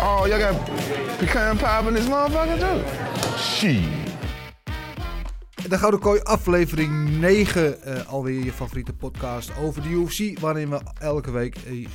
Oh, 0.00 0.26
y'all 0.26 0.38
got 0.38 0.54
pecan 1.18 1.56
pie 1.56 1.88
in 1.88 1.94
this 1.94 2.06
motherfucker 2.06 2.58
too? 2.58 3.38
Shit. 3.38 3.82
De 5.68 5.78
Gouden 5.78 6.00
Kooi, 6.00 6.20
aflevering 6.22 7.08
9, 7.20 7.82
eh, 7.82 8.06
alweer 8.06 8.44
je 8.44 8.52
favoriete 8.52 8.92
podcast 8.92 9.50
over 9.58 9.82
de 9.82 9.88
UFC. 9.88 10.38
Waarin 10.40 10.70
we 10.70 10.80
elke 10.98 11.30
week 11.30 11.56
eh, 11.66 11.86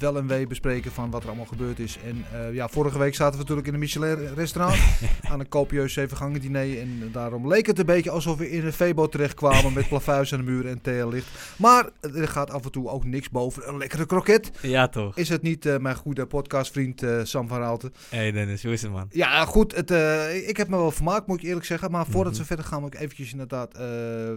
wel 0.00 0.16
en 0.16 0.26
wee 0.26 0.46
bespreken 0.46 0.92
van 0.92 1.10
wat 1.10 1.22
er 1.22 1.28
allemaal 1.28 1.46
gebeurd 1.46 1.78
is. 1.78 1.98
En 2.04 2.24
eh, 2.32 2.54
ja, 2.54 2.68
vorige 2.68 2.98
week 2.98 3.14
zaten 3.14 3.32
we 3.32 3.38
natuurlijk 3.38 3.66
in 3.66 3.72
een 3.74 3.80
Michelin-restaurant 3.80 4.78
aan 5.30 5.40
een 5.40 5.48
copieus 5.48 5.92
zevengangen 5.92 6.40
diner. 6.40 6.80
En 6.80 7.08
daarom 7.12 7.48
leek 7.48 7.66
het 7.66 7.78
een 7.78 7.86
beetje 7.86 8.10
alsof 8.10 8.38
we 8.38 8.50
in 8.50 8.66
een 8.66 8.72
Febo 8.72 9.08
terechtkwamen 9.08 9.72
met 9.72 9.88
plafuis 9.88 10.32
aan 10.32 10.38
de 10.38 10.44
muur 10.50 10.66
en 10.66 10.80
TL-licht. 10.80 11.26
Maar 11.56 11.88
er 12.14 12.28
gaat 12.28 12.50
af 12.50 12.64
en 12.64 12.70
toe 12.72 12.88
ook 12.88 13.04
niks 13.04 13.30
boven 13.30 13.68
een 13.68 13.78
lekkere 13.78 14.06
kroket. 14.06 14.50
Ja, 14.62 14.88
toch? 14.88 15.16
Is 15.16 15.28
het 15.28 15.42
niet 15.42 15.66
eh, 15.66 15.76
mijn 15.78 15.96
goede 15.96 16.26
podcastvriend 16.26 17.02
eh, 17.02 17.20
Sam 17.22 17.48
van 17.48 17.58
Raalte? 17.58 17.92
hey 18.08 18.32
Dennis, 18.32 18.62
hoe 18.62 18.72
is 18.72 18.82
het 18.82 18.90
man? 18.92 19.06
Ja, 19.10 19.44
goed. 19.44 19.74
Het, 19.76 19.90
ik 20.48 20.56
heb 20.56 20.68
me 20.68 20.76
wel 20.76 20.90
vermaakt, 20.90 21.26
moet 21.26 21.38
ik 21.42 21.46
eerlijk 21.48 21.66
zeggen. 21.66 21.90
Maar 21.90 22.06
voordat 22.06 22.32
Mhm. 22.32 22.40
we 22.40 22.46
verder 22.46 22.64
gaan, 22.64 22.80
moet 22.80 22.94
ik 22.94 23.00
eventjes 23.00 23.32
inderdaad 23.32 23.74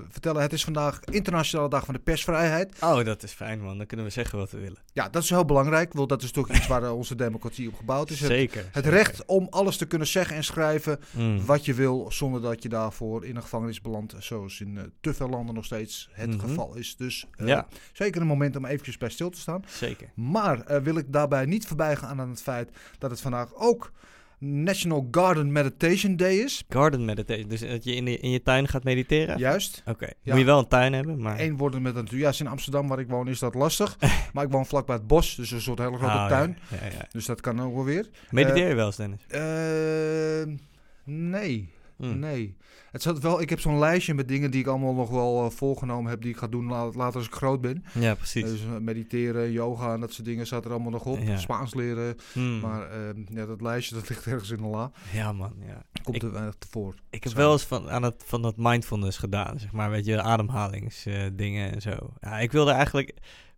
vertellen. 0.09 0.41
Het 0.41 0.53
is 0.53 0.63
vandaag 0.63 0.99
Internationale 1.11 1.69
Dag 1.69 1.85
van 1.85 1.93
de 1.93 1.99
Persvrijheid. 1.99 2.73
Oh, 2.81 3.03
dat 3.05 3.23
is 3.23 3.31
fijn 3.31 3.61
man, 3.61 3.77
dan 3.77 3.85
kunnen 3.85 4.05
we 4.05 4.11
zeggen 4.11 4.37
wat 4.37 4.51
we 4.51 4.57
willen. 4.59 4.77
Ja, 4.93 5.09
dat 5.09 5.23
is 5.23 5.29
heel 5.29 5.35
belangrijk. 5.37 5.51
Want 5.93 6.09
dat 6.09 6.21
is 6.23 6.31
toch 6.31 6.49
iets 6.49 6.67
waar 6.67 6.83
eh, 6.83 6.95
onze 6.97 7.15
democratie 7.15 7.67
op 7.67 7.75
gebouwd 7.75 8.09
is. 8.09 8.19
Het, 8.19 8.29
zeker. 8.29 8.61
het 8.71 8.73
zeker. 8.73 8.89
recht 8.91 9.25
om 9.25 9.47
alles 9.49 9.77
te 9.77 9.85
kunnen 9.85 10.07
zeggen 10.07 10.35
en 10.35 10.43
schrijven 10.43 10.99
Mm. 11.11 11.45
wat 11.45 11.65
je 11.65 11.73
wil, 11.73 12.11
zonder 12.11 12.41
dat 12.41 12.63
je 12.63 12.69
daarvoor 12.69 13.25
in 13.25 13.35
een 13.35 13.41
gevangenis 13.41 13.81
belandt. 13.81 14.13
Zoals 14.19 14.59
in 14.61 14.77
eh, 14.77 14.83
te 15.01 15.13
veel 15.13 15.29
landen 15.29 15.55
nog 15.55 15.65
steeds 15.65 16.09
het 16.11 16.29
Mhm. 16.29 16.39
geval 16.39 16.75
is. 16.75 16.95
Dus 16.95 17.25
eh, 17.35 17.47
Ja. 17.47 17.67
zeker 17.93 18.21
een 18.21 18.27
moment 18.27 18.55
om 18.55 18.65
eventjes 18.65 18.97
bij 18.97 19.09
stil 19.09 19.29
te 19.29 19.39
staan. 19.39 19.63
Zeker. 19.67 20.09
Maar 20.15 20.83
wil 20.83 20.95
ik 20.97 21.05
daarbij 21.13 21.45
niet 21.45 21.67
voorbij 21.67 21.95
gaan 21.95 22.19
aan 22.21 22.29
het 22.29 22.41
feit 22.41 22.69
dat 22.97 23.11
het 23.11 23.21
vandaag 23.21 23.55
ook 23.55 23.91
National 24.39 25.07
Garden 25.11 25.51
Meditation 25.51 26.15
Day 26.15 26.35
is. 26.35 26.63
Garden 26.69 27.05
meditation, 27.05 27.47
dus 27.49 27.59
dat 27.59 27.83
je 27.83 27.95
in, 27.95 28.05
de, 28.05 28.17
in 28.19 28.29
je 28.29 28.41
tuin 28.41 28.67
gaat 28.67 28.83
mediteren? 28.83 29.37
Juist. 29.37 29.83
Oké, 29.85 30.05
Ja. 30.05 30.31
moet 30.31 30.39
je 30.39 30.45
wel 30.45 30.59
een 30.59 30.67
tuin 30.67 30.93
hebben, 30.93 31.21
maar... 31.21 31.39
Eén 31.39 31.57
worden 31.57 31.81
met 31.81 31.95
een 31.95 32.07
Ja, 32.09 32.31
in 32.39 32.47
Amsterdam 32.47 32.87
waar 32.87 32.99
ik 32.99 33.07
woon 33.07 33.27
is 33.27 33.39
dat 33.39 33.55
lastig. 33.55 33.97
maar 34.33 34.43
ik 34.43 34.51
woon 34.51 34.65
vlakbij 34.65 34.95
het 34.95 35.07
bos, 35.07 35.35
dus 35.35 35.51
een 35.51 35.61
soort 35.61 35.79
hele 35.79 35.97
grote 35.97 36.13
Oh, 36.13 36.27
tuin. 36.27 36.57
Ja, 36.81 36.85
ja. 36.85 37.07
Dus 37.11 37.25
dat 37.25 37.41
kan 37.41 37.61
ook 37.61 37.73
wel 37.75 37.83
weer. 37.83 38.09
Mediteer 38.29 38.67
je 38.67 38.75
wel 38.75 38.85
eens 38.85 38.95
Dennis? 38.95 39.25
Eh, 39.27 40.53
nee, 41.03 41.71
Mm. 41.97 42.19
nee. 42.19 42.57
Het 42.93 43.01
zat 43.01 43.19
wel, 43.19 43.41
ik 43.41 43.49
heb 43.49 43.59
zo'n 43.59 43.79
lijstje 43.79 44.13
met 44.13 44.27
dingen 44.27 44.51
die 44.51 44.59
ik 44.61 44.67
allemaal 44.67 44.93
nog 44.93 45.09
wel 45.09 45.43
eh, 45.45 45.49
voorgenomen 45.51 46.09
heb, 46.11 46.21
die 46.21 46.31
ik 46.31 46.37
ga 46.37 46.47
doen 46.47 46.65
la- 46.67 46.91
later 46.91 47.15
als 47.17 47.25
ik 47.25 47.33
groot 47.33 47.61
ben. 47.61 47.83
Ja, 47.93 48.15
precies. 48.15 48.43
Dus 48.43 48.61
eh, 48.61 48.77
mediteren, 48.77 49.51
yoga 49.51 49.93
en 49.93 49.99
dat 49.99 50.13
soort 50.13 50.25
dingen 50.27 50.45
staat 50.45 50.65
er 50.65 50.71
allemaal 50.71 50.91
nog 50.91 51.05
op. 51.05 51.19
Ja. 51.19 51.37
Spaans 51.37 51.73
leren. 51.73 52.15
Mm. 52.33 52.59
Maar 52.59 52.89
eh, 52.91 52.99
ja, 53.33 53.45
dat 53.45 53.61
lijstje 53.61 53.95
dat 53.95 54.09
ligt 54.09 54.25
ergens 54.25 54.49
in 54.49 54.57
de 54.57 54.67
la. 54.67 54.91
Ja 55.13 55.31
man, 55.31 55.53
ja. 55.67 55.81
Komt 56.03 56.15
Ik- 56.15 56.21
er 56.23 56.31
weinig 56.31 56.55
tevoor. 56.57 56.95
Ik 57.09 57.23
heb 57.23 57.31
Zo. 57.31 57.37
wel 57.37 57.51
eens 57.51 57.63
van, 57.63 57.89
aan 57.89 58.03
het, 58.03 58.23
van 58.25 58.41
dat 58.41 58.53
mindfulness 58.57 59.17
gedaan, 59.17 59.59
zeg 59.59 59.71
maar, 59.71 59.89
weet 59.89 60.05
je, 60.05 60.21
ademhalingsdingen 60.21 61.71
en 61.73 61.81
zo. 61.81 62.13
Ja, 62.21 62.39
ik 62.39 62.51
wilde 62.51 62.71
eigenlijk, 62.71 63.13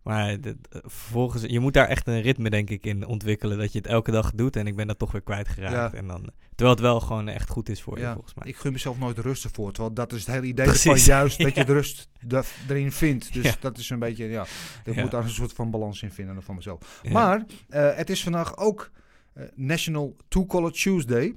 maar 0.06 0.40
dit- 0.40 0.56
vervolgens, 0.70 1.42
je 1.46 1.60
moet 1.60 1.74
daar 1.74 1.88
echt 1.88 2.06
een 2.06 2.20
ritme 2.20 2.50
denk 2.50 2.70
ik 2.70 2.86
in 2.86 3.06
ontwikkelen, 3.06 3.58
dat 3.58 3.72
je 3.72 3.78
het 3.78 3.86
elke 3.86 4.10
dag 4.10 4.32
doet 4.34 4.56
en 4.56 4.66
ik 4.66 4.76
ben 4.76 4.86
dat 4.86 4.98
toch 4.98 5.12
weer 5.12 5.20
kwijtgeraakt. 5.22 5.92
Ja. 5.92 5.98
En 5.98 6.06
dan, 6.06 6.30
terwijl 6.48 6.70
het 6.70 6.80
wel 6.80 7.00
gewoon 7.00 7.28
echt 7.28 7.48
goed 7.48 7.68
is 7.68 7.82
voor 7.82 7.98
je, 7.98 8.10
volgens 8.12 8.34
mij. 8.34 8.46
Ik 8.48 8.56
gun 8.56 8.72
mezelf 8.72 8.98
nooit 8.98 9.18
rust 9.18 9.44
ervoor. 9.44 9.72
Terwijl 9.72 9.94
dat 9.94 10.12
is 10.12 10.20
het 10.26 10.34
hele 10.34 10.46
idee 10.46 10.66
Precies. 10.66 10.82
van 11.04 11.14
juist 11.14 11.38
dat 11.42 11.54
je 11.54 11.64
de 11.64 11.72
rust 11.72 12.08
da- 12.20 12.42
erin 12.68 12.92
vindt. 12.92 13.32
Dus 13.32 13.60
dat 13.60 13.78
is 13.78 13.90
een 13.90 13.98
beetje, 13.98 14.24
ja, 14.24 14.46
ik 14.84 14.96
moet 14.96 15.10
daar 15.10 15.22
een 15.24 15.30
soort 15.30 15.52
van 15.52 15.70
balans 15.70 16.02
in 16.02 16.10
vinden 16.10 16.42
van 16.42 16.54
mezelf. 16.54 17.02
Maar 17.12 17.44
eh, 17.68 17.94
het 17.94 18.10
is 18.10 18.22
vandaag 18.22 18.56
ook 18.56 18.90
eh, 19.32 19.44
National 19.54 20.16
Two 20.28 20.46
Color 20.46 20.72
Tuesday. 20.72 21.34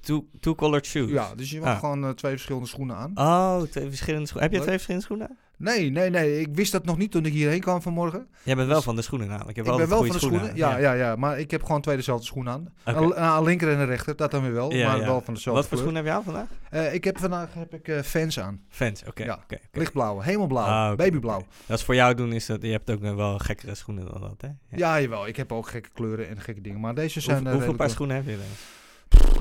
Two, 0.00 0.26
two 0.40 0.54
colored 0.54 0.86
shoes. 0.86 1.10
Ja, 1.10 1.34
dus 1.34 1.50
je 1.50 1.60
mag 1.60 1.68
Ah. 1.68 1.78
gewoon 1.78 2.04
eh, 2.04 2.10
twee 2.10 2.32
verschillende 2.32 2.68
schoenen 2.68 2.96
aan. 2.96 3.10
Oh, 3.14 3.62
twee 3.62 3.88
verschillende 3.88 4.26
schoenen. 4.26 4.50
Heb 4.50 4.58
je 4.58 4.64
twee 4.64 4.74
verschillende 4.74 5.04
schoenen? 5.06 5.28
aan? 5.28 5.36
Nee, 5.62 5.90
nee, 5.90 6.10
nee. 6.10 6.40
Ik 6.40 6.48
wist 6.52 6.72
dat 6.72 6.84
nog 6.84 6.96
niet 6.98 7.10
toen 7.10 7.24
ik 7.24 7.32
hierheen 7.32 7.60
kwam 7.60 7.82
vanmorgen. 7.82 8.26
Jij 8.42 8.54
bent 8.54 8.66
wel 8.66 8.76
Dus- 8.76 8.84
van 8.84 8.96
de 8.96 9.02
schoenen 9.02 9.28
namelijk. 9.28 9.58
Ik 9.58 9.64
hebt 9.64 9.76
ben 9.76 9.88
wel 9.88 9.98
van 9.98 10.08
de 10.08 10.18
schoenen. 10.18 10.56
Ja, 10.56 10.76
ja, 10.78 10.92
ja, 10.92 11.16
Maar 11.16 11.38
ik 11.38 11.50
heb 11.50 11.62
gewoon 11.62 11.80
twee 11.80 11.96
dezelfde 11.96 12.26
schoenen 12.26 12.52
aan. 12.52 12.72
Een, 12.84 13.22
een 13.24 13.42
linker 13.42 13.72
en 13.72 13.78
een 13.78 13.86
rechter, 13.86 14.16
dat 14.16 14.30
dan 14.30 14.42
weer 14.42 14.52
wel. 14.52 14.72
Ja, 14.72 14.88
maar 14.88 14.98
ja. 14.98 15.04
wel 15.06 15.20
van 15.20 15.34
dezelfde 15.34 15.60
Wat 15.60 15.70
voor 15.70 15.78
kleur. 15.78 15.92
schoenen 15.92 16.04
heb 16.04 16.04
je 16.04 16.18
aan 16.18 16.24
vandaag? 16.24 16.86
Eh, 16.86 16.94
ik 16.94 17.04
heb 17.04 17.18
vandaag 17.18 17.54
heb 17.54 17.74
ik, 17.74 17.88
eh, 17.88 18.00
fans 18.00 18.40
aan. 18.40 18.60
Fans, 18.68 19.02
oké. 19.06 19.24
Ja, 19.24 19.38
oké. 19.42 19.58
Lichtblauwe, 19.72 20.24
hemelblauw, 20.24 20.66
Ah, 20.90 20.96
babyblauw. 20.96 21.44
Dat 21.66 21.78
is 21.78 21.84
voor 21.84 21.94
jou 21.94 22.14
doen, 22.14 22.32
is 22.32 22.46
dat 22.46 22.62
je 22.62 22.70
hebt 22.70 22.90
ook 22.90 23.00
nog 23.00 23.14
wel 23.14 23.38
gekkere 23.38 23.74
schoenen 23.74 24.04
dan 24.04 24.20
dat, 24.20 24.40
hè? 24.40 24.76
Ja, 24.76 25.00
jawel. 25.00 25.26
Ik 25.26 25.36
heb 25.36 25.52
ook 25.52 25.68
gekke 25.68 25.88
kleuren 25.94 26.28
en 26.28 26.40
gekke 26.40 26.60
dingen. 26.60 26.80
Maar 26.80 26.94
deze 26.94 27.20
zijn... 27.20 27.38
Hoe, 27.38 27.46
eh, 27.46 27.52
hoeveel 27.52 27.74
paar 27.74 27.90
schoenen 27.90 28.16
heb 28.16 28.24
je 28.26 28.36
dan? 28.36 28.46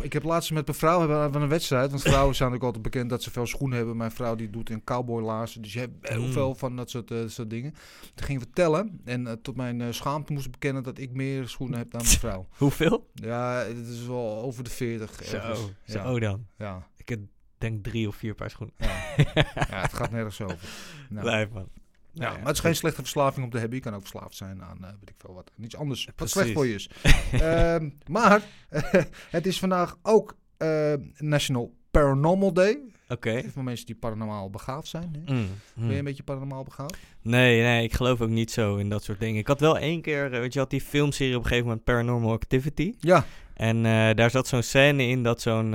Ik 0.02 0.14
heb 0.14 0.24
laatst 0.24 0.52
met 0.52 0.66
mijn 0.66 0.78
vrouw 0.78 1.00
hebben 1.00 1.32
we 1.32 1.38
een 1.40 1.48
wedstrijd. 1.48 1.90
Want 1.90 2.02
vrouwen 2.02 2.36
zijn 2.36 2.54
ook 2.54 2.64
altijd 2.64 2.84
bekend 2.84 3.10
dat 3.10 3.24
ze 3.24 3.32
veel 3.32 3.46
schoenen 3.48 3.78
hebben. 3.78 3.98
Mijn 3.98 4.12
vrouw 4.12 4.36
die 4.36 4.50
doet 4.50 4.70
in 4.70 4.84
cowboylaarzen. 4.84 5.62
Dus 5.62 5.74
je 5.74 5.80
hebt 5.80 6.10
heel 6.10 6.22
Mm. 6.26 6.32
veel 6.32 6.56
van 6.56 6.76
dat 6.76 6.90
soort, 6.90 7.12
eh, 7.12 7.18
soort 7.28 7.50
dingen. 7.50 7.74
Toen 8.16 8.26
gingen 8.26 8.42
we 8.42 8.48
tellen. 8.54 9.02
En 9.06 9.28
eh, 9.28 9.34
tot 9.42 9.56
mijn 9.56 9.82
eh, 9.82 9.88
schaamte 9.92 10.34
moest 10.34 10.46
ik 10.46 10.52
bekennen 10.52 10.84
dat 10.84 10.98
ik 10.98 11.12
meer 11.14 11.48
schoenen 11.48 11.78
heb 11.78 11.92
dan 11.92 12.02
mijn 12.04 12.18
vrouw. 12.26 12.48
Hoeveel? 12.58 13.10
Ja, 13.14 13.54
het 13.58 13.88
is 13.88 14.06
wel 14.08 14.42
over 14.42 14.64
de 14.64 14.70
40. 14.70 15.24
Zo, 15.24 15.36
ergens. 15.36 15.60
zo 15.86 16.14
Ja, 16.14 16.20
dan. 16.20 16.46
ja, 16.58 16.88
Ik 16.98 17.10
heb 17.10 17.20
denk 17.58 17.84
drie 17.84 18.08
of 18.08 18.16
vier 18.16 18.36
paar 18.36 18.50
schoenen. 18.50 18.76
ja. 18.78 18.88
ja, 19.36 19.82
het 19.82 19.94
gaat 19.94 20.12
nergens 20.12 20.42
over. 20.42 20.58
Nou, 21.10 21.26
Lijf, 21.26 21.50
man. 21.50 21.68
Ja, 22.14 22.30
maar 22.30 22.46
het 22.46 22.56
is 22.56 22.60
geen 22.60 22.76
slechte 22.76 23.02
verslaving 23.02 23.46
om 23.46 23.52
te 23.52 23.58
hebben. 23.58 23.78
Je 23.78 23.84
kan 23.84 23.94
ook 23.94 24.02
verslaafd 24.08 24.36
zijn 24.36 24.64
aan, 24.64 24.78
eh, 24.84 24.90
weet 25.00 25.10
ik 25.10 25.16
veel 25.18 25.34
wat. 25.34 25.52
Iets 25.62 25.76
anders 25.76 26.06
wat 26.06 26.16
Precies. 26.16 26.34
slecht 26.34 26.52
voor 26.52 26.68
je 26.68 26.74
is. 26.74 26.90
Ehm, 27.32 27.90
maar 28.08 28.42
het 29.38 29.46
is 29.46 29.60
vandaag 29.60 29.98
ook 30.02 30.38
eh, 30.58 30.94
National 31.18 31.74
Paranormal 31.92 32.54
Day. 32.54 32.80
Oké. 33.12 33.44
Voor 33.54 33.64
mensen 33.64 33.86
die 33.86 33.96
paranormaal 33.96 34.50
begaafd 34.50 34.88
zijn. 34.88 35.16
Hè? 35.26 35.34
Mm, 35.34 35.40
mm. 35.40 35.48
Ben 35.76 35.92
je 35.92 35.98
een 35.98 36.04
beetje 36.04 36.24
paranormaal 36.24 36.64
begaafd? 36.64 36.98
Nee, 37.22 37.62
nee, 37.62 37.84
ik 37.84 37.94
geloof 37.94 38.22
ook 38.22 38.30
niet 38.30 38.52
zo 38.52 38.76
in 38.76 38.90
dat 38.90 39.04
soort 39.04 39.20
dingen. 39.20 39.40
Ik 39.40 39.48
had 39.48 39.60
wel 39.60 39.78
één 39.78 40.02
keer, 40.02 40.34
eh, 40.34 40.40
weet 40.40 40.54
je, 40.54 40.60
had 40.60 40.70
die 40.70 40.82
filmserie 40.82 41.36
op 41.36 41.42
een 41.42 41.48
gegeven 41.48 41.68
moment 41.68 41.84
Paranormal 41.84 42.32
Activity. 42.32 42.94
Ja. 43.00 43.26
En 43.54 43.86
eh, 43.86 44.16
daar 44.16 44.30
zat 44.30 44.48
zo'n 44.48 44.64
scène 44.64 45.04
in 45.04 45.24
dat 45.24 45.42
zo'n, 45.42 45.72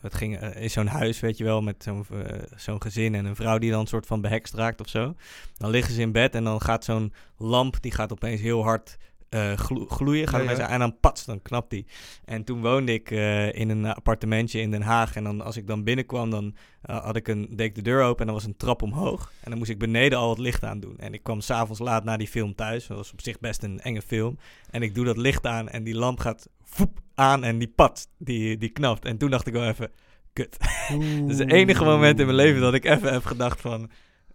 het 0.00 0.14
ging 0.14 0.40
in 0.40 0.70
zo'n 0.70 0.86
huis, 0.86 1.20
weet 1.20 1.38
je 1.38 1.44
wel, 1.44 1.62
met 1.62 1.82
zo'n 1.82 2.06
zo'n 2.56 2.82
gezin 2.82 3.14
en 3.14 3.24
een 3.24 3.36
vrouw 3.36 3.58
die 3.58 3.70
dan 3.70 3.80
een 3.80 3.86
soort 3.86 4.06
van 4.06 4.20
behekst 4.20 4.54
raakt 4.54 4.80
of 4.80 4.88
zo. 4.88 5.14
Dan 5.56 5.70
liggen 5.70 5.94
ze 5.94 6.00
in 6.00 6.12
bed 6.12 6.34
en 6.34 6.44
dan 6.44 6.60
gaat 6.60 6.84
zo'n 6.84 7.12
lamp, 7.36 7.76
die 7.80 7.92
gaat 7.92 8.12
opeens 8.12 8.40
heel 8.40 8.62
hard 8.62 8.96
glo- 9.56 9.86
gloeien. 9.86 10.28
Gaat 10.28 10.56
Ja, 10.56 10.68
en 10.68 10.78
dan 10.78 10.98
pats, 11.00 11.24
dan 11.24 11.42
knapt 11.42 11.70
die. 11.70 11.86
En 12.24 12.44
toen 12.44 12.60
woonde 12.60 12.92
ik 12.92 13.10
eh, 13.10 13.54
in 13.54 13.68
een 13.68 13.86
appartementje 13.86 14.60
in 14.60 14.70
Den 14.70 14.82
Haag. 14.82 15.16
En 15.16 15.24
dan, 15.24 15.40
als 15.40 15.56
ik 15.56 15.66
dan 15.66 15.84
binnenkwam, 15.84 16.30
dan 16.30 16.54
eh, 16.82 17.04
had 17.04 17.16
ik 17.16 17.28
een, 17.28 17.48
deed 17.50 17.66
ik 17.66 17.74
de 17.74 17.82
deur 17.82 18.02
open 18.02 18.20
en 18.20 18.26
dan 18.26 18.34
was 18.34 18.44
een 18.44 18.56
trap 18.56 18.82
omhoog. 18.82 19.32
En 19.40 19.50
dan 19.50 19.58
moest 19.58 19.70
ik 19.70 19.78
beneden 19.78 20.18
al 20.18 20.30
het 20.30 20.38
licht 20.38 20.64
aan 20.64 20.80
doen. 20.80 20.98
En 20.98 21.14
ik 21.14 21.22
kwam 21.22 21.40
s'avonds 21.40 21.80
laat 21.80 22.04
na 22.04 22.16
die 22.16 22.28
film 22.28 22.54
thuis. 22.54 22.86
Dat 22.86 22.96
was 22.96 23.12
op 23.12 23.20
zich 23.20 23.40
best 23.40 23.62
een 23.62 23.80
enge 23.80 24.02
film. 24.02 24.38
En 24.70 24.82
ik 24.82 24.94
doe 24.94 25.04
dat 25.04 25.16
licht 25.16 25.46
aan 25.46 25.68
en 25.68 25.84
die 25.84 25.94
lamp 25.94 26.20
gaat 26.20 26.48
voep 26.62 27.00
aan 27.14 27.44
en 27.44 27.58
die 27.58 27.72
pat, 27.74 28.08
die, 28.18 28.56
die 28.56 28.68
knapt. 28.70 29.04
En 29.04 29.16
toen 29.18 29.30
dacht 29.30 29.46
ik 29.46 29.52
wel 29.52 29.68
even, 29.68 29.90
kut. 30.32 30.56
Dat 31.20 31.30
is 31.30 31.38
het 31.38 31.52
enige 31.52 31.84
moment 31.84 32.18
in 32.18 32.26
mijn 32.26 32.36
leven 32.36 32.60
dat 32.60 32.74
ik 32.74 32.84
even 32.84 33.12
heb 33.12 33.24
gedacht 33.24 33.60
van... 33.60 33.90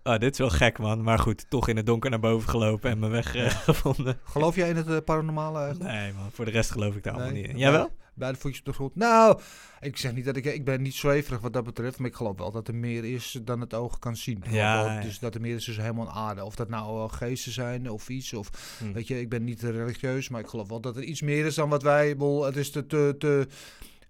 Oh, 0.08 0.18
dit 0.18 0.32
is 0.32 0.38
wel 0.38 0.50
gek, 0.50 0.78
man. 0.80 1.04
Maar 1.04 1.20
goed, 1.20 1.46
toch 1.50 1.68
in 1.68 1.76
het 1.78 1.86
donker 1.86 2.10
naar 2.10 2.20
boven 2.20 2.50
gelopen 2.50 2.90
en 2.90 3.00
mijn 3.00 3.12
weg 3.12 3.36
eh, 3.36 3.50
gevonden. 3.70 4.20
Geloof 4.24 4.56
jij 4.56 4.70
in 4.70 4.76
het 4.76 4.88
eh, 4.90 4.98
paranormale? 5.06 5.60
eigenlijk? 5.60 5.92
Nee, 5.92 6.14
man. 6.14 6.32
Voor 6.32 6.46
de 6.46 6.52
rest 6.52 6.72
geloof 6.72 6.96
ik 6.96 7.04
daar 7.04 7.14
allemaal 7.14 7.32
Nee? 7.32 7.42
niet 7.42 7.52
in. 7.52 7.58
Jij 7.58 7.72
wel? 7.72 7.90
Beide 8.14 8.38
voetjes 8.38 8.60
op 8.60 8.66
de 8.66 8.74
grond. 8.74 8.96
Nou, 8.96 9.40
ik 9.80 9.98
zeg 9.98 10.14
niet 10.14 10.26
dat 10.26 10.36
ik... 10.36 10.46
Ik 10.46 10.66
ben 10.66 10.82
niet 10.82 10.94
zweverig 10.96 11.40
wat 11.42 11.54
dat 11.54 11.64
betreft. 11.64 12.00
Maar 12.00 12.10
ik 12.10 12.16
geloof 12.16 12.38
wel 12.38 12.52
dat 12.52 12.68
er 12.68 12.76
meer 12.76 13.06
is 13.06 13.40
dan 13.44 13.60
het 13.62 13.74
oog 13.74 14.00
kan 14.00 14.16
zien. 14.16 14.44
Ja, 14.50 14.84
wel. 14.84 15.02
Dus 15.02 15.20
dat 15.20 15.36
er 15.36 15.42
meer 15.42 15.56
is 15.56 15.66
dus 15.66 15.78
helemaal 15.78 16.10
aan 16.10 16.28
aarde. 16.28 16.44
Of 16.44 16.56
dat 16.56 16.70
nou 16.70 16.96
wel 16.96 17.08
geesten 17.10 17.52
zijn 17.52 17.90
of 17.90 18.10
iets. 18.10 18.34
Of, 18.34 18.50
Hm. 18.80 18.92
weet 18.92 19.08
je, 19.08 19.20
ik 19.20 19.30
ben 19.30 19.44
niet 19.44 19.62
religieus. 19.62 20.30
Maar 20.30 20.42
ik 20.42 20.48
geloof 20.48 20.68
wel 20.70 20.82
dat 20.82 20.96
er 20.98 21.04
iets 21.04 21.22
meer 21.22 21.46
is 21.46 21.56
dan 21.56 21.70
wat 21.70 21.84
wij... 21.84 22.10
bedoel, 22.12 22.44
Het 22.46 22.56
is 22.56 22.72
te, 22.72 22.86
te, 22.86 23.16
te 23.20 23.48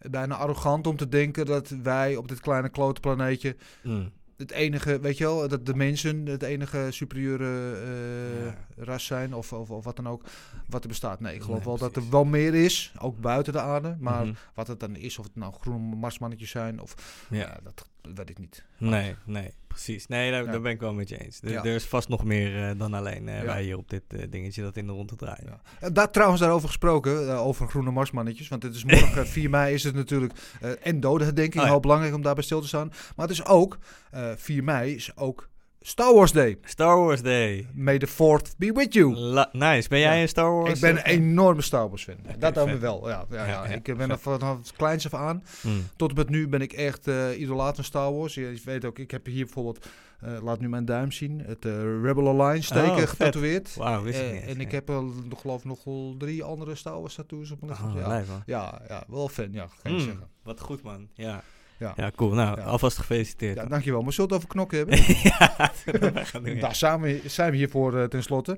bijna 0.09 0.35
arrogant 0.35 0.88
om 0.88 0.95
te 0.97 1.09
denken 1.09 1.45
dat 1.45 1.69
wij 1.83 2.15
op 2.15 2.27
dit 2.27 2.39
kleine 2.39 2.69
klote 2.69 2.99
planeetje... 2.99 3.55
Mm. 3.83 4.11
Het 4.37 4.51
enige, 4.51 4.99
weet 4.99 5.17
je 5.17 5.23
wel, 5.23 5.47
dat 5.47 5.65
de 5.65 5.75
mensen 5.75 6.25
het 6.25 6.43
enige 6.43 6.87
superieure 6.89 7.73
eh, 7.75 8.45
Ja. 8.45 8.55
ras 8.83 9.05
zijn 9.05 9.33
of, 9.33 9.53
of, 9.53 9.69
of 9.71 9.83
wat 9.83 9.95
dan 9.95 10.07
ook, 10.07 10.23
wat 10.67 10.81
er 10.81 10.87
bestaat. 10.87 11.19
Nee, 11.19 11.35
ik 11.35 11.41
geloof 11.41 11.57
Nee, 11.57 11.65
wel 11.67 11.77
dat 11.77 11.95
er 11.95 12.09
wel 12.09 12.25
meer 12.25 12.53
is, 12.55 12.93
ook 12.99 13.19
buiten 13.19 13.53
de 13.53 13.61
aarde. 13.61 13.95
Maar 13.99 14.25
Mhm. 14.25 14.33
wat 14.53 14.67
het 14.67 14.79
dan 14.79 14.95
is, 14.95 15.17
of 15.17 15.25
het 15.25 15.35
nou 15.35 15.53
groene 15.53 15.95
marsmannetjes 15.95 16.49
zijn, 16.49 16.81
of 16.81 17.25
Ja. 17.29 17.37
ja. 17.37 17.57
dat 17.63 17.87
weet 18.15 18.29
ik 18.29 18.37
niet. 18.39 18.63
Nee, 18.77 19.15
nee, 19.25 19.51
precies. 19.83 20.07
Nee, 20.07 20.31
daar, 20.31 20.62
ben 20.62 20.71
ik 20.71 20.79
wel 20.79 20.94
met 20.94 21.09
je 21.09 21.18
eens. 21.18 21.41
Er, 21.41 21.56
er 21.56 21.65
is 21.65 21.85
vast 21.85 22.09
nog 22.09 22.24
meer 22.24 22.69
eh, 22.69 22.79
dan 22.79 22.94
alleen 22.94 23.25
Ja. 23.25 23.44
wij 23.45 23.63
hier 23.63 23.77
op 23.77 23.89
dit 23.89 24.03
eh, 24.07 24.21
dingetje 24.29 24.62
dat 24.62 24.77
in 24.77 24.85
de 24.85 24.91
rond 24.91 25.07
te 25.07 25.15
draaien. 25.15 25.62
En 25.79 25.94
daar, 25.94 26.12
trouwens, 26.12 26.41
daarover 26.41 26.68
gesproken, 26.68 27.38
over 27.38 27.68
groene 27.68 27.91
marsmannetjes. 27.91 28.47
Want 28.47 28.63
het 28.63 28.75
is 28.75 28.83
morgen, 28.83 29.27
4 29.38 29.50
mei, 29.50 29.74
is 29.74 29.83
het 29.83 29.95
natuurlijk 29.95 30.33
en 30.81 31.00
dodenherdenking. 31.00 31.63
Oh. 31.63 31.69
Heel 31.69 31.79
belangrijk 31.79 32.13
om 32.13 32.21
daarbij 32.21 32.44
stil 32.44 32.62
te 32.62 32.68
staan. 32.68 32.88
Maar 33.15 33.27
het 33.27 33.35
is 33.38 33.45
ook, 33.45 33.77
eh 34.12 34.31
4 34.35 34.63
mei 34.63 34.95
is 34.95 35.18
ook 35.18 35.50
Star 35.87 36.13
Wars 36.13 36.31
Day. 36.31 36.57
Star 36.63 36.97
Wars 36.97 37.21
Day. 37.21 37.67
May 37.73 37.97
the 37.97 38.07
4th 38.07 38.57
be 38.57 38.71
with 38.73 38.93
you. 38.93 39.15
La- 39.15 39.49
nice. 39.51 39.89
Ben 39.89 39.99
jij 39.99 40.15
Ja. 40.15 40.21
een 40.21 40.27
Star 40.27 40.51
Wars? 40.53 40.73
Ik 40.73 40.79
ben 40.79 40.89
een 40.97 41.03
eh, 41.03 41.13
enorme 41.13 41.61
Star 41.61 41.87
Wars 41.89 42.03
fan. 42.03 42.15
dat 42.39 42.53
dan 42.53 42.63
vet. 42.63 42.65
weer 42.73 42.79
wel. 42.79 43.09
Ja, 43.09 43.25
ja, 43.29 43.35
ja. 43.37 43.45
Ja, 43.45 43.67
ja, 43.69 43.75
ik 43.75 43.97
ben 43.97 44.09
er 44.09 44.19
vanaf 44.19 44.57
het 44.57 44.73
kleins 44.75 45.05
af 45.05 45.13
aan. 45.13 45.43
mm. 45.63 45.87
Tot 45.95 46.09
en 46.09 46.15
met 46.15 46.29
nu 46.29 46.47
ben 46.47 46.61
ik 46.61 46.73
echt 46.73 47.07
eh 47.07 47.39
idolaat 47.39 47.75
van 47.75 47.83
Star 47.83 48.13
Wars. 48.13 48.33
Je, 48.33 48.41
je 48.41 48.61
weet 48.65 48.85
ook, 48.85 48.99
ik 48.99 49.11
heb 49.11 49.25
hier 49.25 49.45
bijvoorbeeld, 49.45 49.85
eh, 50.19 50.31
laat 50.43 50.59
nu 50.59 50.69
mijn 50.69 50.85
duim 50.85 51.11
zien, 51.11 51.39
het 51.45 51.65
eh, 51.65 51.73
Rebel 52.03 52.27
Alliance 52.27 52.73
teken 52.73 52.89
Oh, 52.91 52.97
vet. 52.97 53.09
getatoeëerd. 53.09 53.75
Wauw, 53.75 54.03
wist 54.03 54.19
ik 54.19 54.25
Eh, 54.25 54.31
niet 54.33 54.43
en 54.43 54.59
ik 54.61 54.71
heb 54.71 54.87
nog, 54.87 55.41
geloof 55.41 55.59
ik 55.59 55.65
nog 55.65 55.83
wel 55.83 56.15
drie 56.17 56.43
andere 56.43 56.75
Star 56.75 56.99
Wars 56.99 57.15
tattoos 57.15 57.51
op 57.51 57.59
mijn 57.61 57.71
lichaam. 57.71 57.91
Oh, 57.95 57.99
ja. 58.01 58.07
lijp, 58.07 58.27
man. 58.27 58.41
Ja, 58.45 58.81
ja, 58.87 59.03
wel 59.07 59.27
fan, 59.29 59.51
ja, 59.51 59.67
kan 59.83 59.91
je 59.91 59.97
Mm, 59.97 60.03
zeggen. 60.03 60.27
Wat 60.43 60.59
goed, 60.59 60.81
man. 60.81 61.07
Ja. 61.13 61.43
Ja. 61.79 61.94
Ja, 61.95 62.12
cool. 62.15 62.33
Nou, 62.33 62.57
Ja. 62.59 62.63
alvast 62.65 62.97
gefeliciteerd. 62.97 63.56
Ja, 63.56 63.62
dan. 63.62 63.69
dankjewel. 63.69 64.01
Maar 64.01 64.13
zullen 64.13 64.29
we 64.29 64.35
het 64.35 64.44
over 64.45 64.56
knokken 64.56 64.77
hebben? 64.77 64.97
ja, 65.38 65.71
dat 66.00 66.13
wij 66.13 66.25
gaan 66.25 66.44
doen, 66.44 66.56
ja. 66.56 66.62
Daar 66.62 66.75
zijn 66.75 67.01
we, 67.01 67.21
zijn 67.25 67.51
we 67.51 67.57
hiervoor 67.57 67.97
eh, 67.97 68.03
tenslotte. 68.03 68.57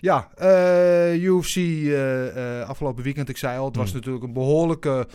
Ja, 0.00 0.28
eh, 0.36 1.22
UFC 1.22 1.56
eh, 1.56 2.68
afgelopen 2.68 3.02
weekend, 3.04 3.28
ik 3.28 3.36
zei 3.36 3.58
al, 3.58 3.64
het 3.66 3.76
was 3.76 3.86
Hmm. 3.90 3.96
natuurlijk 3.96 4.24
een 4.24 4.32
behoorlijke... 4.32 5.06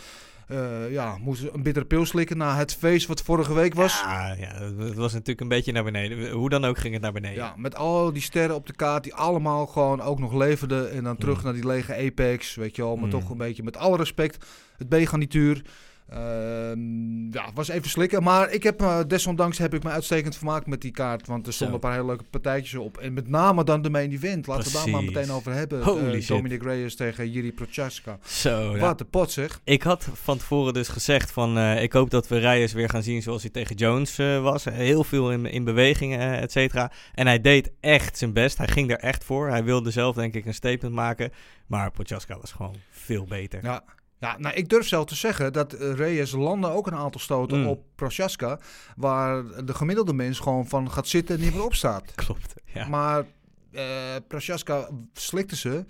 eh 0.46 0.92
ja, 0.92 1.16
moest 1.20 1.42
een 1.52 1.62
bittere 1.62 1.84
pil 1.84 2.06
slikken 2.06 2.36
na 2.36 2.56
het 2.56 2.74
feest 2.74 3.06
wat 3.06 3.22
vorige 3.22 3.54
week 3.54 3.74
was. 3.74 4.00
Ja, 4.00 4.34
ja, 4.38 4.54
het- 4.54 4.78
het 4.78 4.94
was 4.94 5.12
natuurlijk 5.12 5.40
een 5.40 5.48
beetje 5.48 5.72
naar 5.72 5.84
beneden. 5.84 6.30
Hoe 6.30 6.48
dan 6.50 6.64
ook 6.64 6.78
ging 6.78 6.92
het 6.92 7.02
naar 7.02 7.12
beneden. 7.12 7.36
Ja, 7.36 7.54
met 7.56 7.76
al 7.76 8.12
die 8.12 8.22
sterren 8.22 8.54
op 8.56 8.66
de 8.66 8.74
kaart 8.74 9.02
die 9.04 9.14
allemaal 9.14 9.66
gewoon 9.66 10.00
ook 10.00 10.18
nog 10.18 10.32
leverden. 10.34 10.90
En 10.92 11.04
dan 11.04 11.16
terug 11.16 11.38
Mm. 11.38 11.44
naar 11.44 11.52
die 11.52 11.66
lege 11.66 11.96
Apex, 11.96 12.54
weet 12.54 12.76
je 12.76 12.82
wel. 12.82 12.96
Maar 12.96 13.04
Mm. 13.04 13.10
toch 13.10 13.30
een 13.30 13.36
beetje 13.36 13.62
met 13.62 13.76
alle 13.76 13.96
respect. 13.96 14.44
Het 14.76 14.88
B-garnituur. 14.88 15.62
Ehm, 16.08 17.32
ja, 17.32 17.50
was 17.54 17.68
even 17.68 17.90
slikken. 17.90 18.22
Maar 18.22 18.50
ik 18.50 18.62
heb, 18.62 18.80
eh, 18.80 19.00
desondanks 19.06 19.58
heb 19.58 19.74
ik 19.74 19.82
me 19.82 19.90
uitstekend 19.90 20.36
vermaakt 20.36 20.66
met 20.66 20.80
die 20.80 20.90
kaart. 20.90 21.26
Want 21.26 21.46
er 21.46 21.52
stonden 21.52 21.74
een 21.74 21.80
paar 21.80 21.92
hele 21.92 22.06
leuke 22.06 22.24
partijtjes 22.30 22.74
op. 22.80 22.98
En 22.98 23.12
met 23.12 23.28
name 23.28 23.64
dan 23.64 23.82
de 23.82 23.90
main 23.90 24.12
event. 24.12 24.46
Laten 24.46 24.66
we 24.66 24.72
daar 24.72 24.88
maar 24.88 25.00
Precies. 25.00 25.16
meteen 25.16 25.34
over 25.34 25.52
hebben. 25.52 25.82
Holy 25.82 26.14
Eh. 26.20 26.26
Dominic 26.26 26.62
Reyes 26.62 26.96
tegen 26.96 27.30
Jiri 27.30 27.52
Prochaska. 27.52 28.18
Zo. 28.26 28.76
Wat 28.78 29.00
een 29.00 29.08
pot 29.10 29.30
zeg. 29.30 29.60
Ik 29.64 29.82
had 29.82 30.08
van 30.12 30.38
tevoren 30.38 30.74
dus 30.74 30.88
gezegd 30.88 31.30
van... 31.30 31.58
eh, 31.58 31.82
ik 31.82 31.92
hoop 31.92 32.10
dat 32.10 32.28
we 32.28 32.38
Reyes 32.38 32.72
weer 32.72 32.88
gaan 32.88 33.02
zien 33.02 33.22
zoals 33.22 33.42
hij 33.42 33.50
tegen 33.50 33.76
Jones 33.76 34.16
was. 34.16 34.64
Heel 34.64 35.04
veel 35.04 35.32
in, 35.32 35.46
in 35.46 35.64
bewegingen, 35.64 36.40
et 36.40 36.52
cetera. 36.52 36.92
En 37.14 37.26
hij 37.26 37.40
deed 37.40 37.70
echt 37.80 38.18
zijn 38.18 38.32
best. 38.32 38.58
Hij 38.58 38.68
ging 38.68 38.90
er 38.90 38.98
echt 38.98 39.24
voor. 39.24 39.48
Hij 39.48 39.64
wilde 39.64 39.90
zelf 39.90 40.14
denk 40.14 40.34
ik 40.34 40.44
een 40.46 40.54
statement 40.54 40.94
maken. 40.94 41.30
Maar 41.66 41.90
Prochaska 41.90 42.38
was 42.40 42.52
gewoon 42.52 42.76
veel 42.90 43.24
beter. 43.24 43.60
Ja. 43.64 43.84
Ja, 44.24 44.38
nou, 44.38 44.54
ik 44.54 44.68
durf 44.68 44.88
zelf 44.88 45.04
te 45.04 45.14
zeggen 45.14 45.52
dat 45.52 45.72
eh, 45.72 45.92
Reyes 45.92 46.32
landde 46.32 46.68
ook 46.68 46.86
een 46.86 46.94
aantal 46.94 47.20
stoten 47.20 47.58
Mm. 47.60 47.66
op 47.66 47.84
Prochaska. 47.94 48.58
Waar 48.96 49.64
de 49.64 49.74
gemiddelde 49.74 50.12
mens 50.12 50.38
gewoon 50.38 50.66
van 50.66 50.90
gaat 50.90 51.08
zitten 51.08 51.34
en 51.36 51.40
niet 51.40 51.54
meer 51.54 51.64
opstaat. 51.64 52.12
Klopt, 52.24 52.54
ja. 52.64 52.88
Maar 52.88 53.24
eh 53.72 53.82
Prochaska 54.28 54.88
slikte 55.12 55.56
ze, 55.56 55.84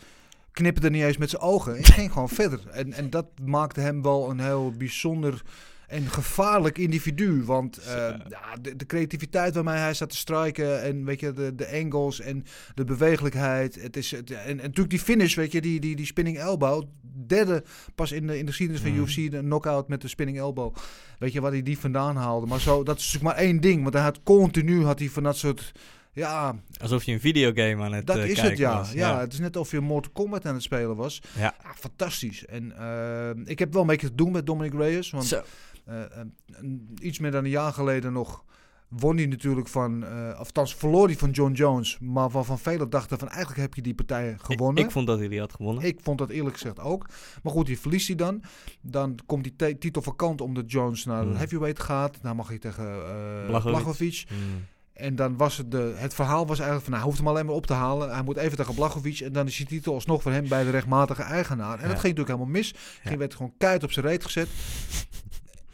knipperde 0.52 0.90
niet 0.90 1.02
eens 1.02 1.16
met 1.16 1.30
zijn 1.30 1.42
ogen 1.42 1.76
en 1.76 1.84
ging 1.84 2.12
gewoon 2.12 2.28
verder. 2.28 2.60
En, 2.70 2.92
en 2.92 3.10
dat 3.10 3.26
maakte 3.44 3.80
hem 3.80 4.02
wel 4.02 4.30
een 4.30 4.40
heel 4.40 4.72
bijzonder 4.78 5.42
en 5.94 6.10
gevaarlijk 6.10 6.78
individu. 6.78 7.44
Want 7.44 7.78
eh, 7.78 7.94
ja, 8.28 8.56
de, 8.60 8.76
de 8.76 8.86
creativiteit 8.86 9.54
waarmee 9.54 9.76
hij 9.76 9.94
staat 9.94 10.10
te 10.10 10.16
strijken 10.16 10.82
en 10.82 11.04
weet 11.04 11.20
je, 11.20 11.32
de, 11.32 11.54
de 11.54 11.68
angles 11.82 12.20
en 12.20 12.44
de 12.74 12.84
bewegelijkheid. 12.84 13.82
Het 13.82 13.96
is, 13.96 14.10
het, 14.10 14.30
en, 14.30 14.44
en 14.44 14.56
natuurlijk 14.56 14.90
die 14.90 14.98
finish, 14.98 15.34
weet 15.34 15.52
je, 15.52 15.60
die, 15.60 15.80
die, 15.80 15.96
die 15.96 16.06
spinning 16.06 16.38
elbow. 16.38 16.82
Derde 17.26 17.64
pas 17.94 18.12
in 18.12 18.26
de, 18.26 18.38
in 18.38 18.44
de 18.44 18.50
geschiedenis 18.50 18.82
van 18.82 18.90
Mm. 18.90 18.98
UFC, 18.98 19.30
de 19.30 19.38
knockout 19.38 19.88
met 19.88 20.00
de 20.00 20.08
spinning 20.08 20.38
elbow. 20.38 20.74
Weet 21.18 21.32
je 21.32 21.40
waar 21.40 21.50
hij 21.50 21.62
die 21.62 21.78
vandaan 21.78 22.16
haalde. 22.16 22.46
Maar 22.46 22.60
zo, 22.60 22.82
dat 22.82 22.98
is 22.98 23.12
natuurlijk 23.12 23.36
maar 23.36 23.44
één 23.44 23.60
ding. 23.60 23.82
Want 23.82 23.94
hij 23.94 24.02
had 24.02 24.22
continu 24.22 24.84
had 24.84 24.98
hij 24.98 25.08
van 25.08 25.22
dat 25.22 25.36
soort... 25.36 25.72
Ja, 26.12 26.54
Alsof 26.80 27.04
je 27.04 27.12
een 27.12 27.20
videogame 27.20 27.82
aan 27.82 27.92
het 27.92 28.06
dat 28.06 28.16
eh, 28.16 28.24
is 28.24 28.32
kijken 28.34 28.50
het, 28.50 28.58
ja. 28.58 28.78
was. 28.78 28.92
ja. 28.92 29.20
Het 29.20 29.32
is 29.32 29.38
net 29.38 29.56
of 29.56 29.70
je 29.70 29.80
Mortal 29.80 30.12
Kombat 30.12 30.46
aan 30.46 30.54
het 30.54 30.62
spelen 30.62 30.96
was. 30.96 31.22
Ja. 31.36 31.54
Ja, 31.62 31.74
fantastisch. 31.74 32.46
En 32.46 32.76
eh, 32.78 33.30
ik 33.44 33.58
heb 33.58 33.72
wel 33.72 33.82
een 33.82 33.88
beetje 33.88 34.08
te 34.08 34.14
doen 34.14 34.32
met 34.32 34.46
Dominic 34.46 34.72
Reyes. 34.72 35.10
Want 35.10 35.24
Zo. 35.24 35.42
Eh, 35.84 36.02
eh, 36.02 36.08
een- 36.46 36.96
iets 37.00 37.18
meer 37.18 37.30
dan 37.30 37.44
een 37.44 37.50
jaar 37.50 37.72
geleden 37.72 38.12
nog 38.12 38.44
won 38.88 39.16
hij 39.16 39.26
natuurlijk 39.26 39.68
van... 39.68 40.02
of 40.32 40.36
althans 40.38 40.74
verloor 40.74 41.06
hij 41.06 41.16
van 41.16 41.30
John 41.30 41.52
Jones. 41.52 41.98
Maar 42.00 42.30
waarvan 42.30 42.58
velen 42.58 42.90
dachten 42.90 43.18
van 43.18 43.28
eigenlijk 43.28 43.60
heb 43.60 43.74
je 43.74 43.82
die 43.82 43.94
partij 43.94 44.36
gewonnen. 44.40 44.76
Ik, 44.78 44.84
ik 44.84 44.90
vond 44.92 45.06
dat 45.06 45.18
hij 45.18 45.28
die 45.28 45.38
had 45.40 45.52
gewonnen. 45.52 45.84
Ik 45.84 45.98
vond 46.02 46.18
dat 46.18 46.30
eerlijk 46.30 46.56
gezegd 46.56 46.80
ook. 46.80 47.06
Maar 47.42 47.52
goed, 47.52 47.66
die 47.66 47.78
verliest 47.80 48.06
hij 48.06 48.16
dan. 48.16 48.42
Dan 48.80 49.18
komt 49.26 49.44
die 49.44 49.56
te- 49.56 49.78
titel 49.78 50.02
vakant 50.02 50.40
omdat 50.40 50.70
Jones 50.70 51.04
naar 51.04 51.22
de 51.22 51.28
Hmm. 51.28 51.36
heavyweight 51.36 51.80
gaat. 51.82 52.18
Dan 52.22 52.36
mag 52.36 52.48
hij 52.48 52.58
tegen 52.58 52.84
Blachowicz. 53.46 54.24
Mm. 54.30 54.64
En 54.92 55.16
dan 55.16 55.36
was 55.36 55.56
het, 55.56 55.70
de, 55.70 55.92
het 55.96 56.14
verhaal 56.14 56.46
was 56.46 56.58
eigenlijk 56.58 56.80
van, 56.82 56.90
nou, 56.90 56.96
hij 56.96 57.04
hoeft 57.04 57.18
hem 57.18 57.28
alleen 57.28 57.46
maar 57.46 57.54
op 57.54 57.66
te 57.66 57.72
halen. 57.72 58.10
Hij 58.14 58.22
moet 58.22 58.36
even 58.36 58.56
tegen 58.56 58.74
Blachowicz 58.74 59.20
en 59.22 59.32
dan 59.32 59.46
is 59.46 59.56
die 59.56 59.66
titel 59.66 59.94
alsnog 59.94 60.22
voor 60.22 60.32
hem 60.32 60.48
bij 60.48 60.64
de 60.64 60.70
rechtmatige 60.70 61.22
eigenaar. 61.22 61.76
En 61.78 61.82
Ja. 61.82 61.88
dat 61.88 62.00
ging 62.00 62.16
natuurlijk 62.16 62.28
helemaal 62.28 62.46
mis. 62.60 62.74
Hij 63.02 63.12
Ja. 63.12 63.18
werd 63.18 63.34
gewoon 63.34 63.54
keihard 63.58 63.84
op 63.84 63.92
zijn 63.92 64.06
reet 64.06 64.24
gezet. 64.24 64.48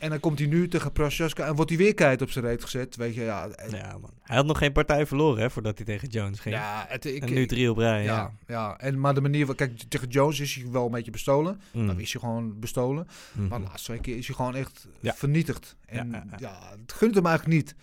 En 0.01 0.11
dan 0.11 0.21
komt 0.21 0.39
hij 0.39 0.49
nu 0.49 0.69
tegen 0.69 0.93
Prochaska 0.93 1.47
en 1.47 1.55
wordt 1.55 1.71
hij 1.71 1.79
weer 1.79 1.95
keihard 1.95 2.23
op 2.23 2.31
zijn 2.31 2.45
reet 2.45 2.63
gezet. 2.63 2.97
Weet 2.97 3.15
je, 3.15 3.21
ja. 3.23 3.49
Ja, 3.71 3.99
man. 4.01 4.11
Hij 4.23 4.37
had 4.37 4.47
nog 4.47 4.59
geen 4.59 4.73
partij 4.73 5.07
verloren 5.07 5.43
hè, 5.43 5.51
voordat 5.51 5.77
hij 5.77 5.87
tegen 5.87 6.09
Jones 6.09 6.39
ging. 6.41 6.55
ja, 6.55 6.85
het, 6.89 7.05
ik, 7.05 7.23
en 7.23 7.33
nu 7.33 7.47
drie 7.47 7.71
op 7.71 7.77
rij. 7.77 8.03
Ja. 8.03 8.15
ja, 8.15 8.33
ja. 8.47 8.79
En, 8.79 9.01
maar 9.01 9.15
de 9.15 9.21
manier, 9.21 9.47
waar- 9.47 9.55
kijk, 9.55 9.83
tegen 9.89 10.09
Jones 10.09 10.41
is 10.41 10.55
hij 10.55 10.71
wel 10.71 10.85
een 10.85 10.91
beetje 10.91 11.11
bestolen. 11.11 11.61
Mm. 11.73 11.87
Dan 11.87 12.01
is 12.01 12.13
hij 12.13 12.21
gewoon 12.21 12.61
bestolen. 12.61 13.09
Mhm. 13.33 13.49
Maar 13.49 13.59
de 13.59 13.65
laatste 13.65 13.85
twee 13.91 14.01
keer 14.01 14.17
is 14.17 14.27
hij 14.27 14.37
gewoon 14.37 14.55
echt 14.55 14.87
Ja. 15.01 15.13
vernietigd. 15.15 15.77
En 15.87 16.11
Ja, 16.39 16.59
het 16.81 16.93
gunt 16.93 17.15
hem 17.15 17.27
eigenlijk 17.27 17.57
niet. 17.57 17.75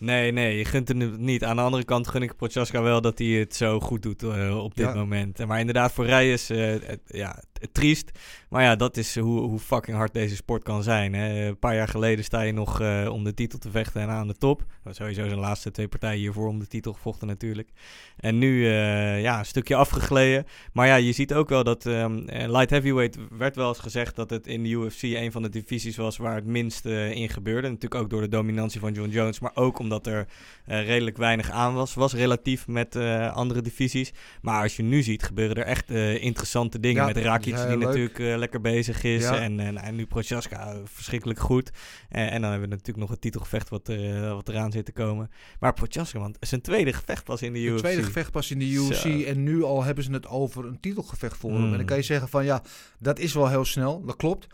Nee, 0.00 0.32
nee, 0.32 0.56
je 0.58 0.64
gunt 0.64 0.94
nu 0.94 1.10
niet. 1.16 1.44
Aan 1.44 1.56
de 1.56 1.62
andere 1.62 1.84
kant 1.84 2.08
gun 2.08 2.22
ik 2.22 2.36
Prochaska 2.36 2.82
wel 2.82 3.00
dat 3.00 3.18
hij 3.18 3.26
het 3.26 3.54
zo 3.56 3.80
goed 3.80 4.02
doet 4.02 4.22
eh, 4.22 4.58
op 4.64 4.74
dit 4.74 4.94
moment. 4.94 5.46
Maar 5.46 5.58
inderdaad, 5.58 5.92
voor 5.92 6.06
Reyes, 6.06 6.50
eh 6.50 6.58
het, 6.86 7.00
ja, 7.06 7.42
triest. 7.72 8.10
Maar 8.48 8.62
ja, 8.62 8.76
dat 8.76 8.96
is 8.96 9.18
hoe, 9.18 9.40
hoe 9.40 9.58
fucking 9.58 9.96
hard 9.96 10.12
deze 10.12 10.36
sport 10.36 10.62
kan 10.62 10.82
zijn. 10.82 11.14
Hè. 11.14 11.46
Een 11.46 11.58
paar 11.58 11.74
jaar 11.74 11.88
geleden 11.88 12.24
sta 12.24 12.40
je 12.40 12.52
nog 12.52 12.80
eh, 12.80 13.08
om 13.12 13.24
de 13.24 13.34
titel 13.34 13.58
te 13.58 13.70
vechten 13.70 14.02
en 14.02 14.08
aan 14.08 14.26
de 14.26 14.34
top. 14.34 14.64
Dat 14.84 14.96
sowieso 14.96 15.26
zijn 15.26 15.38
laatste 15.38 15.70
twee 15.70 15.88
partijen 15.88 16.20
hiervoor 16.20 16.48
om 16.48 16.58
de 16.58 16.66
titel 16.66 16.92
gevochten 16.92 17.26
natuurlijk. 17.26 17.68
En 18.16 18.38
nu, 18.38 18.66
eh, 18.66 19.20
ja, 19.22 19.38
een 19.38 19.46
stukje 19.46 19.74
afgegleden. 19.74 20.46
Maar 20.72 20.86
ja, 20.86 20.94
je 20.94 21.12
ziet 21.12 21.34
ook 21.34 21.48
wel 21.48 21.64
dat 21.64 21.86
ehm, 21.86 22.18
eh, 22.18 22.50
light 22.50 22.70
heavyweight 22.70 23.18
werd 23.38 23.56
wel 23.56 23.68
eens 23.68 23.78
gezegd 23.78 24.16
dat 24.16 24.30
het 24.30 24.46
in 24.46 24.62
de 24.62 24.68
UFC 24.68 25.02
een 25.02 25.32
van 25.32 25.42
de 25.42 25.48
divisies 25.48 25.96
was 25.96 26.16
waar 26.16 26.34
het 26.34 26.46
minst 26.46 26.84
in 26.84 27.28
gebeurde. 27.28 27.68
Natuurlijk 27.68 28.02
ook 28.02 28.10
door 28.10 28.20
de 28.20 28.28
dominantie 28.28 28.80
van 28.80 28.92
John 28.92 29.10
Jones, 29.10 29.40
maar 29.40 29.50
ook 29.54 29.78
omdat 29.78 30.06
er 30.06 30.26
redelijk 30.64 31.16
weinig 31.16 31.50
aan 31.50 31.74
was. 31.74 31.94
Was 31.94 32.14
relatief 32.14 32.66
met 32.66 32.96
andere 33.32 33.62
divisies. 33.62 34.12
Maar 34.42 34.62
als 34.62 34.76
je 34.76 34.82
nu 34.82 35.02
ziet, 35.02 35.22
gebeuren 35.22 35.56
er 35.56 35.64
echt 35.64 35.90
interessante 36.20 36.80
dingen. 36.80 37.00
Ja, 37.00 37.06
met 37.06 37.16
Rakic 37.52 37.68
die 37.68 37.78
leuk. 37.78 37.86
natuurlijk 37.86 38.18
eh, 38.18 38.36
lekker 38.36 38.60
bezig 38.60 39.02
is. 39.02 39.22
Ja. 39.22 39.40
En, 39.40 39.60
en, 39.60 39.76
en 39.76 39.94
nu 39.94 40.06
Prochaska 40.06 40.72
eh, 40.72 40.78
verschrikkelijk 40.84 41.38
goed. 41.38 41.70
Eh, 42.08 42.32
en 42.32 42.40
dan 42.40 42.50
hebben 42.50 42.68
we 42.68 42.74
natuurlijk 42.74 42.98
nog 42.98 43.10
het 43.10 43.20
titelgevecht 43.20 43.68
wat, 43.68 43.88
er, 43.88 44.24
eh, 44.24 44.32
wat 44.32 44.48
eraan 44.48 44.72
zit 44.72 44.84
te 44.84 44.92
komen. 44.92 45.30
Maar 45.60 45.72
Prochaska, 45.72 46.18
want 46.18 46.36
zijn 46.40 46.60
tweede 46.60 46.92
gevecht 46.92 47.26
was 47.26 47.42
in 47.42 47.52
de 47.52 47.60
UFC. 47.60 47.78
tweede 47.78 48.02
gevecht 48.02 48.30
pas 48.30 48.50
in 48.50 48.58
de 48.58 48.70
UFC. 48.70 48.94
Zo. 48.94 49.22
En 49.22 49.42
nu 49.42 49.62
al 49.62 49.84
hebben 49.84 50.04
ze 50.04 50.12
het 50.12 50.26
over 50.26 50.64
een 50.64 50.80
titelgevecht 50.80 51.36
voor 51.36 51.50
hem. 51.50 51.60
Mm. 51.60 51.70
En 51.70 51.76
dan 51.76 51.86
kan 51.86 51.96
je 51.96 52.02
zeggen 52.02 52.28
van 52.28 52.44
ja, 52.44 52.62
dat 52.98 53.18
is 53.18 53.34
wel 53.34 53.48
heel 53.48 53.64
snel. 53.64 54.04
Dat 54.04 54.16
klopt. 54.16 54.46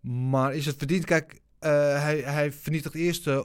Maar 0.00 0.54
is 0.54 0.66
het 0.66 0.76
verdiend? 0.76 1.04
Kijk, 1.04 1.40
eh, 1.60 1.70
hij, 2.02 2.18
hij 2.24 2.52
vernietigt 2.52 2.94
eerst 2.94 3.26
uh, 3.26 3.38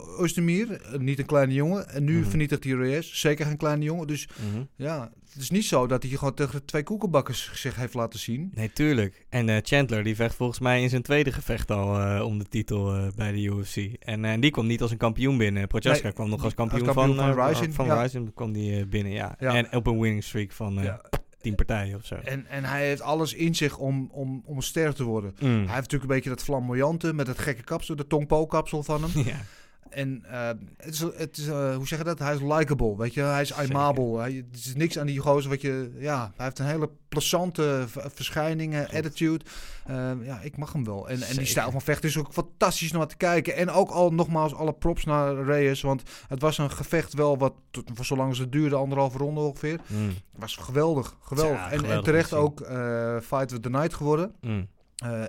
niet 0.98 1.18
een 1.18 1.26
kleine 1.26 1.52
jongen. 1.54 1.88
En 1.88 2.04
nu 2.04 2.18
Mhm. 2.20 2.28
vernietigt 2.28 2.64
hij 2.64 2.72
Reyes. 2.72 3.20
Zeker 3.20 3.46
geen 3.46 3.56
kleine 3.56 3.84
jongen. 3.84 4.06
Dus 4.06 4.28
Mhm. 4.52 4.62
ja, 4.76 5.10
het 5.32 5.42
is 5.42 5.50
niet 5.50 5.64
zo 5.64 5.86
dat 5.86 6.02
hij 6.02 6.12
gewoon 6.12 6.34
tegen 6.34 6.64
twee 6.64 6.82
koekenbakkers 6.82 7.50
zich 7.54 7.76
heeft 7.76 7.94
laten 7.94 8.18
zien. 8.18 8.50
Nee, 8.54 8.72
tuurlijk. 8.72 9.26
En 9.28 9.60
Chandler 9.64 10.04
die 10.04 10.14
vecht 10.16 10.34
volgens 10.34 10.58
mij 10.58 10.82
in 10.82 10.88
zijn 10.88 11.02
tweede 11.02 11.32
gevecht 11.32 11.70
al 11.70 12.24
om 12.24 12.38
de 12.38 12.44
titel 12.48 13.10
bij 13.16 13.32
de 13.32 13.42
UFC. 13.42 13.76
En 14.00 14.40
die 14.40 14.50
kwam 14.50 14.66
niet 14.66 14.82
als 14.82 14.90
een 14.90 14.96
kampioen 14.96 15.38
binnen. 15.38 15.66
Prochaska 15.66 16.02
Nee, 16.02 16.12
kwam 16.12 16.28
nog 16.28 16.44
als 16.44 16.54
kampioen, 16.54 16.86
als 16.86 16.94
kampioen 16.94 17.16
van, 17.16 17.34
van 17.34 17.48
Rising, 17.48 17.74
Van 17.74 17.86
ja. 17.86 18.02
Rising 18.02 18.34
kwam 18.34 18.52
die 18.52 18.86
binnen, 18.86 19.12
ja. 19.12 19.36
Ja. 19.38 19.54
En 19.54 19.72
op 19.76 19.86
een 19.86 20.00
winning 20.00 20.24
streak 20.24 20.52
van 20.52 20.74
Ja. 20.74 21.00
Tien 21.46 21.54
partijen 21.54 21.96
of 21.96 22.04
zo. 22.06 22.14
En, 22.14 22.46
en 22.46 22.64
hij 22.64 22.86
heeft 22.86 23.00
alles 23.00 23.34
in 23.34 23.54
zich 23.54 23.78
om, 23.78 24.08
om, 24.12 24.42
om 24.44 24.60
ster 24.60 24.94
te 24.94 25.04
worden. 25.04 25.34
Mm. 25.38 25.48
Hij 25.48 25.58
heeft 25.58 25.68
natuurlijk 25.74 26.02
een 26.02 26.16
beetje 26.16 26.30
dat 26.30 26.42
flamboyante 26.42 27.12
met 27.12 27.26
het 27.26 27.38
gekke 27.38 27.62
kapsel, 27.62 27.96
de 27.96 28.06
tongpo-kapsel 28.06 28.82
van 28.82 29.02
hem. 29.02 29.24
ja. 29.32 29.40
En 29.90 30.24
eh, 30.30 30.48
het 30.76 30.94
is, 30.94 30.98
het 31.00 31.36
is 31.36 31.46
eh, 31.46 31.76
hoe 31.76 31.86
zeg 31.86 31.98
je 31.98 32.04
dat? 32.04 32.18
Hij 32.18 32.34
is 32.34 32.40
likable, 32.40 32.96
weet 32.96 33.14
je. 33.14 33.20
Hij 33.20 33.42
is 33.42 33.52
aimable. 33.52 34.18
Hij, 34.18 34.36
er 34.36 34.44
is 34.58 34.74
niks 34.74 34.98
aan 34.98 35.06
die 35.06 35.18
gozer 35.18 35.50
wat 35.50 35.60
je... 35.60 35.96
Ja, 35.98 36.32
hij 36.36 36.44
heeft 36.44 36.58
een 36.58 36.66
hele 36.66 36.90
plezante 37.08 37.84
verschijning, 38.14 38.76
attitude. 38.94 39.44
Eh, 39.86 40.10
ja, 40.22 40.40
ik 40.40 40.56
mag 40.56 40.72
hem 40.72 40.84
wel. 40.84 41.08
En, 41.08 41.22
en 41.22 41.36
die 41.36 41.46
stijl 41.46 41.70
van 41.70 41.80
vechten 41.80 42.08
is 42.08 42.18
ook 42.18 42.32
fantastisch 42.32 42.92
om 42.92 42.98
naar 42.98 43.06
te 43.06 43.16
kijken. 43.16 43.56
En 43.56 43.70
ook 43.70 43.90
al 43.90 44.12
nogmaals 44.12 44.54
alle 44.54 44.72
props 44.72 45.04
naar 45.04 45.44
Reyes. 45.44 45.80
Want 45.80 46.02
het 46.28 46.40
was 46.40 46.58
een 46.58 46.70
gevecht 46.70 47.14
wel 47.14 47.38
wat, 47.38 47.54
voor 47.94 48.04
zolang 48.04 48.36
het 48.36 48.52
duurde, 48.52 48.76
anderhalve 48.76 49.18
ronde 49.18 49.40
ongeveer. 49.40 49.80
Mm, 49.86 50.06
Het 50.08 50.16
was 50.32 50.56
geweldig, 50.56 51.16
geweldig. 51.20 51.56
Ja, 51.56 51.70
en, 51.70 51.84
en 51.84 52.02
terecht 52.02 52.32
ook 52.32 52.60
eh, 52.60 53.16
Fight 53.20 53.52
of 53.52 53.58
the 53.60 53.70
Night 53.70 53.94
geworden. 53.94 54.34
mm. 54.40 54.68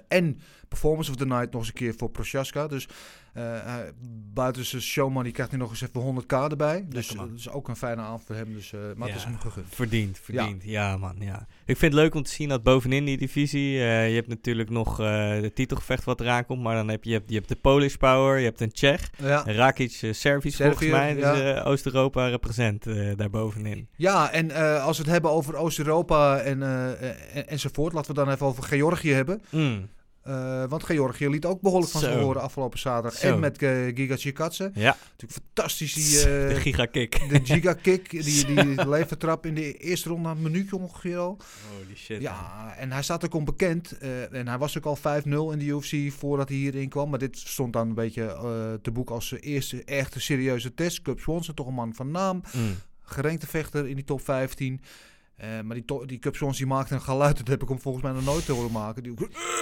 En 0.07 0.39
Performance 0.67 1.09
of 1.11 1.15
the 1.17 1.25
Night 1.25 1.51
nog 1.51 1.59
eens 1.61 1.67
een 1.67 1.73
keer 1.73 1.93
voor 1.97 2.09
Prochaska. 2.09 2.67
Dus 2.67 2.87
buiten 4.34 4.65
zijn 4.65 4.82
showman, 4.82 5.24
die 5.24 5.32
krijgt 5.32 5.51
hij 5.51 5.60
nog 5.62 5.70
eens 5.70 5.82
even 5.82 6.24
100k 6.24 6.51
erbij. 6.51 6.86
Dus 6.89 7.12
eh, 7.12 7.17
dat 7.20 7.27
is 7.36 7.50
ook 7.50 7.67
een 7.67 7.75
fijne 7.75 8.01
avond 8.01 8.24
voor 8.25 8.36
hem. 8.36 8.53
Dus, 8.53 8.74
eh, 8.74 8.79
maar 8.96 9.08
het 9.08 9.17
is 9.17 9.24
Ja. 9.24 9.29
hem 9.29 9.39
gegund. 9.39 9.65
Verdiend, 9.70 10.20
verdiend. 10.24 10.63
Ja. 10.63 10.98
man, 10.98 11.15
ja. 11.20 11.48
Ik 11.65 11.77
vind 11.77 11.94
het 11.94 12.01
leuk 12.01 12.13
om 12.15 12.24
te 12.24 12.32
zien 12.32 12.50
dat 12.50 12.63
bovenin 12.63 13.06
die 13.06 13.17
divisie... 13.17 13.79
eh, 13.79 14.10
je 14.10 14.15
hebt 14.15 14.27
natuurlijk 14.27 14.70
nog 14.70 15.00
eh 15.00 15.06
de 15.41 15.51
titelgevecht 15.53 16.03
wat 16.03 16.20
eraan 16.22 16.46
komt. 16.46 16.62
Maar 16.63 16.75
dan 16.75 16.88
heb 16.89 17.03
je, 17.03 17.10
je, 17.10 17.15
hebt, 17.15 17.29
je 17.29 17.36
hebt 17.36 17.50
de 17.50 17.56
Polish 17.56 17.96
Power, 17.96 18.38
je 18.38 18.46
hebt 18.46 18.62
een 18.62 18.72
Tsjech. 18.72 19.10
Ja. 19.17 19.44
Rakic, 19.46 20.00
eh, 20.01 20.13
Servisch 20.13 20.56
volgens 20.56 20.89
mij. 20.89 21.13
Dus 21.13 21.24
ja. 21.24 21.56
eh, 21.56 21.67
Oost-Europa 21.67 22.27
represent 22.27 22.88
eh 22.88 23.12
daar 23.15 23.29
bovenin. 23.29 23.88
Ja, 23.96 24.32
en 24.32 24.51
eh, 24.51 24.84
als 24.86 24.98
we 24.98 25.03
het 25.03 25.12
hebben 25.12 25.32
over 25.32 25.56
Oost-Europa 25.56 26.38
en, 26.39 26.63
eh, 26.63 27.36
en, 27.36 27.48
enzovoort, 27.48 27.94
laten 27.94 28.15
we 28.15 28.20
dan 28.24 28.29
even 28.34 28.46
over 28.46 28.63
Georgië 28.63 29.12
hebben. 29.12 29.41
Mm. 29.50 29.88
Eh, 30.27 30.63
want 30.69 30.84
Georgië 30.84 31.29
liet 31.29 31.46
ook 31.46 31.62
behoorlijk 31.62 31.91
van 31.91 32.01
Zo. 32.01 32.19
horen 32.19 32.41
afgelopen 32.41 32.79
zaterdag. 32.79 33.13
Zo. 33.19 33.27
En 33.34 33.39
met 33.39 33.62
uh, 33.62 33.96
Giga 33.96 34.15
Chikadze. 34.15 34.72
Ja, 34.74 34.98
Natuurlijk 35.12 35.41
fantastisch 35.43 35.93
die... 35.93 36.19
eh, 36.19 36.48
de 36.50 36.55
gigakick. 36.55 37.29
de 37.29 37.39
Giga 37.53 37.74
Kick, 37.74 38.10
die, 38.10 38.46
die 38.46 38.88
levertrap 38.89 39.46
in 39.46 39.53
de 39.53 39.74
eerste 39.74 40.10
ronde, 40.10 40.29
een 40.29 40.41
minuutje 40.41 40.75
ongeveer 40.77 41.17
al. 41.17 41.38
Holy 41.77 41.96
shit. 41.96 42.22
Ja, 42.22 42.74
en 42.77 42.91
hij 42.91 43.03
staat 43.03 43.25
ook 43.25 43.34
onbekend. 43.34 43.98
en 44.31 44.48
hij 44.48 44.57
was 44.57 44.77
ook 44.77 44.86
al 44.86 44.98
5-0 44.98 45.01
in 45.29 45.60
de 45.60 45.65
UFC 45.65 46.12
voordat 46.13 46.50
hij 46.50 46.57
hierin 46.57 46.89
kwam. 46.89 47.10
Maar 47.10 47.19
dit 47.19 47.38
stond 47.38 47.74
dan 47.74 47.88
een 47.88 47.93
beetje 47.96 48.79
te 48.81 48.91
boek 48.91 49.10
als 49.10 49.27
zijn 49.27 49.41
eerste 49.41 49.84
echte 49.84 50.19
serieuze 50.19 50.74
test. 50.74 51.01
Cub 51.01 51.19
Swanson, 51.19 51.53
toch 51.55 51.67
een 51.67 51.74
man 51.74 51.93
van 51.93 52.12
naam. 52.12 52.41
Mm. 52.53 52.75
Gerenkte 53.03 53.48
vechter 53.48 53.88
in 53.88 53.96
die 53.96 54.03
top 54.03 54.22
15. 54.22 54.81
Eh, 55.38 55.62
maar 55.62 55.75
die, 55.75 56.06
die 56.06 56.20
Cub 56.20 56.36
Swanson 56.36 56.65
die 56.67 56.75
maakte 56.75 56.94
een 56.94 57.01
geluid. 57.01 57.38
Dat 57.38 57.48
heb 57.48 57.62
ik 57.62 57.70
hem 57.70 57.79
volgens 57.79 58.03
mij 58.03 58.13
nog 58.13 58.24
nooit 58.24 58.46
te 58.46 58.51
horen 58.51 58.72
maken. 58.72 59.03
Die, 59.03 59.13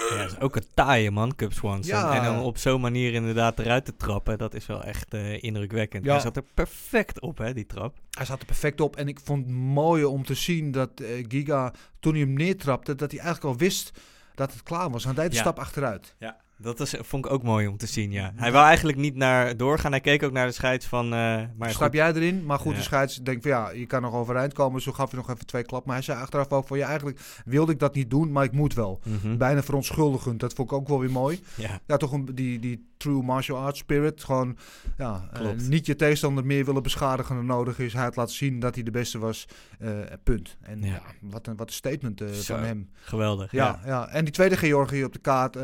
Ja, 0.10 0.17
dat 0.17 0.32
is 0.32 0.39
ook 0.39 0.55
een 0.55 0.65
taaie 0.74 1.12
man, 1.12 1.36
Cub 1.36 1.53
Swanson. 1.53 1.96
Ja. 1.96 2.15
En 2.15 2.24
dan 2.24 2.39
op 2.44 2.58
zo'n 2.58 2.82
manier 2.82 3.13
inderdaad 3.13 3.60
eruit 3.60 3.86
te 3.86 3.96
trappen, 3.96 4.38
dat 4.38 4.53
is 4.53 4.65
wel 4.65 4.84
echt 4.84 5.13
eh, 5.13 5.44
indrukwekkend. 5.44 6.05
Ja. 6.05 6.12
Hij 6.12 6.22
zat 6.22 6.36
er 6.36 6.44
perfect 6.53 7.20
op, 7.22 7.38
hè, 7.38 7.53
die 7.53 7.65
trap. 7.65 7.96
hij 8.17 8.25
zat 8.25 8.39
er 8.39 8.46
perfect 8.46 8.82
op. 8.82 8.96
En 8.96 9.08
ik 9.08 9.20
vond 9.24 9.46
het 9.46 9.55
mooi 9.55 10.03
om 10.03 10.24
te 10.25 10.34
zien 10.34 10.72
dat 10.72 10.89
eh, 11.00 11.25
Giga, 11.27 11.74
toen 12.00 12.12
hij 12.13 12.22
hem 12.22 12.34
neertrapte, 12.34 12.96
dat 12.96 13.12
hij 13.12 13.20
eigenlijk 13.20 13.53
al 13.53 13.60
wist 13.60 13.91
dat 14.36 14.51
het 14.53 14.63
klaar 14.63 14.89
was. 14.89 15.03
Hij 15.03 15.13
deed 15.13 15.29
de 15.29 15.36
Ja. 15.36 15.41
stap 15.41 15.60
achteruit. 15.60 16.15
Ja, 16.20 16.38
dat 16.57 16.79
is, 16.79 16.95
vond 17.01 17.25
ik 17.25 17.31
ook 17.31 17.43
mooi 17.43 17.67
om 17.67 17.77
te 17.77 17.88
zien, 17.88 18.12
ja. 18.12 18.31
Hij 18.35 18.51
wou 18.51 18.65
eigenlijk 18.65 18.97
niet 18.97 19.15
naar 19.15 19.57
doorgaan. 19.57 19.91
Hij 19.91 20.01
keek 20.01 20.24
ook 20.24 20.31
naar 20.31 20.45
de 20.47 20.51
scheids 20.53 20.85
van... 20.85 21.05
eh 21.13 21.41
maar 21.57 21.71
Stap 21.71 21.93
jij 21.93 22.13
erin? 22.13 22.45
Maar 22.45 22.59
goed, 22.59 22.71
Ja. 22.71 22.77
de 22.77 22.83
scheids 22.83 23.15
denkt 23.15 23.41
van 23.41 23.51
ja, 23.51 23.69
je 23.69 23.85
kan 23.85 24.01
nog 24.01 24.13
overeind 24.13 24.53
komen. 24.53 24.81
Zo 24.81 24.91
gaf 24.91 25.12
hij 25.12 25.19
nog 25.19 25.29
even 25.29 25.45
twee 25.45 25.63
klap. 25.63 25.85
Maar 25.85 25.95
hij 25.95 26.03
zei 26.03 26.19
achteraf 26.19 26.50
ook 26.51 26.67
van 26.67 26.77
ja, 26.77 26.88
eigenlijk 26.88 27.19
wilde 27.45 27.71
ik 27.71 27.79
dat 27.79 27.95
niet 27.95 28.09
doen, 28.09 28.31
maar 28.31 28.43
ik 28.43 28.51
moet 28.51 28.74
wel. 28.74 29.00
mhm. 29.03 29.38
Bijna 29.38 29.63
verontschuldigend. 29.63 30.39
Dat 30.39 30.53
vond 30.53 30.71
ik 30.71 30.77
ook 30.77 30.88
wel 30.88 31.00
weer 31.00 31.12
mooi. 31.12 31.39
Ja, 31.55 31.79
Ja, 31.88 31.97
toch 31.97 32.12
een, 32.12 32.25
die, 32.33 32.59
die 32.59 32.88
true 32.97 33.24
martial 33.24 33.57
arts 33.57 33.79
spirit. 33.79 34.24
Gewoon 34.24 34.57
ja, 34.97 35.29
eh, 35.33 35.41
niet 35.57 35.85
je 35.85 35.95
tegenstander 35.95 36.45
meer 36.45 36.65
willen 36.65 36.83
beschadigen 36.83 37.35
dan 37.35 37.45
nodig 37.45 37.79
is. 37.79 37.93
Hij 37.93 38.03
had 38.03 38.15
laten 38.15 38.35
zien 38.35 38.59
dat 38.59 38.75
hij 38.75 38.83
de 38.83 38.91
beste 38.91 39.19
was. 39.19 39.47
eh, 39.79 39.89
punt. 40.24 40.57
En 40.62 40.81
Ja. 40.81 40.88
ja. 40.88 41.01
wat, 41.21 41.47
een, 41.47 41.55
wat 41.55 41.67
een 41.67 41.74
statement 41.74 42.21
van 42.31 42.59
hem. 42.63 42.89
geweldig. 43.01 43.51
Ja, 43.51 43.79
Ja. 43.85 44.07
en 44.07 44.24
die 44.24 44.33
tweede 44.33 44.57
Georgië 44.57 45.03
op 45.03 45.13
de 45.13 45.19
kaart, 45.19 45.55
eh 45.55 45.63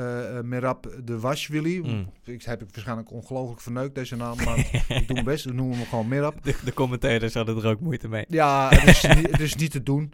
de 1.03 1.19
Washvili. 1.19 1.81
Mm. 1.81 2.11
Ik 2.23 2.43
heb 2.43 2.61
ik 2.61 2.67
waarschijnlijk 2.71 3.11
ongelooflijk 3.11 3.61
verneukt 3.61 3.95
deze 3.95 4.15
naam, 4.15 4.37
maar 4.43 4.57
ik 4.87 5.07
doe 5.07 5.13
mijn 5.13 5.25
best. 5.25 5.45
We 5.45 5.53
noemen 5.53 5.77
hem 5.77 5.85
gewoon 5.85 6.07
Merab. 6.07 6.35
De, 6.43 6.55
de 6.63 6.73
commentators 6.73 7.33
hadden 7.33 7.57
er 7.57 7.67
ook 7.67 7.79
moeite 7.79 8.07
mee. 8.07 8.25
Ja, 8.27 8.69
het 8.69 8.87
is, 8.87 9.15
niet, 9.15 9.31
het 9.31 9.39
is 9.39 9.55
niet 9.55 9.71
te 9.71 9.83
doen 9.83 10.13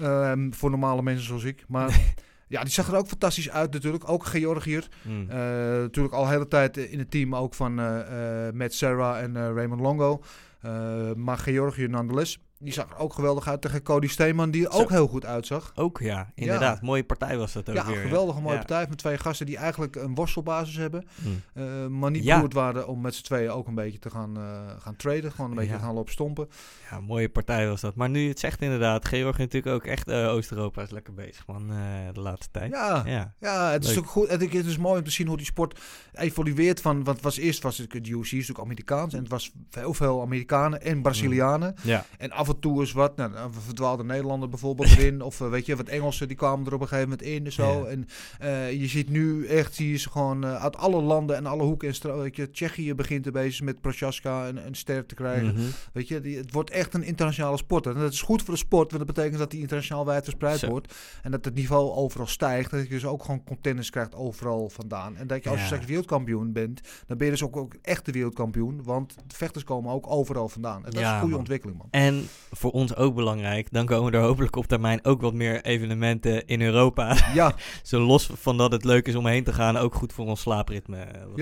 ehm, 0.00 0.52
voor 0.52 0.70
normale 0.70 1.02
mensen 1.02 1.26
zoals 1.26 1.44
ik. 1.44 1.64
Maar 1.68 2.00
ja, 2.48 2.62
die 2.62 2.72
zag 2.72 2.88
er 2.88 2.96
ook 2.96 3.08
fantastisch 3.08 3.50
uit 3.50 3.72
natuurlijk. 3.72 4.08
Ook 4.08 4.26
Georgiër. 4.26 4.88
Mm. 5.02 5.30
Eh, 5.30 5.36
natuurlijk 5.38 6.14
al 6.14 6.24
de 6.24 6.30
hele 6.30 6.48
tijd 6.48 6.76
in 6.76 6.98
het 6.98 7.10
team 7.10 7.36
ook 7.36 7.54
van 7.54 7.80
eh 7.80 8.46
eh 8.48 8.54
Matt 8.54 8.74
Serra 8.74 9.20
en 9.20 9.54
Raymond 9.54 9.80
Longo. 9.80 10.22
Maar 11.16 11.38
Georgië 11.38 11.86
nonetheless. 11.86 12.38
Die 12.64 12.72
zag 12.72 12.90
er 12.90 12.96
ook 12.96 13.12
geweldig 13.14 13.48
uit 13.48 13.60
tegen 13.60 13.82
Cody 13.82 14.08
Steeman, 14.08 14.50
die 14.50 14.66
er 14.66 14.72
Zo. 14.72 14.78
ook 14.78 14.90
heel 14.90 15.06
goed 15.06 15.24
uitzag. 15.26 15.72
Ook 15.74 15.98
ja, 16.00 16.30
inderdaad. 16.34 16.82
Mooie 16.82 17.04
partij 17.04 17.36
was 17.38 17.52
dat 17.52 17.68
ook 17.68 17.74
Ja, 17.74 17.86
weer. 17.86 17.96
geweldige 17.96 18.40
mooie 18.40 18.52
Ja. 18.52 18.58
partij 18.58 18.86
met 18.88 18.98
twee 18.98 19.18
gasten 19.18 19.46
die 19.46 19.56
eigenlijk 19.56 19.96
een 19.96 20.14
worstelbasis 20.14 20.76
hebben. 20.76 21.06
Mm. 21.24 21.42
eh, 21.54 21.86
maar 21.86 22.10
niet 22.10 22.24
Ja. 22.24 22.48
waren 22.48 22.88
om 22.88 23.00
met 23.00 23.14
z'n 23.14 23.22
tweeën 23.22 23.50
ook 23.50 23.66
een 23.66 23.74
beetje 23.74 23.98
te 23.98 24.10
gaan, 24.10 24.36
eh, 24.36 24.60
gaan 24.78 24.96
traden. 24.96 25.32
Gewoon 25.32 25.50
een 25.50 25.56
beetje 25.56 25.72
te 25.76 25.78
gaan 25.82 25.94
lopen 25.94 26.12
stompen. 26.12 26.48
Ja, 26.90 27.00
mooie 27.00 27.28
partij 27.28 27.68
was 27.68 27.80
dat. 27.80 27.94
Maar 27.94 28.10
nu 28.10 28.28
het 28.28 28.38
zegt 28.38 28.62
inderdaad, 28.62 29.04
Georgië 29.04 29.40
natuurlijk 29.42 29.74
ook 29.74 29.84
echt 29.84 30.08
eh, 30.08 30.28
Oost-Europa 30.28 30.82
is 30.82 30.90
lekker 30.90 31.14
bezig 31.14 31.46
man 31.46 31.68
de 32.12 32.20
laatste 32.20 32.48
tijd. 32.50 32.70
Ja, 32.72 33.02
Ja. 33.06 33.34
Ja, 33.40 33.70
het 33.70 33.84
is 33.84 33.98
ook 33.98 34.06
goed. 34.06 34.28
Het 34.28 34.52
het 34.52 34.66
is 34.66 34.76
mooi 34.78 34.98
om 34.98 35.04
te 35.04 35.10
zien 35.10 35.26
hoe 35.26 35.36
die 35.36 35.46
sport 35.46 35.80
evolueert. 36.12 36.80
Van, 36.80 37.04
want 37.04 37.20
was 37.20 37.36
eerst 37.36 37.62
was 37.62 37.78
het 37.78 37.90
de 37.90 37.98
UFC 38.10 38.24
is 38.24 38.30
natuurlijk 38.32 38.58
Amerikaans 38.58 39.12
en 39.14 39.18
het 39.20 39.28
was 39.28 39.52
heel 39.70 39.94
veel 39.94 40.20
Amerikanen 40.22 40.82
en 40.82 41.02
Brazilianen. 41.02 41.74
Ja. 41.82 42.04
En 42.18 42.30
af 42.30 42.48
en 42.48 42.53
toe 42.58 42.82
is 42.82 42.92
wat, 42.92 43.16
nou, 43.16 43.34
een 43.36 43.52
verdwaalde 43.52 44.04
Nederlander 44.04 44.48
bijvoorbeeld 44.48 44.88
erin, 44.98 45.22
of 45.22 45.40
eh, 45.40 45.48
weet 45.48 45.66
je, 45.66 45.76
wat 45.76 45.88
Engelsen 45.88 46.28
die 46.28 46.36
kwamen 46.36 46.66
er 46.66 46.74
op 46.74 46.80
een 46.80 46.88
gegeven 46.88 47.08
moment 47.10 47.28
in 47.28 47.44
en 47.44 47.52
zo. 47.52 47.78
Ja. 47.82 47.84
En 47.86 48.06
eh, 48.38 48.72
je 48.80 48.86
ziet 48.86 49.08
nu 49.10 49.46
echt, 49.46 49.74
zie 49.74 49.90
je 49.90 49.96
ze 49.96 50.10
gewoon 50.10 50.44
eh, 50.44 50.62
uit 50.62 50.76
alle 50.76 51.02
landen 51.02 51.36
en 51.36 51.46
alle 51.46 51.62
hoeken 51.62 51.88
en 51.88 51.94
stra- 51.94 52.16
weet 52.16 52.36
je, 52.36 52.50
Tsjechië 52.50 52.94
begint 52.94 53.26
er 53.26 53.32
bezig 53.32 53.64
met 53.64 53.80
Prochaska 53.80 54.46
en 54.46 54.66
een 54.66 54.74
ster 54.74 55.06
te 55.06 55.14
krijgen. 55.14 55.54
Mhm. 55.54 55.62
Weet 55.92 56.08
je, 56.08 56.20
die, 56.20 56.36
het 56.36 56.52
wordt 56.52 56.70
echt 56.70 56.94
een 56.94 57.02
internationale 57.02 57.56
sport. 57.56 57.86
En 57.86 57.94
dat 57.94 58.12
is 58.12 58.22
goed 58.22 58.42
voor 58.42 58.54
de 58.54 58.60
sport, 58.60 58.92
want 58.92 59.06
dat 59.06 59.14
betekent 59.16 59.38
dat 59.38 59.50
die 59.50 59.60
internationaal 59.60 60.04
wijd 60.06 60.24
verspreid 60.24 60.58
Zo. 60.58 60.68
wordt. 60.68 60.94
En 61.22 61.30
dat 61.30 61.44
het 61.44 61.54
niveau 61.54 61.90
overal 61.92 62.26
stijgt. 62.26 62.70
Dat 62.70 62.82
je 62.82 62.88
dus 62.88 63.04
ook 63.06 63.22
gewoon 63.24 63.44
contenders 63.44 63.90
krijgt 63.90 64.14
overal 64.14 64.68
vandaan. 64.68 65.16
En 65.16 65.26
dat 65.26 65.42
je 65.42 65.48
als 65.48 65.58
je 65.58 65.62
Ja. 65.64 65.68
straks 65.70 65.86
wereldkampioen 65.86 66.52
bent, 66.52 66.80
dan 67.06 67.16
ben 67.16 67.26
je 67.26 67.32
dus 67.32 67.42
ook, 67.42 67.56
ook 67.56 67.74
echt 67.82 68.04
de 68.06 68.12
wereldkampioen. 68.12 68.82
Want 68.82 69.14
de 69.26 69.36
vechters 69.36 69.64
komen 69.64 69.92
ook 69.92 70.10
overal 70.10 70.48
vandaan. 70.48 70.76
En 70.76 70.82
dat 70.84 70.94
is 70.94 71.00
Ja, 71.00 71.08
een 71.12 71.16
goede 71.18 71.30
man. 71.30 71.38
ontwikkeling, 71.38 71.78
man. 71.78 71.88
En 71.90 72.28
voor 72.50 72.70
ons 72.70 72.96
ook 72.96 73.14
belangrijk, 73.14 73.68
dan 73.70 73.86
komen 73.86 74.12
er 74.12 74.20
hopelijk 74.20 74.56
op 74.56 74.66
termijn 74.66 75.04
ook 75.04 75.20
wat 75.20 75.34
meer 75.34 75.62
evenementen 75.64 76.46
in 76.46 76.62
Europa. 76.62 77.16
Ja, 77.34 77.54
Zo 77.82 78.00
los 78.00 78.30
van 78.34 78.56
dat 78.56 78.72
het 78.72 78.84
leuk 78.84 79.06
is 79.06 79.14
om 79.14 79.26
heen 79.26 79.44
te 79.44 79.52
gaan, 79.52 79.76
ook 79.76 79.94
goed 79.94 80.12
voor 80.12 80.26
ons 80.26 80.40
slaapritme. 80.40 80.96
eh, 80.98 81.22
Wat 81.24 81.36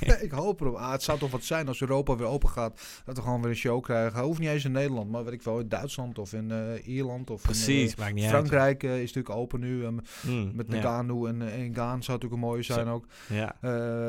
Ja. 0.00 0.16
ik 0.26 0.30
hoop 0.30 0.60
erop. 0.60 0.74
Ah, 0.74 0.90
het 0.92 1.02
zou 1.02 1.18
toch 1.18 1.30
wat 1.30 1.44
zijn 1.44 1.68
als 1.68 1.80
Europa 1.80 2.16
weer 2.16 2.26
open 2.26 2.48
gaat. 2.48 2.80
Dat 3.04 3.16
we 3.16 3.22
gewoon 3.22 3.40
weer 3.40 3.50
een 3.50 3.56
show 3.56 3.82
krijgen. 3.82 4.20
Hoeft 4.22 4.38
niet 4.40 4.48
eens 4.48 4.64
in 4.64 4.72
Nederland, 4.72 5.10
maar 5.10 5.24
weet 5.24 5.32
ik 5.32 5.42
wel, 5.42 5.58
in 5.58 5.68
Duitsland 5.68 6.18
of 6.18 6.32
in 6.32 6.50
eh, 6.50 6.86
Ierland. 6.94 7.30
Of 7.30 7.42
Precies, 7.42 7.94
in, 7.94 8.02
eh, 8.04 8.12
niet 8.12 8.22
uit. 8.24 8.32
Frankrijk 8.32 8.82
is 8.82 9.12
natuurlijk 9.12 9.30
open 9.30 9.60
nu. 9.60 9.84
ehm, 9.84 9.96
Mm, 10.22 10.50
met 10.54 10.66
ja. 10.68 10.74
Nagano 10.74 11.26
en, 11.26 11.42
eh, 11.42 11.46
en 11.54 11.74
Gaan 11.74 12.02
zou 12.02 12.18
natuurlijk 12.18 12.32
een 12.32 12.48
mooie 12.48 12.62
zijn 12.62 12.86
Zo. 12.86 12.92
ook. 12.92 13.04
Ja. 13.28 13.56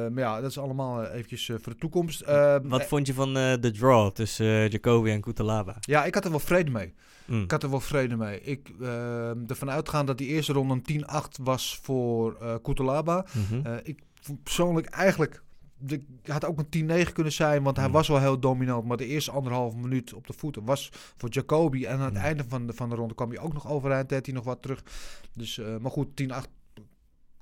Maar 0.10 0.24
ja, 0.24 0.42
dat 0.42 0.50
is 0.50 0.58
allemaal 0.60 1.06
eventjes 1.06 1.46
voor 1.46 1.74
de 1.74 1.80
toekomst. 1.80 2.26
Wat 2.64 2.80
eh, 2.80 2.86
vond 2.88 3.08
je 3.08 3.14
van 3.14 3.34
de 3.34 3.72
draw 3.78 4.12
tussen 4.12 4.68
Jacobi 4.70 5.12
en 5.12 5.22
Kutalaba? 5.22 5.76
Ja, 5.90 6.06
ik 6.06 6.14
had 6.14 6.24
er 6.26 6.30
wel 6.32 6.40
vrede 6.40 6.72
mee. 6.72 6.94
Mm. 7.26 7.44
Ik 7.44 7.52
had 7.52 7.64
er 7.64 7.70
wel 7.70 7.80
vrede 7.80 8.16
mee. 8.16 8.42
Ik 8.42 8.70
eh, 8.82 9.50
ervan 9.50 9.70
uitgaan 9.70 10.06
dat 10.06 10.18
die 10.18 10.28
eerste 10.28 10.54
ronde 10.54 10.74
een 10.74 11.04
10-8 11.14 11.42
was 11.44 11.80
voor 11.82 12.60
Kutulaba. 12.62 13.26
Eh, 13.64 13.74
ik 13.84 14.02
persoonlijk 14.44 14.88
eigenlijk... 14.88 15.44
De, 15.82 16.04
had 16.26 16.46
ook 16.46 16.60
een 16.72 17.06
10-9 17.08 17.12
kunnen 17.14 17.34
zijn, 17.34 17.64
want 17.64 17.78
hij 17.78 17.86
Mm. 17.88 17.92
was 17.92 18.08
wel 18.08 18.20
heel 18.20 18.40
dominant. 18.40 18.86
Maar 18.86 18.98
de 18.98 19.06
eerste 19.06 19.32
anderhalve 19.32 19.78
minuut 19.78 20.14
op 20.14 20.28
de 20.28 20.34
voeten 20.34 20.66
was 20.66 20.92
voor 21.18 21.30
Jacoby. 21.30 21.86
En 21.86 21.98
aan 21.98 22.02
het 22.06 22.14
Mm. 22.14 22.20
einde 22.20 22.44
van 22.48 22.68
de, 22.68 22.74
van 22.74 22.90
de 22.90 22.96
ronde 22.96 23.14
kwam 23.16 23.30
hij 23.30 23.40
ook 23.40 23.54
nog 23.54 23.68
overeind. 23.68 24.10
Deed 24.10 24.26
hij 24.26 24.36
nog 24.36 24.44
wat 24.44 24.62
terug. 24.62 24.84
Dus, 25.34 25.58
eh, 25.58 25.78
maar 25.78 25.92
goed, 25.92 26.16
10-8 26.16 26.50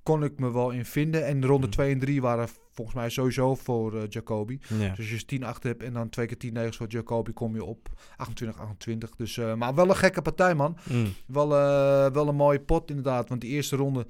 kon 0.07 0.23
ik 0.23 0.39
me 0.39 0.51
wel 0.51 0.69
in 0.71 0.85
vinden. 0.85 1.25
En 1.25 1.39
de 1.39 1.47
ronde 1.47 1.65
Mm. 1.65 1.71
2 1.71 1.93
en 1.93 1.99
3 1.99 2.21
waren 2.21 2.47
volgens 2.71 2.95
mij 2.97 3.09
sowieso 3.09 3.55
voor 3.55 4.05
Jacoby. 4.09 4.59
ja. 4.79 4.93
Dus 4.95 5.11
als 5.11 5.19
je 5.21 5.25
10-8 5.25 5.63
hebt 5.63 5.83
en 5.83 5.93
dan 5.93 6.09
twee 6.09 6.25
keer 6.25 6.37
10-9 6.37 6.77
voor 6.77 6.87
Jacoby, 6.87 7.31
kom 7.33 7.55
je 7.55 7.63
op 7.63 7.89
28-28. 8.17 9.15
Dus, 9.17 9.37
eh, 9.37 9.53
maar 9.53 9.75
wel 9.75 9.89
een 9.89 9.95
gekke 9.95 10.21
partij, 10.21 10.55
man. 10.55 10.77
Mm. 10.89 11.05
Wel, 11.27 11.55
eh, 11.55 12.11
wel 12.11 12.27
een 12.27 12.35
mooie 12.35 12.59
pot, 12.59 12.89
inderdaad. 12.89 13.29
Want 13.29 13.41
die 13.41 13.49
eerste 13.49 13.75
ronde, 13.75 14.05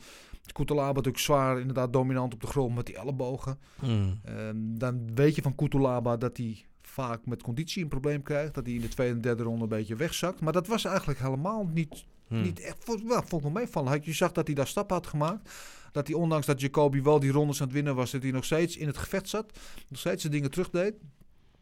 Kutelaba 0.53 0.91
natuurlijk 0.93 1.23
zwaar, 1.23 1.59
inderdaad 1.59 1.93
dominant 1.93 2.33
op 2.33 2.41
de 2.41 2.47
grond 2.47 2.75
met 2.75 2.85
die 2.85 2.97
ellebogen. 2.97 3.57
Mm. 3.81 4.19
Ehm, 4.23 4.55
dan 4.57 5.15
weet 5.15 5.35
je 5.35 5.41
van 5.41 5.55
Kutelaba 5.55 6.17
dat 6.17 6.37
hij 6.37 6.65
vaak 6.81 7.25
met 7.25 7.41
conditie 7.43 7.83
een 7.83 7.89
probleem 7.89 8.23
krijgt. 8.23 8.53
Dat 8.53 8.65
hij 8.65 8.75
in 8.75 8.81
de 8.81 8.87
tweede 8.87 9.13
en 9.13 9.21
derde 9.21 9.43
ronde 9.43 9.63
een 9.63 9.69
beetje 9.69 9.95
wegzakt. 9.95 10.41
Maar 10.41 10.53
dat 10.53 10.67
was 10.67 10.85
eigenlijk 10.85 11.19
helemaal 11.19 11.69
niet 11.73 12.05
niet 12.29 12.59
echt, 12.59 12.85
wel, 12.85 13.21
vond 13.25 13.33
ik 13.33 13.41
wel 13.41 13.61
meevallen. 13.61 13.91
Had- 13.91 14.05
Je 14.05 14.13
zag 14.13 14.31
dat 14.31 14.45
hij 14.47 14.55
daar 14.55 14.67
stappen 14.67 14.95
had 14.95 15.07
gemaakt. 15.07 15.49
Dat 15.91 16.07
hij 16.07 16.15
ondanks 16.15 16.45
dat 16.45 16.61
Jacoby 16.61 17.01
wel 17.01 17.19
die 17.19 17.31
rondes 17.31 17.59
aan 17.61 17.65
het 17.67 17.75
winnen 17.75 17.95
was, 17.95 18.11
dat 18.11 18.21
hij 18.23 18.31
nog 18.31 18.45
steeds 18.45 18.77
in 18.77 18.87
het 18.87 18.97
gevecht 18.97 19.29
zat. 19.29 19.51
Nog 19.89 19.99
steeds 19.99 20.23
de 20.23 20.29
dingen 20.29 20.51
terugdeed. 20.51 20.93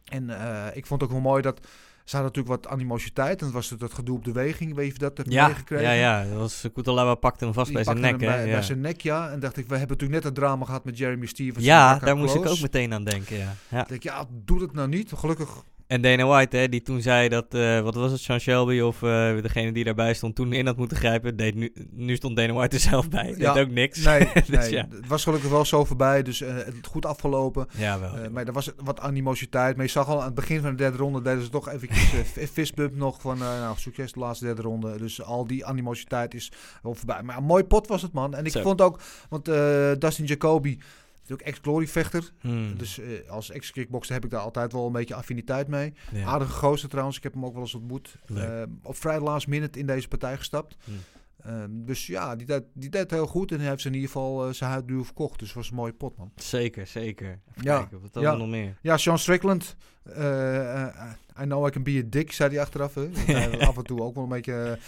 En 0.04 0.30
eh, 0.30 0.76
ik 0.76 0.86
vond 0.86 1.00
het 1.00 1.10
ook 1.10 1.16
wel 1.22 1.30
mooi 1.30 1.42
dat 1.42 1.60
ze 2.04 2.16
hadden 2.16 2.32
natuurlijk 2.34 2.62
wat 2.62 2.72
animositeit. 2.72 3.38
En 3.38 3.44
dat 3.44 3.54
was 3.54 3.70
het 3.70 3.80
dat 3.80 3.92
gedoe 3.94 4.16
op 4.16 4.24
de 4.24 4.32
weging. 4.32 4.74
Weet 4.74 4.92
je 4.92 4.98
dat 4.98 5.16
heb 5.16 5.26
Ja, 5.30 5.46
meegekregen? 5.46 5.84
ja, 5.84 5.92
ja. 5.92 6.24
Dat 6.28 6.38
was 6.38 6.66
Kutalaba 6.74 7.14
pakte 7.14 7.44
hem 7.44 7.54
vast 7.54 7.66
Die 7.66 7.74
bij 7.74 7.84
zijn 7.84 8.00
nek, 8.00 8.20
hè? 8.20 8.26
Bij, 8.26 8.46
ja. 8.46 8.52
bij 8.52 8.62
zijn 8.62 8.80
nek, 8.80 9.00
ja. 9.00 9.30
En 9.30 9.40
dacht 9.40 9.56
ik, 9.56 9.66
we 9.66 9.76
hebben 9.76 9.96
natuurlijk 9.96 10.24
net 10.24 10.24
het 10.24 10.34
drama 10.44 10.64
gehad 10.64 10.84
met 10.84 10.98
Jeremy 10.98 11.26
Stevens. 11.26 11.56
en 11.56 11.64
ja, 11.64 11.98
daar 11.98 12.16
moest 12.16 12.34
ik 12.34 12.46
ook 12.46 12.60
meteen 12.60 12.92
aan 12.94 13.04
denken, 13.04 13.36
ja. 13.36 13.54
ja. 13.68 13.80
Ik 13.82 13.88
denk, 13.88 14.02
ja, 14.02 14.24
doe 14.44 14.60
het 14.62 14.72
nou 14.72 14.88
niet. 14.88 15.12
Gelukkig 15.12 15.62
En 15.86 16.00
Dana 16.00 16.26
White, 16.26 16.56
hè, 16.56 16.68
die 16.68 16.82
toen 16.82 17.00
zei 17.02 17.28
dat, 17.28 17.54
eh, 17.54 17.80
wat 17.80 17.94
was 17.94 18.10
het, 18.12 18.20
Sean 18.20 18.40
Shelby 18.40 18.80
of 18.80 19.02
eh, 19.02 19.08
degene 19.42 19.72
die 19.72 19.84
daarbij 19.84 20.14
stond, 20.14 20.34
toen 20.34 20.52
in 20.52 20.66
had 20.66 20.76
moeten 20.76 20.96
grijpen, 20.96 21.36
deed 21.36 21.54
nu, 21.54 21.72
nu 21.90 22.16
stond 22.16 22.36
Dana 22.36 22.52
White 22.52 22.76
er 22.76 22.82
zelf 22.82 23.08
bij. 23.08 23.34
Ja. 23.38 23.52
Deed 23.52 23.62
ook 23.62 23.70
niks. 23.70 24.04
Nee, 24.04 24.28
Dus 24.34 24.48
nee 24.48 24.70
ja. 24.70 24.86
het 24.90 25.06
was 25.06 25.22
gelukkig 25.24 25.50
wel 25.50 25.64
zo 25.64 25.84
voorbij, 25.84 26.22
dus 26.22 26.40
eh, 26.40 26.54
het 26.56 26.86
goed 26.86 27.06
afgelopen. 27.06 27.66
Ja, 27.76 28.00
wel. 28.00 28.30
Maar 28.30 28.46
er 28.46 28.52
was 28.52 28.70
wat 28.84 29.00
animositeit. 29.00 29.76
Maar 29.76 29.84
je 29.84 29.90
zag 29.90 30.08
al 30.08 30.18
aan 30.18 30.24
het 30.26 30.34
begin 30.34 30.60
van 30.60 30.70
de 30.70 30.76
derde 30.76 30.96
ronde 30.96 31.22
deden 31.22 31.42
ze 31.42 31.48
toch 31.50 31.68
eventjes 31.68 32.04
f- 32.04 32.50
fistbump 32.52 32.96
nog 32.96 33.20
van 33.20 33.38
nou, 33.38 33.74
succes 33.78 34.12
de 34.12 34.20
laatste 34.20 34.44
derde 34.44 34.62
ronde. 34.62 34.98
Dus 34.98 35.22
al 35.22 35.46
die 35.46 35.66
animositeit 35.66 36.34
is 36.34 36.52
wel 36.82 36.94
voorbij. 36.94 37.22
Maar 37.22 37.36
een 37.36 37.44
mooi 37.44 37.64
pot 37.64 37.86
was 37.86 38.02
het 38.02 38.12
man. 38.12 38.34
En 38.34 38.44
ik 38.44 38.52
Zo. 38.52 38.62
vond 38.62 38.80
ook, 38.80 39.00
want 39.28 39.44
Dustin 40.00 40.24
Jacoby 40.24 40.78
ook 41.32 41.40
ex-glory 41.40 41.86
vechter. 41.86 42.30
Hmm. 42.40 42.76
Dus 42.78 42.98
eh, 42.98 43.28
als 43.30 43.50
ex-kickboxer 43.50 44.14
heb 44.14 44.24
ik 44.24 44.30
daar 44.30 44.40
altijd 44.40 44.72
wel 44.72 44.86
een 44.86 44.92
beetje 44.92 45.14
affiniteit 45.14 45.68
mee. 45.68 45.92
Ja. 46.12 46.24
Aardige 46.26 46.52
gozer 46.52 46.88
trouwens, 46.88 47.16
ik 47.16 47.22
heb 47.22 47.32
hem 47.34 47.44
ook 47.44 47.52
wel 47.52 47.62
eens 47.62 47.74
ontmoet. 47.74 48.16
Eh, 48.34 48.62
op 48.82 48.96
vrij 48.96 49.20
last 49.20 49.46
minute 49.46 49.78
in 49.78 49.86
deze 49.86 50.08
partij 50.08 50.36
gestapt. 50.36 50.76
Hmm. 50.84 50.94
Ehm, 51.42 51.70
dus 51.84 52.06
ja, 52.06 52.36
die 52.36 52.46
deed, 52.46 52.62
die 52.74 52.90
deed 52.90 53.10
heel 53.10 53.26
goed 53.26 53.52
en 53.52 53.58
hij 53.60 53.68
heeft 53.68 53.80
ze 53.80 53.88
in 53.88 53.94
ieder 53.94 54.08
geval 54.10 54.46
eh, 54.46 54.52
zijn 54.52 54.70
huid 54.70 54.88
duur 54.88 55.04
verkocht. 55.04 55.38
Dus 55.38 55.52
was 55.52 55.68
een 55.70 55.76
mooie 55.76 55.92
pot, 55.92 56.16
man. 56.16 56.32
Zeker, 56.36 56.86
zeker. 56.86 57.26
Even 57.26 57.62
Ja. 57.62 57.78
kijken, 57.78 58.00
wat 58.12 58.22
Ja. 58.22 58.34
nog 58.36 58.48
meer? 58.48 58.76
Ja, 58.82 58.96
Sean 58.96 59.18
Strickland. 59.18 59.76
I 61.40 61.44
know 61.44 61.66
I 61.66 61.70
can 61.70 61.82
be 61.82 62.02
a 62.04 62.06
dick, 62.08 62.32
zei 62.32 62.50
hij 62.50 62.60
achteraf. 62.60 62.94
Hè. 62.94 63.08
Af 63.68 63.76
en 63.76 63.82
toe 63.84 64.00
ook 64.00 64.14
wel 64.14 64.22
een 64.24 64.28
beetje 64.30 64.78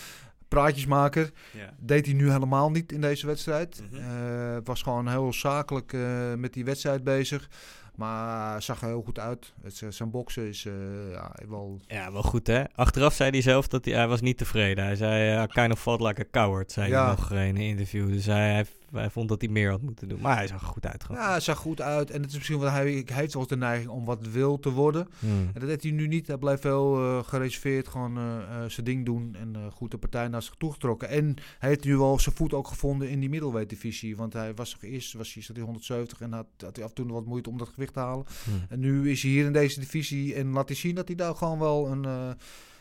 praatjesmaker. 0.49 1.31
Ja. 1.53 1.71
Deed 1.79 2.05
hij 2.07 2.15
nu 2.15 2.31
helemaal 2.31 2.71
niet 2.71 2.93
in 2.93 3.01
deze 3.01 3.27
wedstrijd. 3.27 3.83
Mhm. 3.91 4.01
Eh, 4.03 4.57
was 4.65 4.83
gewoon 4.83 5.09
heel 5.09 5.33
zakelijk 5.33 5.93
eh, 5.93 6.01
met 6.37 6.53
die 6.53 6.65
wedstrijd 6.65 7.05
bezig. 7.05 7.49
Maar 7.95 8.63
zag 8.63 8.81
er 8.83 8.87
heel 8.89 9.03
goed 9.03 9.19
uit. 9.19 9.53
Het, 9.63 9.77
z- 9.77 9.89
zijn 9.89 10.11
boksen 10.11 10.49
is 10.49 10.65
eh, 10.67 10.73
ja, 11.13 11.35
wel... 11.49 11.81
Ja, 11.87 12.13
wel 12.13 12.23
goed 12.23 12.47
hè. 12.47 12.63
Achteraf 12.75 13.15
zei 13.15 13.31
hij 13.31 13.41
zelf 13.41 13.69
dat 13.69 13.85
hij, 13.85 13.95
hij 13.95 14.09
was 14.09 14.21
niet 14.21 14.39
tevreden. 14.39 14.85
Hij 14.85 14.97
zei, 14.97 15.43
I 15.43 15.47
kind 15.47 15.73
of 15.73 15.81
fought 15.81 16.07
like 16.07 16.21
a 16.21 16.25
coward, 16.31 16.73
zei 16.73 16.89
Ja. 16.91 17.07
hij 17.07 17.15
nog 17.17 17.31
in 17.31 17.37
een 17.39 17.57
interview. 17.57 18.09
Dus 18.13 18.27
hij, 18.27 18.53
hij, 18.53 18.67
hij 18.93 19.11
vond 19.11 19.29
dat 19.29 19.41
hij 19.41 19.51
meer 19.51 19.71
had 19.71 19.83
moeten 19.83 20.09
doen. 20.09 20.21
Maar 20.21 20.37
hij 20.37 20.47
zag 20.47 20.61
er 20.61 20.67
goed 20.67 20.87
uit 20.87 21.05
gewoon. 21.05 21.21
Ja, 21.21 21.31
hij 21.31 21.41
zag 21.41 21.59
goed 21.59 21.81
uit. 21.81 22.11
En 22.11 22.21
het 22.21 22.31
is 22.31 22.37
misschien 22.37 22.59
wat 22.59 22.71
hij, 22.71 23.03
hij 23.07 23.17
heeft 23.17 23.35
wel 23.35 23.47
de 23.47 23.57
neiging 23.57 23.91
om 23.91 24.05
wat 24.05 24.27
wil 24.27 24.59
te 24.59 24.71
worden. 24.71 25.09
Hmm. 25.19 25.51
En 25.55 25.61
dat 25.61 25.69
deed 25.69 25.83
hij 25.83 25.93
nu 25.93 26.07
niet. 26.07 26.27
Hij 26.27 26.39
blijft 26.39 26.63
wel 26.63 26.97
eh, 26.97 27.25
gereserveerd 27.25 27.89
gewoon 27.89 28.17
eh, 28.17 28.37
eh, 28.39 28.71
zijn 28.71 28.87
ding 28.87 29.05
doen. 29.05 29.37
En 29.41 29.71
goed 29.73 29.91
de 29.91 29.99
partij 29.99 30.29
naar 30.29 30.43
zich 30.43 30.55
toegetrokken. 30.59 31.09
En 31.09 31.37
hij 31.59 31.69
heeft 31.69 31.85
nu 31.85 31.97
wel 31.97 32.19
zijn 32.19 32.35
voet 32.35 32.53
ook 32.53 32.69
gevonden 32.69 33.09
in 33.09 33.21
die 33.21 33.29
middleweight 33.29 33.71
divisie. 33.71 34.17
Want 34.17 34.33
hij 34.33 34.55
was 34.55 34.71
toch 34.71 34.83
eerst 34.83 35.13
was 35.13 35.35
hij, 35.35 35.43
zat 35.43 35.57
hij 35.57 35.65
170 35.65 36.21
en 36.21 36.33
had, 36.33 36.47
had 36.57 36.77
hij 36.77 36.85
af 36.85 36.91
en 36.91 36.97
toe 36.97 37.13
wat 37.13 37.27
moeite 37.27 37.51
om 37.51 37.59
dat 37.59 37.69
gewicht 37.69 37.93
te 37.93 38.01
halen. 38.01 38.27
Hmm. 38.45 38.65
En 38.69 38.81
nu 38.81 39.11
is 39.11 39.23
hij 39.23 39.31
hier 39.31 39.45
in 39.47 39.53
deze 39.53 39.81
divisie 39.81 40.35
en 40.35 40.53
laat 40.53 40.69
hij 40.69 40.77
zien 40.77 40.95
dat 40.95 41.07
hij 41.07 41.17
daar 41.17 41.35
gewoon 41.35 41.59
wel 41.59 41.87
een, 41.87 42.05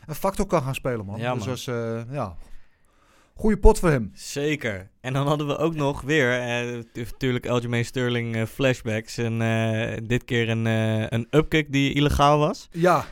een 0.06 0.14
factor 0.14 0.46
kan 0.46 0.62
gaan 0.62 0.74
spelen, 0.74 1.06
man. 1.06 1.18
Ja, 1.18 1.34
dus 1.34 1.46
was 1.46 1.64
ja, 2.10 2.36
goede 3.38 3.56
pot 3.56 3.78
voor 3.78 3.90
hem. 3.90 4.10
Zeker. 4.14 4.90
En 5.00 5.12
dan 5.12 5.26
hadden 5.26 5.46
we 5.46 5.56
ook 5.56 5.74
nog 5.74 6.00
weer, 6.00 6.40
eh, 6.40 6.82
natuurlijk 6.92 7.46
Aljamain 7.48 7.84
Sterling 7.84 8.36
eh, 8.36 8.42
flashbacks. 8.44 9.18
En 9.18 9.42
eh, 9.42 9.98
dit 10.02 10.24
keer 10.24 10.48
een, 10.48 10.64
een 11.14 11.26
upkick 11.30 11.72
die 11.72 11.92
illegaal 11.92 12.38
was. 12.38 12.68
Ja, 12.70 13.04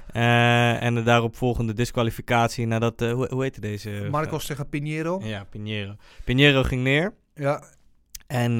en 0.81 0.95
de 0.95 1.03
daaropvolgende 1.03 1.73
disqualificatie 1.73 2.67
nadat, 2.67 3.01
hoe, 3.01 3.29
hoe 3.31 3.43
heette 3.43 3.61
deze? 3.61 4.09
Marcos 4.11 4.47
tegen 4.47 4.69
Pinheiro. 4.69 5.21
Ja, 5.25 5.45
Pinheiro. 5.51 5.97
Pinheiro 6.25 6.63
ging 6.63 6.83
neer. 6.83 7.15
Ja, 7.35 7.63
En 8.27 8.59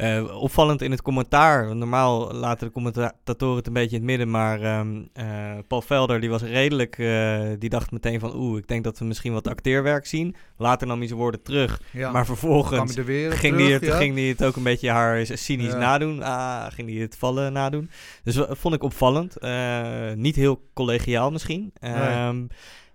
eh, 0.00 0.40
opvallend 0.42 0.82
in 0.82 0.90
het 0.90 1.02
commentaar. 1.02 1.76
Normaal 1.76 2.32
laten 2.32 2.66
de 2.66 2.72
commentatoren 2.72 3.56
het 3.56 3.66
een 3.66 3.72
beetje 3.72 3.96
in 3.96 4.02
het 4.02 4.10
midden. 4.10 4.30
Maar 4.30 4.60
ehm, 4.62 5.02
eh, 5.12 5.26
Paul 5.68 5.82
Velder 5.82 6.20
die 6.20 6.30
was 6.30 6.42
redelijk. 6.42 6.98
eh, 6.98 7.40
die 7.58 7.68
dacht 7.68 7.90
meteen 7.90 8.20
van. 8.20 8.34
Oeh, 8.34 8.58
ik 8.58 8.68
denk 8.68 8.84
dat 8.84 8.98
we 8.98 9.04
misschien 9.04 9.32
wat 9.32 9.48
acteerwerk 9.48 10.06
zien. 10.06 10.34
Later 10.56 10.86
nam 10.86 10.98
hij 10.98 11.06
zijn 11.06 11.18
woorden 11.18 11.42
terug. 11.42 11.80
ja. 11.92 12.10
Maar 12.12 12.26
vervolgens 12.26 12.96
er 12.96 13.04
ging, 13.04 13.56
terug, 13.56 13.72
het, 13.72 13.84
ja. 13.84 13.96
ging 13.96 14.14
hij 14.14 14.24
het 14.24 14.44
ook 14.44 14.56
een 14.56 14.62
beetje 14.62 14.90
haar 14.90 15.26
cynisch 15.26 15.72
Ja. 15.72 15.78
nadoen. 15.78 16.22
Ah, 16.22 16.66
ging 16.72 16.90
hij 16.90 16.98
het 17.00 17.16
vallen 17.16 17.52
nadoen. 17.52 17.90
Dus 18.24 18.34
dat 18.34 18.58
vond 18.58 18.74
ik 18.74 18.82
opvallend. 18.82 19.36
Niet 20.14 20.36
heel 20.36 20.68
collegiaal 20.74 21.30
misschien. 21.30 21.72
Ehm, 21.80 22.42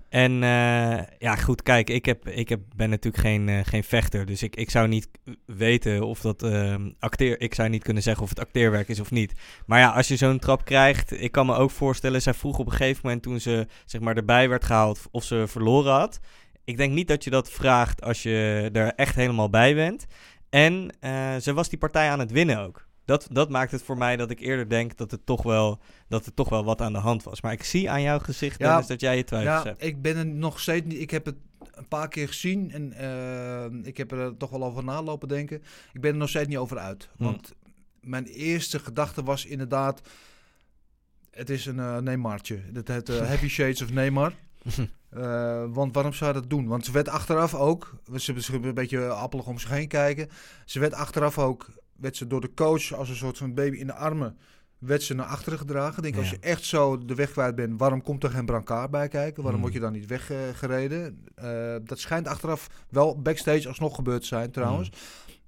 En 0.09 0.43
eh, 0.43 1.03
ja, 1.19 1.35
goed, 1.35 1.63
kijk, 1.63 1.89
ik, 1.89 2.05
heb, 2.05 2.27
ik 2.27 2.49
heb, 2.49 2.59
ben 2.75 2.89
natuurlijk 2.89 3.23
geen, 3.23 3.49
eh, 3.49 3.59
geen 3.63 3.83
vechter. 3.83 4.25
Dus 4.25 4.43
ik, 4.43 4.55
ik 4.55 4.69
zou 4.69 4.87
niet 4.87 5.07
weten 5.45 6.03
of 6.03 6.21
dat 6.21 6.43
ehm, 6.43 6.91
acteer... 6.99 7.41
Ik 7.41 7.53
zou 7.53 7.69
niet 7.69 7.83
kunnen 7.83 8.03
zeggen 8.03 8.23
of 8.23 8.29
het 8.29 8.39
acteerwerk 8.39 8.87
is 8.87 8.99
of 8.99 9.11
niet. 9.11 9.33
Maar 9.65 9.79
ja, 9.79 9.89
als 9.89 10.07
je 10.07 10.15
zo'n 10.15 10.39
trap 10.39 10.65
krijgt... 10.65 11.21
Ik 11.21 11.31
kan 11.31 11.45
me 11.45 11.55
ook 11.55 11.71
voorstellen, 11.71 12.21
zij 12.21 12.33
vroeg 12.33 12.59
op 12.59 12.65
een 12.65 12.71
gegeven 12.71 13.01
moment 13.03 13.23
toen 13.23 13.39
ze 13.39 13.67
zeg 13.85 14.01
maar, 14.01 14.15
erbij 14.15 14.49
werd 14.49 14.63
gehaald... 14.63 15.01
of 15.11 15.23
ze 15.23 15.43
verloren 15.47 15.93
had. 15.93 16.19
Ik 16.63 16.77
denk 16.77 16.93
niet 16.93 17.07
dat 17.07 17.23
je 17.23 17.29
dat 17.29 17.51
vraagt 17.51 18.01
als 18.01 18.23
je 18.23 18.69
er 18.73 18.93
echt 18.93 19.15
helemaal 19.15 19.49
bij 19.49 19.75
bent. 19.75 20.05
En 20.49 20.89
eh, 20.99 21.35
ze 21.35 21.53
was 21.53 21.69
die 21.69 21.79
partij 21.79 22.09
aan 22.09 22.19
het 22.19 22.31
winnen 22.31 22.59
ook. 22.59 22.87
Dat, 23.05 23.27
dat 23.31 23.49
maakt 23.49 23.71
het 23.71 23.81
voor 23.81 23.97
mij 23.97 24.15
dat 24.15 24.31
ik 24.31 24.39
eerder 24.39 24.69
denk 24.69 24.97
dat, 24.97 25.11
het 25.11 25.25
toch 25.25 25.43
wel, 25.43 25.79
dat 26.07 26.25
er 26.25 26.33
toch 26.33 26.49
wel 26.49 26.63
wat 26.65 26.81
aan 26.81 26.93
de 26.93 26.99
hand 26.99 27.23
was. 27.23 27.41
Maar 27.41 27.51
ik 27.51 27.63
zie 27.63 27.89
aan 27.89 28.01
jouw 28.01 28.19
gezicht, 28.19 28.59
Ja. 28.59 28.67
Dennis, 28.67 28.87
dat 28.87 28.99
jij 29.01 29.17
je 29.17 29.23
twijfels 29.23 29.63
Ja, 29.63 29.63
hebt. 29.63 29.83
ik 29.83 30.01
ben 30.01 30.17
er 30.17 30.25
nog 30.25 30.59
steeds 30.59 30.85
niet. 30.85 30.99
Ik 30.99 31.11
heb 31.11 31.25
het 31.25 31.35
een 31.73 31.87
paar 31.87 32.07
keer 32.07 32.27
gezien 32.27 32.71
en 32.71 32.93
eh, 32.93 33.87
ik 33.87 33.97
heb 33.97 34.11
er 34.11 34.37
toch 34.37 34.49
wel 34.49 34.63
over 34.63 34.83
nalopen 34.83 35.27
denken. 35.27 35.63
Ik 35.93 36.01
ben 36.01 36.11
er 36.11 36.17
nog 36.17 36.29
steeds 36.29 36.47
niet 36.47 36.57
over 36.57 36.77
uit. 36.77 37.09
Hm. 37.17 37.23
Want 37.23 37.53
mijn 38.01 38.25
eerste 38.25 38.79
gedachte 38.79 39.23
was 39.23 39.45
inderdaad. 39.45 40.01
Het 41.31 41.49
is 41.49 41.65
een 41.65 41.77
uh, 41.77 41.97
Neymartje. 41.97 42.59
Dat 42.71 42.87
heet 42.87 43.09
eh, 43.09 43.17
Heavy 43.17 43.47
Shades 43.47 43.81
of 43.81 43.91
Neymar. 43.91 44.33
Want 45.73 45.93
waarom 45.93 46.13
zou 46.13 46.33
dat 46.33 46.49
doen? 46.49 46.67
Want 46.67 46.85
ze 46.85 46.91
werd 46.91 47.09
achteraf 47.09 47.53
ook, 47.53 47.99
ze 48.15 48.33
een 48.51 48.73
beetje 48.73 49.07
appelig 49.07 49.45
om 49.45 49.59
zich 49.59 49.69
heen 49.69 49.87
kijken. 49.87 50.29
Ze 50.65 50.79
werd 50.79 50.93
achteraf 50.93 51.39
ook, 51.39 51.67
werd 51.95 52.17
ze 52.17 52.27
door 52.27 52.41
de 52.41 52.53
coach 52.53 52.93
als 52.93 53.09
een 53.09 53.15
soort 53.15 53.37
van 53.37 53.53
baby 53.53 53.77
in 53.77 53.87
de 53.87 53.93
armen, 53.93 54.37
werd 54.85 55.03
ze 55.03 55.13
naar 55.13 55.25
achteren 55.25 55.59
gedragen. 55.59 55.97
Ik 55.97 56.03
denk, 56.03 56.15
als 56.17 56.29
je 56.29 56.37
echt 56.39 56.63
zo 56.65 56.97
de 57.05 57.15
weg 57.15 57.31
kwijt 57.31 57.55
bent, 57.55 57.79
waarom 57.79 58.01
komt 58.01 58.23
er 58.23 58.29
geen 58.29 58.45
brancard 58.45 58.91
bij 58.91 59.07
kijken? 59.07 59.43
Waarom 59.43 59.61
Hmm. 59.61 59.61
word 59.61 59.73
je 59.73 59.79
dan 59.79 59.91
niet 59.91 60.05
weggereden? 60.05 61.25
Eh, 61.35 61.75
dat 61.83 61.99
schijnt 61.99 62.27
achteraf 62.27 62.69
wel 62.89 63.21
backstage 63.21 63.67
alsnog 63.67 63.95
gebeurd 63.95 64.21
te 64.21 64.27
zijn 64.27 64.51
trouwens. 64.51 64.89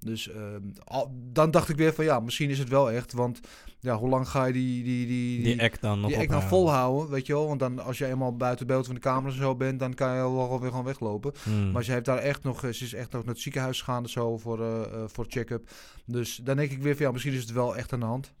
Dus 0.00 0.30
eh, 0.30 0.40
al- 0.84 1.12
dan 1.32 1.50
dacht 1.50 1.68
ik 1.68 1.76
weer 1.76 1.94
van 1.94 2.04
ja, 2.04 2.20
misschien 2.20 2.50
is 2.50 2.58
het 2.58 2.68
wel 2.68 2.90
echt. 2.90 3.12
Want 3.12 3.40
ja, 3.80 3.96
hoe 3.96 4.08
lang 4.08 4.28
ga 4.28 4.44
je 4.44 4.52
die, 4.52 4.84
die, 4.84 5.06
die, 5.06 5.42
Die 5.42 5.62
act 5.62 5.80
dan 5.80 6.00
nog 6.00 6.10
die 6.10 6.18
act 6.18 6.30
dan 6.30 6.42
volhouden, 6.42 7.10
weet 7.10 7.26
je 7.26 7.32
wel? 7.32 7.46
Want 7.46 7.60
dan, 7.60 7.78
als 7.78 7.98
je 7.98 8.06
eenmaal 8.06 8.36
buiten 8.36 8.66
beeld 8.66 8.86
van 8.86 8.94
de 8.94 9.00
camera 9.00 9.34
zo 9.34 9.54
bent, 9.56 9.78
dan 9.80 9.94
kan 9.94 10.08
je 10.14 10.20
wel 10.20 10.60
weer 10.60 10.70
gewoon 10.70 10.84
weglopen. 10.84 11.32
Hmm. 11.42 11.70
Maar 11.70 11.84
ze 11.84 11.92
heeft 11.92 12.04
daar 12.04 12.18
echt 12.18 12.42
nog, 12.42 12.60
ze 12.60 12.68
is 12.84 12.94
echt 12.94 13.12
nog 13.12 13.24
naar 13.24 13.34
het 13.34 13.42
ziekenhuis 13.42 13.78
gegaan 13.82 14.08
zo 14.08 14.38
voor, 14.38 14.62
eh, 14.64 14.80
voor 15.06 15.24
check-up. 15.28 15.70
Dus 16.04 16.40
dan 16.42 16.56
denk 16.56 16.70
ik 16.70 16.82
weer 16.82 16.96
van 16.96 17.06
ja, 17.06 17.12
misschien 17.12 17.32
is 17.32 17.40
het 17.40 17.52
wel 17.52 17.76
echt 17.76 17.92
aan 17.92 18.00
de 18.00 18.06
hand. 18.06 18.32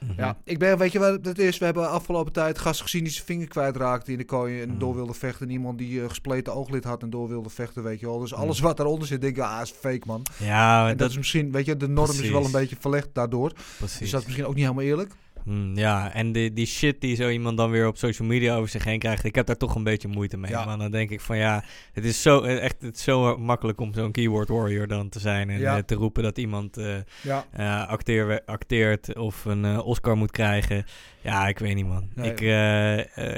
Mhm. 0.00 0.20
Ja, 0.20 0.36
ik 0.44 0.58
ben, 0.58 0.78
weet 0.78 0.92
je 0.92 0.98
wat 0.98 1.24
het 1.24 1.38
is? 1.38 1.58
We 1.58 1.64
hebben 1.64 1.90
afgelopen 1.90 2.32
tijd 2.32 2.58
gast 2.58 2.80
gezien 2.80 3.04
die 3.04 3.12
zijn 3.12 3.24
vinger 3.26 3.48
kwijtraakte 3.48 4.12
in 4.12 4.18
de 4.18 4.24
kooi 4.24 4.60
en 4.62 4.68
Mhm. 4.68 4.78
door 4.78 4.94
wilde 4.94 5.14
vechten. 5.14 5.46
En 5.46 5.52
iemand 5.52 5.78
die 5.78 6.02
eh, 6.02 6.08
gespleten 6.08 6.54
ooglid 6.54 6.84
had 6.84 7.02
en 7.02 7.10
door 7.10 7.28
wilde 7.28 7.50
vechten, 7.50 7.82
weet 7.82 8.00
je 8.00 8.06
wel. 8.06 8.18
Dus 8.18 8.32
Mhm. 8.32 8.40
alles 8.40 8.60
wat 8.60 8.76
daaronder 8.76 9.06
zit, 9.08 9.20
denk 9.20 9.36
ik, 9.36 9.42
ah, 9.42 9.60
is 9.62 9.70
fake 9.70 10.02
man. 10.06 10.22
Ja, 10.38 10.82
En 10.82 10.88
dat, 10.88 10.98
dat, 10.98 11.10
is 11.10 11.16
misschien, 11.16 11.52
weet 11.52 11.64
je, 11.66 11.76
de 11.76 11.88
norm 11.88 12.10
is 12.10 12.30
wel 12.30 12.44
een 12.44 12.50
beetje 12.50 12.76
verlegd 12.80 13.08
daardoor. 13.12 13.52
precies. 13.78 13.98
Dus 13.98 14.10
dat 14.10 14.20
is 14.20 14.26
misschien 14.26 14.46
ook 14.46 14.54
niet 14.54 14.64
helemaal 14.64 14.84
eerlijk. 14.84 15.12
Hmm, 15.46 15.76
ja, 15.76 16.12
en 16.12 16.32
die, 16.32 16.52
die 16.52 16.66
shit 16.66 17.00
die 17.00 17.16
zo 17.16 17.28
iemand 17.28 17.56
dan 17.56 17.70
weer 17.70 17.86
op 17.86 17.96
social 17.96 18.28
media 18.28 18.56
over 18.56 18.68
zich 18.68 18.84
heen 18.84 18.98
krijgt, 18.98 19.24
ik 19.24 19.34
heb 19.34 19.46
daar 19.46 19.56
toch 19.56 19.74
een 19.74 19.82
beetje 19.84 20.08
moeite 20.08 20.36
mee. 20.36 20.50
Ja. 20.50 20.64
Maar 20.64 20.78
dan 20.78 20.90
denk 20.90 21.10
ik 21.10 21.20
van 21.20 21.36
ja, 21.36 21.64
het 21.92 22.04
is 22.04 22.22
zo, 22.22 22.40
eh, 22.42 22.62
echt, 22.62 22.76
het 22.82 22.96
is 22.96 23.02
zo 23.02 23.36
makkelijk 23.38 23.80
om 23.80 23.94
zo'n 23.94 24.12
keyboard 24.12 24.48
warrior 24.48 24.86
dan 24.86 25.08
te 25.08 25.20
zijn 25.20 25.50
en 25.50 25.58
Ja. 25.60 25.76
eh, 25.76 25.82
te 25.82 25.94
roepen 25.94 26.22
dat 26.22 26.38
iemand 26.38 26.76
eh, 26.76 26.94
Ja. 27.22 27.82
acteer, 27.88 28.42
acteert 28.46 29.16
of 29.16 29.44
een 29.44 29.80
Oscar 29.80 30.16
moet 30.16 30.30
krijgen. 30.30 30.84
Ja, 31.20 31.48
ik 31.48 31.58
weet 31.58 31.74
niet 31.74 31.86
man. 31.86 32.08
Nee. 32.14 32.30
Ik, 32.30 32.40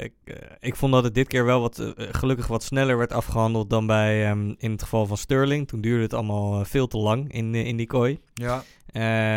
ik, 0.03 0.13
ik 0.59 0.75
vond 0.75 0.93
dat 0.93 1.03
het 1.03 1.15
dit 1.15 1.27
keer 1.27 1.45
wel 1.45 1.61
wat, 1.61 1.93
gelukkig 1.97 2.47
wat 2.47 2.63
sneller 2.63 2.97
werd 2.97 3.13
afgehandeld 3.13 3.69
dan 3.69 3.85
bij, 3.87 4.25
ehm, 4.29 4.53
in 4.57 4.71
het 4.71 4.81
geval 4.83 5.05
van 5.05 5.17
Sterling. 5.17 5.67
Toen 5.67 5.81
duurde 5.81 6.03
het 6.03 6.13
allemaal 6.13 6.65
veel 6.65 6.87
te 6.87 6.97
lang 6.97 7.33
in, 7.33 7.55
in 7.55 7.77
die 7.77 7.87
kooi. 7.87 8.19
Ja, 8.33 8.63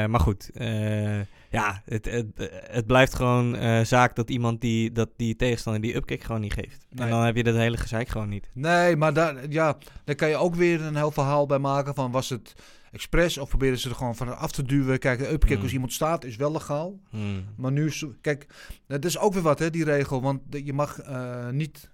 maar 0.07 0.21
goed, 0.21 0.51
eh, 0.55 1.21
ja, 1.53 1.83
het, 1.85 2.05
het, 2.05 2.27
het 2.71 2.87
blijft 2.87 3.15
gewoon 3.15 3.57
eh, 3.57 3.81
zaak 3.81 4.17
dat 4.17 4.31
iemand 4.31 4.61
die, 4.61 4.93
dat 4.93 5.09
die 5.17 5.37
tegenstander 5.37 5.83
die 5.83 5.95
upkick 5.95 6.23
gewoon 6.23 6.41
niet 6.41 6.53
geeft. 6.53 6.87
Nee. 6.91 7.05
En 7.05 7.13
dan 7.13 7.25
heb 7.25 7.37
je 7.37 7.43
dat 7.43 7.55
hele 7.55 7.77
gezeik 7.77 8.09
gewoon 8.09 8.29
niet. 8.29 8.51
Nee, 8.53 8.97
maar 8.97 9.13
daar, 9.13 9.37
ja, 9.49 9.79
daar 10.05 10.15
kan 10.15 10.29
je 10.29 10.37
ook 10.37 10.55
weer 10.55 10.83
een 10.83 10.97
heel 10.97 11.11
verhaal 11.11 11.47
bij 11.47 11.59
maken 11.59 11.95
van 11.95 12.11
was 12.11 12.29
het 12.29 12.55
expres 12.93 13.39
of 13.39 13.49
proberen 13.49 13.79
ze 13.79 13.89
er 13.89 13.95
gewoon 13.95 14.17
van 14.17 14.39
af 14.39 14.53
te 14.53 14.63
duwen. 14.63 14.99
Kijk, 14.99 15.19
de 15.19 15.33
upkick 15.33 15.55
Hmm. 15.55 15.63
als 15.63 15.73
iemand 15.73 15.93
staat 15.93 16.25
is 16.25 16.37
wel 16.37 16.53
legaal. 16.53 17.01
Hmm. 17.11 17.45
Maar 17.57 17.73
nu, 17.73 17.93
kijk, 18.21 18.47
dat 18.87 19.05
is 19.05 19.19
ook 19.19 19.33
weer 19.33 19.43
wat 19.43 19.59
hè, 19.59 19.71
die 19.71 19.85
regel. 19.85 20.23
Want 20.23 20.41
je 20.51 20.73
mag 20.73 20.99
eh, 21.01 21.49
niet 21.49 21.91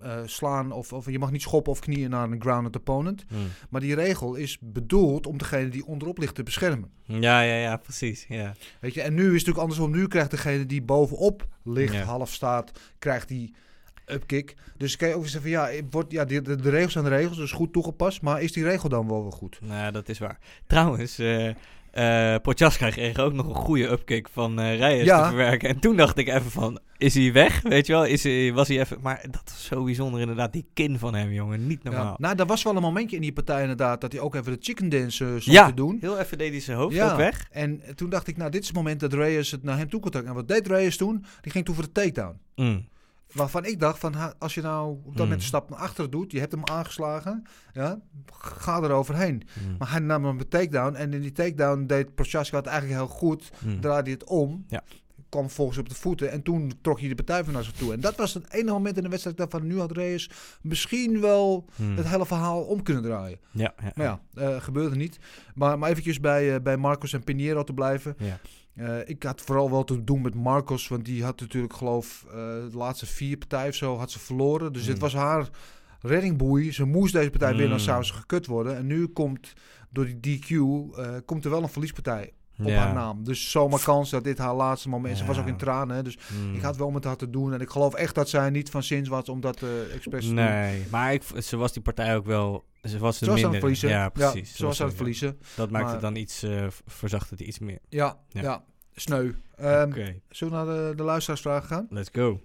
eh, 0.00 0.18
slaan 0.24 0.72
of, 0.72 0.92
of 0.92 1.10
je 1.10 1.18
mag 1.18 1.30
niet 1.30 1.42
schoppen 1.42 1.72
of 1.72 1.80
knieën 1.80 2.10
naar 2.10 2.30
een 2.30 2.40
grounded 2.40 2.76
opponent. 2.76 3.24
Hmm. 3.28 3.48
Maar 3.68 3.80
die 3.80 3.94
regel 3.94 4.34
is 4.34 4.58
bedoeld 4.60 5.26
om 5.26 5.38
degene 5.38 5.68
die 5.68 5.86
onderop 5.86 6.18
ligt 6.18 6.34
te 6.34 6.42
beschermen. 6.42 6.90
Ja, 7.04 7.40
ja, 7.40 7.54
ja, 7.54 7.76
precies. 7.76 8.24
Ja. 8.28 8.54
Weet 8.80 8.94
je, 8.94 9.02
en 9.02 9.14
nu 9.14 9.20
is 9.20 9.26
het 9.26 9.32
natuurlijk 9.32 9.58
andersom. 9.58 9.90
Nu 9.90 10.06
krijgt 10.06 10.30
degene 10.30 10.66
die 10.66 10.82
bovenop 10.82 11.46
ligt, 11.64 11.94
Ja. 11.94 12.02
half 12.02 12.32
staat, 12.32 12.72
krijgt 12.98 13.28
die 13.28 13.54
upkick. 14.06 14.54
Dus 14.76 14.96
kan 14.96 15.08
je 15.08 15.14
ook 15.14 15.20
weer 15.20 15.30
zeggen 15.30 15.50
van 15.52 15.60
ja, 15.60 15.82
wordt, 15.90 16.12
ja 16.12 16.24
de, 16.24 16.42
de, 16.42 16.70
regels 16.70 16.92
zijn 16.92 17.04
de 17.04 17.10
regels, 17.10 17.36
dus 17.36 17.52
goed 17.52 17.72
toegepast. 17.72 18.22
Maar 18.22 18.42
is 18.42 18.52
die 18.52 18.64
regel 18.64 18.88
dan 18.88 19.08
wel 19.08 19.22
wel 19.22 19.30
goed? 19.30 19.58
Nou, 19.62 19.74
ja, 19.74 19.90
dat 19.90 20.08
is 20.08 20.18
waar. 20.18 20.38
Trouwens, 20.66 21.18
eh 21.18 21.50
eh 21.90 22.34
Prochaska 22.42 22.90
kreeg 22.90 23.18
ook 23.18 23.32
nog 23.32 23.46
een 23.48 23.54
goede 23.54 23.88
upkick 23.88 24.28
van 24.32 24.60
eh 24.60 24.76
Reyes 24.76 25.04
Ja. 25.04 25.22
te 25.22 25.28
verwerken. 25.28 25.68
En 25.68 25.78
toen 25.80 25.96
dacht 25.96 26.18
ik 26.18 26.28
even 26.28 26.50
van, 26.50 26.78
is 26.98 27.14
hij 27.14 27.32
weg? 27.32 27.62
Weet 27.62 27.86
je 27.86 27.92
wel, 27.92 28.04
is 28.04 28.22
hij, 28.22 28.52
was 28.52 28.68
hij 28.68 28.80
even... 28.80 28.98
Maar 29.02 29.24
dat 29.30 29.42
was 29.44 29.64
zo 29.64 29.84
bijzonder 29.84 30.20
inderdaad, 30.20 30.52
die 30.52 30.66
kin 30.74 30.98
van 30.98 31.14
hem, 31.14 31.32
jongen. 31.32 31.66
Niet 31.66 31.82
normaal. 31.82 32.04
Ja. 32.04 32.14
Nou, 32.18 32.36
er 32.38 32.46
was 32.46 32.62
wel 32.62 32.76
een 32.76 32.82
momentje 32.82 33.16
in 33.16 33.22
die 33.22 33.32
partij 33.32 33.60
inderdaad 33.60 34.00
dat 34.00 34.12
hij 34.12 34.20
ook 34.20 34.34
even 34.34 34.52
de 34.52 34.58
chicken 34.60 34.88
dance 34.88 35.24
stond 35.24 35.44
Ja, 35.44 35.66
te 35.66 35.74
doen. 35.74 35.98
heel 36.00 36.18
even 36.18 36.38
deed 36.38 36.50
hij 36.50 36.60
zijn 36.60 36.76
hoofd 36.78 37.00
ook 37.00 37.16
weg. 37.16 37.46
En 37.50 37.82
toen 37.94 38.10
dacht 38.10 38.26
ik, 38.26 38.36
nou, 38.36 38.50
dit 38.50 38.60
is 38.60 38.66
het 38.66 38.76
moment 38.76 39.00
dat 39.00 39.12
Reyes 39.12 39.50
het 39.50 39.62
naar 39.62 39.76
hem 39.78 39.88
toe 39.90 40.00
kon 40.00 40.10
trekken. 40.10 40.30
En 40.30 40.36
wat 40.36 40.48
deed 40.48 40.66
Reyes 40.66 40.96
toen? 40.96 41.24
Die 41.40 41.52
ging 41.52 41.64
toen 41.64 41.74
voor 41.74 41.84
de 41.84 41.92
takedown. 41.92 42.38
Mm. 42.56 42.88
Waarvan 43.32 43.64
ik 43.64 43.80
dacht, 43.80 43.98
van, 43.98 44.38
als 44.38 44.54
je 44.54 44.60
nou 44.62 44.90
op 44.90 44.96
dat 45.04 45.12
Hmm. 45.12 45.22
moment 45.22 45.40
een 45.40 45.46
stap 45.46 45.70
naar 45.70 45.78
achteren 45.78 46.10
doet, 46.10 46.32
je 46.32 46.38
hebt 46.38 46.52
hem 46.52 46.64
aangeslagen, 46.64 47.42
ja, 47.72 48.00
ga 48.32 48.82
er 48.82 48.90
overheen. 48.90 49.42
Mm. 49.68 49.76
Maar 49.78 49.90
hij 49.90 50.00
nam 50.00 50.24
hem 50.24 50.38
een 50.38 50.48
takedown 50.48 50.94
en 50.94 51.12
in 51.12 51.20
die 51.20 51.32
takedown 51.32 51.86
deed 51.86 52.14
Prochaska 52.14 52.56
het 52.56 52.66
eigenlijk 52.66 52.98
heel 53.00 53.08
goed. 53.08 53.50
Mm. 53.58 53.80
draaide 53.80 54.02
hij 54.10 54.12
het 54.20 54.24
om. 54.28 54.64
Ja. 54.68 54.82
Kwam 55.28 55.44
vervolgens 55.46 55.78
op 55.78 55.88
de 55.88 55.94
voeten. 55.94 56.30
En 56.30 56.42
toen 56.42 56.72
trok 56.80 57.00
hij 57.00 57.08
de 57.08 57.14
partij 57.14 57.44
van 57.44 57.52
naar 57.52 57.64
zich 57.64 57.72
toe. 57.72 57.92
En 57.92 58.00
dat 58.00 58.16
was 58.16 58.34
het 58.34 58.52
enige 58.52 58.72
moment 58.72 58.96
in 58.96 59.02
de 59.02 59.08
wedstrijd 59.08 59.36
dat 59.36 59.46
ik 59.46 59.52
dacht 59.52 59.64
van 59.64 59.72
nu 59.74 59.80
had 59.80 59.92
Reyes 59.92 60.30
misschien 60.62 61.20
wel 61.20 61.64
Mm. 61.76 61.96
het 61.96 62.08
hele 62.08 62.26
verhaal 62.26 62.62
om 62.62 62.82
kunnen 62.82 63.02
draaien. 63.02 63.38
Ja, 63.50 63.74
ja, 63.82 63.92
Maar 63.94 64.06
ja, 64.06 64.20
eh, 64.34 64.60
gebeurde 64.62 64.96
niet. 64.96 65.18
Maar, 65.54 65.78
maar 65.78 65.90
eventjes 65.90 66.20
bij, 66.20 66.54
eh, 66.54 66.60
bij 66.62 66.76
Marcos 66.76 67.12
en 67.12 67.24
Pinheiro 67.24 67.64
te 67.64 67.74
blijven. 67.74 68.14
ja. 68.18 68.38
Eh, 68.80 69.08
ik 69.08 69.22
had 69.22 69.40
vooral 69.40 69.70
wel 69.70 69.84
te 69.84 70.04
doen 70.04 70.20
met 70.22 70.34
Marcos. 70.34 70.88
Want 70.88 71.04
die 71.04 71.24
had 71.24 71.40
natuurlijk 71.40 71.72
geloof 71.74 72.24
eh, 72.28 72.32
de 72.34 72.70
laatste 72.72 73.06
vier 73.06 73.36
partijen 73.38 73.68
of 73.68 73.74
zo 73.74 73.96
had 73.96 74.10
ze 74.10 74.18
verloren. 74.18 74.72
Dus 74.72 74.82
Mm. 74.82 74.88
dit 74.88 74.98
was 74.98 75.14
haar 75.14 75.48
reddingboei. 76.00 76.72
Ze 76.72 76.84
moest 76.84 77.12
deze 77.12 77.30
partij 77.30 77.48
winnen, 77.48 77.64
anders 77.66 77.86
Mm. 77.86 77.92
zou 77.92 78.04
ze 78.04 78.12
gekut 78.12 78.46
worden. 78.46 78.76
En 78.76 78.86
nu 78.86 79.06
komt 79.06 79.52
door 79.90 80.04
die 80.06 80.20
DQ 80.38 80.50
eh, 80.50 81.16
komt 81.24 81.44
er 81.44 81.50
wel 81.50 81.62
een 81.62 81.68
verliespartij 81.68 82.32
op 82.62 82.68
Ja. 82.68 82.76
haar 82.84 82.94
naam. 82.94 83.24
Dus 83.24 83.50
zomaar 83.50 83.82
kans 83.82 84.10
dat 84.10 84.24
dit 84.24 84.38
haar 84.38 84.54
laatste 84.54 84.88
moment 84.88 85.12
is. 85.14 85.20
Ze 85.20 85.26
was 85.26 85.38
ook 85.38 85.46
in 85.46 85.52
Ja. 85.52 85.58
tranen. 85.58 85.96
Hè, 85.96 86.02
dus 86.02 86.18
Mm. 86.32 86.54
ik 86.54 86.62
had 86.62 86.76
wel 86.76 86.90
met 86.90 87.04
haar 87.04 87.16
te 87.16 87.30
doen. 87.30 87.52
En 87.54 87.60
ik 87.60 87.70
geloof 87.70 87.94
echt 87.94 88.14
dat 88.14 88.28
zij 88.28 88.50
niet 88.50 88.70
van 88.70 88.82
zins 88.82 89.08
was 89.08 89.28
om 89.28 89.40
dat 89.40 89.62
eh 89.62 89.94
expres 89.94 90.20
te 90.28 90.34
doen. 90.34 90.44
Nee, 90.44 90.84
maar 90.90 91.12
ik, 91.12 91.22
ze 91.42 91.56
was 91.56 91.72
die 91.72 91.82
partij 91.82 92.16
ook 92.16 92.26
wel... 92.26 92.64
Ze 92.82 92.98
was 92.98 93.18
Ze 93.18 93.26
was 93.26 93.44
aan 93.44 93.50
het 93.50 93.58
verliezen. 93.58 93.88
Ja, 93.88 94.08
precies. 94.08 94.56
ze 94.56 94.66
was 94.66 94.80
aan 94.80 94.82
het 94.86 94.90
er- 94.90 94.96
verliezen. 95.02 95.38
Dat 95.54 95.70
maakt 95.70 95.84
Maar- 95.84 95.92
het 95.92 96.02
dan 96.02 96.16
iets... 96.16 96.42
eh 96.42 96.66
verzacht 96.86 97.30
het 97.30 97.40
iets 97.40 97.58
meer. 97.58 97.78
Ja, 97.88 98.18
ja. 98.28 98.42
Ja. 98.42 98.64
sneu. 98.94 99.32
Oké, 99.58 100.20
Zullen 100.28 100.66
we 100.66 100.72
naar 100.72 100.88
de, 100.88 100.92
de 100.96 101.02
luisteraarsvragen 101.02 101.68
gaan? 101.68 101.86
let's 101.90 102.08
go. 102.12 102.40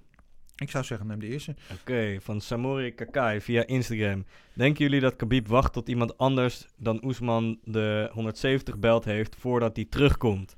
Ik 0.58 0.70
zou 0.70 0.84
zeggen, 0.84 1.08
neem 1.08 1.20
de 1.20 1.28
eerste. 1.28 1.56
Oké, 1.82 2.18
van 2.22 2.42
Samori 2.42 2.94
Kakai 2.94 3.42
via 3.42 3.66
Instagram. 3.66 4.26
Denken 4.54 4.84
jullie 4.84 5.00
dat 5.00 5.16
Khabib 5.16 5.48
wacht 5.48 5.74
tot 5.74 5.88
iemand 5.90 6.18
anders 6.18 6.68
dan 6.78 7.04
Oesman 7.06 7.60
de 7.64 8.10
170 8.14 8.78
belt 8.78 9.06
heeft 9.06 9.36
voordat 9.40 9.76
hij 9.76 9.86
terugkomt? 9.90 10.56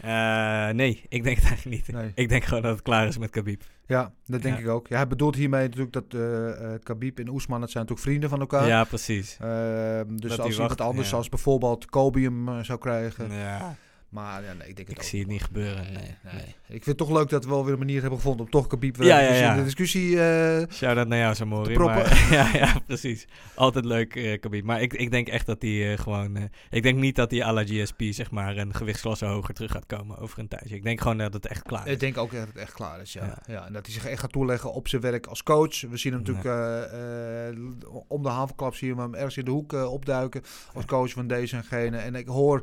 Eh, 0.00 0.68
nee, 0.68 1.02
ik 1.08 1.22
denk 1.22 1.36
het 1.36 1.46
eigenlijk 1.46 1.76
niet. 1.86 1.96
Nee. 1.96 2.12
Ik 2.14 2.28
denk 2.28 2.44
gewoon 2.44 2.62
dat 2.62 2.72
het 2.72 2.82
klaar 2.82 3.06
is 3.06 3.18
met 3.18 3.30
Khabib. 3.30 3.62
Ja, 3.86 4.12
dat 4.26 4.42
denk 4.42 4.56
Ja. 4.56 4.60
ik 4.62 4.68
ook. 4.68 4.88
Ja, 4.88 4.96
hij 4.96 5.06
bedoelt 5.06 5.34
hiermee 5.36 5.62
natuurlijk 5.62 5.92
dat 5.92 6.04
eh 6.14 6.74
Khabib 6.82 7.18
en 7.18 7.28
Oesman, 7.28 7.60
dat 7.60 7.70
zijn 7.70 7.82
natuurlijk 7.84 8.08
vrienden 8.08 8.30
van 8.30 8.40
elkaar. 8.40 8.66
Ja, 8.66 8.84
precies. 8.84 9.36
Ehm, 9.40 10.16
dus 10.16 10.30
Dat 10.30 10.38
als 10.40 10.50
iemand 10.52 10.68
wacht, 10.68 10.80
anders, 10.80 11.10
ja. 11.10 11.16
als 11.16 11.28
bijvoorbeeld 11.28 11.86
Kobe 11.86 12.20
hem 12.20 12.48
eh, 12.48 12.58
zou 12.62 12.78
krijgen. 12.78 13.32
Ja, 13.32 13.76
Maar 14.12 14.42
ja, 14.44 14.52
nee, 14.52 14.68
ik 14.68 14.76
denk 14.76 14.88
het 14.88 14.96
ik 14.96 15.02
ook. 15.02 15.08
zie 15.08 15.18
het 15.20 15.28
niet 15.28 15.42
gebeuren. 15.42 15.82
Nee, 15.84 15.92
Nee, 15.92 16.14
nee. 16.22 16.32
nee. 16.34 16.42
Ik 16.68 16.84
vind 16.84 16.86
het 16.86 16.96
toch 16.96 17.10
leuk 17.10 17.28
dat 17.28 17.44
we 17.44 17.50
wel 17.50 17.64
weer 17.64 17.72
een 17.72 17.78
manier 17.78 18.00
hebben 18.00 18.18
gevonden 18.18 18.44
om 18.44 18.50
toch 18.50 18.66
Khabib 18.66 18.96
weer 18.96 19.06
Ja, 19.06 19.18
ja, 19.20 19.32
ja. 19.34 19.50
in 19.50 19.56
de 19.58 19.64
discussie... 19.64 20.20
eh, 20.20 20.62
Shout-out 20.70 21.08
naar 21.08 21.18
jou, 21.18 21.34
Samori. 21.34 21.66
Te 21.68 21.72
proppen. 21.72 22.02
Maar, 22.02 22.28
ja, 22.38 22.50
ja, 22.52 22.80
precies. 22.86 23.24
Altijd 23.54 23.84
leuk, 23.84 24.38
Khabib. 24.40 24.64
Maar 24.64 24.82
ik, 24.82 24.92
ik 24.92 25.10
denk 25.10 25.28
echt 25.28 25.46
dat 25.46 25.62
hij 25.62 25.92
eh, 25.92 25.98
gewoon... 25.98 26.48
ik 26.70 26.82
denk 26.82 26.98
niet 26.98 27.16
dat 27.16 27.30
hij 27.30 27.44
à 27.44 27.52
la 27.52 27.64
GSP, 27.64 28.02
zeg 28.10 28.30
maar, 28.30 28.56
een 28.56 28.74
gewichtsklasse 28.74 29.24
hoger 29.24 29.54
terug 29.54 29.70
gaat 29.70 29.86
komen 29.86 30.18
over 30.18 30.38
een 30.38 30.48
tijdje. 30.48 30.74
Ik 30.76 30.82
denk 30.82 31.00
gewoon 31.00 31.18
dat 31.18 31.32
het 31.32 31.46
echt 31.46 31.62
klaar 31.62 31.86
is. 31.86 31.92
ik 31.92 32.00
denk 32.00 32.18
ook 32.18 32.32
dat 32.32 32.46
het 32.46 32.56
echt 32.56 32.72
klaar 32.72 33.00
is, 33.00 33.12
ja. 33.12 33.38
Ja. 33.46 33.66
En 33.66 33.72
dat 33.72 33.84
hij 33.86 33.94
zich 33.94 34.06
echt 34.06 34.20
gaat 34.20 34.32
toeleggen 34.32 34.72
op 34.72 34.88
zijn 34.88 35.02
werk 35.02 35.26
als 35.26 35.42
coach. 35.42 35.80
We 35.80 35.96
zien 35.96 36.12
hem 36.12 36.22
natuurlijk 36.22 36.54
om 38.08 38.22
de 38.22 38.28
havenklap 38.28 38.74
zien 38.74 38.94
we 38.96 39.00
hem 39.02 39.14
ergens 39.14 39.36
in 39.36 39.44
de 39.44 39.50
hoek 39.50 39.72
opduiken 39.72 40.42
als 40.74 40.84
coach 40.84 41.10
van 41.12 41.26
deze 41.26 41.56
en 41.56 41.64
gene. 41.64 41.96
En 41.96 42.14
ik 42.14 42.26
hoor 42.26 42.62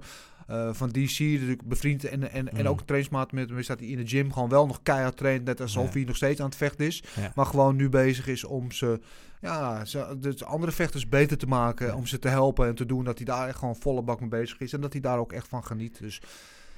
eh, 0.49 0.69
van 0.73 0.89
DC, 0.89 1.19
natuurlijk 1.19 1.67
bevriend 1.67 2.03
en, 2.05 2.31
en, 2.31 2.51
en 2.51 2.61
Mm. 2.61 2.67
ook 2.67 2.79
een 2.79 2.85
trainingsmaat 2.85 3.31
met 3.31 3.49
hem, 3.49 3.57
is 3.57 3.67
dat 3.67 3.79
hij 3.79 3.87
in 3.87 3.97
de 3.97 4.07
gym 4.07 4.33
gewoon 4.33 4.49
wel 4.49 4.67
nog 4.67 4.79
keihard 4.83 5.17
traint, 5.17 5.45
net 5.45 5.61
alsof 5.61 5.85
Ja. 5.85 5.91
hij 5.91 6.03
nog 6.03 6.15
steeds 6.15 6.39
aan 6.39 6.45
het 6.45 6.55
vechten 6.55 6.85
is. 6.85 7.03
Ja. 7.15 7.31
Maar 7.35 7.45
gewoon 7.45 7.75
nu 7.75 7.89
bezig 7.89 8.27
is 8.27 8.43
om 8.43 8.71
ze, 8.71 8.99
ja, 9.41 9.85
ze, 9.85 10.17
de 10.19 10.45
andere 10.45 10.71
vechters 10.71 11.09
beter 11.09 11.37
te 11.37 11.47
maken, 11.47 11.87
Ja. 11.87 11.95
om 11.95 12.05
ze 12.05 12.19
te 12.19 12.27
helpen 12.27 12.67
en 12.67 12.75
te 12.75 12.85
doen 12.85 13.03
dat 13.03 13.17
hij 13.17 13.25
daar 13.25 13.47
echt 13.47 13.57
gewoon 13.57 13.75
volle 13.75 14.01
bak 14.01 14.19
mee 14.19 14.29
bezig 14.29 14.59
is 14.59 14.73
en 14.73 14.81
dat 14.81 14.91
hij 14.93 15.01
daar 15.01 15.19
ook 15.19 15.33
echt 15.33 15.47
van 15.47 15.63
geniet. 15.65 15.99
Dus 15.99 16.21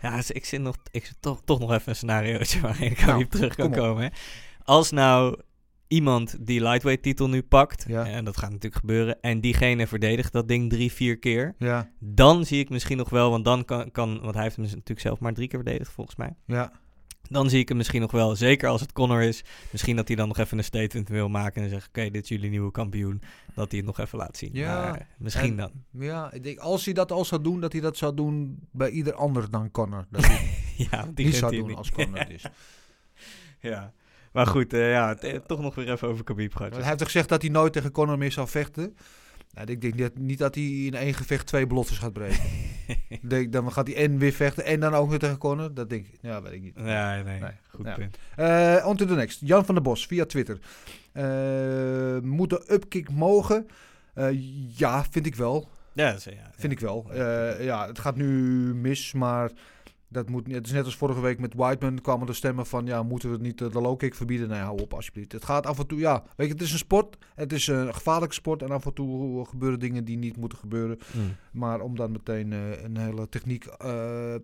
Ja, 0.02 0.16
dus 0.16 0.32
ik 0.32 0.46
zit 0.46 0.62
nog, 0.62 0.76
ik 0.92 1.06
zit 1.06 1.16
toch, 1.20 1.42
toch 1.46 1.60
nog 1.60 1.72
even 1.72 1.90
een 1.90 1.96
scenariootje 1.96 2.60
waarin 2.68 2.92
ik 2.92 3.06
Nou, 3.06 3.28
terug 3.28 3.56
kan 3.56 3.72
komen. 3.72 4.04
Hè. 4.04 4.10
Als 4.64 4.92
nou 4.92 5.40
iemand 5.92 6.46
die 6.46 6.62
lightweight 6.62 7.04
titel 7.04 7.30
nu 7.30 7.42
pakt, 7.44 7.86
Ja. 7.88 8.06
en 8.06 8.26
dat 8.26 8.38
gaat 8.38 8.50
natuurlijk 8.50 8.82
gebeuren, 8.82 9.22
en 9.22 9.42
diegene 9.42 9.88
verdedigt 9.88 10.32
dat 10.32 10.48
ding 10.48 10.70
drie, 10.70 10.92
vier 10.92 11.18
keer, 11.20 11.56
ja, 11.58 11.90
dan 12.00 12.46
zie 12.46 12.60
ik 12.60 12.70
misschien 12.70 12.98
nog 12.98 13.10
wel, 13.10 13.30
want 13.30 13.46
dan 13.46 13.66
kan, 13.66 13.92
kan 13.92 14.20
want 14.22 14.34
hij 14.34 14.44
heeft 14.44 14.56
hem 14.56 14.66
natuurlijk 14.66 15.00
zelf 15.00 15.20
maar 15.20 15.34
drie 15.34 15.48
keer 15.48 15.60
verdedigd 15.64 15.92
volgens 15.92 16.16
mij. 16.16 16.36
ja. 16.46 16.72
Dan 17.30 17.50
zie 17.50 17.60
ik 17.60 17.68
hem 17.68 17.78
misschien 17.78 18.02
nog 18.02 18.12
wel, 18.12 18.36
zeker 18.36 18.70
als 18.70 18.82
het 18.82 18.92
Connor 18.92 19.22
is, 19.22 19.44
misschien 19.72 19.96
dat 19.96 20.08
hij 20.08 20.18
dan 20.18 20.28
nog 20.28 20.38
even 20.38 20.58
een 20.58 20.64
statement 20.64 21.10
wil 21.10 21.30
maken 21.30 21.64
en 21.64 21.70
zegt, 21.70 21.88
oké, 21.88 22.10
dit 22.10 22.24
is 22.24 22.30
jullie 22.30 22.50
nieuwe 22.50 22.72
kampioen, 22.72 23.22
dat 23.56 23.68
hij 23.70 23.78
het 23.78 23.88
nog 23.88 24.00
even 24.00 24.18
laat 24.18 24.38
zien. 24.38 24.50
Ja, 24.54 24.82
Maar 24.82 25.08
misschien 25.18 25.50
en- 25.50 25.56
dan. 25.56 25.72
Ja, 26.04 26.32
ik 26.32 26.44
denk 26.44 26.60
als 26.60 26.86
hij 26.86 26.94
dat 26.94 27.12
al 27.12 27.26
zou 27.26 27.42
doen, 27.44 27.60
dat 27.62 27.72
hij 27.72 27.82
dat 27.82 27.98
zou 27.98 28.16
doen 28.16 28.60
bij 28.72 28.90
ieder 28.90 29.14
ander 29.14 29.50
dan 29.52 29.72
Connor. 29.72 30.06
Dat 30.10 30.26
hij 30.28 30.50
ja, 30.92 31.06
die 31.14 31.26
gunt 31.26 31.38
zou 31.38 31.56
doen 31.56 31.68
niet. 31.68 31.78
als 31.78 31.92
Connor 31.92 32.32
is. 32.32 32.46
Ja, 33.60 33.94
maar 34.34 34.48
goed, 34.48 34.74
eh, 34.74 34.92
ja, 34.92 35.16
eh, 35.16 35.36
toch 35.48 35.60
nog 35.62 35.76
weer 35.76 35.92
even 35.92 36.08
over 36.08 36.24
Khabib 36.24 36.52
gehad. 36.56 36.70
Want 36.70 36.76
hij 36.82 36.86
heeft 36.86 36.98
toch 36.98 37.08
gezegd 37.12 37.30
dat 37.30 37.42
hij 37.42 37.52
nooit 37.52 37.74
tegen 37.74 37.92
Connor 37.92 38.18
meer 38.18 38.32
zou 38.32 38.48
vechten? 38.48 38.96
Nou, 39.54 39.72
ik 39.72 39.82
denk 39.82 39.94
niet, 39.96 40.18
niet 40.18 40.38
dat 40.38 40.56
hij 40.56 40.64
in 40.64 40.94
één 40.94 41.14
gevecht 41.14 41.48
twee 41.48 41.68
beloftes 41.68 41.98
gaat 41.98 42.14
breken. 42.14 42.40
Denk, 43.22 43.52
dan 43.54 43.72
gaat 43.72 43.88
hij 43.88 43.96
en 43.96 44.18
weer 44.18 44.32
vechten 44.32 44.66
en 44.66 44.80
dan 44.80 44.94
ook 44.94 45.10
weer 45.10 45.20
tegen 45.20 45.38
Connor. 45.38 45.74
Dat 45.74 45.90
denk 45.90 46.06
ik. 46.08 46.18
Ja, 46.22 46.42
weet 46.42 46.54
ik 46.54 46.62
niet. 46.62 46.76
Nee, 46.76 47.24
nee, 47.24 47.40
Nee. 47.40 47.52
goed 47.70 47.86
Ja. 47.86 47.94
punt. 47.96 48.18
Eh 48.36 48.84
on 48.88 48.96
to 48.98 49.06
the 49.06 49.14
next. 49.16 49.40
Jan 49.44 49.66
van 49.66 49.76
der 49.76 49.84
Bos 49.84 50.06
via 50.06 50.26
Twitter. 50.26 50.60
Eh, 51.12 52.20
moet 52.20 52.50
de 52.50 52.64
upkick 52.68 53.10
mogen? 53.12 53.68
Ja, 54.76 55.06
vind 55.10 55.26
ik 55.26 55.36
wel. 55.36 55.70
Ja, 55.94 56.12
is, 56.14 56.24
ja, 56.24 56.52
Vind 56.58 56.72
ik 56.74 56.80
wel. 56.80 57.10
Ja, 57.60 57.88
het 57.88 58.00
gaat 58.00 58.16
nu 58.16 58.26
mis, 58.76 59.14
maar 59.14 59.52
dat 60.12 60.30
moet, 60.30 60.48
het 60.52 60.66
is 60.66 60.72
net 60.72 60.86
als 60.86 60.96
vorige 60.96 61.22
week 61.22 61.40
met 61.40 61.54
Whiteman 61.54 62.02
kwamen 62.02 62.28
er 62.28 62.36
stemmen 62.36 62.66
van, 62.66 62.86
ja, 62.86 63.04
moeten 63.04 63.30
we 63.30 63.36
het 63.36 63.44
niet 63.44 63.62
eh, 63.62 63.72
de 63.72 63.82
low 63.82 63.98
kick 63.98 64.16
verbieden? 64.16 64.50
Nee, 64.50 64.60
hou 64.60 64.82
op 64.82 64.94
alsjeblieft. 64.94 65.32
Het 65.32 65.46
gaat 65.46 65.66
af 65.66 65.80
en 65.80 65.88
toe, 65.88 66.00
ja, 66.00 66.24
weet 66.36 66.48
je, 66.48 66.54
het 66.54 66.62
is 66.62 66.72
een 66.72 66.78
sport. 66.78 67.18
Het 67.36 67.54
is 67.54 67.68
een 67.68 67.94
gevaarlijke 67.94 68.36
sport 68.36 68.62
en 68.62 68.70
af 68.70 68.86
en 68.86 68.94
toe 68.94 69.46
gebeuren 69.46 69.80
dingen 69.80 70.06
die 70.06 70.18
niet 70.18 70.38
moeten 70.38 70.58
gebeuren. 70.58 71.00
Mm. 71.14 71.36
Maar 71.52 71.82
om 71.82 71.96
dan 71.96 72.12
meteen 72.12 72.54
eh, 72.54 72.84
een 72.84 72.98
hele 72.98 73.30
techniek 73.30 73.66
eh, 73.66 73.78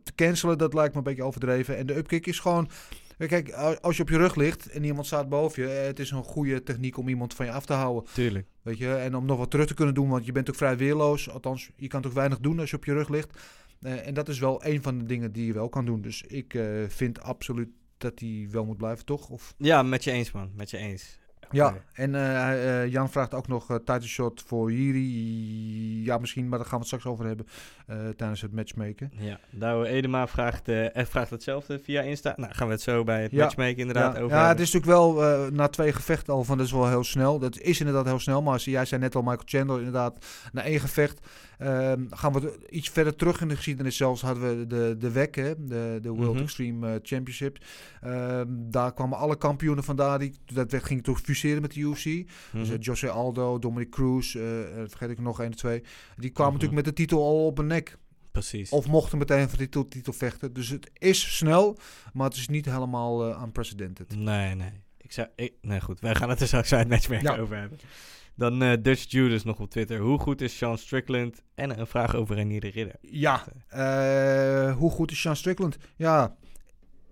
te 0.03 0.15
cancelen, 0.15 0.57
dat 0.57 0.73
lijkt 0.73 0.91
me 0.91 0.97
een 0.97 1.03
beetje 1.03 1.23
overdreven. 1.23 1.77
En 1.77 1.85
de 1.85 1.97
upkick 1.97 2.25
is 2.25 2.39
gewoon... 2.39 2.69
Kijk, 3.17 3.51
als 3.81 3.97
je 3.97 4.01
op 4.01 4.09
je 4.09 4.17
rug 4.17 4.35
ligt 4.35 4.69
en 4.69 4.83
iemand 4.83 5.05
staat 5.05 5.29
boven 5.29 5.63
je, 5.63 5.69
eh, 5.69 5.85
het 5.85 5.99
is 5.99 6.11
een 6.11 6.23
goede 6.23 6.63
techniek 6.63 6.97
om 6.97 7.07
iemand 7.07 7.33
van 7.33 7.45
je 7.45 7.51
af 7.51 7.65
te 7.65 7.73
houden. 7.73 8.11
Tuurlijk. 8.13 8.47
Weet 8.61 8.77
je, 8.77 8.93
en 8.93 9.15
om 9.15 9.25
nog 9.25 9.37
wat 9.37 9.51
terug 9.51 9.67
te 9.67 9.73
kunnen 9.73 9.93
doen, 9.93 10.09
want 10.09 10.25
je 10.25 10.31
bent 10.31 10.49
ook 10.49 10.55
vrij 10.55 10.77
weerloos. 10.77 11.29
Althans, 11.29 11.69
je 11.75 11.87
kan 11.87 12.01
toch 12.01 12.13
weinig 12.13 12.39
doen 12.39 12.59
als 12.59 12.69
je 12.69 12.75
op 12.75 12.85
je 12.85 12.93
rug 12.93 13.09
ligt. 13.09 13.39
Eh, 13.81 14.07
en 14.07 14.13
dat 14.13 14.27
is 14.29 14.39
wel 14.39 14.65
een 14.65 14.81
van 14.81 14.97
de 14.97 15.05
dingen 15.05 15.31
die 15.31 15.45
je 15.45 15.53
wel 15.53 15.69
kan 15.69 15.85
doen. 15.85 16.01
Dus 16.01 16.21
ik 16.21 16.53
eh, 16.53 16.63
vind 16.87 17.21
absoluut 17.21 17.69
dat 17.97 18.19
hij 18.19 18.47
wel 18.51 18.65
moet 18.65 18.77
blijven, 18.77 19.05
toch? 19.05 19.29
Of, 19.29 19.53
Ja, 19.57 19.83
met 19.83 20.03
je 20.03 20.11
eens, 20.11 20.31
man. 20.31 20.51
Met 20.55 20.69
je 20.69 20.77
eens. 20.77 21.19
Ja, 21.51 21.75
en 21.93 22.15
eh, 22.15 22.87
Jan 22.91 23.09
vraagt 23.09 23.33
ook 23.33 23.47
nog 23.47 23.69
eh 23.69 23.75
title 23.75 24.07
shot 24.07 24.43
voor 24.45 24.71
Jiri. 24.71 26.03
Ja, 26.05 26.17
misschien, 26.17 26.47
maar 26.49 26.57
daar 26.57 26.67
gaan 26.67 26.79
we 26.79 26.85
het 26.85 26.93
straks 26.93 27.05
over 27.05 27.25
hebben 27.25 27.45
tijdens 28.15 28.41
het 28.41 28.51
matchmaken. 28.51 29.11
Ja, 29.17 29.39
Douwe 29.51 29.87
Edema 29.87 30.27
vraagt, 30.27 30.67
eh, 30.67 31.05
vraagt 31.05 31.29
hetzelfde 31.29 31.79
via 31.79 32.01
Insta. 32.01 32.33
Nou, 32.35 32.53
gaan 32.53 32.67
we 32.67 32.73
het 32.73 32.81
zo 32.81 33.03
bij 33.03 33.21
het 33.21 33.31
Ja. 33.31 33.43
matchmaken 33.43 33.77
inderdaad 33.77 34.15
ja, 34.15 34.21
over 34.21 34.37
ja, 34.37 34.47
het 34.47 34.59
is 34.59 34.71
natuurlijk 34.73 34.99
wel 34.99 35.49
na 35.51 35.67
twee 35.67 35.93
gevechten 35.93 36.33
al 36.33 36.43
van 36.43 36.57
dat 36.57 36.65
is 36.65 36.71
wel 36.71 36.87
heel 36.89 37.03
snel. 37.03 37.39
Dat 37.39 37.59
is 37.59 37.79
inderdaad 37.79 38.05
heel 38.05 38.19
snel, 38.19 38.41
maar 38.41 38.53
als, 38.53 38.65
jij 38.65 38.85
zei 38.85 39.01
net 39.01 39.15
al 39.15 39.21
Michael 39.21 39.41
Chandler 39.45 39.77
inderdaad 39.77 40.25
na 40.51 40.63
één 40.63 40.79
gevecht. 40.79 41.27
Ehm, 41.57 42.05
gaan 42.09 42.33
we 42.33 42.59
iets 42.69 42.89
verder 42.89 43.15
terug 43.15 43.41
in 43.41 43.47
de 43.47 43.55
geschiedenis 43.55 43.97
zelfs 43.97 44.21
hadden 44.21 44.57
we 44.59 44.67
de, 44.67 44.95
de 44.99 45.11
WEC, 45.11 45.35
hè, 45.35 45.65
de, 45.65 45.99
de 46.01 46.09
World 46.09 46.33
Mhm. 46.33 46.43
Extreme 46.43 46.87
eh, 46.93 46.99
Championship. 47.03 47.57
Ehm, 48.01 48.45
daar 48.49 48.93
kwamen 48.93 49.17
alle 49.17 49.37
kampioenen 49.37 49.83
vandaan. 49.83 50.19
Die, 50.19 50.33
dat 50.45 50.71
werd- 50.71 50.83
ging 50.83 51.03
toen 51.03 51.17
fuseren 51.17 51.61
met 51.61 51.73
de 51.73 51.79
UFC. 51.79 52.05
Mhm. 52.05 52.25
Dus 52.51 52.69
eh, 52.69 52.75
Jose 52.79 53.09
Aldo, 53.09 53.59
Dominic 53.59 53.89
Cruz, 53.89 54.35
eh, 54.35 54.41
vergeet 54.87 55.09
ik 55.09 55.19
nog 55.19 55.39
één 55.41 55.49
of 55.49 55.55
twee. 55.55 55.83
Die 56.17 56.29
kwamen 56.29 56.53
Mhm. 56.53 56.63
natuurlijk 56.63 56.73
met 56.73 56.85
de 56.85 56.93
titel 57.03 57.23
al 57.23 57.45
op 57.45 57.57
hun 57.57 57.67
nek. 57.67 57.97
Precies. 58.31 58.69
Of 58.69 58.87
mochten 58.87 59.17
meteen 59.17 59.49
voor 59.49 59.57
de 59.57 59.63
titel, 59.63 59.87
titel 59.87 60.13
vechten. 60.13 60.53
Dus 60.53 60.69
het 60.69 60.89
is 60.93 61.37
snel, 61.37 61.77
maar 62.13 62.27
het 62.27 62.37
is 62.37 62.47
niet 62.47 62.65
helemaal 62.65 63.29
uh, 63.29 63.41
unprecedented. 63.45 64.15
Nee, 64.15 64.55
nee. 64.55 64.71
Ik 64.97 65.11
zou, 65.11 65.27
ik, 65.35 65.53
nee, 65.61 65.81
goed. 65.81 65.99
Wij 65.99 66.15
gaan 66.15 66.29
het 66.29 66.39
er 66.41 66.47
straks 66.47 66.71
matchmaken 66.71 67.33
Ja. 67.35 67.37
over 67.41 67.57
hebben. 67.57 67.77
Dan 68.37 68.61
eh, 68.61 68.73
Dutch 68.81 69.11
Judas 69.11 69.43
nog 69.43 69.59
op 69.59 69.69
Twitter. 69.69 69.99
Hoe 69.99 70.19
goed 70.19 70.41
is 70.41 70.57
Sean 70.57 70.77
Strickland? 70.77 71.41
En 71.55 71.79
een 71.79 71.87
vraag 71.87 72.15
over 72.15 72.35
Renier 72.35 72.61
de 72.61 72.69
Ridder. 72.69 72.95
Ja, 73.01 73.43
eh, 73.67 74.77
hoe 74.77 74.91
goed 74.91 75.11
is 75.11 75.21
Sean 75.21 75.35
Strickland? 75.35 75.77
Ja, 75.95 76.35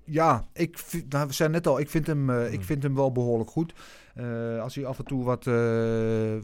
ja 0.03 0.47
ik 0.53 0.79
vind, 0.79 1.11
nou, 1.11 1.27
we 1.27 1.33
zijn 1.33 1.51
net 1.51 1.67
al, 1.67 1.79
ik 1.79 1.89
vind 1.89 2.07
hem, 2.07 2.29
eh, 2.29 2.45
ik 2.45 2.53
Hmm. 2.53 2.63
vind 2.63 2.83
hem 2.83 2.95
wel 2.95 3.11
behoorlijk 3.11 3.49
goed. 3.49 3.73
Als 4.61 4.75
hij 4.75 4.85
af 4.85 4.99
en 4.99 5.05
toe 5.05 5.23
wat, 5.23 5.45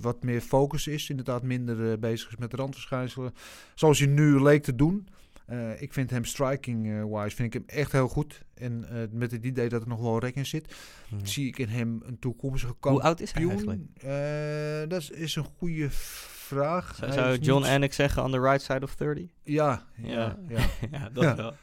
wat 0.02 0.24
meer 0.24 0.41
focus 0.41 0.88
is, 0.88 1.10
inderdaad 1.10 1.44
minder 1.44 2.00
bezig 2.00 2.30
is 2.30 2.38
met 2.38 2.54
randverschijnselen. 2.54 3.34
Zoals 3.76 4.00
hij 4.00 4.08
nu 4.08 4.41
leek 4.41 4.63
te 4.63 4.76
doen. 4.76 5.08
Eh, 5.52 5.82
ik 5.82 5.94
vind 5.94 6.10
hem 6.10 6.26
striking-wise 6.26 7.36
vind 7.36 7.54
ik 7.54 7.54
hem 7.54 7.78
echt 7.78 7.92
heel 7.92 8.08
goed. 8.08 8.42
En 8.54 8.86
eh, 8.90 8.98
met 9.12 9.32
het 9.32 9.44
idee 9.46 9.70
dat 9.70 9.82
er 9.82 9.88
nog 9.88 10.00
wel 10.02 10.20
rek 10.20 10.36
in 10.36 10.46
zit, 10.46 10.76
Mhm. 11.10 11.26
zie 11.26 11.48
ik 11.48 11.58
in 11.58 11.68
hem 11.68 12.02
een 12.06 12.20
toekomstige 12.20 12.72
Hoe 12.72 12.82
kampioen. 12.82 13.06
oud 13.06 13.20
is 13.20 13.32
hij 13.32 13.48
eigenlijk? 13.48 13.80
Eh, 13.98 14.90
dat 14.90 15.02
is, 15.02 15.10
is 15.10 15.36
een 15.36 15.48
goede 15.58 15.88
vraag. 15.90 16.96
Zou, 16.96 17.12
zou 17.12 17.38
John 17.38 17.62
niet- 17.64 17.72
Anik 17.72 17.94
zeggen 17.94 18.24
on 18.24 18.32
the 18.32 18.40
right 18.40 18.62
side 18.62 18.82
of 18.84 18.96
30? 18.96 19.26
Ja, 19.44 19.86
Ja. 19.98 20.10
ja, 20.10 20.38
ja. 20.58 20.60
ja, 20.92 21.10
dat 21.10 21.24
Ja. 21.24 21.36
wel. 21.36 21.54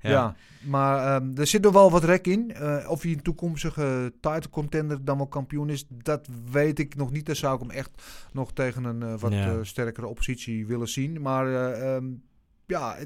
Ja, 0.00 0.36
maar 0.66 1.16
ehm, 1.16 1.36
er 1.36 1.46
zit 1.46 1.62
nog 1.62 1.72
wel 1.72 1.90
wat 1.90 2.04
rek 2.04 2.26
in. 2.26 2.54
Of 2.88 3.02
hij 3.02 3.12
een 3.12 3.22
toekomstige 3.22 4.12
title 4.20 4.50
contender 4.50 5.04
dan 5.04 5.16
wel 5.16 5.26
kampioen 5.26 5.70
is, 5.70 5.84
dat 5.88 6.28
weet 6.50 6.78
ik 6.78 6.94
nog 6.96 7.10
niet. 7.10 7.26
Dan 7.26 7.36
zou 7.36 7.54
ik 7.54 7.60
hem 7.60 7.70
echt 7.70 8.02
nog 8.32 8.52
tegen 8.52 8.84
een 8.84 9.18
wat 9.18 9.32
Ja. 9.32 9.64
sterkere 9.64 10.06
oppositie 10.06 10.66
willen 10.66 10.88
zien. 10.88 11.20
Maar 11.22 11.46
eh, 11.46 11.94
ehm, 11.96 12.04
ja, 12.68 12.96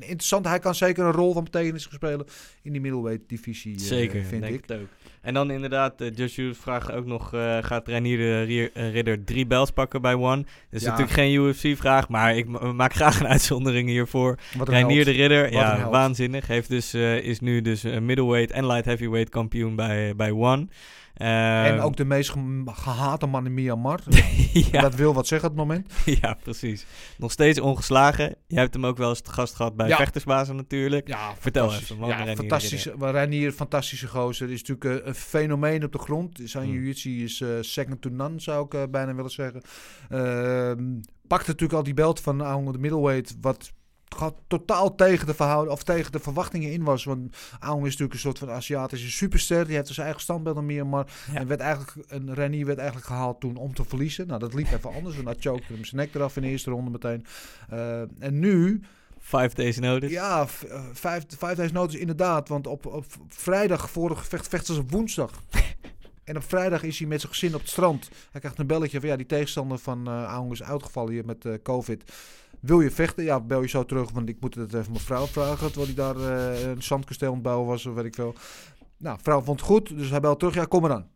interessant. 0.00 0.46
Hij 0.46 0.58
kan 0.58 0.74
zeker 0.74 1.04
een 1.04 1.12
rol 1.12 1.32
van 1.32 1.44
betekenis 1.44 1.88
spelen 1.92 2.26
in 2.62 2.72
die 2.72 2.80
middleweight 2.80 3.28
divisie, 3.28 3.74
eh, 3.74 3.80
Zeker, 3.80 4.22
vind 4.24 4.42
denk 4.42 4.54
ik. 4.54 4.64
het 4.66 4.80
ook. 4.80 4.86
En 5.20 5.34
dan 5.34 5.50
inderdaad, 5.50 6.00
uh, 6.00 6.08
Josh 6.14 6.36
Hughes 6.36 6.58
vraagt 6.58 6.92
ook 6.92 7.06
nog... 7.06 7.34
eh, 7.34 7.58
gaat 7.60 7.88
Reinier 7.88 8.16
de 8.18 8.70
eh, 8.74 8.92
Ridder 8.92 9.24
drie 9.24 9.46
belts 9.46 9.70
pakken 9.70 10.00
bij 10.02 10.14
One? 10.14 10.36
Dat 10.42 10.46
is 10.70 10.82
Ja. 10.82 10.86
natuurlijk 10.90 11.16
geen 11.16 11.32
UFC-vraag, 11.34 12.08
maar 12.08 12.36
ik 12.36 12.46
ma- 12.48 12.72
maak 12.72 12.92
graag 12.92 13.20
een 13.20 13.26
uitzondering 13.26 13.88
hiervoor. 13.88 14.38
Een 14.58 14.64
Reinier 14.64 15.04
de 15.04 15.10
Ridder, 15.10 15.42
Wat 15.42 15.50
een 15.52 15.58
ja, 15.58 15.88
waanzinnig. 15.90 16.46
Heeft 16.46 16.68
dus, 16.68 16.94
eh, 16.94 17.16
is 17.16 17.40
nu 17.40 17.60
dus 17.62 17.84
eh, 17.84 17.98
middleweight 17.98 18.50
en 18.50 18.66
light 18.66 18.84
heavyweight 18.84 19.30
kampioen 19.30 19.76
bij, 19.76 20.16
bij 20.16 20.30
One. 20.30 20.66
En 21.20 21.72
Ehm, 21.74 21.78
ook 21.78 21.96
de 21.96 22.04
meest 22.04 22.30
ge- 22.30 22.62
gehate 22.66 23.26
man 23.26 23.46
in 23.46 23.54
Myanmar. 23.54 24.00
ja, 24.72 24.80
Dat 24.80 24.94
wil 24.94 25.14
wat 25.14 25.26
zeggen 25.26 25.48
op 25.50 25.56
het 25.56 25.66
moment. 25.66 25.92
ja, 26.20 26.36
precies. 26.42 26.86
Nog 27.18 27.32
steeds 27.32 27.60
ongeslagen. 27.60 28.34
Jij 28.46 28.60
hebt 28.62 28.74
hem 28.74 28.86
ook 28.86 28.96
wel 28.96 29.08
eens 29.08 29.20
te 29.20 29.30
gast 29.32 29.54
gehad 29.54 29.76
bij 29.76 29.88
Ja. 29.88 29.96
Vechtersbazen 29.96 30.56
natuurlijk. 30.56 31.08
Ja, 31.08 31.34
Vertel 31.38 31.62
fantastisch. 31.62 31.90
even, 31.90 32.00
man, 32.00 32.08
Ja, 32.08 32.14
Reinier 32.16 32.34
de 32.36 32.40
fantastisch. 32.40 32.88
Maar 32.98 33.12
Reinier, 33.12 33.52
fantastische 33.52 34.06
gozer. 34.08 34.50
Is 34.50 34.62
natuurlijk 34.64 35.06
een 35.06 35.14
fenomeen 35.14 35.84
op 35.84 35.92
de 35.92 35.98
grond. 35.98 36.40
Zijn 36.44 36.64
Hmm. 36.64 36.72
jiu-jitsu 36.72 37.22
is 37.22 37.40
eh, 37.40 37.48
second 37.60 38.00
to 38.02 38.08
none, 38.10 38.40
zou 38.40 38.64
ik 38.64 38.74
eh, 38.74 38.82
bijna 38.90 39.14
willen 39.14 39.30
zeggen. 39.30 39.60
Ehm 40.08 40.84
pakt 41.26 41.46
natuurlijk 41.46 41.78
al 41.78 41.82
die 41.84 41.94
belt 41.94 42.20
van 42.20 42.38
de 42.38 42.78
middleweight, 42.78 43.36
wat 43.40 43.72
gaat 44.16 44.34
totaal 44.46 44.94
tegen 44.94 45.26
de 45.26 45.34
verhouding 45.34 45.72
of 45.72 45.82
tegen 45.82 46.12
de 46.12 46.18
verwachtingen 46.18 46.72
in 46.72 46.84
was. 46.84 47.04
Want 47.04 47.36
Aung 47.60 47.80
is 47.80 47.84
natuurlijk 47.84 48.12
een 48.12 48.18
soort 48.18 48.38
van 48.38 48.50
Aziatische 48.50 49.10
superster. 49.10 49.66
Die 49.66 49.74
heeft 49.74 49.88
zijn 49.88 50.06
eigen 50.06 50.22
standbeeld 50.22 50.56
in 50.56 50.66
Myanmar. 50.66 51.06
Ja. 51.32 51.38
En 51.38 51.46
werd 51.46 51.60
eigenlijk, 51.60 51.92
een 52.08 52.34
Renier 52.34 52.66
werd 52.66 52.78
eigenlijk 52.78 53.06
gehaald 53.06 53.40
toen 53.40 53.56
om 53.56 53.74
te 53.74 53.84
verliezen. 53.84 54.26
Nou, 54.26 54.40
dat 54.40 54.54
liep 54.54 54.72
even 54.72 54.94
anders. 54.94 55.14
Want 55.14 55.26
hij 55.26 55.36
chokte 55.38 55.72
hem 55.72 55.84
zijn 55.84 56.00
nek 56.00 56.14
eraf 56.14 56.36
in 56.36 56.42
de 56.42 56.48
eerste 56.48 56.70
ronde 56.70 56.90
meteen. 56.90 57.26
Eh, 57.68 58.00
en 58.00 58.38
nu 58.38 58.82
Five 59.18 59.54
days 59.54 59.78
notice. 59.78 60.12
ja, 60.12 60.46
eh, 60.68 60.84
vijf, 60.92 61.24
vijf 61.38 61.56
days 61.56 61.72
notice 61.72 61.98
inderdaad. 61.98 62.48
Want 62.48 62.66
op, 62.66 62.86
op 62.86 63.04
vrijdag 63.28 63.90
voor 63.90 64.10
het 64.10 64.18
gevecht 64.18 64.48
vechten 64.48 64.74
ze 64.74 64.80
op 64.80 64.90
woensdag. 64.90 65.42
en 66.24 66.36
op 66.36 66.42
vrijdag 66.42 66.82
is 66.82 66.98
hij 66.98 67.08
met 67.08 67.20
zijn 67.20 67.32
gezin 67.32 67.54
op 67.54 67.60
het 67.60 67.70
strand. 67.70 68.08
Hij 68.30 68.40
krijgt 68.40 68.58
een 68.58 68.66
belletje 68.66 69.00
van 69.00 69.08
ja, 69.08 69.16
die 69.16 69.26
tegenstander 69.26 69.78
van 69.78 70.06
eh 70.06 70.24
Aung 70.24 70.52
is 70.52 70.62
uitgevallen 70.62 71.12
hier 71.12 71.24
met 71.24 71.46
COVID. 71.62 72.04
Wil 72.60 72.80
je 72.80 72.90
vechten? 72.90 73.24
Ja, 73.24 73.40
bel 73.40 73.62
je 73.62 73.68
zo 73.68 73.84
terug, 73.84 74.10
want 74.10 74.28
ik 74.28 74.40
moet 74.40 74.54
het 74.54 74.74
even 74.74 74.92
mijn 74.92 75.04
vrouw 75.04 75.26
vragen. 75.26 75.72
Terwijl 75.72 75.86
hij 75.86 75.94
daar 75.94 76.16
eh, 76.16 76.62
een 76.70 76.82
zandkasteel 76.82 77.28
aan 77.28 77.34
het 77.34 77.42
bouwen 77.42 77.68
was, 77.68 77.86
of 77.86 77.94
weet 77.94 78.04
ik 78.04 78.14
veel. 78.14 78.34
Nou, 78.96 79.18
vrouw 79.22 79.42
vond 79.42 79.60
het 79.60 79.68
goed, 79.68 79.96
dus 79.96 80.10
hij 80.10 80.20
belt 80.20 80.38
terug. 80.38 80.54
Ja, 80.54 80.64
kom 80.64 80.88
dan. 80.88 81.06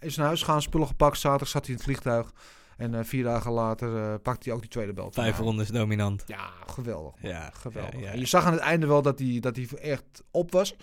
Is 0.00 0.16
naar 0.16 0.26
huis 0.26 0.42
gaan, 0.42 0.62
spullen 0.62 0.86
gepakt. 0.86 1.18
Zaterdag 1.18 1.48
zat 1.48 1.60
hij 1.62 1.70
in 1.70 1.76
het 1.76 1.84
vliegtuig. 1.84 2.32
En 2.76 2.94
eh, 2.94 3.04
vier 3.04 3.24
dagen 3.24 3.52
later 3.52 3.96
eh 3.96 4.14
pakt 4.22 4.44
hij 4.44 4.54
ook 4.54 4.60
die 4.60 4.70
tweede 4.70 4.92
belt. 4.92 5.14
Vijf 5.14 5.38
rondes 5.38 5.68
dominant. 5.68 6.24
Ja, 6.26 6.50
geweldig. 6.66 7.14
man. 7.22 7.30
Ja, 7.30 7.50
geweldig. 7.54 7.94
ja, 7.94 8.00
ja. 8.00 8.12
En 8.12 8.18
je 8.18 8.26
zag 8.26 8.44
aan 8.44 8.52
het 8.52 8.60
einde 8.60 8.86
wel 8.86 9.02
dat 9.02 9.18
hij, 9.18 9.40
dat 9.40 9.56
hij 9.56 9.68
echt 9.80 10.22
op 10.30 10.52
was. 10.52 10.76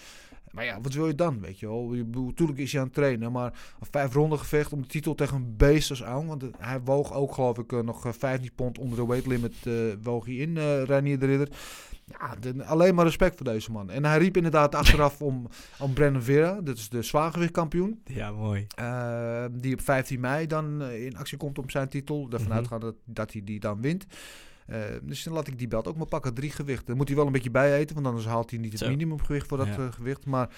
Maar 0.55 0.65
ja, 0.65 0.81
wat 0.81 0.93
wil 0.93 1.07
je 1.07 1.15
dan, 1.15 1.39
weet 1.41 1.59
je 1.59 1.67
wel? 1.67 1.93
Je 1.93 2.03
Natuurlijk 2.25 2.59
is 2.59 2.71
hij 2.71 2.81
aan 2.81 2.87
het 2.87 2.95
trainen, 2.95 3.31
maar 3.31 3.53
een 3.79 3.87
vijf 3.91 4.13
ronden 4.13 4.39
gevecht 4.39 4.73
om 4.73 4.81
de 4.81 4.87
titel 4.87 5.15
tegen 5.15 5.35
een 5.35 5.53
beest 5.57 5.89
als 5.89 6.01
Aung. 6.01 6.27
Want 6.27 6.43
hij 6.57 6.81
woog 6.81 7.13
ook, 7.13 7.33
geloof 7.33 7.57
ik, 7.57 7.71
eh, 7.71 7.79
nog 7.79 8.05
eh, 8.05 8.11
15 8.17 8.51
pond 8.55 8.77
onder 8.77 8.97
de 8.97 9.05
weight 9.05 9.27
limit 9.27 9.53
eh, 9.63 9.73
woog 10.03 10.25
hij 10.25 10.35
in, 10.35 10.57
eh 10.57 10.83
Reinier 10.83 11.19
de 11.19 11.25
Ridder. 11.25 11.49
Ja, 12.19 12.35
de- 12.39 12.65
alleen 12.65 12.95
maar 12.95 13.05
respect 13.05 13.35
voor 13.35 13.45
deze 13.45 13.71
man. 13.71 13.89
En 13.89 14.05
hij 14.05 14.17
riep 14.17 14.35
inderdaad 14.37 14.75
achteraf 14.75 15.21
om, 15.21 15.47
om 15.79 15.93
Brandon 15.93 16.21
Vera, 16.21 16.61
dat 16.61 16.77
is 16.77 16.89
de 16.89 17.01
zwaargewichtkampioen. 17.01 18.01
Ja, 18.05 18.31
mooi. 18.31 18.67
Eh, 18.75 19.45
die 19.51 19.73
op 19.73 19.81
15 19.81 20.19
mei 20.19 20.47
dan 20.47 20.81
eh, 20.81 21.05
in 21.05 21.17
actie 21.17 21.37
komt 21.37 21.59
om 21.59 21.69
zijn 21.69 21.89
titel. 21.89 22.27
Ervan 22.31 22.47
Mhm. 22.47 22.55
uitgaan 22.57 22.79
dat, 22.79 22.95
dat 23.05 23.31
hij 23.31 23.41
die 23.43 23.59
dan 23.59 23.81
wint. 23.81 24.05
Eh, 24.65 24.79
dus 25.01 25.23
dan 25.23 25.33
laat 25.33 25.47
ik 25.47 25.57
die 25.57 25.67
belt 25.67 25.87
ook 25.87 25.95
maar 25.97 26.05
pakken. 26.07 26.33
Drie 26.33 26.51
gewichten. 26.51 26.85
Dan 26.85 26.97
moet 26.97 27.07
hij 27.07 27.17
wel 27.17 27.25
een 27.25 27.31
beetje 27.31 27.51
bijeten, 27.51 27.95
want 27.95 28.07
anders 28.07 28.25
haalt 28.25 28.49
hij 28.49 28.59
niet 28.59 28.71
het 28.71 28.81
Zo. 28.81 28.87
minimumgewicht 28.89 29.47
voor 29.47 29.57
dat 29.57 29.67
Ja. 29.67 29.75
eh, 29.77 29.91
gewicht. 29.91 30.25
Maar 30.25 30.49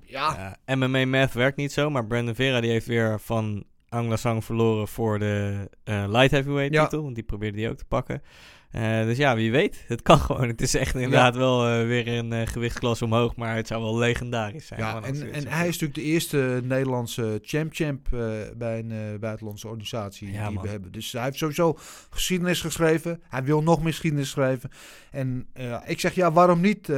ja, 0.00 0.56
Ja, 0.66 0.74
MMA 0.76 1.06
Math 1.06 1.32
werkt 1.32 1.56
niet 1.56 1.72
zo, 1.72 1.90
maar 1.90 2.06
Brandon 2.06 2.34
Vera 2.34 2.60
die 2.60 2.70
heeft 2.70 2.86
weer 2.86 3.20
van 3.20 3.64
Aung 3.88 4.08
Lasang 4.08 4.44
verloren 4.44 4.88
voor 4.88 5.18
de 5.18 5.68
eh, 5.84 6.04
light 6.08 6.30
heavyweight 6.30 6.72
titel. 6.82 7.02
Want 7.02 7.14
die 7.14 7.24
probeerde 7.24 7.56
die 7.56 7.68
ook 7.70 7.76
te 7.76 7.84
pakken. 7.84 8.22
Eh, 8.70 9.02
dus 9.02 9.16
ja, 9.16 9.34
wie 9.34 9.50
weet. 9.50 9.84
Het 9.86 10.02
kan 10.02 10.18
gewoon. 10.26 10.48
Het 10.48 10.60
is 10.60 10.74
echt 10.74 10.94
inderdaad 10.94 11.36
wel 11.36 11.66
eh, 11.68 11.86
weer 11.86 12.08
een 12.08 12.46
gewichtsklasse 12.46 13.04
omhoog, 13.04 13.36
maar 13.36 13.56
het 13.56 13.66
zou 13.66 13.82
wel 13.82 13.98
legendarisch 13.98 14.66
zijn. 14.66 14.80
ja 14.80 15.02
en, 15.02 15.32
en 15.32 15.46
hij 15.46 15.68
is 15.68 15.78
natuurlijk 15.78 15.94
de 15.94 16.02
eerste 16.02 16.60
Nederlandse 16.64 17.38
champ-champ 17.42 18.08
bij 18.56 18.78
een 18.78 19.18
buitenlandse 19.20 19.66
organisatie 19.66 20.32
Ja, 20.32 20.46
die 20.46 20.54
man. 20.54 20.64
we 20.64 20.70
hebben. 20.70 20.92
Dus 20.92 21.12
hij 21.12 21.22
heeft 21.22 21.36
sowieso 21.38 21.78
geschiedenis 22.10 22.60
geschreven. 22.60 23.20
Hij 23.28 23.44
wil 23.44 23.62
nog 23.62 23.82
meer 23.82 23.92
geschiedenis 23.92 24.30
schrijven. 24.30 24.70
En 25.10 25.46
ik 25.86 26.00
zeg 26.00 26.14
ja, 26.14 26.32
waarom 26.32 26.60
niet? 26.60 26.88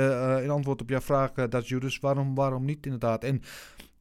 in 0.42 0.50
antwoord 0.50 0.80
op 0.83 0.88
jouw 0.88 1.00
vraag, 1.00 1.33
dat 1.33 1.68
Judas, 1.68 1.98
waarom, 1.98 2.35
waarom 2.35 2.64
niet 2.64 2.85
inderdaad? 2.85 3.24
En 3.24 3.42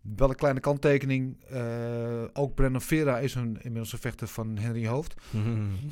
wel 0.02 0.30
een 0.30 0.36
kleine 0.36 0.60
kanttekening. 0.60 1.38
eh, 1.50 2.24
ook 2.34 2.56
Brennan 2.56 2.82
Vera 2.82 3.20
is 3.20 3.36
een, 3.36 3.58
inmiddels 3.62 3.94
een 3.94 4.00
vechter 4.00 4.28
van 4.28 4.58
Henry 4.58 4.88
Hoofd. 4.88 5.14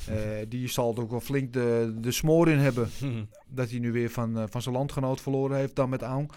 Eh, 0.08 0.16
die 0.48 0.68
zal 0.68 0.96
er 0.96 1.02
ook 1.02 1.10
wel 1.10 1.20
flink 1.20 1.54
de, 1.54 1.94
de 2.00 2.12
smoor 2.12 2.50
in 2.50 2.58
hebben. 2.58 2.90
Dat 3.48 3.70
hij 3.70 3.80
nu 3.80 3.92
weer 3.92 4.10
van, 4.10 4.38
eh, 4.38 4.44
van 4.50 4.62
zijn 4.62 4.76
landgenoot 4.76 5.22
verloren 5.22 5.58
heeft 5.58 5.76
dan 5.76 5.90
met 5.90 6.02
Aung. 6.02 6.32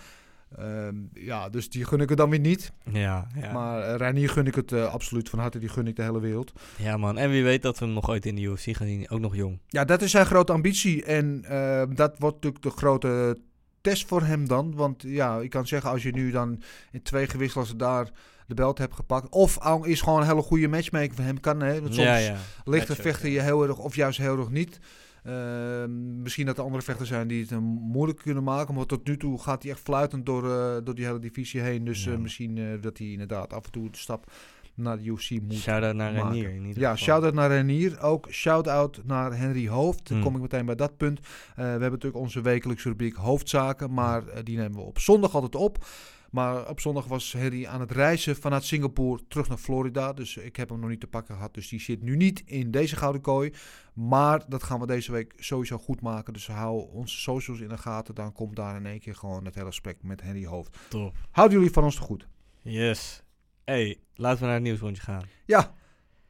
Ehm, 0.57 0.95
ja, 1.15 1.49
dus 1.49 1.71
die 1.71 1.85
gun 1.85 2.01
ik 2.01 2.09
het 2.09 2.19
dan 2.19 2.31
weer 2.31 2.39
niet. 2.41 2.73
ja, 2.93 3.27
ja. 3.41 3.53
Maar 3.53 3.97
Reinier 3.97 4.29
gun 4.29 4.47
ik 4.47 4.55
het 4.55 4.73
absoluut 4.73 5.29
van 5.29 5.39
harte. 5.39 5.59
Die 5.59 5.69
gun 5.69 5.87
ik 5.87 5.97
de 5.97 6.03
hele 6.03 6.21
wereld. 6.21 6.53
ja, 6.77 6.97
man. 6.97 7.19
En 7.19 7.31
wie 7.31 7.43
weet 7.43 7.63
dat 7.63 7.79
we 7.79 7.85
hem 7.85 7.95
nog 7.95 8.09
ooit 8.09 8.27
in 8.27 8.35
de 8.35 8.43
UFC 8.43 8.77
gaan 8.77 8.87
zien. 8.87 9.11
Ook 9.11 9.21
nog 9.21 9.37
jong. 9.37 9.59
Ja, 9.67 9.85
dat 9.85 10.03
is 10.03 10.11
zijn 10.11 10.27
grote 10.27 10.53
ambitie. 10.53 11.05
En 11.05 11.45
eh, 11.45 11.83
dat 11.95 12.15
wordt 12.19 12.35
natuurlijk 12.35 12.63
de 12.63 12.71
grote 12.71 13.39
test 13.81 14.07
voor 14.07 14.23
hem 14.23 14.49
dan. 14.49 14.75
Want 14.75 15.03
ja, 15.03 15.39
ik 15.39 15.51
kan 15.51 15.67
zeggen, 15.67 15.91
als 15.91 16.03
je 16.03 16.13
nu 16.13 16.31
dan 16.31 16.63
in 16.93 17.03
twee 17.03 17.27
gewichtsklassen 17.27 17.79
daar 17.79 18.11
de 18.47 18.55
belt 18.55 18.79
hebt 18.79 18.95
gepakt. 18.95 19.29
Of 19.29 19.57
Aung 19.57 19.85
is 19.85 20.01
gewoon 20.01 20.21
een 20.21 20.27
hele 20.27 20.43
goede 20.43 20.69
matchmaker 20.69 21.15
voor 21.15 21.25
hem. 21.25 21.41
Kan, 21.41 21.61
hè? 21.61 21.81
Want 21.81 21.95
soms 21.95 22.07
ja, 22.07 22.17
ja. 22.17 22.37
ligt 22.65 22.87
de 22.87 22.95
vechter 22.97 23.29
je 23.29 23.41
heel 23.41 23.63
erg, 23.69 23.79
of 23.79 23.95
juist 23.97 24.19
heel 24.19 24.39
erg 24.39 24.51
niet. 24.51 24.81
Ehm, 25.25 26.23
misschien 26.23 26.47
dat 26.47 26.59
er 26.59 26.65
andere 26.65 26.83
vechters 26.83 27.09
zijn 27.09 27.29
die 27.29 27.41
het 27.41 27.51
hem 27.51 27.63
moeilijk 27.63 28.19
kunnen 28.19 28.45
maken. 28.45 28.75
Maar 28.75 28.87
tot 28.87 29.07
nu 29.07 29.17
toe 29.17 29.39
gaat 29.43 29.63
hij 29.63 29.73
echt 29.73 29.81
fluitend 29.81 30.27
door, 30.27 30.51
eh, 30.51 30.77
door 30.85 30.95
die 30.95 31.05
hele 31.05 31.19
divisie 31.19 31.61
heen. 31.61 31.85
Dus 31.85 32.05
Ja. 32.05 32.13
eh, 32.13 32.19
misschien 32.19 32.59
eh, 32.59 32.65
dat 32.81 32.99
hij 32.99 33.07
inderdaad 33.07 33.53
af 33.53 33.65
en 33.65 33.71
toe 33.73 33.91
de 33.91 33.99
stap 33.99 34.33
naar 34.81 34.97
de 34.99 35.05
UFC 35.05 35.31
moet 35.31 35.55
Shout-out 35.55 35.95
naar 35.95 36.13
maken. 36.13 36.31
Renier 36.33 36.51
in 36.55 36.65
ieder 36.65 36.83
Ja, 36.83 36.97
shout-out 36.97 37.35
naar 37.35 37.51
Renier. 37.51 38.01
Ook 38.01 38.27
shout-out 38.31 39.01
naar 39.05 39.37
Henry 39.37 39.69
Hoofd. 39.69 40.09
Dan 40.09 40.17
Hmm. 40.17 40.27
kom 40.27 40.35
ik 40.35 40.41
meteen 40.43 40.67
bij 40.67 40.75
dat 40.75 40.97
punt. 40.97 41.19
Eh, 41.21 41.27
we 41.57 41.63
hebben 41.63 41.91
natuurlijk 41.91 42.23
onze 42.23 42.41
wekelijkse 42.41 42.89
rubriek 42.89 43.15
Hoofdzaken. 43.17 43.93
Maar 43.93 44.27
eh, 44.29 44.45
die 44.45 44.57
nemen 44.57 44.77
we 44.79 44.85
op 44.85 44.99
zondag 44.99 45.35
altijd 45.35 45.55
op. 45.55 45.87
Maar 46.31 46.69
op 46.69 46.81
zondag 46.81 47.07
was 47.07 47.33
Henry 47.33 47.67
aan 47.67 47.81
het 47.81 47.91
reizen 47.91 48.37
vanuit 48.37 48.65
Singapore 48.65 49.23
terug 49.29 49.49
naar 49.49 49.59
Florida. 49.59 50.13
Dus 50.13 50.37
ik 50.37 50.57
heb 50.57 50.69
hem 50.69 50.81
nog 50.81 50.89
niet 50.91 51.01
te 51.01 51.07
pakken 51.07 51.35
gehad. 51.35 51.55
Dus 51.55 51.69
die 51.69 51.81
zit 51.81 52.03
nu 52.03 52.17
niet 52.17 52.43
in 52.47 52.71
deze 52.71 52.97
gouden 52.97 53.21
kooi. 53.21 53.53
Maar 53.95 54.45
dat 54.49 54.63
gaan 54.63 54.81
we 54.81 54.87
deze 54.87 55.13
week 55.13 55.33
sowieso 55.37 55.79
goed 55.79 56.01
maken. 56.01 56.33
Dus 56.33 56.47
hou 56.47 56.89
onze 56.93 57.17
socials 57.19 57.61
in 57.61 57.69
de 57.69 57.79
gaten. 57.79 58.15
Dan 58.15 58.33
komt 58.33 58.57
daar 58.57 58.77
in 58.77 58.87
één 58.87 59.01
keer 59.01 59.15
gewoon 59.15 59.45
het 59.45 59.55
hele 59.55 59.67
gesprek 59.67 59.97
met 60.03 60.23
Henry 60.23 60.47
Hoofd. 60.47 60.77
Top. 60.89 61.17
Houden 61.31 61.59
jullie 61.59 61.73
van 61.73 61.85
ons 61.85 61.95
te 61.95 62.03
goed? 62.03 62.27
Yes. 62.63 63.23
Hey, 63.65 63.99
laten 64.15 64.39
we 64.41 64.45
naar 64.45 64.55
het 64.55 64.63
nieuwsrondje 64.63 65.03
gaan. 65.03 65.23
Ja. 65.47 65.73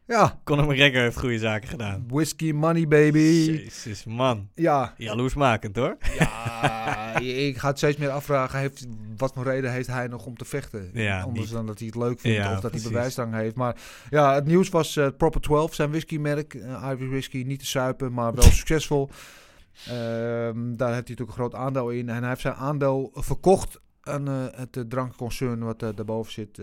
Ja. 0.06 0.40
Conor 0.44 0.64
McGregor 0.66 1.00
heeft 1.00 1.18
goede 1.18 1.38
zaken 1.38 1.68
gedaan. 1.68 2.04
Whiskey 2.08 2.52
money 2.52 2.88
baby. 2.88 3.18
Jezus, 3.18 4.04
man. 4.04 4.48
Ja. 4.54 4.94
Jaloersmakend, 4.96 5.76
hoor. 5.76 5.96
Ja, 6.18 7.18
ik 7.18 7.56
ga 7.58 7.68
het 7.68 7.76
steeds 7.78 7.96
meer 7.96 8.10
afvragen. 8.10 8.58
Heeft, 8.58 8.86
wat 9.16 9.32
voor 9.34 9.44
reden 9.44 9.72
heeft 9.72 9.86
hij 9.86 10.06
nog 10.06 10.26
om 10.26 10.36
te 10.36 10.44
vechten? 10.44 10.90
Ja, 10.92 11.20
Anders 11.20 11.44
niet. 11.44 11.54
dan 11.54 11.66
dat 11.66 11.78
hij 11.78 11.86
het 11.86 11.96
leuk 11.96 12.20
vindt 12.20 12.36
Ja, 12.38 12.46
of 12.54 12.60
dat 12.60 12.60
precies. 12.70 12.82
hij 12.82 12.92
bewijsdrang 12.92 13.34
heeft. 13.34 13.54
Maar 13.56 13.76
ja, 14.10 14.34
het 14.34 14.46
nieuws 14.46 14.68
was 14.68 14.96
eh, 14.96 15.06
Proper 15.16 15.40
12, 15.40 15.74
zijn 15.74 15.90
whiskymerk. 15.90 16.54
eh 16.54 16.88
Irish 16.90 17.08
whisky, 17.10 17.42
niet 17.46 17.58
te 17.58 17.66
suipen, 17.66 18.12
maar 18.12 18.34
wel 18.34 18.44
succesvol. 18.60 19.08
Ehm, 19.86 19.92
daar 20.76 20.92
heeft 20.94 21.08
hij 21.08 21.16
natuurlijk 21.16 21.28
een 21.28 21.34
groot 21.34 21.54
aandeel 21.54 21.90
in. 21.90 22.08
En 22.08 22.18
hij 22.20 22.28
heeft 22.28 22.40
zijn 22.40 22.54
aandeel 22.54 23.10
verkocht 23.14 23.80
aan 24.02 24.28
eh, 24.28 24.34
het 24.50 24.76
eh, 24.76 24.82
drankconcern 24.88 25.64
wat 25.64 25.82
eh, 25.82 25.88
daarboven 25.94 26.32
zit. 26.32 26.60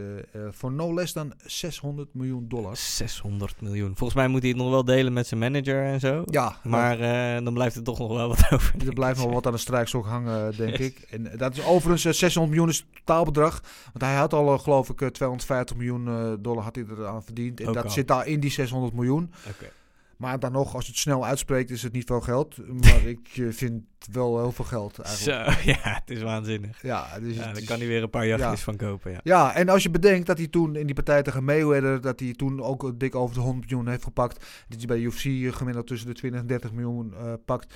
voor 0.52 0.72
no 0.72 0.94
less 0.94 1.14
dan 1.14 1.34
600 1.46 2.14
miljoen 2.14 2.46
dollar. 2.48 2.78
600 2.78 3.62
miljoen. 3.62 3.88
Volgens 3.96 4.14
mij 4.14 4.28
moet 4.28 4.42
hij 4.42 4.50
het 4.50 4.60
nog 4.60 4.70
wel 4.70 4.86
delen 4.86 5.14
met 5.14 5.28
zijn 5.28 5.40
manager 5.40 5.84
en 5.84 6.00
zo. 6.00 6.24
Ja, 6.26 6.56
Maar 6.64 6.98
dan 7.44 7.54
blijft 7.54 7.76
er 7.76 7.84
toch 7.84 8.00
nog 8.00 8.14
wel 8.14 8.28
wat 8.28 8.48
over. 8.52 8.74
Er 8.88 8.94
blijft 8.94 9.20
nog 9.20 9.32
wat 9.34 9.46
aan 9.46 9.52
de 9.52 9.58
strijkstok 9.58 10.06
hangen, 10.06 10.58
denk 10.58 10.78
ik. 10.78 11.00
En 11.10 11.32
dat 11.38 11.58
is 11.58 11.66
overigens 11.66 12.06
eh, 12.06 12.12
600 12.14 12.54
miljoen 12.56 12.72
is 12.74 12.78
het 12.78 12.88
totaalbedrag. 13.06 13.62
Want 13.94 14.04
hij 14.04 14.16
had 14.16 14.34
al, 14.34 14.58
geloof 14.58 14.90
ik, 14.90 15.02
eh, 15.02 15.08
250 15.08 15.76
miljoen 15.76 16.38
dollar 16.42 16.64
had 16.64 16.76
hij 16.76 16.86
eraan 16.90 17.24
verdiend. 17.24 17.60
En 17.60 17.68
Ook 17.68 17.74
dat 17.74 17.84
al. 17.84 17.90
zit 17.90 18.08
daar 18.08 18.28
in 18.28 18.40
die 18.40 18.52
600 18.52 18.94
miljoen. 18.94 19.32
Oké. 19.50 19.72
Maar 20.18 20.40
dan 20.40 20.52
nog, 20.52 20.76
als 20.76 20.86
je 20.86 20.92
het 20.92 21.00
snel 21.00 21.26
uitspreekt, 21.26 21.70
is 21.70 21.84
het 21.84 21.94
niet 21.94 22.06
veel 22.08 22.22
geld. 22.22 22.58
Maar 22.68 23.06
ik 23.16 23.28
eh, 23.36 23.46
vind 23.50 23.84
wel 24.12 24.38
heel 24.42 24.52
veel 24.52 24.66
geld 24.66 25.00
eigenlijk. 25.00 25.52
Zo, 25.62 25.62
ja, 25.72 25.78
het 25.82 26.10
is 26.10 26.22
waanzinnig. 26.22 26.82
Ja, 26.82 27.20
dus 27.20 27.36
Ja, 27.36 27.42
het 27.44 27.54
daar 27.54 27.62
is- 27.62 27.68
kan 27.68 27.78
hij 27.78 27.88
weer 27.88 28.04
een 28.04 28.10
paar 28.10 28.28
jachtjes 28.28 28.50
ja. 28.50 28.56
van 28.66 28.76
kopen, 28.76 29.12
ja. 29.12 29.20
Ja, 29.24 29.54
en 29.56 29.70
als 29.70 29.84
je 29.84 29.90
bedenkt 29.90 30.28
dat 30.28 30.38
hij 30.38 30.48
toen 30.48 30.76
in 30.76 30.86
die 30.86 30.96
partij 30.96 31.22
tegen 31.24 31.44
Mayweather, 31.44 32.02
dat 32.02 32.20
hij 32.20 32.34
toen 32.34 32.62
ook 32.62 33.00
dik 33.00 33.16
over 33.16 33.36
de 33.36 33.42
100 33.42 33.70
miljoen 33.70 33.88
heeft 33.90 34.04
gepakt. 34.04 34.46
Dat 34.68 34.78
hij 34.78 34.88
bij 34.88 35.00
UFC 35.00 35.26
eh, 35.26 35.54
gemiddeld 35.54 35.88
tussen 35.88 36.08
de 36.08 36.14
20 36.14 36.40
en 36.42 36.48
30 36.48 36.72
miljoen 36.72 37.14
eh, 37.14 37.34
pakt. 37.46 37.74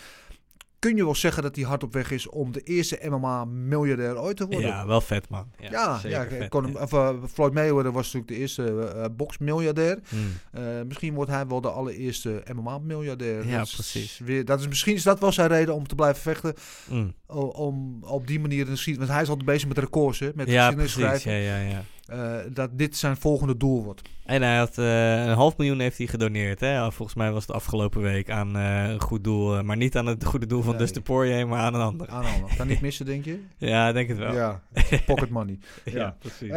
Kun 0.82 0.96
je 0.96 1.04
wel 1.04 1.16
zeggen 1.16 1.44
dat 1.44 1.56
hij 1.56 1.66
hard 1.66 1.84
op 1.84 1.94
weg 1.94 2.12
is 2.12 2.30
om 2.30 2.52
de 2.52 2.62
eerste 2.62 3.00
MMA-miljardair 3.10 4.20
ooit 4.20 4.38
te 4.38 4.46
worden? 4.46 4.70
Ja, 4.70 4.86
wel 4.88 5.02
vet, 5.02 5.30
man. 5.30 5.52
Ja, 5.60 5.70
Ja, 5.72 6.00
zeker 6.00 6.18
ja, 6.18 6.28
vet, 6.50 6.54
ja. 6.54 6.82
of, 6.82 6.94
eh, 6.94 7.10
Floyd 7.34 7.54
Mayweather 7.54 7.92
was 7.92 8.04
natuurlijk 8.06 8.32
de 8.34 8.38
eerste 8.38 8.80
eh 8.96 9.06
boxmiljardair. 9.16 10.00
Hmm. 10.10 10.32
Eh, 10.52 10.64
misschien 10.88 11.14
wordt 11.14 11.32
hij 11.32 11.48
wel 11.48 11.62
de 11.62 11.70
allereerste 11.70 12.44
MMA-miljardair. 12.54 13.48
Ja, 13.48 13.58
Dat 13.58 13.68
is 13.68 13.74
precies. 13.74 14.20
Weer, 14.20 14.46
dat 14.46 14.60
is, 14.60 14.68
misschien 14.68 14.96
is 14.96 15.04
dat 15.04 15.20
wel 15.20 15.32
zijn 15.32 15.48
reden 15.48 15.74
om 15.76 15.88
te 15.88 15.96
blijven 15.96 16.22
vechten. 16.22 16.54
Mm. 16.90 17.14
o- 17.28 17.40
Om 17.42 18.04
op 18.04 18.28
die 18.28 18.40
manier 18.40 18.66
de 18.66 18.72
geschiedenis... 18.72 19.08
Want 19.08 19.20
hij 19.20 19.22
is 19.22 19.30
altijd 19.30 19.48
bezig 19.48 19.68
met 19.68 19.78
records, 19.78 20.20
hè, 20.20 20.30
met 20.36 20.48
Ja, 20.48 20.62
geschiedenis 20.66 20.94
precies. 20.94 21.22
schrijven. 21.22 21.44
Ja, 21.44 21.58
ja, 21.58 21.70
ja. 21.70 21.84
Eh, 22.12 22.38
dat 22.54 22.70
dit 22.74 22.98
zijn 22.98 23.18
volgende 23.18 23.58
doel 23.58 23.84
wordt. 23.84 24.02
En 24.26 24.42
hij 24.42 24.58
had 24.58 24.78
eh, 24.78 25.26
een 25.26 25.34
half 25.34 25.58
miljoen 25.58 25.80
heeft 25.80 25.98
hij 25.98 26.08
gedoneerd. 26.08 26.60
Hè? 26.60 26.92
Volgens 26.92 27.18
mij 27.18 27.32
was 27.32 27.48
het 27.48 27.56
afgelopen 27.56 28.02
week 28.02 28.30
aan 28.30 28.56
eh, 28.56 28.90
een 28.90 29.02
goed 29.02 29.24
doel. 29.24 29.64
maar 29.64 29.78
niet 29.78 29.98
aan 29.98 30.06
het 30.06 30.26
goede 30.26 30.46
doel 30.46 30.62
van 30.62 30.70
Nee. 30.70 30.80
Dustin 30.80 31.02
Poirier, 31.02 31.48
maar 31.48 31.60
aan 31.60 31.74
een 31.74 31.82
ander. 31.82 32.08
Aan 32.08 32.22
de 32.22 32.30
andere. 32.30 32.56
Kan 32.56 32.68
niet 32.68 32.82
missen, 32.88 33.06
denk 33.06 33.26
je? 33.26 33.40
Ja, 33.58 33.92
denk 33.92 34.10
het 34.10 34.18
wel. 34.18 34.34
Ja, 34.34 34.62
pocket 35.06 35.30
money. 35.30 35.60
Ja, 35.86 35.92
ja. 35.92 36.16
precies. 36.20 36.48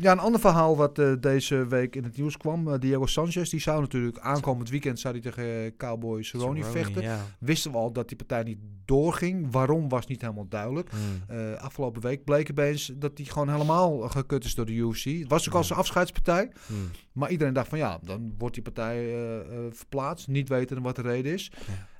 Ja, 0.00 0.12
een 0.12 0.18
ander 0.18 0.40
verhaal 0.40 0.76
wat 0.76 1.02
deze 1.20 1.66
week 1.66 1.96
in 1.96 2.04
het 2.04 2.16
nieuws 2.16 2.36
kwam. 2.36 2.78
Diego 2.78 3.06
Sanchez, 3.06 3.50
die 3.50 3.60
zou 3.60 3.80
natuurlijk 3.80 4.18
aankomend 4.18 4.70
weekend 4.70 5.00
zou 5.00 5.14
hij 5.14 5.22
tegen 5.22 5.76
Cowboy 5.76 6.22
Cerrone 6.22 6.64
vechten. 6.64 7.02
Ja. 7.02 7.18
Wisten 7.38 7.70
we 7.70 7.76
al 7.76 7.92
dat 7.92 8.08
die 8.08 8.16
partij 8.16 8.42
niet 8.42 8.58
doorging. 8.84 9.46
Waarom 9.50 9.88
was 9.88 10.06
niet 10.06 10.20
helemaal 10.20 10.48
duidelijk. 10.48 10.90
Hmm. 10.90 11.54
Afgelopen 11.54 12.02
week 12.02 12.24
bleek 12.24 12.50
opeens 12.50 12.92
dat 12.94 13.10
hij 13.14 13.26
gewoon 13.26 13.50
helemaal 13.50 13.98
gekut 13.98 14.44
is 14.44 14.54
door 14.54 14.68
de 14.70 14.76
UFC. 14.76 15.04
Het 15.04 15.28
was 15.28 15.48
ook 15.48 15.54
al 15.54 15.64
zijn 15.64 15.78
afscheidspartij. 15.78 16.50
Hmm. 16.66 16.90
Maar 17.12 17.30
iedereen 17.30 17.54
dacht 17.54 17.68
van 17.68 17.78
ja, 17.78 17.98
dan 18.02 18.34
wordt 18.38 18.54
die 18.54 18.62
partij 18.62 18.96
eh, 18.96 19.38
eh, 19.38 19.72
verplaatst. 19.72 20.28
Niet 20.28 20.48
weten 20.48 20.82
wat 20.82 20.96
de 20.96 21.02
reden 21.02 21.32
is. 21.32 21.52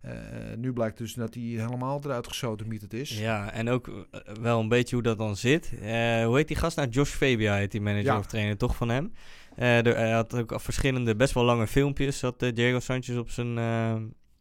Eh, 0.02 0.12
nu 0.56 0.72
blijkt 0.72 0.98
dus 0.98 1.14
dat 1.14 1.34
hij 1.34 1.42
helemaal 1.42 2.00
eruit 2.04 2.26
geschoten 2.26 2.78
het 2.80 2.92
is. 2.92 3.18
Ja, 3.18 3.52
en 3.52 3.68
ook 3.68 3.90
wel 4.40 4.60
een 4.60 4.68
beetje 4.68 4.94
hoe 4.94 5.04
dat 5.04 5.18
dan 5.18 5.36
zit. 5.36 5.70
Hoe 6.24 6.36
heet 6.36 6.48
die 6.48 6.56
gast 6.56 6.76
nou? 6.76 6.88
Josh 6.88 7.10
Fabia 7.10 7.54
heet 7.54 7.70
die 7.70 7.80
manager 7.80 8.04
Ja. 8.06 8.18
of 8.18 8.26
trainer 8.26 8.56
toch 8.56 8.76
van 8.76 8.88
hem. 8.88 9.12
Hij 9.54 10.12
had 10.12 10.34
ook 10.34 10.52
al 10.52 10.58
verschillende 10.58 11.16
best 11.16 11.34
wel 11.34 11.44
lange 11.44 11.66
filmpjes. 11.66 12.22
Eh, 12.22 12.30
Diego 12.54 12.80
Sanchez 12.80 13.16
op 13.16 13.30
zijn, 13.30 13.54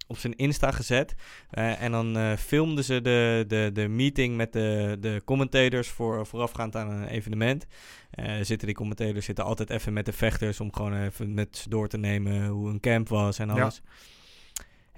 op 0.10 0.18
zijn 0.18 0.36
Insta 0.36 0.72
gezet. 0.72 1.16
Eh, 1.50 1.82
en 1.82 1.92
dan 1.92 2.18
eh, 2.18 2.34
filmden 2.34 2.84
ze 2.84 3.02
de, 3.02 3.46
de, 3.48 3.70
de 3.74 3.88
meeting 3.88 4.36
met 4.36 4.54
de, 4.54 4.98
de 5.00 5.22
commentators 5.26 5.88
voor, 5.88 6.26
voorafgaand 6.26 6.76
aan 6.76 6.92
een 6.92 7.08
evenement. 7.08 7.66
Eh, 8.12 8.36
zitten 8.42 8.68
die 8.68 8.76
commentators 8.76 9.26
zitten 9.26 9.44
altijd 9.46 9.70
even 9.70 9.94
met 9.94 10.06
de 10.06 10.14
vechters 10.14 10.60
om 10.60 10.74
gewoon 10.74 11.04
even 11.04 11.34
met 11.34 11.58
ze 11.58 11.70
door 11.70 11.88
te 11.88 11.98
nemen 11.98 12.48
hoe 12.48 12.70
een 12.70 12.80
camp 12.80 13.10
was 13.10 13.40
en 13.40 13.56
Ja. 13.56 13.72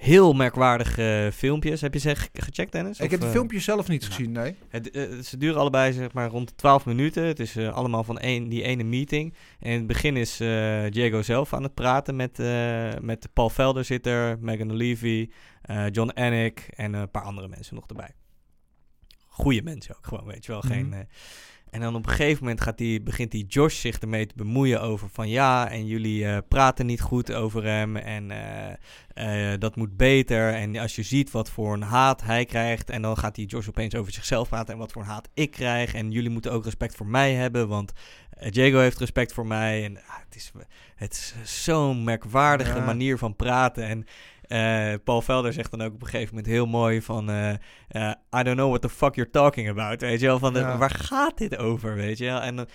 Heel 0.02 0.34
merkwaardige 0.34 1.30
filmpjes. 1.34 1.82
Heb 1.82 1.94
je 1.94 2.00
ze 2.00 2.16
ge- 2.16 2.30
gecheckt, 2.34 2.72
Dennis? 2.72 3.00
Ik 3.00 3.06
Of, 3.06 3.12
heb 3.12 3.20
de 3.20 3.26
eh, 3.26 3.32
filmpjes 3.32 3.64
zelf 3.64 3.88
niet 3.88 4.02
ja. 4.04 4.08
gezien, 4.10 4.32
nee. 4.32 4.56
het, 4.70 4.92
eh, 4.92 5.20
ze 5.20 5.38
duren 5.38 5.60
allebei 5.60 5.94
zeg 5.94 6.14
maar 6.14 6.30
rond 6.30 6.48
de 6.50 6.56
12 6.56 6.86
minuten. 6.86 7.24
Het 7.24 7.40
is 7.40 7.56
eh, 7.56 7.74
allemaal 7.74 8.04
van 8.04 8.20
één, 8.20 8.50
die 8.50 8.64
ene 8.64 8.84
meeting. 8.84 9.34
En 9.60 9.72
in 9.72 9.78
het 9.78 9.88
begin 9.88 10.18
is 10.18 10.38
Diego 10.90 11.22
zelf 11.22 11.54
aan 11.54 11.64
het 11.64 11.74
praten 11.74 12.16
met, 12.16 12.38
met 13.02 13.28
Paul 13.34 13.50
Velder 13.50 13.86
zit 13.86 14.08
er, 14.08 14.38
Megan 14.40 14.76
Levy, 14.76 15.30
John 15.92 16.10
Anik 16.14 16.68
en 16.76 16.94
een 16.94 17.12
paar 17.12 17.24
andere 17.24 17.48
mensen 17.48 17.76
nog 17.76 17.88
erbij. 17.88 18.12
Goeie 19.28 19.64
mensen 19.64 19.96
ook 19.96 20.08
gewoon, 20.08 20.26
weet 20.26 20.46
je 20.46 20.52
wel. 20.52 20.62
Geen, 20.62 20.88
Mhm. 20.88 21.04
En 21.72 21.82
dan 21.82 21.96
op 21.96 22.06
een 22.06 22.12
gegeven 22.12 22.44
moment 22.44 22.62
gaat 22.62 22.78
die, 22.78 23.02
begint 23.02 23.32
die 23.32 23.46
Josh 23.46 23.80
zich 23.80 24.00
ermee 24.00 24.26
te 24.26 24.34
bemoeien 24.36 24.82
over 24.82 25.10
van 25.10 25.30
ja, 25.30 25.70
en 25.70 25.86
jullie 25.86 26.26
eh, 26.26 26.38
praten 26.48 26.86
niet 26.86 27.02
goed 27.02 27.34
over 27.34 27.64
hem 27.64 27.96
en 27.96 28.32
eh, 28.32 29.52
eh, 29.54 29.60
dat 29.60 29.76
moet 29.76 29.98
beter. 29.98 30.54
En 30.54 30.78
als 30.78 30.96
je 30.96 31.04
ziet 31.04 31.32
wat 31.32 31.50
voor 31.50 31.74
een 31.74 31.82
haat 31.82 32.22
hij 32.22 32.46
krijgt 32.46 32.90
en 32.90 33.02
dan 33.02 33.18
gaat 33.18 33.36
die 33.36 33.48
Josh 33.48 33.68
opeens 33.68 33.96
over 33.96 34.14
zichzelf 34.14 34.50
praten 34.50 34.74
en 34.74 34.80
wat 34.80 34.92
voor 34.92 35.02
een 35.02 35.08
haat 35.08 35.30
ik 35.34 35.52
krijg. 35.52 35.94
En 35.94 36.12
jullie 36.12 36.30
moeten 36.30 36.52
ook 36.52 36.64
respect 36.64 36.96
voor 36.96 37.08
mij 37.08 37.34
hebben, 37.34 37.68
want 37.68 37.92
Diego 38.50 38.80
heeft 38.80 39.00
respect 39.00 39.34
voor 39.34 39.48
mij. 39.48 39.84
En 39.84 39.98
ah, 39.98 40.04
het 40.26 40.36
is, 40.36 40.52
het 40.96 41.14
is 41.14 41.64
zo'n 41.64 42.04
merkwaardige 42.04 42.78
Ja. 42.78 42.86
manier 42.86 43.18
van 43.18 43.36
praten. 43.36 43.84
En 43.84 44.06
eh, 44.52 44.94
Paul 45.04 45.22
Velder 45.22 45.54
zegt 45.54 45.72
dan 45.72 45.82
ook 45.82 45.94
op 45.94 46.02
een 46.02 46.08
gegeven 46.08 46.36
moment 46.36 46.54
heel 46.54 46.66
mooi 46.66 47.02
van... 47.02 47.30
eh, 47.30 47.50
eh, 47.88 48.14
I 48.38 48.44
don't 48.44 48.56
know 48.58 48.68
what 48.70 48.82
the 48.82 48.90
fuck 48.90 49.16
you're 49.16 49.32
talking 49.32 49.70
about. 49.70 50.02
Weet 50.02 50.20
je 50.20 50.26
wel, 50.26 50.40
van 50.40 50.54
de, 50.54 50.60
Ja. 50.60 50.78
waar 50.78 50.90
gaat 50.96 51.38
dit 51.38 51.58
over, 51.58 51.96
weet 51.96 52.18
je 52.18 52.26
wel? 52.26 52.42
En 52.42 52.68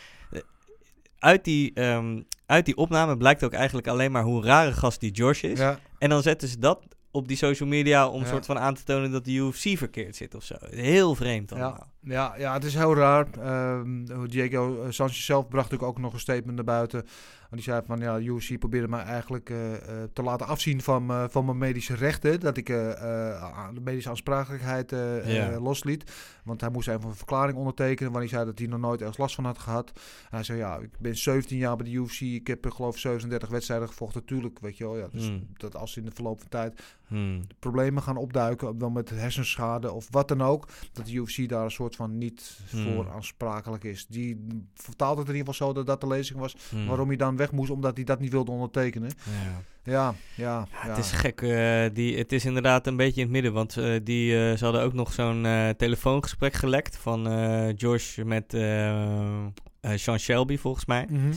uit, 1.19 1.45
die, 1.45 1.73
ehm, 1.75 2.23
uit 2.47 2.65
die 2.65 2.77
opname 2.77 3.17
blijkt 3.17 3.45
ook 3.45 3.53
eigenlijk 3.53 3.87
alleen 3.87 4.12
maar 4.12 4.23
hoe 4.23 4.45
rare 4.45 4.73
gast 4.73 5.01
die 5.01 5.11
Josh 5.12 5.43
is. 5.43 5.59
Ja, 5.59 5.79
En 5.99 6.09
dan 6.09 6.23
zetten 6.23 6.49
ze 6.49 6.59
dat 6.59 6.83
op 7.11 7.29
die 7.29 7.37
social 7.37 7.69
media 7.69 8.09
om 8.09 8.21
Ja. 8.23 8.27
soort 8.29 8.47
van 8.47 8.59
aan 8.59 8.75
te 8.75 8.83
tonen 8.85 9.11
dat 9.11 9.25
de 9.25 9.33
UFC 9.33 9.79
verkeerd 9.79 10.17
zit 10.17 10.35
of 10.35 10.45
zo. 10.45 10.55
Heel 10.61 11.15
vreemd 11.15 11.53
allemaal. 11.53 11.93
Ja, 12.07 12.35
ja, 12.38 12.53
het 12.53 12.64
is 12.64 12.75
heel 12.75 12.95
raar. 12.95 13.27
Ehm, 13.40 14.05
Diego 14.27 14.83
eh, 14.83 14.90
Sanchez 14.90 15.25
zelf 15.25 15.49
bracht 15.49 15.71
natuurlijk 15.71 15.97
ook 15.99 16.03
nog 16.05 16.12
een 16.12 16.21
statement 16.21 16.55
naar 16.57 16.64
buiten. 16.64 17.05
En 17.51 17.57
die 17.57 17.62
zei 17.62 17.83
van, 17.87 17.99
ja, 18.01 18.19
UFC 18.21 18.59
probeerde 18.59 18.88
mij 18.88 19.03
eigenlijk 19.03 19.51
eh, 19.51 19.75
eh, 19.75 19.81
te 20.12 20.23
laten 20.23 20.47
afzien 20.47 20.81
van, 20.83 21.31
van 21.31 21.45
mijn 21.45 21.59
medische 21.59 21.95
rechten. 21.95 22.40
Dat 22.40 22.57
ik 22.57 22.66
de 22.66 23.81
medische 23.83 24.09
aansprakelijkheid 24.11 24.90
Ja. 25.25 25.61
losliet. 25.61 26.12
Want 26.45 26.61
hij 26.61 26.71
moest 26.71 26.88
even 26.88 27.09
een 27.09 27.14
verklaring 27.14 27.59
ondertekenen 27.59 28.12
waarin 28.12 28.31
hij 28.31 28.38
zei 28.38 28.51
dat 28.51 28.59
hij 28.59 28.69
nog 28.69 28.81
nooit 28.81 29.01
ergens 29.01 29.19
last 29.19 29.35
van 29.35 29.45
had 29.45 29.59
gehad. 29.59 29.92
hij 30.31 30.42
zei, 30.42 30.59
ja, 30.59 30.77
ik 30.79 30.90
ben 30.99 31.16
17 31.16 31.59
jaar 31.59 31.77
bij 31.77 31.87
de 31.87 31.92
UFC. 31.92 32.21
Ik 32.21 32.47
heb 32.47 32.66
geloof 32.71 32.95
ik 32.95 33.01
37 33.01 33.49
wedstrijden 33.49 33.88
gevochten. 33.88 34.25
Tuurlijk, 34.25 34.59
weet 34.59 34.77
je 34.77 34.85
wel. 34.85 34.97
Ja, 34.99 35.09
dus 35.12 35.27
Hmm. 35.27 35.47
dat 35.57 35.77
als 35.77 35.97
in 35.97 36.05
de 36.05 36.11
verloop 36.14 36.38
van 36.40 36.49
tijd 36.49 36.83
Hmm. 37.07 37.40
problemen 37.59 38.03
gaan 38.03 38.16
opduiken, 38.16 38.79
dan 38.79 38.92
met 38.92 39.11
hersenschade 39.11 39.92
of 39.92 40.07
wat 40.11 40.29
dan 40.29 40.42
ook, 40.42 40.69
dat 40.92 41.07
de 41.07 41.12
UFC 41.12 41.49
daar 41.49 41.64
een 41.64 41.71
soort 41.71 41.96
van 41.97 42.19
niet 42.19 42.59
Hmm. 42.71 42.83
voor 42.95 43.11
aansprakelijk 43.11 43.85
is. 43.85 44.07
Die 44.07 44.47
vertaalt 44.75 45.19
het 45.19 45.29
in 45.29 45.35
ieder 45.35 45.53
geval 45.53 45.67
zo 45.69 45.75
dat 45.75 45.87
dat 45.87 46.01
de 46.01 46.07
lezing 46.07 46.39
was, 46.39 46.57
Hmm. 46.70 46.87
waarom 46.87 47.09
hij 47.09 47.16
dan 47.16 47.37
weg 47.37 47.53
moest, 47.53 47.70
omdat 47.70 47.97
hij 47.97 48.05
dat 48.05 48.20
niet 48.20 48.33
wilde 48.33 48.51
ondertekenen. 48.51 49.11
Ja. 49.25 49.62
Ja, 49.93 50.14
ja, 50.37 50.66
ja. 50.85 50.89
Het 50.89 50.99
is 50.99 51.11
gek. 51.12 51.43
eh, 51.43 51.85
die, 51.93 52.18
het 52.18 52.33
is 52.33 52.45
inderdaad 52.45 52.87
een 52.87 52.97
beetje 52.97 53.20
in 53.20 53.23
het 53.27 53.33
midden. 53.33 53.53
Want 53.53 53.77
eh, 53.77 53.95
die, 54.03 54.33
eh, 54.51 54.57
ze 54.57 54.64
hadden 54.64 54.83
ook 54.83 54.93
nog 54.93 55.12
zo'n 55.12 55.47
telefoongesprek 55.77 56.55
gelekt 56.55 56.97
van 56.97 57.23
Josh 57.77 58.18
met 58.18 58.51
Sean 59.95 60.18
Shelby, 60.18 60.57
volgens 60.57 60.85
mij. 60.87 61.07
Mhm. 61.11 61.33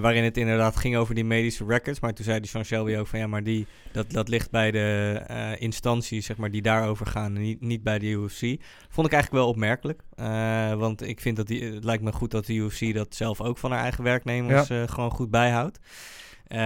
Waarin 0.00 0.24
het 0.24 0.36
inderdaad 0.36 0.76
ging 0.76 0.96
over 0.96 1.14
die 1.14 1.24
medische 1.24 1.64
records. 1.64 2.00
Maar 2.00 2.14
toen 2.14 2.24
zei 2.24 2.40
die 2.40 2.48
Sean 2.48 2.64
Shelby 2.64 2.96
ook 2.96 3.06
van 3.06 3.18
ja, 3.18 3.26
maar 3.26 3.42
die, 3.42 3.66
dat, 3.92 4.10
dat 4.10 4.28
ligt 4.28 4.50
bij 4.50 4.70
de 4.70 5.20
eh, 5.26 5.60
instanties 5.60 6.26
zeg 6.26 6.36
maar, 6.36 6.50
die 6.50 6.62
daarover 6.62 7.06
gaan 7.06 7.34
en 7.34 7.42
niet, 7.42 7.60
niet 7.60 7.82
bij 7.82 7.98
de 7.98 8.06
UFC. 8.06 8.40
Vond 8.88 9.06
ik 9.06 9.12
eigenlijk 9.12 9.42
wel 9.42 9.48
opmerkelijk. 9.48 10.02
Eh, 10.14 10.74
want 10.74 11.02
ik 11.02 11.20
vind 11.20 11.36
dat 11.36 11.46
die, 11.46 11.64
het 11.64 11.84
lijkt 11.84 12.02
me 12.02 12.12
goed 12.12 12.30
dat 12.30 12.46
de 12.46 12.54
UFC 12.54 12.94
dat 12.94 13.14
zelf 13.14 13.40
ook 13.40 13.58
van 13.58 13.70
haar 13.70 13.82
eigen 13.82 14.04
werknemers 14.04 14.70
eh, 14.70 14.82
gewoon 14.86 15.10
goed 15.10 15.30
bijhoudt. 15.30 15.78
Eh, 16.52 16.58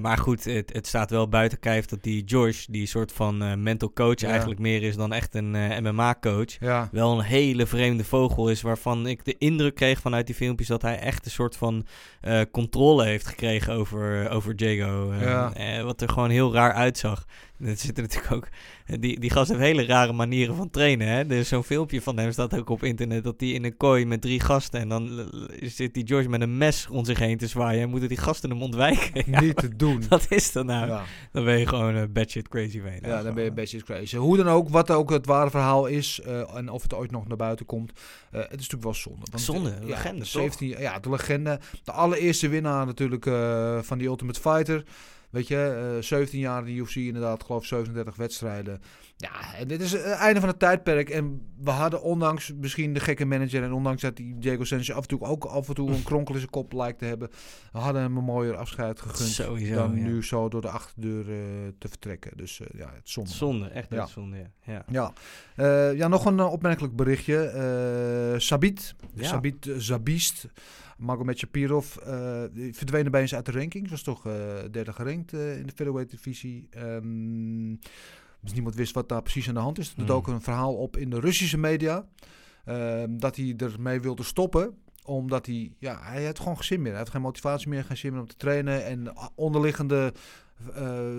maar 0.00 0.18
goed, 0.18 0.44
het, 0.44 0.72
het 0.72 0.86
staat 0.86 1.10
wel 1.10 1.28
buiten 1.28 1.58
kijf 1.58 1.86
dat 1.86 2.02
die 2.02 2.22
George, 2.26 2.64
die 2.70 2.86
soort 2.86 3.12
van 3.12 3.42
eh, 3.42 3.54
mental 3.54 3.92
coach 3.92 4.20
Ja. 4.20 4.28
eigenlijk 4.28 4.60
meer 4.60 4.82
is 4.82 4.96
dan 4.96 5.12
echt 5.12 5.34
een 5.34 5.54
eh, 5.54 5.78
MMA-coach 5.80 6.58
Ja. 6.60 6.88
wel 6.92 7.18
een 7.18 7.24
hele 7.24 7.66
vreemde 7.66 8.04
vogel 8.04 8.48
is. 8.50 8.62
Waarvan 8.62 9.06
ik 9.06 9.24
de 9.24 9.34
indruk 9.38 9.74
kreeg 9.74 10.00
vanuit 10.00 10.26
die 10.26 10.34
filmpjes 10.34 10.68
dat 10.68 10.82
hij 10.82 10.98
echt 10.98 11.24
een 11.24 11.30
soort 11.30 11.56
van 11.56 11.86
controle 12.50 13.04
heeft 13.04 13.26
gekregen 13.26 13.72
over, 13.74 14.30
over 14.30 14.52
Jago. 14.56 15.14
Ja. 15.20 15.52
wat 15.84 16.00
er 16.00 16.08
gewoon 16.08 16.30
heel 16.30 16.52
raar 16.52 16.72
uitzag. 16.72 17.24
Er 17.64 17.76
zitten 17.76 18.02
natuurlijk 18.04 18.32
ook. 18.32 18.48
eh, 18.86 18.96
Die, 19.00 19.20
die 19.20 19.30
gast 19.30 19.48
heeft 19.48 19.60
hele 19.60 19.84
rare 19.86 20.12
manieren 20.12 20.54
van 20.54 20.70
trainen. 20.70 21.06
Hè? 21.08 21.18
Er 21.18 21.32
is 21.32 21.48
zo'n 21.48 21.64
filmpje 21.64 22.02
van 22.02 22.18
hem, 22.18 22.32
staat 22.32 22.58
ook 22.58 22.68
op 22.70 22.82
internet. 22.82 23.24
Dat 23.24 23.40
hij 23.40 23.48
in 23.48 23.64
een 23.64 23.76
kooi 23.76 24.06
met 24.06 24.20
drie 24.20 24.40
gasten. 24.40 24.80
En 24.80 24.88
dan 24.88 25.18
eh, 25.18 25.68
zit 25.68 25.94
die 25.94 26.06
George 26.06 26.28
met 26.28 26.40
een 26.40 26.58
mes 26.58 26.86
rond 26.86 27.06
zich 27.06 27.18
heen 27.18 27.38
te 27.38 27.46
zwaaien. 27.46 27.82
En 27.82 27.90
moeten 27.90 28.08
die 28.08 28.18
gasten 28.18 28.50
hem 28.50 28.62
ontwijken. 28.62 29.22
Ja, 29.30 29.40
Niet 29.40 29.56
te 29.56 29.76
doen. 29.76 30.02
Wat 30.08 30.26
is 30.28 30.52
dat 30.52 30.64
nou? 30.66 30.86
Ja. 30.86 31.04
Dan 31.32 31.44
ben 31.44 31.58
je 31.58 31.66
gewoon 31.66 31.94
een 31.94 32.12
batshit 32.12 32.48
crazy 32.48 32.80
je. 32.80 32.98
Ja, 33.02 33.22
dan 33.22 33.34
ben 33.34 33.44
je 33.44 33.52
best 33.52 33.82
crazy. 33.82 34.16
Hoe 34.16 34.36
dan 34.36 34.48
ook, 34.48 34.68
wat 34.68 34.90
ook 34.90 35.10
het 35.10 35.26
ware 35.26 35.50
verhaal 35.50 35.86
is 35.86 36.20
eh, 36.20 36.56
en 36.56 36.70
of 36.70 36.82
het 36.82 36.94
ooit 36.94 37.10
nog 37.10 37.28
naar 37.28 37.36
buiten 37.36 37.66
komt, 37.66 37.92
eh, 38.30 38.40
het 38.40 38.44
is 38.60 38.68
natuurlijk 38.68 38.82
wel 38.82 38.94
zonde. 38.94 39.26
Want, 39.30 39.42
Zonde, 39.42 39.70
eh, 39.70 39.86
legende, 39.86 40.16
ja, 40.16 40.22
toch? 40.22 40.42
17, 40.42 40.68
ja, 40.68 40.98
de 40.98 41.10
legende. 41.10 41.60
De 41.84 41.92
allereerste 41.92 42.48
winnaar 42.48 42.86
natuurlijk 42.86 43.26
eh, 43.26 43.78
van 43.82 43.98
die 43.98 44.06
Ultimate 44.06 44.40
Fighter. 44.40 44.84
Weet 45.30 45.48
je, 45.48 45.92
eh 45.96 46.02
17 46.02 46.38
jaar 46.40 46.58
in 46.58 46.64
de 46.64 46.80
UFC 46.80 46.94
inderdaad, 46.96 47.42
geloof 47.44 47.64
37 47.64 48.16
wedstrijden. 48.16 48.80
Ja, 49.16 49.54
en 49.54 49.68
dit 49.68 49.80
is 49.80 49.92
het 49.92 50.02
einde 50.04 50.40
van 50.40 50.48
het 50.48 50.58
tijdperk. 50.58 51.10
En 51.10 51.52
we 51.60 51.70
hadden 51.70 52.02
ondanks 52.02 52.52
misschien 52.54 52.92
de 52.94 53.00
gekke 53.00 53.24
manager 53.24 53.62
en 53.62 53.72
ondanks 53.72 54.02
dat 54.02 54.16
die 54.16 54.38
Diego 54.38 54.64
Sanchez 54.64 54.90
af 54.90 55.02
en 55.02 55.08
toe 55.08 55.20
ook 55.20 55.44
af 55.44 55.68
en 55.68 55.74
toe 55.74 55.90
een 55.90 56.02
kronkel 56.10 56.34
in 56.34 56.40
zijn 56.40 56.52
kop 56.52 56.72
lijkt 56.72 56.98
te 56.98 57.04
hebben, 57.04 57.28
we 57.72 57.78
hadden 57.78 58.02
hem 58.02 58.16
een 58.16 58.24
mooier 58.24 58.56
afscheid 58.56 59.00
gegund 59.00 59.28
Sowieso, 59.28 59.74
dan 59.74 59.96
ja. 59.96 60.02
nu 60.02 60.24
zo 60.24 60.48
door 60.48 60.60
de 60.60 60.68
achterdeur 60.70 61.20
eh, 61.30 61.36
te 61.78 61.88
vertrekken. 61.88 62.36
Dus 62.36 62.60
eh, 62.60 62.66
ja, 62.78 62.90
het 62.94 63.08
zonde. 63.08 63.30
Zonde, 63.30 63.66
echt 63.68 63.90
Ja. 63.90 64.06
zonde. 64.06 64.36
Ja. 64.36 64.50
Ja. 64.64 64.84
Ja, 64.90 65.12
Eh, 65.56 65.96
ja 65.96 66.08
nog 66.08 66.24
een 66.24 66.38
eh, 66.38 66.52
opmerkelijk 66.52 66.96
berichtje. 66.96 67.36
Eh 67.38 68.38
Sabit. 68.40 68.94
Sabit 69.16 69.66
eh, 69.66 69.74
Zabist, 69.76 70.46
Magomed 70.98 71.38
Shapirov, 71.38 71.96
eh 71.96 72.42
verdwenen 72.72 73.10
bij 73.12 73.20
eens 73.20 73.34
uit 73.34 73.46
de 73.46 73.52
rankings. 73.52 73.90
Was 73.90 74.02
toch 74.02 74.26
eh, 74.26 74.32
derde 74.70 74.92
gerankt 74.92 75.32
eh, 75.32 75.56
in 75.58 75.66
de 75.66 75.72
featherweight 75.74 76.10
divisie. 76.10 76.66
Ehm, 76.70 77.74
dus 78.40 78.52
niemand 78.52 78.74
wist 78.74 78.94
wat 78.94 79.08
daar 79.08 79.22
precies 79.22 79.48
aan 79.48 79.54
de 79.54 79.60
hand 79.60 79.78
is. 79.78 79.88
Er 79.88 79.94
Hmm. 79.96 80.06
dook 80.06 80.26
een 80.26 80.40
verhaal 80.42 80.74
op 80.74 80.96
in 80.96 81.10
de 81.10 81.20
Russische 81.20 81.58
media. 81.58 82.06
ehm, 82.64 83.18
dat 83.18 83.36
hij 83.36 83.54
ermee 83.56 84.00
wilde 84.00 84.22
stoppen 84.22 84.76
omdat 85.04 85.46
hij, 85.46 85.72
ja, 85.78 85.98
hij 86.02 86.24
had 86.24 86.38
gewoon 86.38 86.54
geen 86.56 86.64
zin 86.64 86.82
meer. 86.82 86.90
Hij 86.90 87.00
had 87.00 87.10
geen 87.10 87.20
motivatie 87.22 87.68
meer, 87.68 87.84
geen 87.84 87.96
zin 87.96 88.12
meer 88.12 88.20
om 88.20 88.26
te 88.26 88.36
trainen. 88.36 88.84
En 88.84 89.12
onderliggende 89.34 90.12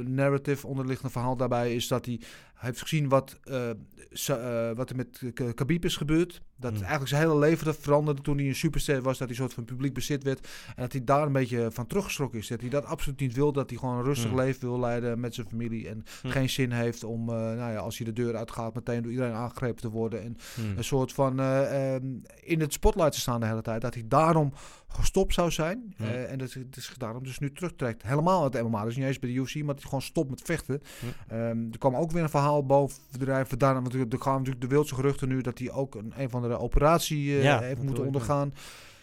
narrative, 0.06 0.68
onderliggende 0.68 1.12
verhaal 1.12 1.36
daarbij 1.38 1.76
is 1.76 1.88
dat 1.88 2.06
hij 2.06 2.20
heeft 2.60 2.82
gezien 2.82 3.10
wat, 3.10 3.40
eh, 3.44 3.70
eh, 3.70 4.76
wat 4.76 4.90
er 4.90 4.96
met 4.96 5.22
Khabib 5.56 5.86
is 5.86 5.98
gebeurd. 5.98 6.42
Dat 6.56 6.72
Hmm. 6.72 6.80
eigenlijk 6.80 7.10
zijn 7.10 7.22
hele 7.22 7.40
leven 7.40 7.66
dat 7.66 7.78
veranderde 7.78 8.22
toen 8.22 8.38
hij 8.38 8.48
een 8.48 8.56
superster 8.56 9.02
was. 9.02 9.18
Dat 9.18 9.28
hij 9.28 9.30
een 9.30 9.36
soort 9.44 9.54
van 9.54 9.66
publiek 9.66 9.94
bezit 9.94 10.24
werd. 10.24 10.48
En 10.76 10.82
dat 10.82 10.92
hij 10.92 11.04
daar 11.04 11.26
een 11.26 11.32
beetje 11.32 11.68
van 11.72 11.88
teruggeschrokken 11.88 12.40
is. 12.40 12.48
Dat 12.48 12.62
hij 12.62 12.70
dat 12.70 12.86
absoluut 12.86 13.20
niet 13.20 13.34
wil. 13.34 13.52
Dat 13.52 13.70
hij 13.70 13.80
gewoon 13.80 13.98
een 13.98 14.04
rustig 14.04 14.30
Hmm. 14.30 14.40
leven 14.40 14.62
wil 14.70 14.80
leiden 14.80 15.20
met 15.20 15.34
zijn 15.36 15.48
familie. 15.48 15.88
En 15.90 16.04
Hmm. 16.22 16.32
geen 16.32 16.50
zin 16.50 16.72
heeft 16.72 17.04
om, 17.04 17.30
eh, 17.30 17.36
nou 17.36 17.72
ja, 17.72 17.76
als 17.78 17.98
hij 17.98 18.06
de 18.06 18.14
deur 18.14 18.36
uitgaat, 18.36 18.74
meteen 18.76 19.02
door 19.02 19.12
iedereen 19.12 19.34
aangegrepen 19.34 19.82
te 19.82 19.90
worden. 19.90 20.22
En 20.24 20.38
Hmm. 20.56 20.78
een 20.78 20.84
soort 20.84 21.14
van 21.14 21.40
eh, 21.40 21.96
ehm, 21.96 22.06
in 22.44 22.60
het 22.60 22.74
spotlight 22.74 23.12
te 23.12 23.20
staan 23.20 23.40
de 23.40 23.46
hele 23.46 23.62
tijd. 23.62 23.82
Dat 23.82 23.94
hij 23.94 24.04
daarom 24.08 24.54
gestopt 24.88 25.34
zou 25.34 25.52
zijn. 25.52 25.94
En 25.98 26.38
dat 26.38 26.54
het 26.54 26.78
is 26.78 26.94
daarom 26.98 27.24
dus 27.24 27.40
nu 27.40 27.52
terugtrekt. 27.52 28.04
Helemaal 28.04 28.44
uit 28.44 28.52
de 28.52 28.62
MMA. 28.64 28.84
Dus 28.84 28.96
niet 28.96 29.06
eens 29.06 29.20
bij 29.20 29.30
de 29.30 29.36
UFC, 29.36 29.56
maar 29.56 29.66
dat 29.66 29.76
hij 29.76 29.84
gewoon 29.86 30.02
stopt 30.02 30.30
met 30.30 30.42
vechten. 30.42 30.82
Ehm, 31.28 31.72
er 31.72 31.78
kwam 31.78 31.96
ook 31.96 32.12
weer 32.12 32.24
een 32.24 32.30
verhaal 32.30 32.49
boven 32.58 32.98
drijven. 33.18 33.60
Daarna 33.60 33.80
natuurlijk, 33.80 34.14
er 34.14 34.22
gaan 34.22 34.36
natuurlijk 34.38 34.62
de 34.62 34.68
wildste 34.68 34.96
geruchten 34.96 35.28
nu 35.28 35.42
dat 35.42 35.58
hij 35.60 35.72
ook 35.72 35.96
een, 35.96 36.14
een 36.18 36.30
van 36.30 36.42
de 36.42 36.60
operatie 36.60 37.38
eh, 37.38 37.44
Ja, 37.44 37.60
heeft 37.60 37.82
moeten 37.84 38.06
ondergaan. 38.06 38.54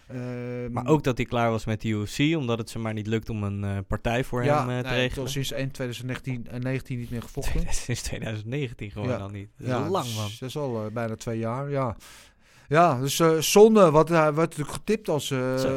Ehm, 0.09 0.73
Maar 0.73 0.87
ook 0.87 1.05
dat 1.05 1.17
hij 1.17 1.27
klaar 1.27 1.51
was 1.51 1.65
met 1.65 1.81
de 1.81 1.89
UFC, 1.89 2.37
omdat 2.37 2.59
het 2.59 2.71
ze 2.71 2.79
maar 2.79 2.93
niet 2.93 3.07
lukt 3.07 3.29
om 3.31 3.43
een 3.43 3.65
eh, 3.65 3.79
partij 3.89 4.25
voor 4.25 4.45
ja, 4.45 4.59
hem 4.67 4.71
eh, 4.71 4.79
te 4.83 4.89
nee, 4.89 4.99
regelen. 4.99 5.31
sinds 5.31 5.53
1 5.53 5.71
2019 5.71 6.47
en 6.49 6.63
19 6.63 6.99
niet 6.99 7.11
meer 7.11 7.23
gevochten. 7.23 7.61
Sinds 7.85 8.03
2019 8.03 8.91
gewoon 8.91 9.09
Ja. 9.09 9.17
al 9.17 9.29
niet. 9.29 9.49
Dat 9.59 9.67
is 9.67 9.73
ja, 9.73 9.89
lang, 9.89 10.05
dus 10.05 10.15
man. 10.17 10.29
Dat 10.41 10.49
is 10.49 10.57
al 10.57 10.91
bijna 10.93 11.17
twee 11.17 11.39
jaar, 11.39 11.71
ja. 11.71 11.97
Ja, 12.69 13.01
dus 13.01 13.23
zonde. 13.53 13.91
Wat, 13.91 14.09
hij 14.09 14.35
werd 14.35 14.37
natuurlijk 14.37 14.77
getipt 14.77 15.09
als, 15.09 15.33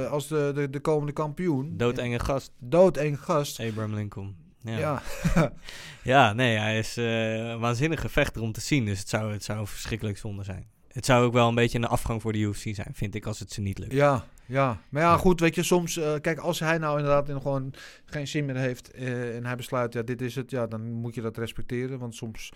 als 0.09 0.27
de, 0.27 0.51
de, 0.55 0.69
de 0.69 0.79
komende 0.79 1.11
kampioen. 1.13 1.77
Doodenge 1.77 2.19
gast, 2.19 2.51
Doodeng 2.59 3.19
gast. 3.23 3.59
Abraham 3.59 3.93
Lincoln. 3.93 4.35
Ja, 4.61 4.77
Ja. 4.77 5.01
ja. 6.03 6.33
nee, 6.33 6.57
hij 6.57 6.77
is 6.79 6.97
eh, 6.97 7.35
een 7.37 7.59
waanzinnige 7.59 8.09
vechter 8.09 8.41
om 8.41 8.51
te 8.51 8.61
zien. 8.61 8.85
Dus 8.85 8.99
het 8.99 9.09
zou, 9.09 9.31
het 9.31 9.43
zou 9.43 9.67
verschrikkelijk 9.67 10.17
zonde 10.17 10.43
zijn. 10.43 10.67
Het 10.91 11.05
zou 11.05 11.25
ook 11.25 11.33
wel 11.33 11.47
een 11.47 11.55
beetje 11.55 11.77
een 11.77 11.85
afgang 11.87 12.21
voor 12.21 12.31
de 12.33 12.39
UFC 12.39 12.75
zijn, 12.75 12.91
vind 12.93 13.15
ik, 13.15 13.25
als 13.25 13.39
het 13.39 13.51
ze 13.51 13.61
niet 13.61 13.77
lukt. 13.79 13.93
Ja, 13.93 14.25
ja. 14.45 14.81
Maar 14.89 15.01
ja, 15.01 15.11
Ja. 15.11 15.17
goed, 15.17 15.39
weet 15.39 15.55
je, 15.55 15.63
soms... 15.63 15.97
eh, 15.97 16.13
kijk, 16.21 16.37
als 16.39 16.59
hij 16.59 16.77
nou 16.77 16.97
inderdaad 16.97 17.29
in 17.29 17.41
gewoon 17.41 17.73
geen 18.05 18.27
zin 18.27 18.45
meer 18.45 18.55
heeft... 18.55 18.91
eh, 18.91 19.35
en 19.35 19.45
hij 19.45 19.55
besluit, 19.55 19.93
ja, 19.93 20.01
dit 20.01 20.21
is 20.21 20.35
het... 20.35 20.51
Ja, 20.51 20.67
dan 20.67 20.91
moet 20.91 21.15
je 21.15 21.21
dat 21.21 21.37
respecteren. 21.37 21.99
Want 21.99 22.15
soms... 22.15 22.51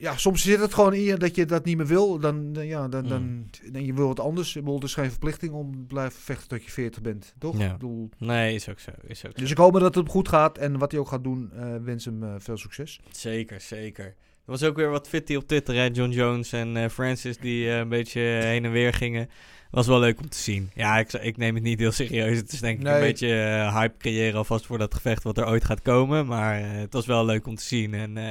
Ja, 0.00 0.16
soms 0.16 0.42
zit 0.42 0.60
het 0.60 0.74
gewoon 0.74 0.94
in 0.94 1.00
je 1.02 1.16
dat 1.16 1.34
je 1.34 1.44
dat 1.46 1.64
niet 1.64 1.76
meer 1.76 1.86
wil. 1.86 2.18
Dan, 2.18 2.52
dan- 2.52 2.66
ja, 2.66 2.88
dan, 2.88 3.08
dan, 3.08 3.50
dan 3.72 3.84
je 3.84 3.94
wil 3.94 4.06
wat 4.06 4.20
anders. 4.20 4.48
Ik 4.56 4.62
bedoel, 4.62 4.74
het 4.78 4.84
is 4.88 4.94
geen 4.94 5.10
verplichting 5.10 5.52
om 5.52 5.72
te 5.72 5.78
blijven 5.94 6.20
vechten 6.20 6.48
tot 6.48 6.64
je 6.64 6.70
40 6.70 7.02
bent, 7.02 7.34
toch? 7.38 7.58
Ja. 7.58 7.66
Ik 7.66 7.72
bedoel, 7.72 8.08
Nee, 8.18 8.54
is 8.54 8.68
ook 8.68 8.78
zo. 8.80 8.90
Is 9.06 9.26
ook 9.26 9.32
zo. 9.34 9.40
dus 9.42 9.50
ik 9.50 9.56
hoop 9.56 9.80
dat 9.80 9.94
het 9.94 10.08
goed 10.08 10.28
gaat. 10.28 10.58
En 10.58 10.78
wat 10.78 10.90
hij 10.90 11.00
ook 11.00 11.08
gaat 11.08 11.24
doen, 11.24 11.50
eh, 11.52 11.74
wens 11.82 12.04
hem 12.04 12.22
eh, 12.22 12.34
veel 12.38 12.56
succes. 12.56 13.00
Zeker, 13.10 13.60
zeker. 13.60 14.04
Er 14.04 14.56
was 14.56 14.62
ook 14.62 14.76
weer 14.76 14.90
wat 14.90 15.08
fitty 15.08 15.34
op 15.34 15.46
Twitter, 15.46 15.74
hè? 15.74 15.84
John 15.92 16.10
Jones 16.10 16.52
en 16.52 16.76
eh, 16.76 16.88
Francis 16.88 17.36
die 17.38 17.68
eh, 17.70 17.78
een 17.78 17.88
beetje 17.88 18.20
heen 18.20 18.64
en 18.64 18.72
weer 18.72 18.92
gingen. 18.94 19.28
Was 19.70 19.86
wel 19.86 19.98
leuk 20.00 20.20
om 20.20 20.28
te 20.28 20.38
zien. 20.38 20.70
Ja, 20.74 20.98
ik, 20.98 21.12
ik 21.12 21.36
neem 21.36 21.54
het 21.54 21.62
niet 21.64 21.78
heel 21.78 21.92
serieus. 21.92 22.36
Het 22.36 22.52
is 22.52 22.60
denk 22.60 22.78
ik 22.78 22.84
Nee. 22.84 22.94
een 22.94 23.00
beetje 23.00 23.42
eh, 23.42 23.76
hype 23.76 23.96
creëren 23.98 24.38
alvast 24.38 24.66
voor 24.66 24.78
dat 24.78 24.94
gevecht 24.94 25.22
wat 25.22 25.38
er 25.38 25.46
ooit 25.46 25.64
gaat 25.64 25.82
komen. 25.82 26.26
Maar 26.26 26.60
eh, 26.60 26.70
het 26.70 26.92
was 26.92 27.06
wel 27.06 27.24
leuk 27.24 27.46
om 27.46 27.54
te 27.54 27.64
zien. 27.64 27.94
En 27.94 28.16
eh, 28.16 28.24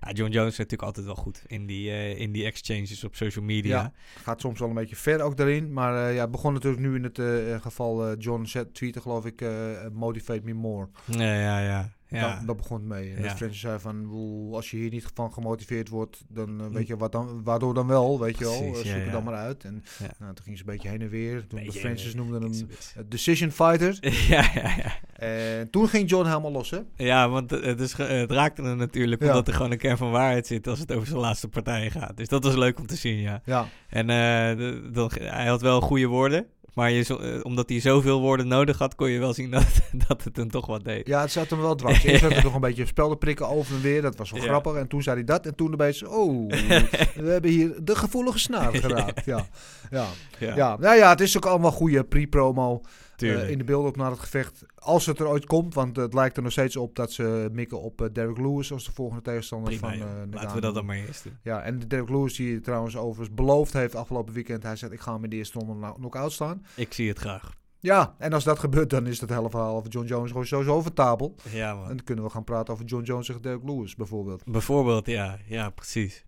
ja, 0.00 0.10
John 0.12 0.30
Jones 0.32 0.52
is 0.52 0.58
natuurlijk 0.58 0.82
altijd 0.82 1.06
wel 1.06 1.14
goed 1.14 1.42
in 1.46 1.66
die, 1.66 2.16
in 2.16 2.32
die 2.32 2.44
exchanges 2.44 3.04
op 3.04 3.14
social 3.16 3.44
media. 3.44 3.80
Ja. 3.80 3.92
Gaat 4.22 4.40
soms 4.40 4.58
wel 4.58 4.68
een 4.68 4.74
beetje 4.74 4.96
ver 4.96 5.20
ook 5.22 5.36
daarin. 5.36 5.72
Maar 5.72 6.12
ja, 6.12 6.20
het 6.20 6.30
begon 6.30 6.52
natuurlijk 6.52 6.82
nu 6.82 6.94
in 6.94 7.04
het 7.04 7.20
geval 7.62 8.16
John 8.16 8.44
zet, 8.44 8.74
tweette 8.74 9.00
geloof 9.00 9.24
ik, 9.26 9.44
motivate 9.92 10.40
me 10.44 10.52
more. 10.52 10.88
Ja, 11.04 11.34
ja, 11.34 11.58
ja. 11.60 11.90
Ja. 12.14 12.34
Dat, 12.36 12.46
dat 12.46 12.56
begon 12.56 12.76
het 12.78 12.86
mee. 12.86 13.14
En 13.14 13.22
Ja. 13.22 13.36
Francis 13.36 13.60
zei 13.60 13.78
van, 13.78 14.02
"Bedoel, 14.02 14.54
als 14.54 14.70
je 14.70 14.76
hier 14.76 14.90
niet 14.90 15.06
van 15.14 15.32
gemotiveerd 15.32 15.88
wordt, 15.88 16.24
dan 16.28 16.60
eh, 16.60 16.66
Mm. 16.66 16.72
weet 16.72 16.86
je 16.86 16.96
wat 16.96 17.12
dan, 17.12 17.42
waardoor 17.44 17.74
dan 17.74 17.86
wel, 17.86 18.20
weet 18.20 18.38
je 18.38 18.44
wel. 18.44 18.52
Eh, 18.62 18.74
Zoek 18.74 18.84
het 18.84 19.12
dan 19.12 19.24
maar 19.24 19.34
uit. 19.34 19.64
En 19.64 19.84
nou, 20.18 20.34
toen 20.34 20.44
ging 20.44 20.58
ze 20.58 20.64
een 20.66 20.70
beetje 20.72 20.88
heen 20.88 21.00
en 21.02 21.08
weer. 21.08 21.46
Toen 21.46 21.58
Beetje 21.64 21.80
Francis 21.80 22.14
noemde 22.14 22.38
hem 22.38 22.52
eh, 22.96 23.02
decision 23.08 23.50
fighter. 23.50 23.98
ja, 24.34 24.50
ja, 24.54 24.74
ja. 24.76 24.92
En 25.14 25.70
toen 25.70 25.88
ging 25.88 26.10
John 26.10 26.26
helemaal 26.26 26.52
los, 26.52 26.70
hè? 26.70 26.78
Ja, 26.96 27.28
want 27.28 27.50
het, 27.50 27.80
is, 27.80 27.92
het 27.92 28.30
raakte 28.30 28.62
hem 28.62 28.76
natuurlijk 28.76 29.20
omdat 29.22 29.48
er 29.48 29.54
gewoon 29.54 29.70
een 29.70 29.78
kern 29.78 29.96
van 29.96 30.10
waarheid 30.10 30.46
zit 30.46 30.66
als 30.66 30.78
het 30.78 30.92
over 30.92 31.06
zijn 31.06 31.20
laatste 31.20 31.48
partijen 31.48 31.90
gaat. 31.90 32.16
Dus 32.16 32.28
dat 32.28 32.44
was 32.44 32.54
leuk 32.54 32.78
om 32.78 32.86
te 32.86 32.96
zien, 32.96 33.16
ja. 33.20 33.40
Ja. 33.44 33.66
En 33.88 34.06
de- 34.06 35.10
hij 35.20 35.46
had 35.46 35.60
wel 35.62 35.80
goede 35.80 36.06
woorden, 36.06 36.46
maar 36.74 36.90
je, 36.90 37.18
eh, 37.18 37.40
omdat 37.44 37.68
hij 37.68 37.80
zoveel 37.80 38.20
woorden 38.20 38.48
nodig 38.48 38.78
had, 38.78 38.94
kon 38.94 39.10
je 39.10 39.18
wel 39.18 39.32
zien 39.34 39.50
dat, 39.56 39.66
dat 39.92 40.24
het 40.24 40.36
hem 40.36 40.50
toch 40.50 40.66
wat 40.66 40.84
deed. 40.84 41.06
Ja, 41.06 41.20
het 41.20 41.32
zat 41.32 41.50
hem 41.50 41.60
wel 41.60 41.74
dwars. 41.74 42.02
Eerst 42.04 42.22
had 42.24 42.32
hij 42.32 42.42
nog 42.42 42.54
een 42.54 42.60
beetje 42.60 42.86
spelden 42.86 43.18
prikken 43.18 43.48
over 43.48 43.74
en 43.74 43.80
weer. 43.82 44.02
Dat 44.02 44.16
was 44.16 44.30
wel 44.30 44.40
Ja. 44.42 44.46
grappig. 44.48 44.74
En 44.74 44.88
toen 44.88 45.02
zei 45.02 45.16
hij 45.16 45.24
dat. 45.24 45.46
En 45.46 45.54
toen 45.54 45.72
opeens, 45.72 46.02
oh, 46.04 46.48
we 47.14 47.30
hebben 47.30 47.50
hier 47.50 47.74
de 47.82 47.96
gevoelige 47.96 48.38
snaar 48.38 48.74
geraakt. 48.74 49.24
Ja, 49.24 49.46
ja. 49.90 50.06
Ja, 50.38 50.54
ja. 50.56 50.76
Nou 50.80 50.96
ja, 50.96 51.10
het 51.10 51.20
is 51.20 51.36
ook 51.36 51.46
allemaal 51.46 51.72
goede 51.72 52.04
pre-promo. 52.04 52.80
Eh, 53.22 53.50
in 53.50 53.58
de 53.58 53.64
beelden 53.64 53.88
op 53.88 53.96
naar 53.96 54.10
het 54.10 54.20
gevecht. 54.20 54.64
Als 54.74 55.06
het 55.06 55.18
er 55.18 55.26
ooit 55.28 55.46
komt, 55.46 55.74
want 55.74 55.96
het 55.96 56.14
lijkt 56.14 56.36
er 56.36 56.42
nog 56.42 56.52
steeds 56.52 56.76
op 56.76 56.96
dat 56.96 57.12
ze 57.12 57.48
mikken 57.52 57.80
op 57.80 58.00
eh, 58.02 58.08
Derek 58.12 58.38
Lewis 58.38 58.72
als 58.72 58.84
de 58.84 58.92
volgende 58.92 59.22
tegenstander 59.22 59.76
Prima, 59.76 59.96
van 59.96 60.06
eh, 60.06 60.12
Laten 60.30 60.54
we 60.54 60.60
dat 60.60 60.74
dan 60.74 60.84
maar 60.86 60.96
eerst 60.96 61.22
doen. 61.24 61.36
Ja, 61.42 61.62
en 61.62 61.78
de 61.78 61.86
Derek 61.86 62.08
Lewis 62.08 62.34
die 62.36 62.60
trouwens 62.60 62.96
overigens 62.96 63.34
beloofd 63.34 63.72
heeft 63.72 63.94
afgelopen 63.94 64.34
weekend. 64.34 64.62
Hij 64.62 64.76
zegt, 64.76 64.92
ik 64.92 65.00
ga 65.00 65.12
hem 65.12 65.24
in 65.24 65.30
de 65.30 65.36
eerste 65.36 65.58
ronde 65.58 65.74
kno- 65.78 65.92
knock-out 65.92 66.32
staan. 66.32 66.66
Ik 66.76 66.92
zie 66.92 67.08
het 67.08 67.18
graag. 67.18 67.52
Ja, 67.80 68.14
en 68.18 68.32
als 68.32 68.44
dat 68.44 68.58
gebeurt, 68.58 68.90
dan 68.90 69.06
is 69.06 69.18
dat 69.18 69.28
hele 69.28 69.50
verhaal 69.50 69.76
over 69.76 69.90
John 69.90 70.06
Jones 70.06 70.30
gewoon 70.30 70.46
sowieso 70.46 70.74
over 70.74 70.92
tafel. 70.92 71.34
Ja, 71.50 71.70
En 71.70 71.76
man. 71.76 71.86
dan 71.88 72.04
kunnen 72.04 72.24
we 72.24 72.30
gaan 72.30 72.44
praten 72.44 72.74
over 72.74 72.86
John 72.86 73.04
Jones 73.04 73.26
tegen 73.26 73.42
Derek 73.42 73.64
Lewis 73.64 73.94
bijvoorbeeld. 73.94 74.44
Bijvoorbeeld, 74.44 75.06
ja, 75.06 75.38
ja, 75.46 75.70
precies. 75.70 76.24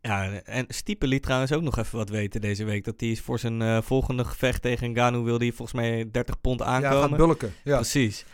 Ja, 0.00 0.32
en 0.32 0.64
Stipe 0.68 1.06
liet 1.06 1.22
trouwens 1.22 1.52
ook 1.52 1.62
nog 1.62 1.78
even 1.78 1.98
wat 1.98 2.08
weten 2.08 2.40
deze 2.40 2.64
week. 2.64 2.84
Dat 2.84 2.94
hij 3.00 3.16
voor 3.16 3.38
zijn 3.38 3.62
eh, 3.62 3.78
volgende 3.82 4.24
gevecht 4.24 4.62
tegen 4.62 4.90
Ngannou 4.90 5.24
wil 5.24 5.38
hij 5.38 5.52
volgens 5.52 5.80
mij 5.80 6.08
30 6.12 6.40
pond 6.40 6.60
Ja, 6.60 6.66
aankomen. 6.66 7.08
gaat 7.08 7.16
bulken. 7.16 7.52
Ja. 7.64 7.76
Precies. 7.76 8.24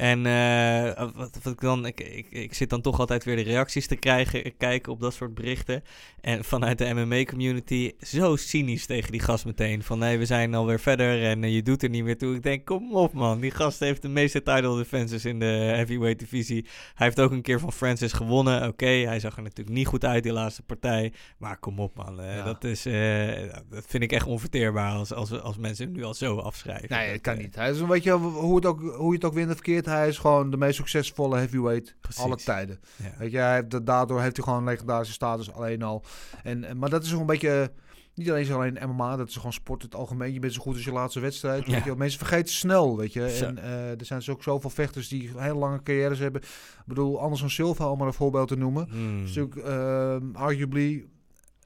En 0.00 0.26
eh, 0.26 1.08
wat, 1.14 1.38
wat 1.42 1.52
ik, 1.52 1.60
dan, 1.60 1.86
ik, 1.86 2.00
ik, 2.00 2.26
ik 2.30 2.54
zit 2.54 2.70
dan 2.70 2.80
toch 2.80 2.98
altijd 3.00 3.24
weer 3.24 3.36
de 3.36 3.42
reacties 3.42 3.86
te 3.86 3.96
krijgen, 3.96 4.56
kijken 4.56 4.92
op 4.92 5.00
dat 5.00 5.14
soort 5.14 5.34
berichten. 5.34 5.82
En 6.20 6.44
vanuit 6.44 6.78
de 6.78 6.94
MMA-community 6.94 7.92
zo 8.00 8.36
cynisch 8.36 8.86
tegen 8.86 9.12
die 9.12 9.20
gast 9.20 9.44
meteen. 9.44 9.82
Van 9.82 9.98
nee, 9.98 10.18
we 10.18 10.26
zijn 10.26 10.54
alweer 10.54 10.80
verder 10.80 11.24
en 11.24 11.44
eh, 11.44 11.54
je 11.54 11.62
doet 11.62 11.82
er 11.82 11.88
niet 11.88 12.04
meer 12.04 12.18
toe. 12.18 12.34
Ik 12.34 12.42
denk, 12.42 12.64
kom 12.64 12.94
op 12.94 13.12
man. 13.12 13.40
Die 13.40 13.50
gast 13.50 13.78
heeft 13.80 14.02
de 14.02 14.08
meeste 14.08 14.42
title 14.42 14.76
defenses 14.76 15.24
in 15.24 15.38
de 15.38 15.44
heavyweight 15.46 16.18
divisie. 16.18 16.64
Hij 16.94 17.06
heeft 17.06 17.20
ook 17.20 17.30
een 17.30 17.42
keer 17.42 17.60
van 17.60 17.72
Francis 17.72 18.12
gewonnen. 18.12 18.68
Oké, 18.68 18.86
hij 18.86 19.20
zag 19.20 19.36
er 19.36 19.42
natuurlijk 19.42 19.76
niet 19.76 19.86
goed 19.86 20.04
uit 20.04 20.22
die 20.22 20.32
laatste 20.32 20.62
partij. 20.62 21.12
Maar 21.38 21.56
kom 21.58 21.78
op 21.78 21.96
man. 21.96 22.20
eh, 22.20 22.34
Ja. 22.36 22.44
dat, 22.44 22.64
is, 22.64 22.86
eh, 22.86 23.28
dat 23.70 23.84
vind 23.86 24.02
ik 24.02 24.12
echt 24.12 24.26
onverteerbaar 24.26 24.92
als, 24.92 25.12
als, 25.12 25.40
als 25.40 25.56
mensen 25.56 25.84
hem 25.84 25.94
nu 25.94 26.04
al 26.04 26.14
zo 26.14 26.36
afschrijven. 26.38 26.88
Nee, 26.96 27.12
Dat, 27.12 27.20
kan 27.20 27.34
eh, 27.34 27.40
niet. 27.40 27.54
Hij 27.54 27.70
is 27.70 27.80
een 27.80 27.86
beetje 27.88 28.12
hoe, 28.12 28.56
het 28.56 28.66
ook, 28.66 28.80
hoe 28.80 29.08
je 29.08 29.14
het 29.14 29.24
ook 29.24 29.34
wint 29.34 29.48
of 29.48 29.54
verkeerd. 29.54 29.86
Hij 29.90 30.08
is 30.08 30.18
gewoon 30.18 30.50
de 30.50 30.56
meest 30.56 30.76
succesvolle 30.76 31.36
heavyweight 31.36 31.96
Precies. 32.00 32.22
alle 32.22 32.36
tijden. 32.36 32.80
ja. 32.96 33.12
Weet 33.18 33.30
je, 33.30 33.38
hij 33.38 33.54
heeft, 33.54 33.86
daardoor 33.86 34.20
heeft 34.20 34.36
hij 34.36 34.44
gewoon 34.44 34.58
een 34.58 34.68
legendarische 34.68 35.14
status 35.14 35.52
alleen 35.52 35.82
al. 35.82 36.04
En, 36.42 36.78
maar 36.78 36.90
dat 36.90 37.02
is 37.02 37.08
gewoon 37.08 37.22
een 37.22 37.32
beetje... 37.32 37.72
Niet 38.14 38.30
alleen, 38.30 38.52
alleen 38.52 38.78
MMA, 38.88 39.16
dat 39.16 39.28
is 39.28 39.36
gewoon 39.36 39.52
sport 39.52 39.82
in 39.82 39.88
het 39.88 39.98
algemeen. 39.98 40.32
Je 40.32 40.38
bent 40.38 40.52
zo 40.52 40.60
goed 40.60 40.74
als 40.74 40.84
je 40.84 40.92
laatste 40.92 41.20
wedstrijd. 41.20 41.66
Ja. 41.66 41.72
Weet 41.72 41.84
je, 41.84 41.96
mensen 41.96 42.18
vergeten 42.18 42.54
snel, 42.54 42.96
weet 42.96 43.12
je. 43.12 43.30
Zo. 43.30 43.44
En 43.44 43.58
eh, 43.58 43.90
er 43.90 44.04
zijn 44.04 44.18
dus 44.18 44.28
ook 44.28 44.42
zoveel 44.42 44.70
vechters 44.70 45.08
die 45.08 45.30
hele 45.36 45.54
lange 45.54 45.82
carrières 45.82 46.18
hebben. 46.18 46.42
Ik 46.42 46.48
bedoel, 46.86 47.20
Anderson 47.20 47.50
Silva, 47.50 47.90
om 47.90 47.98
maar 47.98 48.06
een 48.06 48.12
voorbeeld 48.12 48.48
te 48.48 48.56
noemen. 48.56 48.88
Hmm. 48.90 49.24
is 49.24 49.34
natuurlijk 49.34 49.66
ehm, 49.66 50.22
arguably 50.32 51.06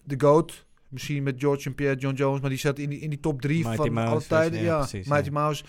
de 0.04 0.14
GOAT. 0.18 0.66
Misschien 0.88 1.22
met 1.22 1.34
George 1.38 1.68
en 1.68 1.74
Pierre, 1.74 1.96
John 1.98 2.14
Jones. 2.14 2.40
Maar 2.40 2.50
die 2.50 2.58
zat 2.58 2.78
in 2.78 2.90
die, 2.90 2.98
in 3.00 3.10
die 3.10 3.20
top 3.20 3.40
drie 3.40 3.64
Mighty 3.64 3.76
van 3.76 3.92
Mouse, 3.92 4.10
alle 4.10 4.26
tijden. 4.26 4.58
ja, 4.58 4.64
Ja, 4.64 4.78
precies, 4.78 5.06
Mighty 5.08 5.28
ja. 5.28 5.32
Mouse. 5.32 5.64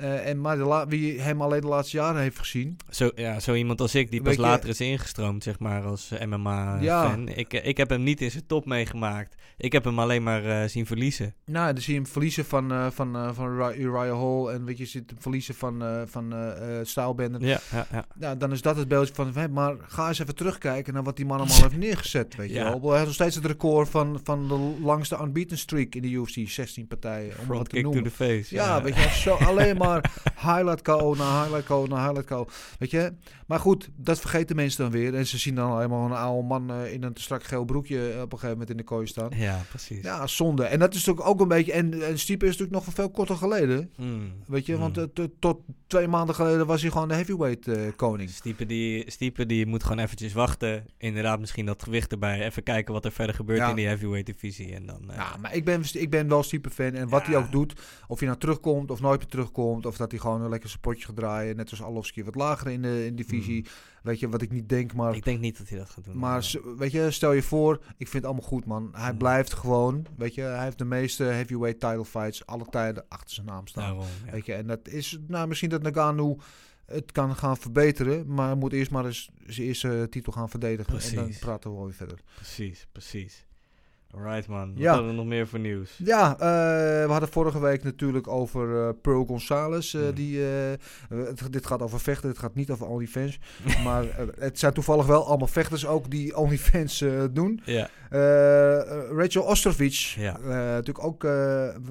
Eh, 0.00 0.26
en 0.28 0.40
maar 0.40 0.56
la- 0.56 0.86
wie 0.86 1.20
hem 1.20 1.42
alleen 1.42 1.60
de 1.60 1.66
laatste 1.66 1.96
jaren 1.96 2.20
heeft 2.20 2.38
gezien. 2.38 2.76
Zo, 2.90 3.10
ja, 3.14 3.40
zo 3.40 3.54
iemand 3.54 3.80
als 3.80 3.94
ik, 3.94 4.10
die 4.10 4.22
pas 4.22 4.34
je- 4.34 4.40
later 4.40 4.68
is 4.68 4.80
ingestroomd, 4.80 5.42
zeg 5.42 5.58
maar, 5.58 5.82
als 5.82 6.08
Ja. 6.08 6.26
MMA-fan. 6.26 7.28
Ik, 7.28 7.52
eh, 7.52 7.66
ik 7.66 7.76
heb 7.76 7.88
hem 7.90 8.02
niet 8.02 8.20
in 8.20 8.30
zijn 8.30 8.46
top 8.46 8.66
meegemaakt. 8.66 9.34
Ik 9.56 9.72
heb 9.72 9.84
hem 9.84 9.98
alleen 9.98 10.22
maar 10.22 10.44
eh, 10.44 10.68
zien 10.68 10.86
verliezen. 10.86 11.34
Nou, 11.44 11.72
dan 11.72 11.82
zie 11.82 11.94
je 11.94 12.00
hem 12.00 12.08
verliezen 12.08 12.44
van, 12.44 12.72
eh, 12.72 12.86
van, 12.90 13.16
eh, 13.16 13.30
van 13.32 13.46
Uri- 13.46 13.78
Uriah 13.82 14.18
Hall. 14.20 14.54
En 14.54 14.64
weet 14.64 14.78
je, 14.78 14.84
ziet 14.86 15.10
hem 15.10 15.20
verliezen 15.22 15.54
van, 15.54 15.82
eh 15.82 16.02
van 16.06 16.32
eh 16.32 16.78
eh, 16.80 16.86
Stylebender. 16.86 17.42
Ja, 17.44 17.60
ja, 17.72 17.86
ja. 17.92 18.04
Ja, 18.20 18.34
dan 18.34 18.52
is 18.52 18.62
dat 18.62 18.76
het 18.76 18.88
beeldje 18.88 19.14
van, 19.14 19.32
maar 19.52 19.74
ga 19.80 20.08
eens 20.08 20.18
even 20.18 20.34
terugkijken 20.34 20.94
naar 20.94 21.02
wat 21.02 21.16
die 21.16 21.26
man 21.26 21.38
allemaal 21.38 21.56
heeft 21.62 21.76
neergezet, 21.76 22.36
weet 22.36 22.48
je 22.48 22.54
Ja. 22.54 22.64
wel. 22.64 22.80
Hij 22.82 22.92
heeft 22.92 23.04
nog 23.04 23.14
steeds 23.14 23.34
het 23.34 23.44
record 23.46 23.88
van, 23.88 24.20
van 24.24 24.48
de 24.48 24.82
langste 24.84 25.18
unbeaten 25.22 25.58
streak 25.58 25.94
in 25.94 26.02
de 26.02 26.08
UFC, 26.10 26.48
16 26.50 26.86
partijen, 26.86 27.28
om 27.38 27.44
Front 27.44 27.48
wat 27.58 27.68
te 27.68 27.74
kick 27.74 27.84
to 27.84 27.90
noemen. 27.90 28.10
the 28.10 28.16
face. 28.24 28.54
Ja, 28.54 28.82
weet 28.82 28.94
je, 28.94 29.08
zo 29.12 29.34
alleen 29.34 29.76
maar 29.84 29.89
highlight 30.36 30.82
KO 30.82 31.14
na 31.14 31.42
highlight 31.42 31.66
KO 31.66 31.86
na 31.86 32.02
highlight 32.04 32.26
KO. 32.26 32.46
Weet 32.78 32.90
je, 32.90 33.12
maar 33.46 33.58
goed, 33.60 33.88
dat 33.96 34.20
vergeten 34.20 34.56
mensen 34.56 34.82
dan 34.82 34.92
weer. 34.92 35.14
En 35.14 35.26
ze 35.26 35.38
zien 35.38 35.54
dan 35.54 35.76
helemaal 35.76 36.04
een 36.04 36.12
oude 36.12 36.46
man 36.48 36.70
eh, 36.70 36.92
in 36.92 37.02
een 37.02 37.12
te 37.12 37.22
strak 37.22 37.42
geel 37.44 37.64
broekje 37.64 37.98
op 37.98 38.32
een 38.32 38.38
gegeven 38.38 38.50
moment 38.50 38.70
in 38.70 38.76
de 38.76 38.82
kooi 38.82 39.06
staan. 39.06 39.30
Ja, 39.36 39.62
precies. 39.68 40.02
Ja, 40.02 40.26
zonde. 40.26 40.64
En 40.64 40.78
dat 40.78 40.94
is 40.94 41.04
natuurlijk 41.04 41.28
ook 41.28 41.40
een 41.40 41.48
beetje. 41.48 41.72
En, 41.72 42.02
en 42.06 42.18
Stipe 42.18 42.44
is 42.44 42.50
natuurlijk 42.50 42.72
nog 42.76 42.84
van 42.84 42.92
veel 42.92 43.10
korter 43.10 43.36
geleden. 43.36 43.90
Hmm. 43.96 44.32
Weet 44.46 44.66
je, 44.66 44.78
want 44.78 44.98
eh, 44.98 45.04
tot- 45.38 45.60
twee 45.86 46.08
maanden 46.08 46.34
geleden 46.34 46.66
was 46.66 46.82
hij 46.82 46.90
gewoon 46.90 47.08
de 47.08 47.14
heavyweight 47.14 47.68
eh, 47.68 47.80
koning. 47.96 48.30
Stiepe 48.30 48.66
die, 48.66 49.10
Stiepe 49.10 49.46
die 49.46 49.66
moet 49.66 49.82
gewoon 49.82 49.98
eventjes 49.98 50.32
wachten. 50.32 50.86
Inderdaad, 50.98 51.40
misschien 51.40 51.66
dat 51.66 51.82
gewicht 51.82 52.12
erbij. 52.12 52.44
Even 52.44 52.62
kijken 52.62 52.92
wat 52.92 53.04
er 53.04 53.12
verder 53.12 53.34
gebeurt 53.34 53.58
Ja. 53.58 53.68
in 53.68 53.76
die 53.76 53.86
heavyweight 53.86 54.26
divisie. 54.26 54.74
En 54.74 54.86
dan, 54.86 55.10
eh, 55.10 55.16
Ja, 55.16 55.36
maar 55.40 55.54
ik 55.54 55.64
ben, 55.64 55.82
ik 55.92 56.10
ben 56.10 56.28
wel 56.28 56.42
Stipe 56.42 56.70
fan. 56.70 56.92
En 56.94 57.08
wat 57.08 57.26
hij 57.26 57.36
ook 57.36 57.52
doet, 57.52 57.72
of 58.08 58.18
hij 58.18 58.28
nou 58.28 58.40
terugkomt 58.40 58.90
of 58.90 59.00
nooit 59.00 59.18
meer 59.20 59.28
terugkomt, 59.28 59.79
of 59.86 59.96
dat 59.96 60.10
hij 60.10 60.20
gewoon 60.20 60.42
een 60.42 60.48
lekker 60.48 60.68
zijn 60.68 60.80
potje 60.80 61.04
gaat 61.04 61.16
draaien, 61.16 61.56
net 61.56 61.70
als 61.70 61.82
Arlovski 61.82 62.24
wat 62.24 62.34
lager 62.34 62.70
in 62.70 62.82
de 62.82 63.06
in 63.06 63.16
divisie. 63.16 63.66
Weet 64.02 64.20
je, 64.20 64.28
wat 64.28 64.42
ik 64.42 64.50
niet 64.50 64.68
denk, 64.68 64.94
maar... 64.94 65.14
ik 65.16 65.24
denk 65.24 65.40
niet 65.40 65.58
dat 65.58 65.68
hij 65.68 65.78
dat 65.78 65.90
gaat 65.90 66.04
doen. 66.04 66.18
Maar 66.18 66.50
weet 66.76 66.92
je, 66.92 67.10
stel 67.10 67.32
je 67.32 67.42
voor, 67.42 67.74
ik 67.74 68.08
vind 68.08 68.12
het 68.12 68.24
allemaal 68.24 68.48
goed, 68.48 68.64
man. 68.64 68.88
Hij 68.92 69.12
Mm. 69.12 69.18
blijft 69.18 69.54
gewoon, 69.54 70.06
weet 70.16 70.34
je, 70.34 70.40
hij 70.40 70.64
heeft 70.64 70.78
de 70.78 70.84
meeste 70.84 71.24
heavyweight 71.24 71.80
title 71.80 72.04
fights 72.04 72.46
alle 72.46 72.66
tijden 72.70 73.04
achter 73.08 73.34
zijn 73.34 73.46
naam 73.46 73.66
staan. 73.66 73.84
Daarom, 73.84 74.06
ja. 74.24 74.32
Weet 74.32 74.46
je, 74.46 74.54
en 74.54 74.66
dat 74.66 74.88
is, 74.88 75.18
nou, 75.26 75.48
misschien 75.48 75.70
dat 75.70 75.82
Nagano 75.82 76.36
het 76.86 77.12
kan 77.12 77.36
gaan 77.36 77.56
verbeteren, 77.56 78.34
maar 78.34 78.56
moet 78.56 78.72
eerst 78.72 78.90
maar 78.90 79.06
eens 79.06 79.30
zijn 79.46 79.66
eerste 79.66 80.06
titel 80.10 80.32
gaan 80.32 80.48
verdedigen. 80.48 81.00
En 81.00 81.14
dan 81.14 81.32
praten 81.40 81.70
we 81.70 81.76
wel 81.76 81.84
weer 81.84 81.94
verder. 81.94 82.18
Precies, 82.34 82.86
precies. 82.92 83.46
Alright 84.16 84.46
man, 84.48 84.68
wat 84.72 84.78
Ja. 84.82 84.90
hadden 84.92 85.10
we 85.10 85.16
nog 85.16 85.26
meer 85.26 85.46
voor 85.48 85.58
nieuws? 85.58 85.90
Ja, 86.04 86.32
eh, 86.32 86.38
we 87.06 87.10
hadden 87.10 87.28
vorige 87.28 87.60
week 87.60 87.82
natuurlijk 87.82 88.28
over 88.28 88.82
eh, 88.86 88.94
Pearl 89.02 89.24
Gonzalez. 89.24 89.94
eh, 89.94 90.00
Hmm. 90.00 90.14
die, 90.14 90.40
het- 91.08 91.42
dit 91.50 91.66
gaat 91.66 91.82
over 91.82 92.00
vechten, 92.00 92.28
het 92.28 92.38
gaat 92.38 92.54
niet 92.54 92.70
over 92.70 92.86
OnlyFans. 92.86 93.38
maar 93.84 94.04
het 94.38 94.58
zijn 94.58 94.72
toevallig 94.72 95.06
wel 95.06 95.26
allemaal 95.26 95.46
vechters 95.46 95.86
ook 95.86 96.10
die 96.10 96.36
OnlyFans 96.36 97.04
doen. 97.32 97.60
Rachel 99.16 99.42
Ostrovic, 99.42 99.92
Ja. 100.18 100.38
eh, 100.38 100.46
natuurlijk 100.48 101.04
ook 101.04 101.20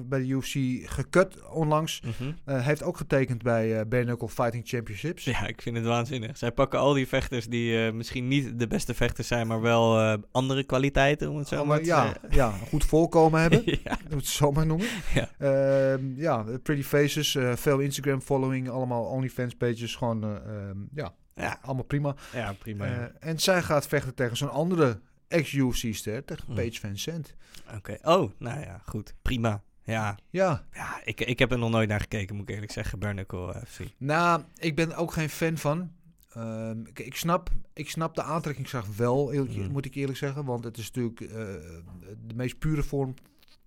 bij 0.08 0.18
de 0.18 0.26
UFC 0.26 0.54
gekut 0.90 1.48
onlangs. 1.50 2.02
Mhm. 2.44 2.58
Heeft 2.62 2.82
ook 2.82 2.96
getekend 2.96 3.42
bij 3.42 3.78
eh 3.80 3.86
Bare 3.86 4.04
Knuckle 4.04 4.28
Fighting 4.28 4.68
Championships. 4.68 5.24
ja, 5.24 5.46
ik 5.46 5.62
vind 5.62 5.76
het 5.76 5.84
waanzinnig. 5.86 6.36
Zij 6.36 6.52
pakken 6.52 6.78
al 6.78 6.92
die 6.92 7.08
vechters 7.08 7.46
die 7.46 7.92
misschien 7.92 8.28
niet 8.28 8.58
de 8.58 8.66
beste 8.66 8.94
vechters 8.94 9.28
zijn, 9.28 9.46
maar 9.46 9.60
wel 9.60 10.18
andere 10.32 10.64
kwaliteiten, 10.64 11.30
om 11.30 11.36
het 11.38 11.48
zo 11.48 11.54
Oh, 11.54 11.60
maar 11.60 11.68
maar 11.70 11.78
te 11.78 11.84
ja, 11.84 11.96
zeggen. 12.02 12.09
Ja, 12.30 12.46
een 12.46 12.66
goed 12.66 12.84
voorkomen 12.84 13.40
hebben. 13.40 13.62
ja. 13.84 13.98
We 14.08 14.16
het 14.16 14.26
zo 14.26 14.52
maar 14.52 14.66
noemen. 14.66 14.86
Ja. 15.14 15.30
Ehm, 15.38 16.16
ja, 16.16 16.44
pretty 16.62 16.82
faces, 16.82 17.34
eh, 17.34 17.56
veel 17.56 17.78
Instagram 17.78 18.20
following, 18.20 18.68
allemaal 18.68 19.04
OnlyFans 19.04 19.54
pages, 19.54 19.96
gewoon 19.96 20.24
eh, 20.24 20.30
ehm, 20.30 20.78
ja, 20.94 21.14
Ja, 21.34 21.58
allemaal 21.62 21.84
prima. 21.84 22.14
ja, 22.32 22.52
prima. 22.52 22.84
Eh, 22.84 22.90
ja. 22.90 23.12
en 23.18 23.38
zij 23.38 23.62
gaat 23.62 23.86
vechten 23.86 24.14
tegen 24.14 24.36
zo'n 24.36 24.50
andere 24.50 25.00
ex-UFC-ster, 25.28 26.24
tegen. 26.24 26.54
Paige 26.54 26.80
Van 26.80 26.98
Zandt. 26.98 27.34
Oké. 27.76 27.98
Oh, 28.02 28.30
nou 28.38 28.60
ja, 28.60 28.80
goed. 28.84 29.14
Prima. 29.22 29.62
Ja, 29.84 30.18
Ja, 30.30 30.64
ja 30.72 31.00
ik, 31.04 31.20
ik 31.20 31.38
heb 31.38 31.52
er 31.52 31.58
nog 31.58 31.70
nooit 31.70 31.88
naar 31.88 32.00
gekeken, 32.00 32.36
moet 32.36 32.48
ik 32.48 32.54
eerlijk 32.54 32.72
zeggen. 32.72 32.98
Barnacle 32.98 33.62
FC. 33.66 33.80
nou, 33.96 34.42
ik 34.56 34.74
ben 34.74 34.94
ook 34.96 35.12
geen 35.12 35.30
fan 35.30 35.58
van. 35.58 35.90
Ehm, 36.34 36.80
ik, 36.86 36.98
ik, 36.98 37.16
snap, 37.16 37.50
ik 37.72 37.90
snap 37.90 38.14
de 38.14 38.22
aantrekkingskracht 38.22 38.96
wel, 38.96 39.32
eerlijk- 39.32 39.54
Hmm. 39.54 39.70
moet 39.70 39.84
ik 39.84 39.94
eerlijk 39.94 40.18
zeggen. 40.18 40.44
Want 40.44 40.64
het 40.64 40.76
is 40.78 40.84
natuurlijk 40.90 41.20
eh, 41.20 41.28
de 42.26 42.34
meest 42.34 42.58
pure 42.58 42.82
vorm 42.82 43.14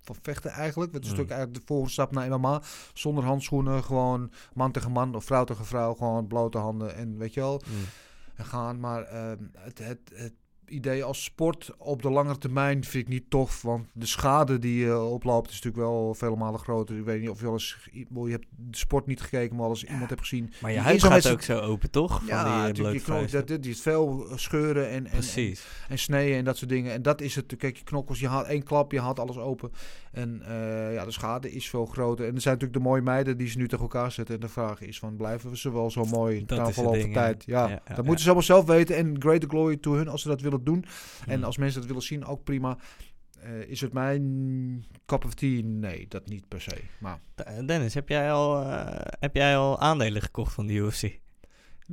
van 0.01 0.15
vechten 0.21 0.51
eigenlijk. 0.51 0.93
Het 0.93 1.03
is 1.03 1.09
Hmm. 1.09 1.17
natuurlijk 1.17 1.37
eigenlijk 1.37 1.59
de 1.59 1.67
volgende 1.67 1.91
stap 1.93 2.11
naar 2.11 2.27
MMA. 2.39 2.61
Zonder 2.93 3.23
handschoenen, 3.23 3.83
gewoon 3.83 4.31
man 4.53 4.71
tegen 4.71 4.91
man 4.91 5.15
of 5.15 5.25
vrouw 5.25 5.43
tegen 5.43 5.65
vrouw. 5.65 5.93
Gewoon 5.93 6.27
blote 6.27 6.57
handen 6.57 6.95
en 6.95 7.17
weet 7.17 7.33
je 7.33 7.39
wel. 7.39 7.61
Mm. 7.67 7.73
en 8.35 8.45
gaan. 8.45 8.79
Maar 8.79 9.03
ehm, 9.03 9.37
het, 9.57 9.77
het, 9.77 9.99
het 10.13 10.33
idee 10.65 11.03
als 11.03 11.23
sport 11.23 11.71
op 11.77 12.01
de 12.01 12.09
langere 12.09 12.37
termijn 12.37 12.83
vind 12.83 13.03
ik 13.03 13.09
niet 13.09 13.29
tof. 13.29 13.61
Want 13.61 13.87
de 13.93 14.05
schade 14.05 14.59
die 14.59 14.85
je 14.85 14.99
oploopt 14.99 15.49
is 15.49 15.55
natuurlijk 15.61 15.83
wel 15.83 16.13
vele 16.13 16.35
malen 16.35 16.59
groter. 16.59 16.97
Ik 16.97 17.05
weet 17.05 17.21
niet 17.21 17.29
of 17.29 17.39
je 17.39 17.45
al 17.45 17.53
eens... 17.53 17.77
Je 17.91 18.31
hebt 18.31 18.45
de 18.49 18.77
sport 18.77 19.05
niet 19.05 19.21
gekeken, 19.21 19.55
maar 19.55 19.67
als 19.67 19.83
iemand 19.83 20.09
hebt 20.09 20.21
gezien... 20.21 20.53
Maar 20.61 20.71
je 20.71 20.79
huid 20.79 21.03
gaat 21.03 21.29
ook 21.29 21.41
zo 21.41 21.59
open, 21.59 21.91
toch? 21.91 22.17
Van 22.17 22.27
Ja, 22.27 22.43
die 22.43 22.53
eh, 22.53 22.61
natuurlijk, 22.61 23.05
je 23.05 23.37
dat, 23.37 23.47
dat 23.47 23.65
is 23.65 23.81
veel 23.81 24.27
scheuren 24.35 24.89
en, 24.89 25.07
en, 25.07 25.21
en, 25.35 25.55
en 25.89 25.99
sneden 25.99 26.37
en 26.37 26.43
dat 26.43 26.57
soort 26.57 26.69
dingen. 26.69 26.93
En 26.93 27.01
dat 27.01 27.21
is 27.21 27.35
het. 27.35 27.55
Kijk, 27.57 27.77
je 27.77 27.83
knokkels, 27.83 28.19
je 28.19 28.27
haalt 28.27 28.47
één 28.47 28.63
klap, 28.63 28.91
je 28.91 28.99
haalt 28.99 29.19
alles 29.19 29.37
open. 29.37 29.71
En 30.13 30.41
eh, 30.41 30.93
ja, 30.93 31.05
de 31.05 31.11
schade 31.11 31.51
is 31.51 31.69
veel 31.69 31.85
groter. 31.85 32.25
En 32.27 32.35
er 32.35 32.41
zijn 32.41 32.53
natuurlijk 32.53 32.83
de 32.83 32.89
mooie 32.89 33.01
meiden 33.01 33.37
die 33.37 33.47
ze 33.47 33.57
nu 33.57 33.67
tegen 33.67 33.83
elkaar 33.83 34.11
zetten. 34.11 34.35
En 34.35 34.41
de 34.41 34.49
vraag 34.49 34.81
is 34.81 34.99
van, 34.99 35.15
blijven 35.15 35.49
we 35.49 35.57
ze 35.57 35.71
wel 35.71 35.91
zo 35.91 36.05
mooi 36.05 36.43
verloop 36.45 36.73
van 36.73 36.91
ding, 36.91 37.07
ja. 37.07 37.13
tijd? 37.13 37.43
Ja, 37.45 37.63
Ja, 37.63 37.69
ja, 37.69 37.81
dat 37.85 37.97
ja. 37.97 38.03
moeten 38.03 38.19
ze 38.19 38.25
allemaal 38.25 38.43
zelf 38.43 38.65
weten. 38.65 38.95
En 38.95 39.21
great 39.21 39.45
glory 39.47 39.77
to 39.77 39.93
hun 39.93 40.07
als 40.07 40.21
ze 40.21 40.27
dat 40.27 40.41
willen 40.41 40.63
doen. 40.63 40.85
En 41.27 41.43
als 41.43 41.57
mensen 41.57 41.79
dat 41.79 41.87
willen 41.87 42.03
zien, 42.03 42.25
ook 42.25 42.43
prima. 42.43 42.77
Eh, 43.39 43.69
is 43.69 43.81
het 43.81 43.93
mijn 43.93 44.85
cup 45.05 45.25
of 45.25 45.33
tea? 45.33 45.61
Nee, 45.63 46.05
dat 46.07 46.27
niet 46.27 46.47
per 46.47 46.61
se. 46.61 46.81
Maar 46.99 47.19
Eh, 47.35 47.65
Dennis, 47.65 47.93
heb 47.93 48.09
jij, 48.09 48.31
al, 48.31 48.65
heb 49.19 49.35
jij 49.35 49.57
al 49.57 49.79
aandelen 49.79 50.21
gekocht 50.21 50.53
van 50.53 50.65
de 50.65 50.73
UFC? 50.73 51.21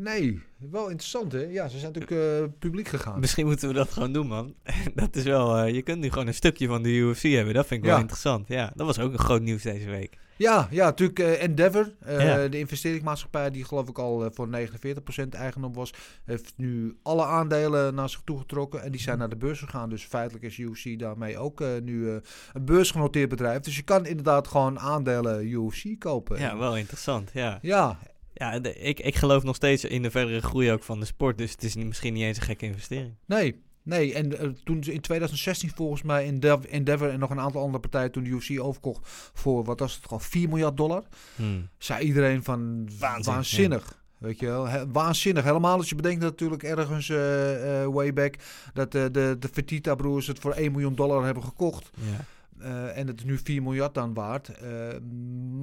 Nee, 0.03 0.43
wel 0.71 0.89
interessant 0.89 1.33
hè. 1.33 1.41
Ja, 1.41 1.69
ze 1.69 1.79
zijn 1.79 1.93
natuurlijk 1.93 2.43
eh, 2.43 2.49
publiek 2.59 2.89
gegaan. 2.89 3.21
Misschien 3.21 3.47
moeten 3.47 3.69
we 3.69 3.75
dat 3.75 3.91
gewoon 3.93 4.13
doen, 4.13 4.27
man. 4.27 4.55
dat 4.95 5.17
is 5.17 5.23
wel... 5.25 5.57
eh, 5.57 5.75
je 5.75 5.83
kunt 5.83 6.01
nu 6.01 6.11
gewoon 6.11 6.27
een 6.27 6.35
stukje 6.35 6.67
van 6.67 6.83
de 6.83 6.89
UFC 6.89 7.23
hebben. 7.23 7.55
Dat 7.55 7.67
vind 7.67 7.83
ik 7.85 7.89
wel 7.91 7.99
interessant. 7.99 8.49
Ja, 8.49 8.73
dat 8.75 8.87
was 8.87 8.99
ook 8.99 9.13
een 9.13 9.19
groot 9.19 9.43
nieuws 9.43 9.63
deze 9.63 9.91
week. 9.91 10.19
Ja, 10.37 10.69
ja 10.71 10.85
natuurlijk 10.85 11.19
Endeavor, 11.19 11.93
eh, 12.01 12.25
Ja. 12.25 12.49
de 12.49 12.59
investeringsmaatschappij 12.59 13.51
die 13.51 13.65
geloof 13.65 13.89
ik 13.89 13.99
al 13.99 14.31
voor 14.35 14.49
49% 14.49 15.35
eigendom 15.35 15.73
was, 15.73 15.93
heeft 16.25 16.53
nu 16.57 16.97
alle 17.03 17.25
aandelen 17.25 17.95
naar 17.95 18.09
zich 18.09 18.21
toe 18.25 18.39
getrokken 18.39 18.83
en 18.83 18.91
die 18.93 19.01
zijn 19.01 19.19
naar 19.19 19.29
de 19.29 19.37
beurs 19.37 19.59
gegaan. 19.61 19.89
Dus 19.89 20.05
feitelijk 20.05 20.45
is 20.45 20.59
UFC 20.59 20.99
daarmee 20.99 21.39
ook 21.39 21.63
nu 21.83 22.09
een 22.09 22.23
beursgenoteerd 22.65 23.29
bedrijf. 23.29 23.61
Dus 23.61 23.77
je 23.77 23.83
kan 23.83 24.07
inderdaad 24.07 24.49
gewoon 24.49 24.79
aandelen 24.79 25.47
UFC 25.47 25.85
kopen. 25.99 26.39
Ja, 26.39 26.57
wel 26.59 26.77
interessant. 26.77 27.31
Ja, 27.33 27.59
Ja, 27.63 27.99
ja 28.35 28.59
de- 28.59 28.75
ik, 28.75 29.01
ik 29.01 29.15
geloof 29.17 29.43
nog 29.43 29.57
steeds 29.57 29.85
in 29.85 30.03
de 30.03 30.11
verdere 30.11 30.41
groei 30.41 30.73
ook 30.73 30.83
van 30.83 31.01
de 31.01 31.07
sport. 31.07 31.39
Dus 31.39 31.51
het 31.51 31.63
is 31.63 31.75
niet- 31.75 31.87
misschien 31.87 32.13
niet 32.13 32.23
eens 32.23 32.37
een 32.37 32.43
gekke 32.43 32.67
investering. 32.67 33.15
nee. 33.27 33.63
Nee, 33.83 34.15
en 34.15 34.39
eh, 34.39 34.49
toen 34.65 34.81
in 34.81 35.01
2016 35.01 35.71
volgens 35.75 36.03
mij 36.03 36.27
Endeavor, 36.27 36.69
Endeavor 36.69 37.09
en 37.09 37.19
nog 37.19 37.31
een 37.31 37.41
aantal 37.41 37.61
andere 37.63 37.81
partijen 37.81 38.13
toen 38.13 38.25
de 38.25 38.31
UFC 38.31 38.61
overkocht 38.61 39.01
voor, 39.35 39.65
wat 39.65 39.81
was 39.81 39.95
het, 39.95 40.03
gewoon 40.05 40.21
4 40.21 40.49
miljard 40.49 40.77
dollar. 40.77 41.03
Hmm. 41.37 41.69
Zei 41.79 42.05
iedereen 42.07 42.43
van 42.45 42.89
Waanzin, 42.99 43.33
waanzinnig. 43.33 44.03
Weet 44.19 44.39
je 44.41 44.47
wel, 44.47 44.67
He- 44.69 44.87
waanzinnig. 44.91 45.45
Helemaal 45.45 45.77
als 45.77 45.89
je 45.89 45.95
bedenkt 45.95 46.21
dat 46.21 46.31
natuurlijk 46.31 46.63
ergens 46.63 47.09
eh, 47.09 47.83
eh, 47.83 47.89
way 47.93 48.13
back 48.13 48.35
dat 48.73 48.93
de, 48.93 49.09
de 49.39 49.49
Fertitta 49.53 49.95
broers 49.95 50.27
het 50.27 50.39
voor 50.39 50.53
1 50.53 50.73
miljoen 50.73 50.95
dollar 50.95 51.25
hebben 51.25 51.43
gekocht. 51.45 51.91
Ja. 51.95 52.25
Eh, 52.63 52.99
en 52.99 53.07
het 53.07 53.19
is 53.19 53.25
nu 53.25 53.39
4 53.39 53.63
miljard 53.63 53.95
dan 53.95 54.15
waard. 54.15 54.49
Eh, 54.49 54.69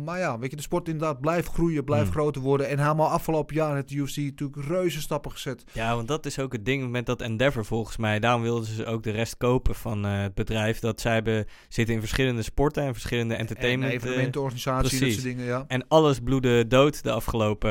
maar 0.06 0.20
ja, 0.20 0.40
weet 0.40 0.50
je, 0.50 0.56
de 0.56 0.62
sport 0.62 0.88
inderdaad 0.88 1.22
blijft 1.22 1.48
groeien, 1.48 1.84
blijft 1.84 2.06
Hmm. 2.06 2.14
groter 2.14 2.42
worden. 2.42 2.68
En 2.70 2.80
helemaal 2.80 3.10
afgelopen 3.10 3.56
jaar 3.56 3.76
heeft 3.76 3.90
de 3.90 3.96
UFC 3.96 4.18
natuurlijk 4.18 4.68
reuze 4.68 5.02
stappen 5.02 5.32
gezet. 5.32 5.64
Ja, 5.74 5.96
want 5.96 6.08
dat 6.08 6.26
is 6.26 6.40
ook 6.40 6.52
het 6.52 6.66
ding 6.66 6.90
met 6.90 7.06
dat 7.06 7.22
Endeavor 7.22 7.66
volgens 7.66 7.98
mij. 7.98 8.20
Daarom 8.20 8.42
wilden 8.42 8.66
ze 8.66 8.86
ook 8.86 9.04
de 9.04 9.12
rest 9.12 9.38
kopen 9.38 9.76
van 9.76 10.06
eh, 10.06 10.22
het 10.22 10.34
bedrijf. 10.34 10.80
Dat 10.80 11.02
zij 11.02 11.14
hebben, 11.14 11.46
zitten 11.70 11.94
in 11.96 12.00
verschillende 12.00 12.42
sporten 12.42 12.84
en 12.84 12.94
verschillende 12.94 13.34
En 13.34 13.40
entertainment. 13.40 13.92
eh, 13.92 13.98
evenementenorganisatie, 13.98 15.00
dat 15.00 15.12
soort 15.12 15.24
dingen, 15.24 15.46
ja. 15.46 15.64
en 15.68 15.88
alles 15.88 16.20
bloedde 16.20 16.68
dood 16.68 17.04
de 17.04 17.12
afgelopen, 17.12 17.70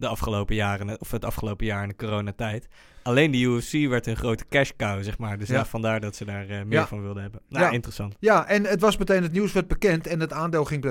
de 0.00 0.06
afgelopen 0.06 0.54
jaren, 0.54 1.00
of 1.00 1.10
het 1.10 1.24
afgelopen 1.24 1.66
jaar 1.66 1.82
in 1.82 1.88
de 1.88 1.96
coronatijd. 1.96 2.68
Alleen 3.02 3.30
de 3.30 3.38
UFC 3.38 3.88
werd 3.88 4.06
een 4.06 4.16
grote 4.16 4.44
cash 4.48 4.70
cow, 4.76 5.02
zeg 5.02 5.18
maar. 5.18 5.38
Dus 5.38 5.48
Ja. 5.48 5.64
vandaar 5.64 6.00
dat 6.00 6.16
ze 6.16 6.24
daar 6.24 6.48
eh, 6.48 6.62
meer 6.62 6.78
Ja. 6.78 6.86
van 6.86 7.02
wilden 7.02 7.22
hebben. 7.22 7.40
Nou, 7.48 7.64
Ja. 7.64 7.70
interessant. 7.70 8.16
Ja, 8.20 8.46
en 8.46 8.64
het 8.64 8.80
was 8.80 8.96
meteen, 8.96 9.22
het 9.22 9.32
nieuws 9.32 9.52
werd 9.52 9.68
bekend 9.68 10.06
en 10.06 10.20
het 10.20 10.32
aandeel 10.32 10.64
ging, 10.64 10.84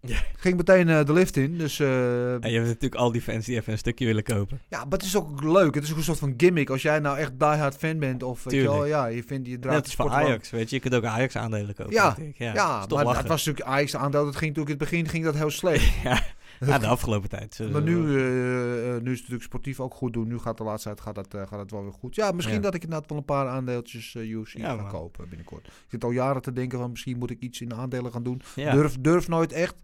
Ja. 0.00 0.16
ging 0.36 0.56
meteen 0.56 0.88
eh, 0.88 1.04
de 1.04 1.12
lift 1.12 1.36
in. 1.36 1.58
Dus 1.58 1.80
eh, 1.80 2.32
En 2.32 2.50
je 2.50 2.54
hebt 2.54 2.66
natuurlijk 2.66 2.94
al 2.94 3.12
die 3.12 3.22
fans 3.22 3.46
die 3.46 3.56
even 3.56 3.72
een 3.72 3.78
stukje 3.78 4.06
willen 4.06 4.22
kopen. 4.22 4.60
ja, 4.68 4.78
maar 4.78 4.92
het 4.98 5.02
is 5.02 5.16
ook 5.16 5.42
leuk. 5.42 5.74
Het 5.74 5.84
is 5.84 5.90
ook 5.90 5.96
een 5.96 6.02
soort 6.02 6.18
van 6.18 6.34
gimmick. 6.36 6.70
Als 6.70 6.82
jij 6.82 6.98
nou 6.98 7.18
echt 7.18 7.38
diehard 7.38 7.76
fan 7.76 7.98
bent 7.98 8.22
of 8.22 8.44
weet 8.44 8.52
je 8.54 8.58
Tuurlijk. 8.60 8.78
wel, 8.78 8.86
ja, 8.88 9.06
je 9.06 9.22
vindt 9.22 9.48
je 9.48 9.58
draagt 9.58 9.76
Net 9.76 9.84
als 9.84 9.94
voor 9.94 10.10
Ajax, 10.10 10.50
weet 10.50 10.68
je. 10.70 10.76
Je 10.76 10.82
kunt 10.82 10.94
ook 10.94 11.04
Ajax 11.04 11.36
aandelen 11.36 11.74
kopen. 11.74 11.92
Ja, 11.92 12.16
ja, 12.34 12.52
Ja, 12.54 12.78
maar 12.88 13.04
lachen. 13.04 13.16
het 13.18 13.28
was 13.28 13.44
natuurlijk 13.44 13.74
Ajax 13.76 13.96
aandeel. 13.96 14.24
Dat 14.24 14.36
ging 14.36 14.56
natuurlijk 14.56 14.80
in 14.80 14.86
het 14.86 14.90
begin 14.90 15.08
ging 15.08 15.24
dat 15.24 15.34
heel 15.34 15.50
slecht. 15.50 15.92
ja. 16.04 16.22
Ja, 16.66 16.78
de 16.78 16.86
afgelopen 16.86 17.28
tijd. 17.28 17.54
zullen 17.54 17.72
Maar 17.72 17.82
nu, 17.82 18.16
eh, 18.16 18.96
eh, 18.96 19.02
nu 19.02 19.10
is 19.10 19.18
het 19.18 19.20
natuurlijk 19.20 19.42
sportief 19.42 19.80
ook 19.80 19.94
goed 19.94 20.12
doen. 20.12 20.28
Nu 20.28 20.38
gaat 20.38 20.56
de 20.58 20.64
laatste 20.64 20.88
tijd 20.88 21.00
gaat 21.00 21.14
dat, 21.14 21.34
eh, 21.34 21.40
gaat 21.40 21.58
dat 21.58 21.70
wel 21.70 21.82
weer 21.82 21.92
goed. 21.92 22.14
Ja, 22.14 22.32
misschien 22.32 22.56
Ja. 22.56 22.60
dat 22.62 22.74
ik 22.74 22.82
inderdaad 22.82 23.08
wel 23.08 23.18
een 23.18 23.24
paar 23.24 23.48
aandeeltjes 23.48 24.14
eh 24.14 24.30
UFC 24.30 24.56
Ja, 24.56 24.76
ga 24.76 24.82
kopen 24.88 25.28
binnenkort. 25.28 25.66
Ik 25.66 25.72
zit 25.88 26.04
al 26.04 26.10
jaren 26.10 26.42
te 26.42 26.52
denken 26.52 26.78
van 26.78 26.90
misschien 26.90 27.18
moet 27.18 27.30
ik 27.30 27.40
iets 27.40 27.60
in 27.60 27.74
aandelen 27.74 28.12
gaan 28.12 28.22
doen. 28.22 28.42
Durf, 28.54 28.96
durf 29.00 29.28
nooit 29.28 29.52
echt. 29.52 29.74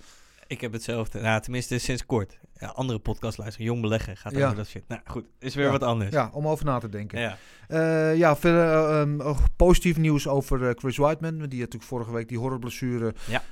Ik 0.55 0.61
heb 0.61 0.73
hetzelfde. 0.73 1.21
Nou, 1.21 1.41
tenminste 1.41 1.79
sinds 1.79 2.07
kort. 2.07 2.39
Ja, 2.59 2.67
andere 2.67 2.99
podcast 2.99 3.39
luisteren. 3.39 3.67
Jong 3.67 3.81
beleggen 3.81 4.17
gaat 4.17 4.33
Ja. 4.37 4.45
over 4.45 4.57
dat 4.57 4.67
shit. 4.67 4.85
Nou 4.89 5.01
goed, 5.05 5.25
is 5.39 5.55
weer 5.55 5.65
Ja. 5.65 5.71
wat 5.71 5.83
anders. 5.83 6.13
Ja, 6.13 6.31
om 6.33 6.49
over 6.49 6.65
na 6.65 6.79
te 6.79 6.89
denken. 6.89 7.21
Ja. 7.21 7.37
Eh, 7.69 8.17
ja, 8.17 8.37
verder 8.37 8.65
eh, 8.65 9.01
ehm, 9.01 9.21
oh, 9.21 9.39
positief 9.57 9.97
nieuws 9.97 10.29
over 10.29 10.69
eh, 10.69 10.75
Chris 10.75 10.97
Whiteman. 10.97 11.33
Die 11.37 11.43
had 11.43 11.51
natuurlijk 11.51 11.83
vorige 11.85 12.13
week 12.13 12.29
die 12.29 12.39
horrorblessure. 12.39 13.15
Ja. 13.25 13.43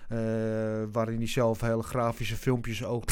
waarin 0.92 1.16
hij 1.16 1.26
zelf 1.26 1.60
hele 1.60 1.82
grafische 1.82 2.36
filmpjes 2.36 2.84
ook 2.84 3.04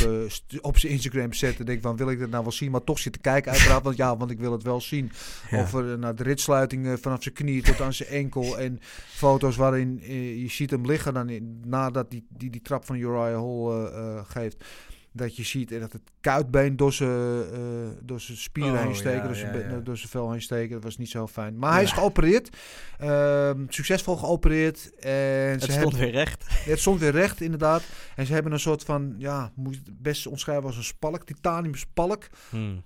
op 0.61 0.79
zijn 0.79 0.93
Instagram 0.93 1.33
zette. 1.33 1.65
Denk 1.65 1.83
van, 1.83 1.97
wil 1.97 2.11
ik 2.11 2.19
dat 2.19 2.31
nou 2.31 2.43
wel 2.43 2.53
zien? 2.53 2.71
Maar 2.71 2.85
toch 2.85 2.99
zitten 2.99 3.21
kijken 3.21 3.53
uiteraard. 3.53 3.85
Want 3.85 3.97
ja, 3.97 4.17
want 4.17 4.31
ik 4.31 4.39
wil 4.39 4.53
het 4.53 4.63
wel 4.63 4.81
zien. 4.81 5.13
Over 5.53 5.99
nou, 5.99 6.15
de 6.15 6.23
ritsluiting 6.23 6.99
vanaf 7.01 7.23
zijn 7.23 7.35
knie 7.35 7.63
tot 7.63 7.81
aan 7.81 7.93
zijn 7.93 8.09
enkel. 8.09 8.59
En 8.59 8.79
foto's 9.09 9.57
waarin 9.57 10.01
je 10.41 10.49
ziet 10.49 10.71
hem 10.71 10.87
liggen 10.87 11.15
dan 11.15 11.29
in, 11.29 11.61
nadat 11.67 12.11
die, 12.11 12.27
die, 12.29 12.51
die 12.51 12.63
trap 12.63 12.85
van 12.85 12.97
Uriah 12.97 13.35
Hall 13.41 13.80
eh, 13.89 14.17
eh, 14.17 14.25
geeft. 14.25 14.65
Dat 15.13 15.37
je 15.37 15.43
ziet 15.43 15.69
dat 15.81 15.93
het 15.93 16.03
kuitbeen 16.21 16.77
door 16.77 16.93
zijn, 16.93 17.43
eh, 17.53 17.59
door 18.03 18.21
zijn 18.21 18.39
spieren 18.39 18.73
Oh, 18.73 18.83
heen 18.83 18.95
steken, 18.95 19.19
ja, 19.21 19.27
door, 19.27 19.35
zijn, 19.35 19.59
ja, 19.59 19.69
be- 19.69 19.75
ja. 19.75 19.81
door 19.81 19.97
zijn 19.97 20.09
vel 20.09 20.31
heen 20.31 20.43
steken. 20.43 20.71
Dat 20.75 20.83
was 20.83 20.97
niet 20.99 21.11
zo 21.11 21.27
fijn. 21.27 21.59
Maar 21.59 21.73
hij 21.73 21.83
is 21.83 21.93
geopereerd. 21.93 22.57
Ehm, 22.99 23.65
succesvol 23.69 24.17
geopereerd. 24.17 24.95
En 24.99 25.11
Het 25.13 25.63
ze 25.63 25.71
stond 25.71 25.83
hebben, 25.93 26.01
weer 26.01 26.11
recht. 26.11 26.45
het 26.71 26.79
stond 26.81 27.01
weer 27.01 27.11
recht, 27.13 27.41
inderdaad. 27.41 27.83
En 28.17 28.27
ze 28.27 28.33
hebben 28.33 28.53
een 28.53 28.61
soort 28.61 28.85
van, 28.85 29.15
ja, 29.19 29.53
moet 29.55 29.75
je 29.75 29.81
het 29.85 30.03
best 30.03 30.27
omschrijven 30.27 30.65
als 30.65 30.77
een 30.77 30.85
spalk, 30.85 31.25
titanium 31.25 31.75
spalk. 31.75 32.27
Hmm. 32.51 32.83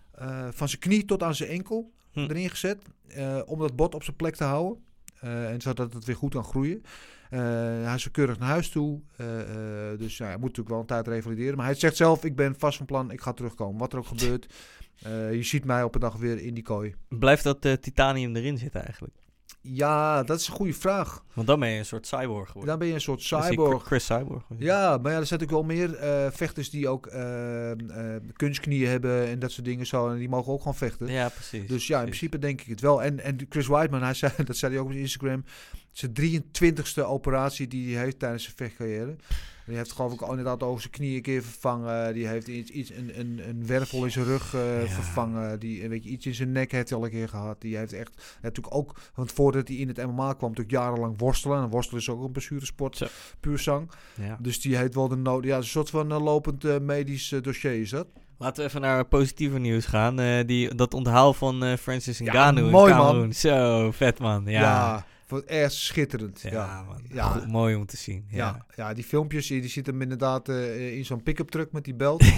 van 0.50 0.68
zijn 0.68 0.80
knie 0.80 1.04
tot 1.04 1.22
aan 1.22 1.34
zijn 1.34 1.50
enkel 1.50 1.92
Hm. 2.12 2.20
erin 2.20 2.50
gezet. 2.50 2.78
om 3.46 3.58
dat 3.58 3.76
bot 3.76 3.94
op 3.94 4.02
zijn 4.04 4.16
plek 4.16 4.36
te 4.36 4.44
houden. 4.44 4.82
Eh, 5.24 5.50
en 5.50 5.60
zodat 5.60 5.92
het 5.92 6.04
weer 6.04 6.16
goed 6.16 6.32
kan 6.32 6.44
groeien. 6.44 6.82
Eh, 7.30 7.40
hij 7.84 7.94
is 7.94 8.10
keurig 8.10 8.38
naar 8.38 8.48
huis 8.48 8.68
toe. 8.68 9.00
Eh, 9.16 9.26
dus 9.98 10.16
ja, 10.16 10.24
hij 10.24 10.34
moet 10.34 10.42
natuurlijk 10.42 10.68
wel 10.68 10.80
een 10.80 10.86
tijd 10.86 11.08
revalideren. 11.08 11.56
Maar 11.56 11.66
hij 11.66 11.74
zegt 11.74 11.96
zelf, 11.96 12.24
ik 12.24 12.36
ben 12.36 12.54
vast 12.58 12.76
van 12.76 12.86
plan, 12.86 13.10
ik 13.10 13.20
ga 13.20 13.32
terugkomen. 13.32 13.78
Wat 13.78 13.92
er 13.92 13.98
ook 13.98 14.06
gebeurt. 14.06 14.46
Je 15.30 15.42
ziet 15.42 15.64
mij 15.64 15.82
op 15.82 15.94
een 15.94 16.00
dag 16.00 16.16
weer 16.16 16.38
in 16.40 16.54
die 16.54 16.62
kooi. 16.62 16.94
Blijft 17.08 17.42
dat 17.42 17.60
titanium 17.60 18.36
erin 18.36 18.58
zitten 18.58 18.84
eigenlijk? 18.84 19.14
Ja, 19.66 20.22
dat 20.22 20.40
is 20.40 20.48
een 20.48 20.54
goede 20.54 20.72
vraag. 20.72 21.24
Want 21.32 21.46
dan 21.46 21.60
ben 21.60 21.68
je 21.68 21.78
een 21.78 21.84
soort 21.84 22.06
cyborg 22.06 22.46
geworden. 22.46 22.66
Dan 22.66 22.78
ben 22.78 22.88
je 22.88 22.94
een 22.94 23.00
soort 23.00 23.22
cyborg. 23.22 23.84
Chris 23.84 24.04
Cyborg. 24.04 24.42
Ja, 24.58 24.98
maar 24.98 25.12
ja, 25.12 25.18
er 25.18 25.26
zijn 25.26 25.40
natuurlijk 25.40 25.50
wel 25.50 25.76
meer 25.76 25.94
eh, 25.94 26.30
vechters 26.30 26.70
die 26.70 26.88
ook 26.88 27.06
eh, 27.06 27.70
eh, 27.70 28.22
kunstknieën 28.32 28.88
hebben 28.88 29.26
en 29.26 29.38
dat 29.38 29.50
soort 29.52 29.66
dingen 29.66 29.86
zo. 29.86 30.10
En 30.10 30.18
die 30.18 30.28
mogen 30.28 30.52
ook 30.52 30.58
gewoon 30.58 30.74
vechten. 30.74 31.12
Ja, 31.12 31.28
precies. 31.28 31.68
Dus 31.68 31.86
ja, 31.86 31.98
in 31.98 32.04
precies. 32.04 32.18
principe 32.28 32.38
denk 32.46 32.60
ik 32.60 32.66
het 32.66 32.80
wel. 32.80 33.02
En, 33.02 33.20
en 33.20 33.46
Chris 33.48 33.66
Whiteman, 33.66 34.02
hij 34.02 34.14
zei, 34.14 34.32
dat 34.44 34.56
zei 34.56 34.72
hij 34.72 34.80
ook 34.80 34.88
op 34.88 34.94
Instagram. 34.94 35.44
Zijn 35.92 36.12
23ste 36.20 37.02
operatie 37.02 37.68
die 37.68 37.94
hij 37.94 38.04
heeft 38.04 38.18
tijdens 38.18 38.42
zijn 38.42 38.56
vechtcarrière. 38.56 39.16
Die 39.66 39.76
heeft 39.76 39.92
geloof 39.92 40.12
ik 40.12 40.20
al 40.22 40.28
inderdaad 40.30 40.62
over 40.62 40.80
zijn 40.80 40.92
knie 40.92 41.16
een 41.16 41.22
keer 41.22 41.42
vervangen. 41.42 42.14
Die 42.14 42.26
heeft 42.26 42.48
iets, 42.48 42.70
iets 42.70 42.90
een, 42.90 43.20
een, 43.20 43.40
een 43.48 43.66
wervel 43.66 44.04
in 44.04 44.10
zijn 44.10 44.24
rug 44.24 44.54
eh, 44.54 44.80
Ja. 44.82 44.88
vervangen. 44.88 45.60
Die, 45.60 45.88
weet 45.88 46.04
je, 46.04 46.10
iets 46.10 46.26
in 46.26 46.34
zijn 46.34 46.52
nek 46.52 46.72
heeft 46.72 46.88
hij 46.88 46.98
al 46.98 47.04
een 47.04 47.10
keer 47.10 47.28
gehad. 47.28 47.60
Die 47.60 47.76
heeft 47.76 47.92
echt 47.92 48.38
natuurlijk 48.42 48.74
ook, 48.74 48.94
want 49.14 49.32
voordat 49.32 49.68
hij 49.68 49.76
in 49.76 49.88
het 49.88 49.96
MMA 50.06 50.32
kwam, 50.32 50.50
natuurlijk 50.50 50.70
jarenlang 50.76 51.14
worstelen. 51.18 51.62
En 51.62 51.68
worstelen 51.68 52.00
is 52.00 52.08
ook 52.08 52.24
een 52.24 52.32
blessuresport, 52.32 52.96
Zo. 52.96 53.06
puur 53.40 53.58
zang. 53.58 53.90
Ja. 54.20 54.36
Dus 54.40 54.60
die 54.60 54.76
heeft 54.76 54.94
wel 54.94 55.08
de 55.08 55.16
nood. 55.16 55.44
Ja, 55.44 55.56
een 55.56 55.64
soort 55.64 55.90
van 55.90 56.12
eh, 56.12 56.22
lopend 56.22 56.64
eh, 56.64 56.78
medisch 56.78 57.28
dossier 57.42 57.80
is 57.80 57.90
dat. 57.90 58.06
Laten 58.38 58.62
we 58.62 58.68
even 58.68 58.80
naar 58.80 59.04
positieve 59.04 59.58
nieuws 59.58 59.86
gaan. 59.86 60.46
Die, 60.46 60.74
dat 60.74 60.94
onthaal 60.94 61.34
van 61.34 61.76
Francis 61.78 62.18
Ja, 62.18 62.24
Ngannou 62.32 62.70
mooi, 62.70 62.90
in 62.92 62.96
man. 62.98 63.06
Cameroen. 63.06 63.32
Zo, 63.32 63.90
vet 63.90 64.18
man. 64.18 64.44
Ja, 64.46 65.06
Voor 65.34 65.42
echt 65.42 65.72
schitterend. 65.72 66.40
Ja, 66.40 66.50
Ja, 66.50 66.82
man. 66.82 67.02
Ja. 67.12 67.28
Goed, 67.28 67.48
mooi 67.48 67.74
om 67.74 67.86
te 67.86 67.96
zien. 67.96 68.24
Ja. 68.28 68.36
Ja, 68.36 68.66
ja, 68.76 68.94
die 68.94 69.04
filmpjes, 69.04 69.46
die, 69.46 69.60
die 69.60 69.70
zit 69.70 69.86
hem 69.86 70.02
inderdaad 70.02 70.48
eh, 70.48 70.96
in 70.96 71.04
zo'n 71.04 71.22
pick-up 71.22 71.50
truck 71.50 71.72
met 71.72 71.84
die 71.84 71.94
belt. 71.94 72.22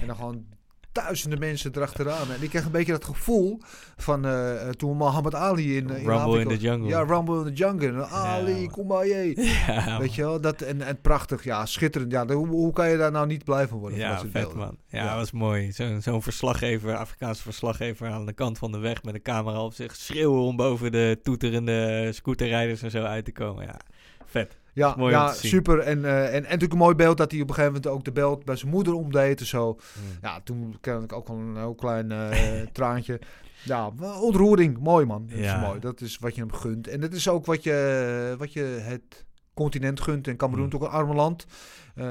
En 0.00 0.06
dan 0.06 0.16
gewoon 0.16 0.46
duizenden 0.92 1.38
mensen 1.38 1.70
erachteraan. 1.74 2.30
En 2.30 2.42
ik 2.42 2.50
kreeg 2.50 2.64
een 2.64 2.70
beetje 2.70 2.92
dat 2.92 3.04
gevoel 3.04 3.60
van 3.96 4.26
eh, 4.26 4.68
toen 4.68 4.96
Muhammad 4.96 5.34
Ali 5.34 5.76
in, 5.76 5.90
eh, 5.90 6.02
in 6.02 6.08
Rumble 6.08 6.40
in 6.40 6.48
the. 6.48 6.56
Jungle. 6.56 6.88
Ja, 6.88 7.02
Rumble 7.02 7.38
in 7.38 7.44
the 7.44 7.52
Jungle. 7.52 8.04
Ali, 8.04 8.68
kom 8.68 8.86
maar 8.86 9.06
je. 9.06 9.20
Ja. 9.66 9.98
Weet 9.98 10.14
je 10.14 10.22
wel, 10.22 10.40
dat, 10.40 10.60
en, 10.60 10.82
en 10.82 11.00
prachtig, 11.00 11.44
ja, 11.44 11.66
schitterend. 11.66 12.12
Ja, 12.12 12.26
hoe, 12.26 12.46
hoe 12.46 12.72
kan 12.72 12.90
je 12.90 12.96
daar 12.96 13.10
nou 13.10 13.26
niet 13.26 13.44
blij 13.44 13.68
van 13.68 13.78
worden? 13.78 13.98
Ja, 13.98 14.18
vet 14.18 14.32
beelden? 14.32 14.56
man. 14.56 14.76
Ja, 14.86 15.16
was 15.16 15.32
mooi. 15.32 15.72
Zo'n 15.72 16.00
zo'n 16.00 16.22
verslaggever, 16.22 16.96
Afrikaanse 16.96 17.42
verslaggever 17.42 18.08
aan 18.08 18.26
de 18.26 18.32
kant 18.32 18.58
van 18.58 18.72
de 18.72 18.78
weg 18.78 19.02
met 19.02 19.14
een 19.14 19.22
camera 19.22 19.64
op 19.64 19.74
zich 19.74 19.96
schreeuwen 19.96 20.40
om 20.40 20.56
boven 20.56 20.92
de 20.92 21.18
toeterende 21.22 22.08
scooterrijders 22.12 22.82
en 22.82 22.90
zo 22.90 23.02
uit 23.02 23.24
te 23.24 23.32
komen. 23.32 23.64
Ja, 23.64 23.80
vet. 24.26 24.60
Ja, 24.74 24.94
ja 24.98 25.32
super. 25.32 25.78
En, 25.78 26.04
eh, 26.04 26.24
en, 26.26 26.32
en 26.32 26.42
natuurlijk 26.42 26.72
een 26.72 26.78
mooi 26.78 26.94
beeld 26.94 27.16
dat 27.16 27.30
hij 27.30 27.40
op 27.40 27.48
een 27.48 27.54
gegeven 27.54 27.74
moment 27.76 27.92
ook 27.92 28.04
de 28.04 28.12
belt 28.12 28.44
bij 28.44 28.56
zijn 28.56 28.70
moeder 28.70 28.94
omdeed 28.94 29.40
en 29.40 29.46
zo. 29.46 29.78
Ja, 30.22 30.40
toen 30.44 30.76
kreeg 30.80 31.02
ik 31.02 31.12
ook 31.12 31.28
wel 31.28 31.36
een 31.36 31.56
heel 31.56 31.74
klein 31.74 32.12
eh, 32.12 32.60
traantje. 32.72 33.20
Ja, 33.64 33.90
ontroering. 34.20 34.78
Mooi 34.78 35.06
man. 35.06 35.26
Dat 35.26 35.38
Ja. 35.38 35.56
is 35.60 35.66
mooi. 35.66 35.80
Dat 35.80 36.00
is 36.00 36.18
wat 36.18 36.34
je 36.34 36.40
hem 36.40 36.52
gunt. 36.52 36.88
En 36.88 37.00
dat 37.00 37.12
is 37.12 37.28
ook 37.28 37.46
wat 37.46 37.62
je, 37.62 38.34
wat 38.38 38.52
je 38.52 38.62
het 38.62 39.24
continent 39.54 40.00
gunt. 40.00 40.28
En 40.28 40.36
Cameroen 40.36 40.64
Mm. 40.64 40.68
is 40.70 40.74
ook 40.76 40.82
een 40.82 40.88
arme 40.88 41.14
land. 41.14 41.46
Eh, 41.94 42.04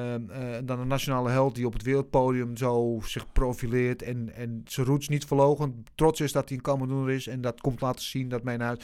dan 0.64 0.80
een 0.80 0.88
nationale 0.88 1.30
held 1.30 1.56
die 1.56 1.66
op 1.66 1.74
het 1.74 1.84
wereldpodium 1.84 2.58
zo 2.58 3.00
zich 3.04 3.32
profileert. 3.32 4.02
En, 4.02 4.36
en 4.36 4.62
zijn 4.66 4.86
roots 4.86 5.08
niet 5.08 5.26
verlogen. 5.26 5.84
Trots 5.96 6.22
is 6.22 6.32
dat 6.32 6.48
hij 6.50 6.58
een 6.58 6.64
Cameroener 6.64 7.14
is. 7.14 7.28
En 7.28 7.42
dat 7.42 7.62
komt 7.62 7.82
laten 7.82 8.04
zien. 8.06 8.30
Dat 8.30 8.44
mijn 8.44 8.62
huis 8.62 8.80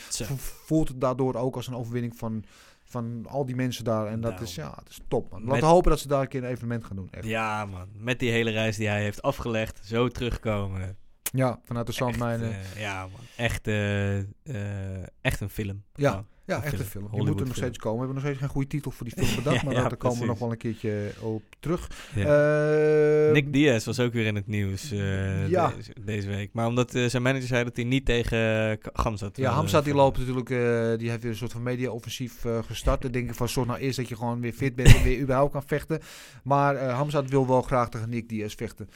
voelt 0.66 0.88
het 0.88 1.02
daardoor 1.02 1.36
ook 1.36 1.56
als 1.56 1.68
een 1.68 1.76
overwinning 1.76 2.16
van, 2.18 2.44
van 2.90 3.26
al 3.30 3.46
die 3.46 3.56
mensen 3.56 3.84
daar. 3.84 4.08
En 4.08 4.22
dat 4.22 4.32
Nou. 4.32 4.44
is, 4.44 4.56
ja, 4.56 4.70
dat 4.70 4.90
is 4.90 5.00
top 5.08 5.32
man. 5.32 5.44
Laten 5.44 5.60
we 5.60 5.66
hopen 5.66 5.90
dat 5.90 6.00
ze 6.00 6.08
daar 6.08 6.22
een 6.22 6.28
keer 6.28 6.44
een 6.44 6.50
evenement 6.50 6.84
gaan 6.86 6.96
doen. 6.96 7.08
Echt. 7.12 7.26
Ja 7.26 7.66
man, 7.66 7.88
met 7.94 8.20
die 8.20 8.32
hele 8.32 8.52
reis 8.52 8.78
die 8.78 8.88
hij 8.88 9.02
heeft 9.02 9.22
afgelegd, 9.22 9.80
zo 9.86 10.08
terugkomen. 10.08 10.98
Ja, 11.32 11.60
vanuit 11.64 11.88
de 11.88 11.94
zandmijnen. 11.94 12.52
eh, 12.52 12.80
ja 12.82 13.02
man, 13.02 13.20
echt, 13.38 13.68
eh, 13.68 14.18
eh, 14.20 15.04
echt 15.22 15.40
een 15.42 15.50
film. 15.50 15.84
Ja. 15.94 16.26
Ja, 16.48 16.64
echt 16.64 16.80
een 16.80 16.86
film. 16.86 17.08
Die 17.12 17.24
moet 17.24 17.40
er 17.40 17.46
nog 17.46 17.56
steeds 17.56 17.78
komen. 17.78 18.00
We 18.00 18.06
hebben 18.06 18.16
nog 18.16 18.24
steeds 18.26 18.40
geen 18.40 18.50
goede 18.50 18.68
titel 18.68 18.92
voor 18.92 19.06
die 19.06 19.16
film 19.26 19.36
bedacht, 19.44 19.64
maar 19.64 19.74
ja, 19.74 19.82
daar 19.82 19.98
komen 19.98 20.20
we 20.20 20.26
nog 20.26 20.40
wel 20.40 20.52
een 20.52 20.58
keertje 20.58 21.12
op 21.22 21.44
terug. 21.60 21.90
Ja. 22.16 23.26
Eh, 23.28 23.34
Nick 23.34 23.54
Diaz 23.54 23.86
was 23.86 24.00
ook 24.00 24.14
weer 24.14 24.26
in 24.26 24.36
het 24.36 24.48
nieuws 24.48 24.92
eh, 24.92 25.48
Ja. 25.50 25.74
deze, 25.76 25.92
deze 26.02 26.28
week. 26.28 26.50
Maar 26.54 26.68
omdat 26.68 26.96
eh, 26.96 27.06
zijn 27.06 27.24
manager 27.24 27.48
zei 27.48 27.64
dat 27.64 27.76
hij 27.76 27.86
niet 27.86 28.06
tegen 28.06 28.78
Gamzat 28.94 29.38
ja, 29.38 29.52
Hamzat 29.52 29.84
die 29.84 29.94
loopt 29.94 30.18
natuurlijk, 30.18 30.50
eh, 30.50 30.98
die 30.98 31.10
heeft 31.10 31.22
weer 31.22 31.32
een 31.32 31.38
soort 31.38 31.52
van 31.52 31.64
media-offensief 31.64 32.46
eh, 32.46 32.60
gestart. 32.64 33.02
Dan 33.02 33.12
denk 33.12 33.30
ik 33.30 33.36
van, 33.36 33.50
zorg 33.50 33.68
nou 33.68 33.80
eerst 33.80 33.98
dat 33.98 34.08
je 34.10 34.16
gewoon 34.16 34.42
weer 34.42 34.54
fit 34.54 34.76
bent 34.76 34.96
en 34.96 35.04
weer 35.04 35.20
überhaupt 35.20 35.52
kan 35.52 35.64
vechten. 35.66 36.00
Maar 36.44 36.76
eh 36.76 36.94
Hamzat 36.96 37.30
wil 37.30 37.48
wel 37.48 37.62
graag 37.62 37.90
tegen 37.90 38.10
Nick 38.10 38.30
Diaz 38.30 38.56
vechten. 38.56 38.90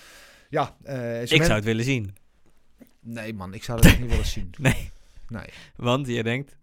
Ja, 0.49 0.76
eh, 0.84 1.22
Ik 1.22 1.28
zou 1.43 1.54
het 1.54 1.64
willen 1.64 1.86
zien. 1.86 2.16
Nee 2.99 3.34
man, 3.34 3.54
ik 3.54 3.64
zou 3.64 3.82
dat 3.82 3.91
echt 3.91 3.99
niet 3.99 4.10
willen 4.10 4.26
zien. 4.26 4.49
Nee. 4.60 4.89
Nee. 5.28 5.45
Want 5.76 6.08
je 6.08 6.24
denkt... 6.24 6.60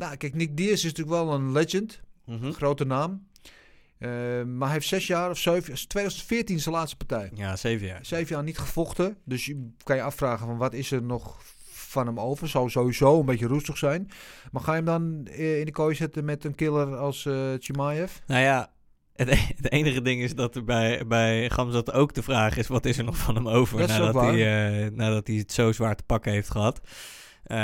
Nou, 0.00 0.16
kijk, 0.16 0.34
Nick 0.34 0.56
Diaz 0.56 0.72
is 0.72 0.82
natuurlijk 0.82 1.16
wel 1.16 1.32
een 1.32 1.52
legend. 1.52 2.00
mhm. 2.24 2.50
Grote 2.50 2.84
naam. 2.84 3.26
Eh, 3.98 4.10
maar 4.44 4.66
hij 4.68 4.72
heeft 4.72 4.86
zes 4.86 5.06
jaar 5.06 5.30
of 5.30 5.38
zeven... 5.38 5.88
2014 5.88 6.60
zijn 6.60 6.74
laatste 6.74 6.96
partij. 6.96 7.30
Ja, 7.34 7.56
zeven 7.56 7.86
jaar. 7.86 8.06
Zeven 8.06 8.34
jaar 8.34 8.44
niet 8.44 8.58
gevochten. 8.58 9.16
Dus 9.24 9.44
je 9.44 9.68
kan 9.82 9.96
je 9.96 10.02
afvragen 10.02 10.46
van 10.46 10.56
wat 10.56 10.72
is 10.72 10.90
er 10.90 11.02
nog 11.02 11.42
van 11.68 12.06
hem 12.06 12.20
over. 12.20 12.48
Zou 12.48 12.70
sowieso 12.70 13.20
een 13.20 13.26
beetje 13.26 13.46
roestig 13.46 13.78
zijn. 13.78 14.10
Maar 14.52 14.62
ga 14.62 14.70
je 14.74 14.76
hem 14.76 14.86
dan 14.86 15.26
eh, 15.26 15.58
in 15.58 15.64
de 15.64 15.72
kooi 15.72 15.94
zetten 15.94 16.24
met 16.24 16.44
een 16.44 16.54
killer 16.54 16.96
als 16.96 17.26
eh 17.26 17.52
Chimaev? 17.58 18.12
Nou 18.26 18.42
ja, 18.42 18.72
het, 19.14 19.28
e- 19.28 19.54
het 19.56 19.70
enige 19.72 20.02
ding 20.02 20.22
is 20.22 20.34
dat 20.34 20.56
er 20.56 20.64
bij, 20.64 21.06
bij 21.06 21.50
Gamzat 21.50 21.92
ook 21.92 22.14
de 22.14 22.22
vraag 22.22 22.56
is... 22.56 22.66
wat 22.66 22.84
is 22.84 22.98
er 22.98 23.04
nog 23.04 23.16
van 23.16 23.34
hem 23.34 23.48
over 23.48 23.88
nadat, 23.88 24.14
hij, 24.14 24.90
nadat 24.94 25.26
hij 25.26 25.36
het 25.36 25.52
zo 25.52 25.72
zwaar 25.72 25.96
te 25.96 26.04
pakken 26.06 26.32
heeft 26.32 26.50
gehad. 26.50 26.80
Eh, 27.50 27.56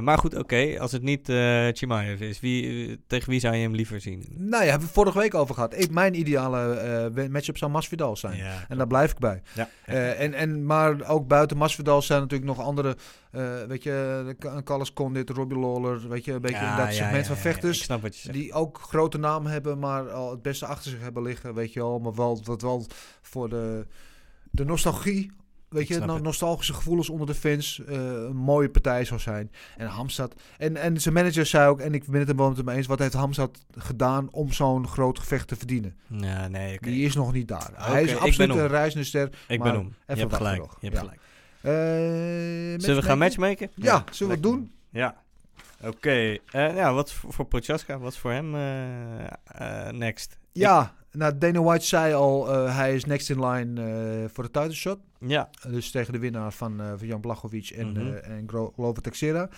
maar 0.00 0.18
goed, 0.18 0.36
oké. 0.36 0.80
Als 0.80 0.92
het 0.92 1.02
niet 1.02 1.28
eh 1.28 1.66
Chimaev 1.72 2.20
is, 2.20 2.40
wie, 2.40 3.00
tegen 3.06 3.30
wie 3.30 3.40
zou 3.40 3.54
je 3.54 3.62
hem 3.62 3.74
liever 3.74 4.00
zien? 4.00 4.24
Nou 4.36 4.64
ja, 4.64 4.70
hebben 4.70 4.88
we 4.88 4.94
vorige 4.94 5.18
week 5.18 5.34
over 5.34 5.54
gehad. 5.54 5.78
Ik, 5.78 5.90
mijn 5.90 6.18
ideale 6.18 6.72
eh, 7.14 7.28
matchup 7.28 7.58
zou 7.58 7.70
Masvidal 7.70 8.16
zijn. 8.16 8.36
Ja, 8.36 8.64
En 8.68 8.76
daar 8.76 8.86
blijf 8.86 9.10
ik 9.10 9.18
bij. 9.18 9.42
ja. 9.54 9.68
Eh, 9.84 10.20
en, 10.20 10.34
en, 10.34 10.66
maar 10.66 11.08
ook 11.08 11.28
buiten 11.28 11.56
Masvidal 11.56 12.02
zijn 12.02 12.20
natuurlijk 12.20 12.48
nog 12.48 12.60
andere, 12.66 12.96
eh, 13.30 13.42
weet 13.68 13.82
je, 13.82 14.36
Carlos 14.64 14.92
Condit, 14.92 15.30
Robbie 15.30 15.58
Lawler, 15.58 16.08
weet 16.08 16.24
je, 16.24 16.32
een 16.32 16.40
beetje 16.40 16.56
Ja, 16.64 16.76
dat 16.76 16.86
ja, 16.86 16.92
segment 16.92 17.16
ja, 17.20 17.24
van 17.26 17.36
ja, 17.36 17.40
vechters. 17.42 17.78
ik 17.78 17.84
snap 17.84 18.02
wat 18.02 18.14
je 18.16 18.20
zegt. 18.22 18.34
Die 18.34 18.52
ook 18.52 18.78
grote 18.80 19.18
naam 19.18 19.46
hebben, 19.46 19.78
maar 19.78 20.10
al 20.10 20.30
het 20.30 20.42
beste 20.42 20.66
achter 20.66 20.90
zich 20.90 21.00
hebben 21.00 21.22
liggen, 21.22 21.54
weet 21.54 21.72
je 21.72 21.80
wel. 21.80 21.98
Maar 21.98 22.14
wel, 22.14 22.40
wat 22.44 22.62
wel 22.62 22.86
voor 23.22 23.48
de, 23.48 23.86
de 24.50 24.64
nostalgie, 24.64 25.30
weet 25.68 25.88
je, 25.88 26.00
het. 26.00 26.22
nostalgische 26.22 26.74
gevoelens 26.74 27.08
onder 27.10 27.26
de 27.26 27.34
fans, 27.34 27.82
eh, 27.86 27.94
een 27.96 28.36
mooie 28.36 28.68
partij 28.68 29.04
zou 29.04 29.20
zijn. 29.20 29.50
En 29.76 29.86
Hamstad, 29.86 30.34
en, 30.58 30.76
en 30.76 31.00
zijn 31.00 31.14
manager 31.14 31.46
zei 31.46 31.68
ook, 31.68 31.80
en 31.80 31.94
ik 31.94 32.06
ben 32.06 32.20
het 32.20 32.28
er 32.28 32.36
wel 32.36 32.48
met 32.48 32.56
hem 32.56 32.68
eens, 32.68 32.86
wat 32.86 32.98
heeft 32.98 33.12
Hamstad 33.12 33.58
gedaan 33.76 34.28
om 34.32 34.52
zo'n 34.52 34.88
groot 34.88 35.18
gevecht 35.18 35.48
te 35.48 35.56
verdienen? 35.56 35.96
Ja, 36.06 36.48
nee, 36.48 36.74
oké. 36.76 36.88
Die 36.90 37.04
is 37.04 37.14
nog 37.14 37.32
niet 37.32 37.48
daar. 37.48 37.70
Hij 37.74 38.02
is 38.02 38.16
absoluut 38.16 38.56
een 38.56 38.66
reizende 38.68 39.04
ster. 39.06 39.28
Ik 39.48 39.62
ben 39.62 39.76
om. 39.76 39.84
Je 39.86 39.92
even 40.06 40.18
hebt 40.18 40.20
wachten 40.20 40.36
gelijk. 40.38 40.58
nog. 40.58 40.76
Je 40.80 40.86
hebt 40.88 41.00
Ja. 41.00 41.00
gelijk. 41.06 41.20
Eh, 41.60 42.80
Zullen 42.84 43.00
we 43.00 43.06
gaan 43.06 43.18
matchmaken? 43.18 43.70
Ja, 43.74 44.04
zullen 44.10 44.28
we 44.40 44.48
het 44.48 44.52
doen? 44.52 44.72
Ja. 44.90 45.16
Oké. 45.84 46.10
eh, 46.50 46.76
ja, 46.76 46.92
wat 46.92 47.12
voor, 47.12 47.32
voor 47.32 47.46
Prochaska? 47.46 47.98
Wat 47.98 48.12
is 48.12 48.18
voor 48.18 48.32
hem 48.32 48.50
next? 49.98 50.38
Ja, 50.52 50.94
nou, 51.18 51.38
Dana 51.38 51.62
White 51.62 51.84
zei 51.86 52.14
al, 52.14 52.52
eh, 52.52 52.76
hij 52.76 52.94
is 52.94 53.04
next 53.04 53.30
in 53.30 53.44
line 53.46 53.82
eh, 53.82 54.28
voor 54.32 54.44
de 54.44 54.50
title 54.50 54.74
shot. 54.74 54.98
Ja. 55.20 55.50
Dus 55.68 55.90
tegen 55.90 56.12
de 56.12 56.18
winnaar 56.18 56.52
van, 56.52 56.80
eh, 56.80 56.92
van 56.96 57.06
Jan 57.06 57.20
Blachowicz 57.20 57.70
en, 57.72 57.96
eh 57.96 58.36
en 58.36 58.48
Glover 58.74 59.02
Texera. 59.02 59.48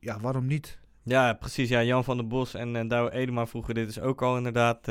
Ja, 0.00 0.20
waarom 0.20 0.46
niet? 0.46 0.78
Ja, 1.02 1.32
precies. 1.32 1.68
Ja, 1.68 1.82
Jan 1.82 2.04
van 2.04 2.16
der 2.16 2.26
Bos 2.26 2.54
en 2.54 2.74
uh, 2.74 2.88
Douwe 2.88 3.12
Edema 3.12 3.46
vroegen 3.46 3.74
dit 3.74 3.86
dus 3.86 4.00
ook 4.00 4.22
al 4.22 4.36
inderdaad 4.36 4.88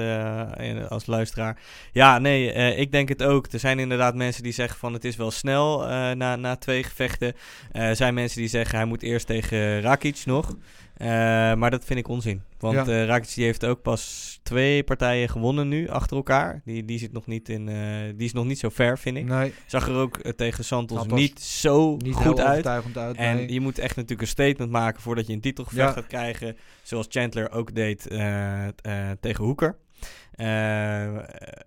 in- 0.58 0.88
als 0.88 1.06
luisteraar. 1.06 1.62
Ja, 1.92 2.20
nee, 2.20 2.54
ik 2.76 2.92
denk 2.92 3.10
het 3.10 3.24
ook. 3.24 3.48
Er 3.52 3.60
zijn 3.60 3.80
inderdaad 3.80 4.16
mensen 4.16 4.44
die 4.44 4.52
zeggen 4.52 4.80
van 4.80 4.94
het 4.94 5.06
is 5.06 5.16
wel 5.16 5.32
snel 5.32 5.80
na, 6.16 6.36
na 6.36 6.56
twee 6.56 6.84
gevechten. 6.84 7.34
Er 7.72 7.96
zijn 7.96 8.14
mensen 8.14 8.40
die 8.40 8.50
zeggen 8.50 8.78
hij 8.78 8.88
moet 8.88 9.04
eerst 9.04 9.28
tegen 9.28 9.82
Rakic 9.82 10.22
nog. 10.26 10.56
Eh, 10.98 11.08
maar 11.54 11.72
dat 11.72 11.86
vind 11.86 12.00
ik 12.00 12.08
onzin. 12.08 12.42
Want 12.60 12.76
Ja. 12.76 12.86
eh, 12.86 13.06
Rakic 13.06 13.34
die 13.36 13.44
heeft 13.46 13.66
ook 13.66 13.82
pas 13.82 14.40
twee 14.44 14.84
partijen 14.84 15.30
gewonnen 15.30 15.68
nu 15.68 15.90
achter 15.90 16.18
elkaar. 16.18 16.62
Die, 16.66 16.86
die, 16.86 17.00
zit 17.00 17.12
nog 17.12 17.28
niet 17.28 17.50
in, 17.50 17.70
eh, 17.70 17.76
die 18.16 18.26
is 18.26 18.34
nog 18.34 18.46
niet 18.46 18.60
zo 18.60 18.70
ver, 18.70 18.98
vind 19.00 19.18
ik. 19.18 19.26
Nee, 19.26 19.54
Zag 19.66 19.88
er 19.88 19.96
ook 19.96 20.22
tegen 20.36 20.64
Santos 20.64 21.06
niet 21.06 21.40
zo 21.42 21.96
niet 21.96 22.16
goed 22.16 22.40
uit. 22.40 22.68
uit. 22.68 23.16
En 23.16 23.36
nee. 23.36 23.54
je 23.54 23.62
moet 23.62 23.80
echt 23.80 23.96
natuurlijk 23.96 24.22
een 24.22 24.28
statement 24.28 24.72
maken 24.72 25.02
voordat 25.02 25.28
je 25.28 25.34
een 25.34 25.42
titelgevecht 25.42 25.88
Ja. 25.88 25.94
gaat 25.94 26.08
krijgen. 26.08 26.58
Zoals 26.82 27.06
Chandler 27.10 27.52
ook 27.52 27.76
deed 27.76 28.02
tegen 29.20 29.44
Hoeker. 29.44 29.78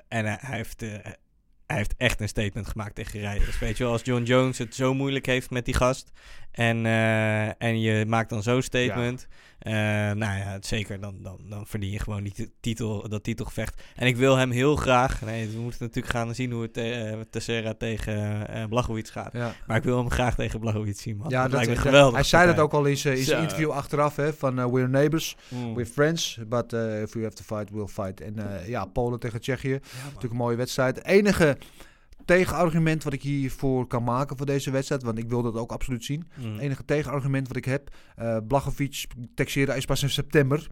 En 0.09 0.25
hij 0.25 0.39
heeft, 0.41 0.81
hij 0.81 1.77
heeft 1.79 1.95
echt 1.97 2.21
een 2.21 2.29
statement 2.29 2.67
gemaakt 2.69 2.95
tegen 2.95 3.21
Rijders. 3.21 3.59
Weet 3.59 3.77
je 3.77 3.83
wel, 3.85 3.93
als 3.93 4.03
John 4.05 4.23
Jones 4.23 4.59
het 4.59 4.75
zo 4.75 4.95
moeilijk 4.95 5.27
heeft 5.27 5.51
met 5.51 5.65
die 5.65 5.75
gast. 5.75 6.11
En, 6.53 6.87
eh, 6.87 7.63
en 7.63 7.81
je 7.81 8.05
maakt 8.07 8.31
dan 8.31 8.43
zo'n 8.43 8.63
statement. 8.63 9.27
eh, 9.59 9.73
nou 9.73 10.39
ja, 10.39 10.57
zeker. 10.61 11.01
Dan, 11.01 11.17
dan, 11.23 11.39
dan 11.49 11.67
verdien 11.67 11.91
je 11.91 11.99
gewoon 11.99 12.23
die 12.23 12.53
titel, 12.61 13.09
dat 13.09 13.23
titelgevecht. 13.25 13.83
En 13.95 14.07
ik 14.07 14.17
wil 14.17 14.37
hem 14.37 14.51
heel 14.51 14.77
graag. 14.77 15.23
Nee, 15.23 15.49
we 15.49 15.59
moeten 15.59 15.79
natuurlijk 15.81 16.15
gaan 16.15 16.35
zien 16.35 16.53
hoe 16.53 16.63
het 16.63 16.77
eh 16.77 17.13
Tessera 17.31 17.75
tegen 17.75 18.49
Blachowicz 18.69 19.13
gaat. 19.13 19.33
ja. 19.33 19.55
Maar 19.67 19.77
ik 19.77 19.83
wil 19.83 19.99
hem 19.99 20.11
graag 20.11 20.35
tegen 20.35 20.61
Blachowicz 20.61 21.03
zien, 21.03 21.17
man. 21.17 21.29
Ja, 21.31 21.43
dat, 21.43 21.51
dat, 21.51 21.61
lijkt 21.65 21.75
me 21.83 21.89
geweldig. 21.89 22.15
Hij 22.15 22.23
zei 22.23 22.47
dat 22.47 22.59
ook 22.59 22.73
al 22.73 22.85
in 22.85 22.97
zijn 22.97 23.19
interview 23.19 23.71
achteraf, 23.71 24.17
hè, 24.17 24.33
van 24.33 24.71
we're 24.73 24.89
neighbors, 24.89 25.37
Mm. 25.49 25.75
we're 25.75 25.91
friends, 25.91 26.39
but 26.49 26.73
if 26.73 27.13
we 27.13 27.23
have 27.23 27.35
to 27.35 27.57
fight, 27.57 27.71
we'll 27.71 27.87
fight. 27.87 28.21
En 28.21 28.37
ja, 28.67 28.85
Polen 28.85 29.19
tegen 29.21 29.41
Tsjechië, 29.41 29.81
natuurlijk 30.05 30.33
een 30.33 30.37
mooie 30.39 30.57
wedstrijd. 30.57 30.97
Het 30.97 31.07
enige 31.07 31.57
tegenargument 32.25 33.05
wat 33.05 33.13
ik 33.13 33.23
hiervoor 33.23 33.87
kan 33.87 34.05
maken 34.05 34.37
voor 34.37 34.47
deze 34.47 34.71
wedstrijd, 34.71 35.03
want 35.03 35.19
ik 35.19 35.29
wil 35.29 35.43
dat 35.43 35.55
ook 35.55 35.73
absoluut 35.73 36.05
zien. 36.05 36.25
Mm. 36.37 36.53
Het 36.53 36.61
enige 36.61 36.85
tegenargument 36.85 37.49
wat 37.49 37.57
ik 37.57 37.65
heb, 37.65 37.91
eh 38.17 38.37
Blachowicz, 38.49 39.05
Texera 39.35 39.75
is 39.75 39.85
pas 39.85 40.03
in 40.03 40.11
september. 40.11 40.67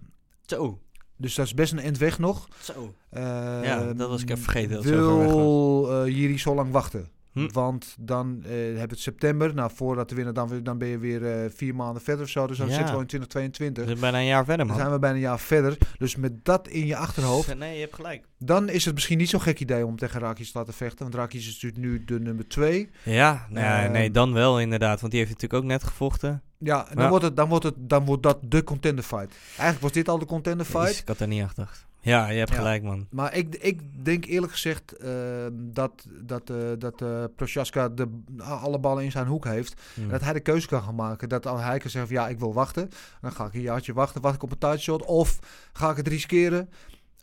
Zo, 0.47 0.81
Dus 1.17 1.35
dat 1.35 1.47
is 1.47 1.55
best 1.55 1.73
een 1.73 1.79
end 1.79 1.99
weg 1.99 2.19
nog. 2.19 2.49
zo. 2.63 2.95
Eh, 3.11 3.23
Ja, 3.63 3.93
dat 3.93 4.09
was 4.09 4.23
ik 4.23 4.31
even 4.31 4.43
vergeten 4.43 4.71
dat 4.75 4.85
Wil 4.85 6.03
eh 6.05 6.15
Jiri 6.17 6.39
zo 6.39 6.55
lang 6.55 6.71
wachten? 6.73 7.09
Hm. 7.39 7.53
Want 7.53 7.97
dan 8.01 8.41
hebben 8.45 8.75
we 8.75 8.87
het 8.89 9.01
september. 9.01 9.55
Nou, 9.55 9.71
voordat 9.75 10.09
de 10.09 10.15
winnaar 10.15 10.35
dan, 10.35 10.61
dan 10.63 10.79
ben 10.79 10.89
je 10.89 10.99
weer 10.99 11.27
eh, 11.27 11.51
vier 11.55 11.75
maanden 11.75 12.03
verder 12.03 12.25
of 12.25 12.31
zo. 12.31 12.47
Dus 12.47 12.59
dan 12.59 12.69
Ja. 12.69 12.75
zitten 12.75 12.95
we 12.95 13.01
in 13.01 13.07
2022. 13.07 13.85
We 13.85 13.89
zijn 13.91 14.01
bijna 14.01 14.19
een 14.19 14.27
jaar 14.31 14.45
verder, 14.45 14.67
Dan 14.67 14.67
man. 14.67 14.77
zijn 14.77 14.91
we 14.93 14.99
bijna 14.99 15.15
een 15.17 15.23
jaar 15.23 15.39
verder. 15.41 15.79
Dus 15.99 16.17
met 16.17 16.45
dat 16.45 16.69
in 16.69 16.87
je 16.87 16.97
achterhoofd, 16.97 17.57
Nee, 17.59 17.75
je 17.75 17.81
hebt 17.81 17.95
gelijk. 17.95 18.25
dan 18.39 18.69
is 18.69 18.85
het 18.85 18.95
misschien 18.95 19.19
niet 19.19 19.29
zo'n 19.29 19.41
gek 19.41 19.61
idee 19.61 19.87
om 19.87 19.97
tegen 19.97 20.21
Rakic 20.21 20.47
te 20.47 20.59
laten 20.59 20.75
vechten. 20.75 20.99
Want 20.99 21.15
Rakic 21.15 21.41
is 21.41 21.53
natuurlijk 21.53 21.83
nu 21.83 22.05
de 22.05 22.21
nummer 22.21 22.49
twee. 22.49 22.91
Ja, 23.03 23.47
nou 23.51 23.67
ja, 23.67 23.85
Eh, 23.85 23.91
nee, 23.91 24.11
dan 24.11 24.33
wel 24.33 24.61
inderdaad. 24.61 25.01
Want 25.01 25.13
die 25.13 25.21
heeft 25.21 25.33
natuurlijk 25.33 25.63
ook 25.63 25.69
net 25.71 25.85
gevochten. 25.85 26.43
Ja, 26.59 26.89
en 26.89 26.95
dan, 26.95 27.05
Ja. 27.05 27.09
Wordt 27.11 27.25
het, 27.25 27.37
dan, 27.37 27.49
wordt 27.49 27.65
het, 27.65 27.75
dan 27.79 28.05
wordt 28.05 28.23
dat 28.23 28.39
de 28.43 28.65
contender 28.65 29.05
fight. 29.05 29.35
Eigenlijk 29.49 29.81
was 29.81 29.93
dit 29.93 30.09
al 30.09 30.19
de 30.19 30.25
contender 30.27 30.67
fight. 30.67 30.99
Ik 30.99 31.09
had 31.09 31.21
er 31.21 31.29
niet 31.29 31.43
aan 31.43 31.49
gedacht. 31.49 31.87
Ja, 32.09 32.29
je 32.29 32.39
hebt 32.39 32.55
gelijk, 32.55 32.83
man. 32.83 33.07
Maar 33.11 33.35
ik, 33.35 33.55
ik 33.55 34.05
denk 34.05 34.25
eerlijk 34.25 34.53
gezegd 34.53 34.97
eh, 34.97 35.11
dat, 35.53 36.07
dat, 36.23 36.51
eh 36.51 36.57
dat 36.79 37.03
eh 37.03 37.25
Prochaska 37.37 37.89
de, 37.89 38.23
alle 38.39 38.79
ballen 38.79 39.05
in 39.05 39.11
zijn 39.11 39.27
hoek 39.27 39.45
heeft. 39.45 39.81
Hm. 39.95 40.03
En 40.03 40.09
dat 40.09 40.21
hij 40.21 40.33
de 40.33 40.41
keuze 40.41 40.67
kan 40.67 40.83
gaan 40.83 40.95
maken. 40.95 41.29
Dat 41.29 41.47
al 41.47 41.59
hij 41.59 41.79
kan 41.79 41.91
zeggen 41.91 42.15
van 42.15 42.23
ja, 42.23 42.29
ik 42.29 42.39
wil 42.39 42.53
wachten. 42.53 42.91
Dan 43.21 43.33
ga 43.33 43.47
ik 43.47 43.55
een 43.55 43.61
jaartje 43.61 43.93
wachten, 43.93 44.21
wacht 44.21 44.35
ik 44.35 44.43
op 44.43 44.51
een 44.51 44.59
title 44.59 44.79
shot. 44.79 45.05
Of 45.05 45.39
ga 45.73 45.91
ik 45.91 45.97
het 45.97 46.09
riskeren 46.09 46.69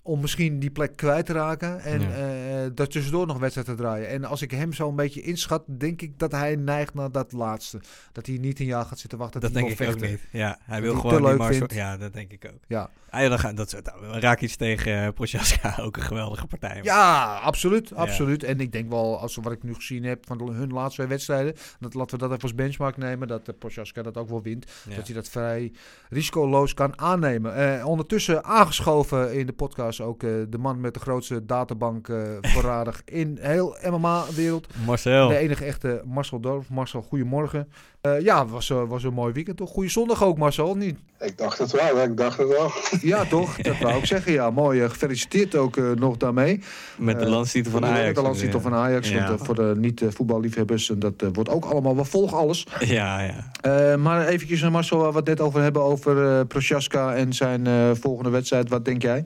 om 0.08 0.20
misschien 0.22 0.60
die 0.60 0.70
plek 0.72 0.96
kwijt 0.96 1.26
te 1.26 1.34
raken. 1.34 1.80
En 1.80 2.02
Ja. 2.02 2.08
eh 2.10 2.72
daar 2.74 2.88
tussendoor 2.88 3.28
nog 3.28 3.38
wedstrijd 3.38 3.68
te 3.68 3.76
draaien. 3.76 4.08
En 4.10 4.24
als 4.26 4.42
ik 4.42 4.52
hem 4.52 4.74
zo 4.74 4.90
een 4.90 4.96
beetje 4.96 5.22
inschat, 5.22 5.64
denk 5.68 6.02
ik 6.02 6.20
dat 6.20 6.32
hij 6.32 6.56
neigt 6.56 6.94
naar 6.94 7.12
dat 7.12 7.32
laatste. 7.32 7.80
Dat 8.12 8.26
hij 8.26 8.38
niet 8.38 8.60
een 8.60 8.66
jaar 8.66 8.86
gaat 8.86 9.00
zitten 9.00 9.18
wachten. 9.20 9.42
Dat 9.42 9.54
denk 9.54 9.70
ik 9.80 9.90
ook 9.90 10.00
niet. 10.02 10.20
Ja, 10.32 10.58
hij 10.62 10.82
wil 10.82 10.96
gewoon 10.96 11.24
die 11.24 11.34
Marcel... 11.36 11.68
Ja, 11.74 11.98
dat 11.98 12.14
denk 12.14 12.32
ik 12.32 12.46
ook. 12.54 12.60
Ja. 12.68 12.90
Ah, 13.10 13.22
ja, 13.22 13.30
dan 13.30 13.40
gaan, 13.40 13.56
dat 13.56 13.74
is 13.74 13.80
nou, 13.84 14.20
Rakic 14.20 14.50
tegen 14.52 15.04
uh, 15.04 15.10
Prochaska 15.14 15.76
ook 15.86 15.98
een 15.98 16.04
geweldige 16.04 16.48
partij. 16.48 16.80
Ja, 16.84 17.36
absoluut. 17.38 17.90
Ja. 17.90 17.96
absoluut. 17.96 18.44
En 18.44 18.60
ik 18.60 18.72
denk 18.72 18.90
wel, 18.90 19.20
als 19.20 19.36
wat 19.36 19.52
ik 19.52 19.64
nu 19.64 19.74
gezien 19.74 20.04
heb 20.04 20.26
van 20.26 20.38
de- 20.38 20.44
hun 20.52 20.74
laatste 20.74 20.94
twee 20.96 21.08
wedstrijden, 21.08 21.54
dat, 21.80 21.94
laten 21.94 22.12
we 22.18 22.22
dat 22.24 22.30
even 22.32 22.42
als 22.44 22.56
benchmark 22.56 22.98
nemen, 22.98 23.28
dat 23.28 23.46
de 23.46 23.54
Prochaska 23.54 24.02
dat 24.02 24.18
ook 24.18 24.30
wel 24.30 24.42
wint. 24.42 24.66
Dat 24.96 25.06
hij 25.06 25.16
dat 25.16 25.30
vrij 25.30 25.72
risicoloos 26.10 26.74
kan 26.74 27.00
aannemen. 27.00 27.56
Eh, 27.80 27.86
ondertussen 27.88 28.44
aangeschoven 28.44 29.34
in 29.34 29.46
de 29.46 29.54
podcast 29.54 29.95
ook 30.02 30.24
eh, 30.24 30.32
de 30.50 30.58
man 30.58 30.80
met 30.80 30.94
de 30.94 31.00
grootste 31.00 31.46
databank 31.46 32.10
eh 32.10 32.18
voorradig 32.54 33.02
in 33.06 33.38
heel 33.42 33.78
MMA-wereld. 33.90 34.68
Marcel. 34.86 35.28
De 35.28 35.38
enige 35.38 35.66
echte 35.66 36.02
Marcel 36.06 36.40
Dorf. 36.40 36.70
Marcel, 36.70 37.02
goedemorgen. 37.02 37.68
Eh 38.02 38.22
ja, 38.22 38.46
was, 38.46 38.68
was 38.68 39.04
een 39.04 39.14
mooi 39.14 39.34
weekend 39.34 39.58
toch? 39.58 39.70
Goeie 39.70 39.90
zondag 39.90 40.24
ook 40.24 40.38
Marcel, 40.38 40.76
niet? 40.76 40.98
Ik 41.20 41.38
dacht 41.38 41.58
het 41.58 41.72
wel, 41.72 42.04
ik 42.04 42.18
dacht 42.18 42.38
het 42.38 42.48
wel. 42.48 42.72
Ja 43.12 43.26
toch? 43.26 43.58
Dat 43.58 43.80
wou 43.80 43.98
ik 43.98 44.06
zeggen. 44.06 44.32
Ja, 44.32 44.50
mooi. 44.50 44.90
Gefeliciteerd 44.90 45.56
ook 45.56 45.78
nog 45.96 46.18
daarmee. 46.18 46.62
Met 46.98 47.20
de 47.20 47.30
landstitel 47.30 47.72
van 47.72 47.82
Met 47.82 47.90
Ajax. 47.90 48.16
De 48.16 48.22
landstitel 48.22 48.60
van 48.60 48.74
Ajax. 48.74 49.10
Ja. 49.10 49.28
Want, 49.28 49.46
voor 49.46 49.56
de 49.56 49.74
niet-voetballiefhebbers, 49.78 50.90
en 50.90 51.00
dat 51.00 51.14
wordt 51.34 51.50
ook 51.50 51.66
allemaal, 51.66 51.96
we 51.96 52.06
volgen 52.06 52.38
alles. 52.38 52.68
Ja, 52.80 53.22
ja. 53.22 53.52
Eh, 53.62 53.96
maar 53.96 54.28
eventjes, 54.28 54.70
Marcel, 54.70 54.98
waar 54.98 55.12
we 55.12 55.18
het 55.18 55.28
net 55.28 55.42
over 55.42 55.62
hebben, 55.62 55.82
over 55.82 56.46
Prochaska 56.46 57.16
en 57.16 57.34
zijn 57.34 57.68
eh, 57.68 57.92
volgende 57.94 58.30
wedstrijd. 58.30 58.70
Wat 58.70 58.86
denk 58.86 59.02
jij? 59.02 59.26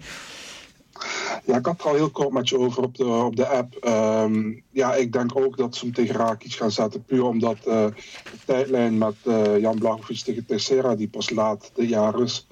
Ja, 1.46 1.58
ik 1.58 1.66
had 1.66 1.80
er 1.80 1.86
al 1.88 1.96
heel 1.96 2.10
kort 2.10 2.32
met 2.34 2.50
je 2.50 2.58
over 2.58 2.84
op 2.84 2.96
de, 2.98 3.06
op 3.06 3.36
de 3.36 3.48
app. 3.48 3.76
Ehm, 3.76 4.52
ja, 4.70 4.94
ik 4.96 5.12
denk 5.14 5.38
ook 5.38 5.58
dat 5.58 5.76
ze 5.76 5.86
hem 5.86 5.94
tegen 5.94 6.16
Rakic 6.16 6.54
gaan 6.54 6.72
zetten. 6.72 7.04
Puur 7.04 7.24
omdat 7.24 7.58
eh, 7.58 7.86
de 8.24 8.38
tijdlijn 8.46 8.98
met 8.98 9.16
eh, 9.26 9.60
Jan 9.60 9.80
Blachowicz 9.80 10.22
tegen 10.22 10.46
Teixeira, 10.46 10.96
die 10.96 11.08
pas 11.10 11.30
laat 11.30 11.72
dit 11.76 11.90
jaar 11.90 12.22
is, 12.22 12.48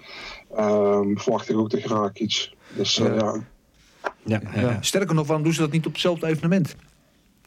ehm, 0.55 1.15
verwacht 1.15 1.49
ik 1.49 1.57
ook 1.57 1.69
tegen 1.69 1.89
Rakic. 1.95 2.49
Dus 2.75 2.99
eh, 2.99 3.05
Ja. 3.05 3.13
ja. 3.13 3.41
Ja, 4.23 4.41
ja. 4.53 4.61
Ja. 4.61 4.77
Sterker 4.81 5.15
nog, 5.15 5.25
waarom 5.27 5.43
doen 5.43 5.53
ze 5.53 5.59
dat 5.61 5.71
niet 5.71 5.85
op 5.85 5.91
hetzelfde 5.91 6.27
evenement? 6.27 6.75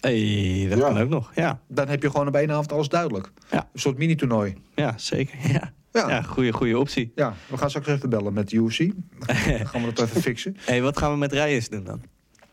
Hey, 0.01 0.67
dat 0.69 0.79
Ja. 0.79 0.85
kan 0.89 0.99
ook 1.01 1.09
nog. 1.09 1.31
Ja, 1.35 1.61
Dan 1.69 1.89
heb 1.89 2.03
je 2.03 2.11
gewoon 2.11 2.29
op 2.29 2.35
één 2.35 2.51
avond 2.51 2.73
alles 2.73 2.89
duidelijk. 2.89 3.31
Ja. 3.51 3.69
Een 3.73 3.81
soort 3.81 3.99
mini-toernooi. 3.99 4.57
ja 4.75 4.95
zeker. 4.97 5.39
Ja, 5.53 5.73
Ja. 5.93 6.09
ja 6.09 6.23
goede, 6.23 6.53
goede 6.53 6.79
optie. 6.79 7.13
Ja, 7.15 7.35
we 7.47 7.57
gaan 7.57 7.69
straks 7.69 7.87
even 7.89 8.11
bellen 8.11 8.33
met 8.33 8.53
UFC. 8.53 8.79
Dan 9.27 9.37
gaan 9.67 9.85
we 9.85 9.93
dat 9.93 10.05
even 10.09 10.23
fixen. 10.31 10.57
hey, 10.61 10.83
wat 10.83 10.99
gaan 10.99 11.11
we 11.13 11.17
met 11.19 11.33
Reyes 11.33 11.69
doen 11.69 11.85
dan? 11.85 12.01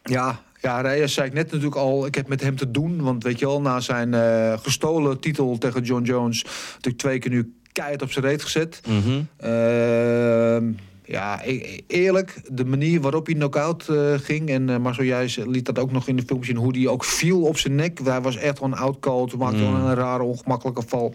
Ja, 0.04 0.40
ja, 0.62 0.82
Reyes 0.82 1.14
zei 1.14 1.28
ik 1.28 1.34
net 1.34 1.46
natuurlijk 1.46 1.76
al. 1.76 2.06
Ik 2.06 2.16
heb 2.16 2.28
met 2.28 2.42
hem 2.42 2.56
te 2.56 2.72
doen. 2.72 3.02
Want 3.02 3.24
weet 3.24 3.40
je 3.40 3.46
wel, 3.46 3.62
na 3.62 3.80
zijn 3.80 4.14
eh, 4.14 4.58
gestolen 4.58 5.20
titel 5.20 5.58
tegen 5.58 5.84
John 5.84 6.04
Jones... 6.04 6.44
natuurlijk 6.44 6.98
twee 6.98 7.20
keer 7.20 7.32
nu 7.32 7.54
keihard 7.72 8.02
op 8.02 8.12
zijn 8.12 8.26
reet 8.26 8.42
gezet. 8.42 8.82
Mhm. 8.88 9.22
Ehm, 9.38 10.72
ja, 11.06 11.42
e- 11.46 11.80
eerlijk, 11.88 12.42
de 12.52 12.66
manier 12.66 13.02
waarop 13.02 13.26
hij 13.26 13.36
knock-out 13.36 13.88
eh, 13.90 14.14
ging... 14.18 14.50
en 14.50 14.68
uh, 14.70 14.78
Marcel 14.78 15.04
jij 15.04 15.34
liet 15.46 15.66
dat 15.66 15.80
ook 15.80 15.92
nog 15.92 16.08
in 16.08 16.16
de 16.16 16.24
film 16.26 16.44
zien... 16.44 16.56
hoe 16.58 16.78
hij 16.78 16.88
ook 16.88 17.04
viel 17.04 17.42
op 17.42 17.58
zijn 17.58 17.76
nek. 17.76 18.00
Hij 18.04 18.22
was 18.22 18.36
echt 18.36 18.58
gewoon 18.58 18.78
outcold, 18.78 19.38
maakte 19.38 19.58
Mm. 19.64 19.76
een 19.76 19.96
rare, 19.96 20.24
ongemakkelijke 20.24 20.84
val. 20.88 21.14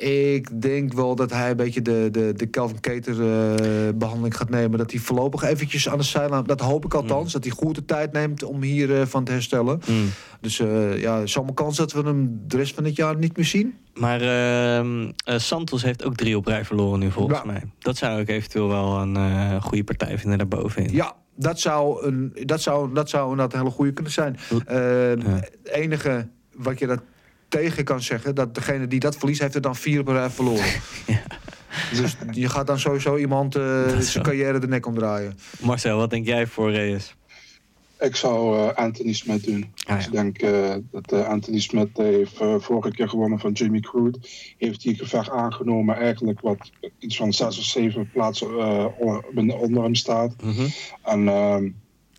Ik 0.00 0.62
denk 0.62 0.92
wel 0.92 1.14
dat 1.14 1.30
hij 1.32 1.50
een 1.50 1.56
beetje 1.56 1.82
de, 1.82 2.08
de, 2.12 2.32
de 2.36 2.50
Calvin 2.50 2.80
Keter 2.80 3.12
eh, 3.12 3.94
behandeling 3.94 4.36
gaat 4.36 4.48
nemen. 4.50 4.78
Dat 4.78 4.90
hij 4.90 5.00
voorlopig 5.00 5.42
eventjes 5.42 5.88
aan 5.88 5.98
de 5.98 6.04
zijlijn... 6.04 6.44
Dat 6.44 6.60
hoop 6.60 6.84
ik 6.84 6.94
althans, 6.94 7.32
dat 7.32 7.44
hij 7.44 7.52
goed 7.52 7.74
de 7.74 7.84
tijd 7.84 8.12
neemt 8.12 8.42
om 8.42 8.62
hier 8.62 9.00
eh, 9.00 9.06
van 9.06 9.24
te 9.24 9.32
herstellen. 9.32 9.80
Mm. 9.86 10.08
Dus 10.40 10.60
eh 10.60 11.00
ja, 11.00 11.22
allemaal 11.34 11.54
kans 11.54 11.76
dat 11.76 11.92
we 11.92 12.02
hem 12.02 12.40
de 12.46 12.56
rest 12.56 12.74
van 12.74 12.84
het 12.84 12.96
jaar 12.96 13.16
niet 13.16 13.36
meer 13.36 13.46
zien. 13.46 13.74
Maar 13.94 14.20
ehm, 14.20 15.10
eh, 15.24 15.38
Santos 15.38 15.82
heeft 15.82 16.04
ook 16.04 16.16
drie 16.16 16.36
op 16.36 16.46
rij 16.46 16.64
verloren 16.64 16.98
nu 16.98 17.10
volgens 17.10 17.38
Ja. 17.38 17.44
mij. 17.44 17.62
Dat 17.78 17.96
zou 17.96 18.20
ik 18.20 18.28
eventueel 18.28 18.68
wel 18.68 19.00
een 19.00 19.62
goede 19.62 19.84
partij 19.84 20.18
vinden 20.18 20.38
daarbovenin. 20.38 20.92
Ja, 20.92 21.16
dat 21.36 21.60
zou, 21.60 22.06
een, 22.06 22.32
dat 22.44 22.60
zou, 22.62 22.94
dat 22.94 23.08
zou 23.08 23.30
inderdaad 23.30 23.52
een 23.52 23.58
hele 23.58 23.70
goede 23.70 23.92
kunnen 23.92 24.12
zijn. 24.12 24.36
Het 24.64 25.68
enige 25.68 26.28
wat 26.56 26.78
je 26.78 26.86
dat 26.86 27.00
tegen 27.50 27.84
kan 27.84 28.02
zeggen... 28.02 28.34
dat 28.34 28.54
degene 28.54 28.86
die 28.86 29.00
dat 29.00 29.16
verliest, 29.16 29.40
heeft 29.40 29.54
er 29.54 29.60
dan 29.60 29.76
vier 29.76 30.00
op 30.00 30.08
een 30.08 30.14
rij 30.14 30.30
verloren. 30.30 30.64
Dus 31.94 32.16
je 32.30 32.48
gaat 32.48 32.66
dan 32.66 32.78
sowieso 32.78 33.16
iemand 33.16 33.56
eh, 33.56 33.98
zijn 33.98 34.24
carrière 34.24 34.58
de 34.58 34.68
nek 34.68 34.86
omdraaien. 34.86 35.38
Marcel, 35.60 35.96
wat 35.96 36.10
denk 36.10 36.26
jij 36.26 36.46
voor 36.46 36.70
Reyes? 36.70 37.14
Ik 38.00 38.16
zou 38.16 38.56
eh, 38.58 38.74
Anthony 38.74 39.12
Smith 39.12 39.44
doen. 39.44 39.72
Ah, 39.86 39.96
Dus 39.96 40.06
ik 40.06 40.12
denk 40.12 40.38
eh, 40.38 40.74
dat 40.90 41.12
eh, 41.12 41.28
Anthony 41.28 41.60
Smith 41.60 41.88
heeft 41.94 42.36
vorige 42.58 42.90
keer 42.90 43.08
gewonnen 43.08 43.38
van 43.38 43.52
Jimmy 43.52 43.80
Crude. 43.80 44.18
Heeft 44.58 44.82
die 44.82 44.94
gevecht 44.94 45.30
aangenomen, 45.30 45.96
eigenlijk 45.96 46.40
wat 46.40 46.70
iets 46.98 47.16
van 47.16 47.32
zes 47.32 47.58
of 47.58 47.64
zeven 47.64 48.10
plaatsen 48.12 48.58
eh, 48.58 48.86
onder, 49.34 49.56
onder 49.56 49.82
hem 49.82 49.94
staat. 49.94 50.42
Mhm. 50.42 50.66
En 51.02 51.28
ehm, 51.28 51.68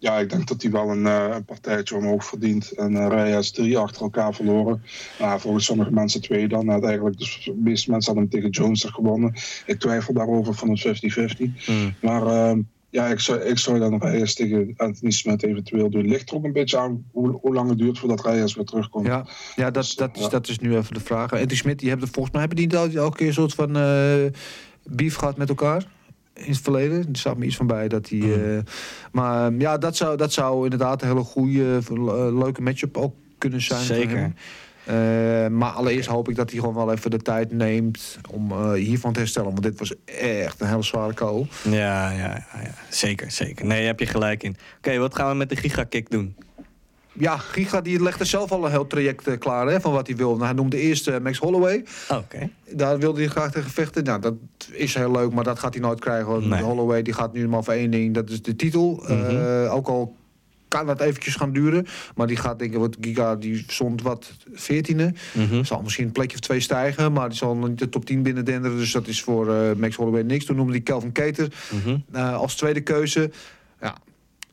ja, 0.01 0.19
ik 0.19 0.29
denk 0.29 0.47
dat 0.47 0.61
hij 0.61 0.71
wel 0.71 0.89
een, 0.89 1.05
eh, 1.05 1.35
partijtje 1.45 1.95
omhoog 1.95 2.25
verdient. 2.25 2.71
En 2.71 2.91
uh, 2.91 3.07
Reyes 3.07 3.51
drie 3.51 3.77
achter 3.77 4.01
elkaar 4.01 4.33
verloren. 4.33 4.83
Nou, 5.19 5.39
volgens 5.39 5.65
sommige 5.65 5.91
mensen 5.91 6.21
twee 6.21 6.47
dan. 6.47 6.71
Uiteindelijk, 6.71 7.17
dus 7.17 7.41
de 7.45 7.55
meeste 7.57 7.91
mensen 7.91 8.13
hadden 8.13 8.31
hem 8.31 8.41
tegen 8.41 8.63
Jones 8.63 8.83
gewonnen. 8.83 9.33
Ik 9.65 9.79
twijfel 9.79 10.13
daarover 10.13 10.53
van 10.53 10.69
het 10.69 11.03
50-50. 11.39 11.67
Mm. 11.67 11.93
Maar 12.01 12.27
ehm, 12.27 12.61
ja, 12.89 13.07
ik 13.07 13.19
zou, 13.19 13.41
ik 13.41 13.57
zou 13.57 13.79
dan 13.79 13.97
Reyes 13.97 14.33
tegen 14.33 14.73
Anthony 14.77 15.11
Smith 15.11 15.43
eventueel 15.43 15.89
doen. 15.89 16.07
Ligt 16.07 16.29
er 16.29 16.35
ook 16.35 16.43
een 16.43 16.53
beetje 16.53 16.77
aan 16.77 17.05
hoe, 17.11 17.39
hoe 17.41 17.53
lang 17.53 17.69
het 17.69 17.77
duurt 17.77 17.99
voordat 17.99 18.25
Reyes 18.25 18.55
weer 18.55 18.65
terugkomt. 18.65 19.07
Ja, 19.07 19.25
ja, 19.55 19.71
dat, 19.71 19.93
dat, 19.95 20.17
is, 20.17 20.29
dat 20.29 20.47
is 20.47 20.59
nu 20.59 20.77
even 20.77 20.93
de 20.93 20.99
vraag. 20.99 21.31
En 21.31 21.47
die 21.47 21.57
Smit, 21.57 21.79
die 21.79 21.89
hebben 21.89 22.07
er 22.07 22.13
volgens 22.13 22.33
mij 22.33 22.45
hebben 22.45 22.69
die 22.69 22.79
niet 22.79 22.95
elke 22.95 23.17
keer 23.17 23.27
een 23.27 23.33
soort 23.33 23.53
van 23.53 23.77
eh 23.77 24.25
beef 24.83 25.15
gehad 25.15 25.37
met 25.37 25.49
elkaar. 25.49 25.85
In 26.33 26.51
het 26.51 26.61
verleden. 26.61 26.97
Er 26.97 27.05
staat 27.11 27.37
me 27.37 27.45
iets 27.45 27.55
van 27.55 27.67
bij 27.67 27.87
dat 27.87 28.05
die. 28.05 28.23
Mhm. 28.23 28.57
eh, 28.57 28.63
maar 29.11 29.53
ja, 29.53 29.77
dat 29.77 29.95
zou, 29.95 30.17
dat 30.17 30.33
zou 30.33 30.63
inderdaad 30.63 31.01
een 31.01 31.07
hele 31.07 31.23
goede, 31.23 31.79
eh, 31.89 32.37
leuke 32.39 32.61
matchup 32.61 32.97
ook 32.97 33.13
kunnen 33.37 33.61
zijn. 33.61 33.85
Zeker. 33.85 34.33
Eh, 34.85 35.47
maar 35.47 35.71
allereerst 35.71 36.09
hoop 36.09 36.29
ik 36.29 36.35
dat 36.35 36.49
hij 36.49 36.59
gewoon 36.59 36.75
wel 36.75 36.91
even 36.91 37.11
de 37.11 37.17
tijd 37.17 37.51
neemt 37.51 38.17
om 38.29 38.51
eh, 38.51 38.71
hiervan 38.71 39.13
te 39.13 39.19
herstellen. 39.19 39.49
Want 39.49 39.63
dit 39.63 39.79
was 39.79 39.93
echt 40.05 40.61
een 40.61 40.67
hele 40.67 40.83
zware. 40.83 41.13
Ja, 41.63 42.09
ja, 42.09 42.11
ja, 42.11 42.45
ja, 42.53 42.73
zeker, 42.89 43.31
zeker. 43.31 43.65
Nee, 43.65 43.77
daar 43.77 43.87
heb 43.87 43.99
je 43.99 44.05
gelijk 44.05 44.43
in. 44.43 44.55
Oké, 44.77 44.97
wat 44.97 45.15
gaan 45.15 45.29
we 45.29 45.35
met 45.35 45.49
de 45.49 45.55
gigakick 45.55 46.09
doen? 46.09 46.35
Ja, 47.13 47.37
Giga 47.37 47.81
die 47.81 48.01
legde 48.03 48.25
zelf 48.25 48.51
al 48.51 48.65
een 48.65 48.71
heel 48.71 48.87
traject 48.87 49.27
eh, 49.27 49.37
klaar 49.37 49.67
hè, 49.67 49.81
van 49.81 49.91
wat 49.93 50.07
hij 50.07 50.15
wil. 50.15 50.31
Nou, 50.31 50.43
hij 50.43 50.53
noemde 50.53 50.77
eerst 50.77 51.07
eh, 51.07 51.19
Max 51.19 51.37
Holloway. 51.37 51.83
Oh. 52.09 52.17
Daar 52.71 52.99
wilde 52.99 53.19
hij 53.19 53.29
graag 53.29 53.51
tegen 53.51 53.69
vechten. 53.71 54.03
Nou, 54.03 54.21
dat 54.21 54.33
is 54.71 54.93
heel 54.93 55.11
leuk, 55.11 55.31
maar 55.33 55.43
dat 55.43 55.59
gaat 55.59 55.73
hij 55.73 55.83
nooit 55.83 55.99
krijgen. 55.99 56.31
Want 56.31 56.45
Nee. 56.45 56.61
Holloway 56.61 57.01
die 57.01 57.13
gaat 57.13 57.33
nu 57.33 57.47
maar 57.47 57.63
voor 57.63 57.73
één 57.73 57.91
ding, 57.91 58.13
dat 58.13 58.29
is 58.29 58.41
de 58.41 58.55
titel. 58.55 59.03
Mhm. 59.07 59.11
Eh, 59.11 59.73
ook 59.73 59.87
al 59.87 60.15
kan 60.67 60.85
dat 60.85 61.01
eventjes 61.01 61.35
gaan 61.35 61.53
duren. 61.53 61.85
Maar 62.15 62.27
die 62.27 62.37
gaat 62.37 62.59
denk 62.59 62.73
ik, 62.73 62.79
wat 62.79 62.97
Giga 63.01 63.35
die 63.35 63.63
stond 63.67 64.01
wat 64.01 64.31
veertiende. 64.53 65.13
Mhm. 65.33 65.63
Zal 65.63 65.81
misschien 65.81 66.05
een 66.05 66.11
plekje 66.11 66.33
of 66.35 66.39
twee 66.41 66.59
stijgen, 66.59 67.13
maar 67.13 67.29
die 67.29 67.37
zal 67.37 67.55
nog 67.55 67.69
niet 67.69 67.79
de 67.79 67.89
top 67.89 68.05
10 68.05 68.23
binnen 68.23 68.45
denderen. 68.45 68.77
Dus 68.77 68.91
dat 68.91 69.07
is 69.07 69.21
voor 69.21 69.45
Max 69.77 69.95
Holloway 69.95 70.21
niks. 70.21 70.45
Toen 70.45 70.55
noemde 70.55 70.71
hij 70.71 70.81
Kelvin 70.81 71.11
Keter 71.11 71.47
Mhm. 71.71 72.15
als 72.33 72.55
tweede 72.55 72.81
keuze. 72.81 73.31
Ja, 73.81 73.95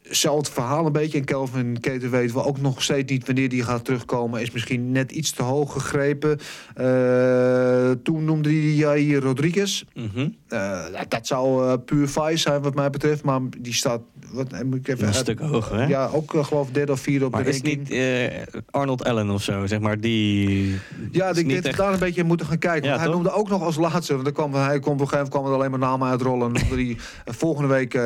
hetzelfde 0.08 0.52
verhaal 0.52 0.86
een 0.86 0.92
beetje. 0.92 1.18
En 1.18 1.24
Kelvin 1.24 1.80
Keter 1.80 2.10
weten 2.10 2.36
we 2.36 2.44
ook 2.44 2.60
nog 2.60 2.82
steeds 2.82 3.12
niet 3.12 3.26
wanneer 3.26 3.48
die 3.48 3.62
gaat 3.62 3.84
terugkomen. 3.84 4.40
Is 4.40 4.50
misschien 4.50 4.92
net 4.92 5.12
iets 5.12 5.30
te 5.30 5.42
hoog 5.42 5.72
gegrepen. 5.72 6.38
Eh, 6.74 7.90
toen 8.02 8.24
noemde 8.24 8.48
hij 8.48 8.58
Jair 8.58 9.20
Rodriguez. 9.20 9.84
Mhm. 9.94 10.28
Eh, 10.48 10.84
dat 11.08 11.26
zou 11.26 11.66
eh, 11.66 11.74
puur 11.84 12.08
vice 12.08 12.36
zijn 12.36 12.62
wat 12.62 12.74
mij 12.74 12.90
betreft. 12.90 13.22
Maar 13.22 13.40
die 13.58 13.74
staat... 13.74 14.00
Wat, 14.32 14.52
eh, 14.52 14.60
moet 14.62 14.74
ik 14.78 14.88
even 14.88 15.00
Een 15.00 15.06
uit- 15.06 15.16
stuk 15.16 15.40
hoger, 15.40 15.76
hè? 15.78 15.86
Ja, 15.86 16.06
ook 16.12 16.34
eh, 16.34 16.44
geloof 16.44 16.68
ik 16.68 16.74
derde 16.74 16.92
of 16.92 17.00
vierde 17.00 17.24
op 17.24 17.32
Maar 17.32 17.42
de 17.44 17.48
is 17.48 17.54
ranking. 17.54 17.78
niet 17.78 17.90
eh, 17.90 18.60
Arnold 18.70 19.04
Allen 19.04 19.30
of 19.30 19.42
zo, 19.42 19.66
zeg 19.66 19.80
maar, 19.80 20.00
die... 20.00 20.78
Ja, 21.12 21.24
is 21.24 21.28
ik 21.30 21.34
denk 21.34 21.46
niet 21.46 21.54
dat 21.54 21.62
we 21.62 21.68
echt- 21.68 21.78
daar 21.78 21.92
een 21.92 21.98
beetje 21.98 22.24
moeten 22.24 22.46
gaan 22.46 22.58
kijken. 22.58 22.82
Ja, 22.82 22.88
want 22.90 23.00
hij 23.02 23.10
noemde 23.12 23.32
ook 23.32 23.48
nog 23.48 23.62
als 23.62 23.76
laatste. 23.76 24.14
Want 24.14 24.26
er 24.26 24.32
kwam, 24.32 24.54
hij 24.54 24.78
kwam 24.80 24.92
op 24.94 25.00
een 25.00 25.08
gegeven 25.08 25.10
moment 25.16 25.28
kwam 25.28 25.46
er 25.46 25.52
alleen 25.52 25.70
maar 25.70 25.78
namen 25.78 26.08
uitrollen. 26.08 26.52
Eh, 26.68 27.34
volgende 27.34 27.68
week 27.68 27.94
eh, 27.94 28.02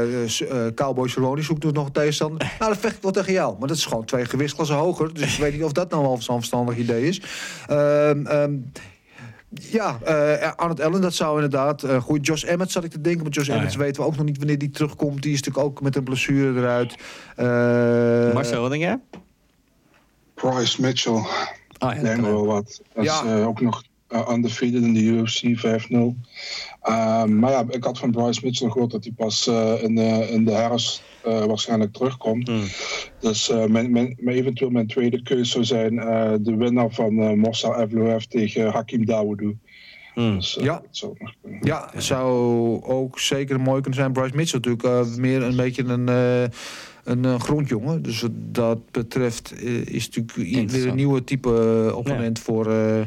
Cowboy 0.74 1.08
Cerrone 1.08 1.42
zoekt 1.42 1.60
dus 1.62 1.72
nog 1.72 1.86
een 1.86 1.92
tegenstander. 1.92 2.52
Nou, 2.58 2.70
dat 2.72 2.80
vecht 2.80 2.96
ik 2.96 3.02
wel 3.02 3.10
tegen 3.12 3.32
jou. 3.32 3.56
Maar 3.58 3.68
dat 3.68 3.76
is 3.76 3.86
gewoon 3.86 4.04
twee 4.04 4.24
gewichtsklassen 4.24 4.76
hoger. 4.76 5.14
Dus 5.14 5.34
ik 5.34 5.40
weet 5.42 5.52
niet 5.52 5.64
of 5.64 5.72
dat 5.72 5.90
nou 5.90 6.02
wel 6.02 6.22
zo'n 6.22 6.36
verstandig 6.36 6.76
idee 6.76 7.08
is. 7.08 7.22
Ehm, 7.68 8.56
ja, 9.52 9.98
eh 10.04 10.52
Arnold 10.56 10.80
Allen, 10.80 11.00
dat 11.00 11.14
zou 11.14 11.34
inderdaad 11.34 11.84
uh, 11.84 12.02
goed. 12.02 12.26
Josh 12.26 12.44
Emmett 12.44 12.70
zat 12.70 12.84
ik 12.84 12.90
te 12.90 13.00
denken. 13.00 13.22
Maar 13.22 13.32
Josh 13.32 13.48
Ah, 13.48 13.54
Emmett 13.54 13.72
ja. 13.72 13.78
weten 13.78 14.02
we 14.02 14.08
ook 14.08 14.16
nog 14.16 14.24
niet 14.26 14.38
wanneer 14.38 14.58
die 14.58 14.70
terugkomt. 14.70 15.22
Die 15.22 15.32
is 15.32 15.38
natuurlijk 15.42 15.66
ook 15.66 15.80
met 15.82 15.96
een 15.96 16.02
blessure 16.04 16.58
eruit. 16.60 16.94
Eh, 17.36 17.46
Marcel, 18.34 18.60
wat 18.60 18.70
denk 18.70 18.82
jij? 18.82 19.00
Price 20.34 20.80
Mitchell, 20.80 21.12
Oh 21.78 21.92
ja, 22.02 22.20
wel 22.20 22.46
wat. 22.46 22.80
Dat 22.94 23.04
Ja. 23.04 23.22
is 23.24 23.30
eh, 23.30 23.46
ook 23.46 23.60
nog 23.60 23.82
undefeated 24.30 24.82
in 24.82 24.94
de 24.94 25.02
UFC 25.02 25.42
5-0. 25.56 25.96
Ehm, 26.82 27.38
maar 27.38 27.50
ja, 27.50 27.64
ik 27.68 27.84
had 27.84 27.98
van 27.98 28.10
Bryce 28.10 28.40
Mitchell 28.44 28.70
gehoord 28.70 28.90
dat 28.90 29.04
hij 29.04 29.12
pas 29.16 29.46
eh, 29.46 29.82
in, 29.82 29.94
de, 29.94 30.28
in 30.30 30.44
de 30.44 30.52
herfst 30.52 31.02
eh, 31.24 31.44
waarschijnlijk 31.44 31.92
terugkomt. 31.92 32.48
Hmm. 32.48 32.62
Dus 33.20 33.50
eh, 33.50 33.64
mijn, 33.64 33.92
mijn, 33.92 34.16
mijn- 34.20 34.36
eventueel 34.36 34.70
mijn 34.70 34.86
tweede 34.86 35.22
keuze 35.22 35.50
zou 35.50 35.64
zijn 35.64 35.98
eh, 35.98 36.32
de 36.40 36.56
winnaar 36.56 36.90
van 36.90 37.18
eh 37.18 37.32
Mossa 37.32 37.80
Evloev 37.80 38.22
tegen 38.24 38.70
Hakim 38.70 39.06
Dawoudou. 39.06 39.56
Hmm. 40.14 40.34
Dus, 40.34 40.56
eh, 40.58 40.64
Ja. 40.64 40.82
zou 40.90 41.12
ook. 41.20 41.32
Ja, 41.60 41.90
zou 41.96 43.10
zeker 43.14 43.60
mooi 43.60 43.80
kunnen 43.80 44.00
zijn. 44.00 44.12
Bryce 44.12 44.36
Mitchell 44.36 44.60
natuurlijk 44.64 45.08
eh, 45.08 45.16
meer 45.16 45.42
een 45.42 45.56
beetje 45.56 45.84
een, 45.84 46.08
eh, 46.08 46.42
een 47.04 47.24
eh, 47.24 47.40
grondjongen. 47.40 48.02
Dus 48.02 48.20
wat 48.20 48.30
dat 48.34 48.90
betreft 48.90 49.52
eh, 49.52 49.86
is 49.86 50.08
natuurlijk 50.10 50.70
weer 50.70 50.86
een 50.88 50.94
nieuwe 50.96 51.24
type 51.24 51.84
eh, 51.88 51.96
opponent 51.96 52.38
voor, 52.38 52.66
eh, 52.70 53.00
eh, 53.00 53.06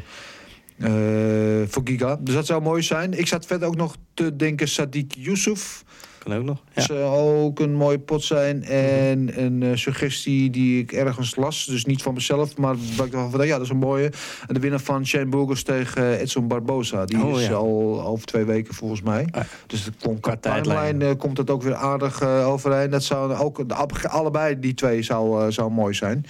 voor 1.68 1.82
Giga. 1.86 2.18
Dus 2.20 2.34
dat 2.34 2.46
zou 2.46 2.62
mooi 2.62 2.82
zijn. 2.82 3.18
Ik 3.20 3.28
zat 3.28 3.46
verder 3.46 3.68
ook 3.68 3.76
nog 3.76 3.96
te 4.14 4.36
denken 4.36 4.68
Sadiq 4.70 5.08
Yusuf. 5.18 5.84
Kan 6.18 6.34
ook 6.38 6.44
nog. 6.44 6.64
Ja. 6.76 6.82
Zou 6.82 7.38
ook 7.44 7.60
een 7.60 7.74
mooie 7.74 8.00
pot 8.00 8.24
zijn. 8.24 8.64
En 8.64 9.44
een 9.44 9.64
eh, 9.64 9.70
suggestie 9.76 10.50
die 10.50 10.82
ik 10.82 10.92
ergens 10.92 11.36
las. 11.36 11.66
Dus 11.66 11.86
niet 11.86 12.02
van 12.02 12.14
mezelf, 12.14 12.58
maar 12.58 12.76
waar 12.98 13.06
ik 13.06 13.12
dacht 13.12 13.32
van, 13.32 13.46
ja, 13.48 13.54
dat 13.56 13.66
is 13.66 13.70
een 13.72 13.78
mooie. 13.78 14.12
En 14.48 14.54
de 14.54 14.60
winnaar 14.60 14.80
van 14.80 15.06
Shane 15.06 15.26
Burgos 15.26 15.64
tegen 15.64 16.04
eh, 16.04 16.20
Edson 16.22 16.48
Barbosa. 16.48 17.06
Die 17.06 17.24
Oh, 17.24 17.40
is 17.40 17.48
ja. 17.48 17.54
al 17.54 18.04
over 18.06 18.26
twee 18.26 18.44
weken 18.44 18.74
volgens 18.74 19.02
mij. 19.02 19.28
Ah, 19.32 19.44
Dus 19.68 19.86
het 19.86 19.94
komt 20.02 20.20
Qua 20.20 20.36
tijdlijn. 20.38 21.02
eh, 21.02 21.10
komt 21.18 21.38
het 21.38 21.50
ook 21.50 21.64
weer 21.64 21.76
aardig 21.76 22.22
eh, 22.22 22.48
overeen. 22.48 22.90
Dat 22.90 23.04
zou 23.04 23.34
ook, 23.34 23.70
de- 23.70 24.08
allebei 24.10 24.60
die 24.60 24.74
twee 24.74 25.02
zou, 25.02 25.42
eh, 25.46 25.52
zou 25.52 25.72
mooi 25.72 25.94
zijn. 25.94 26.26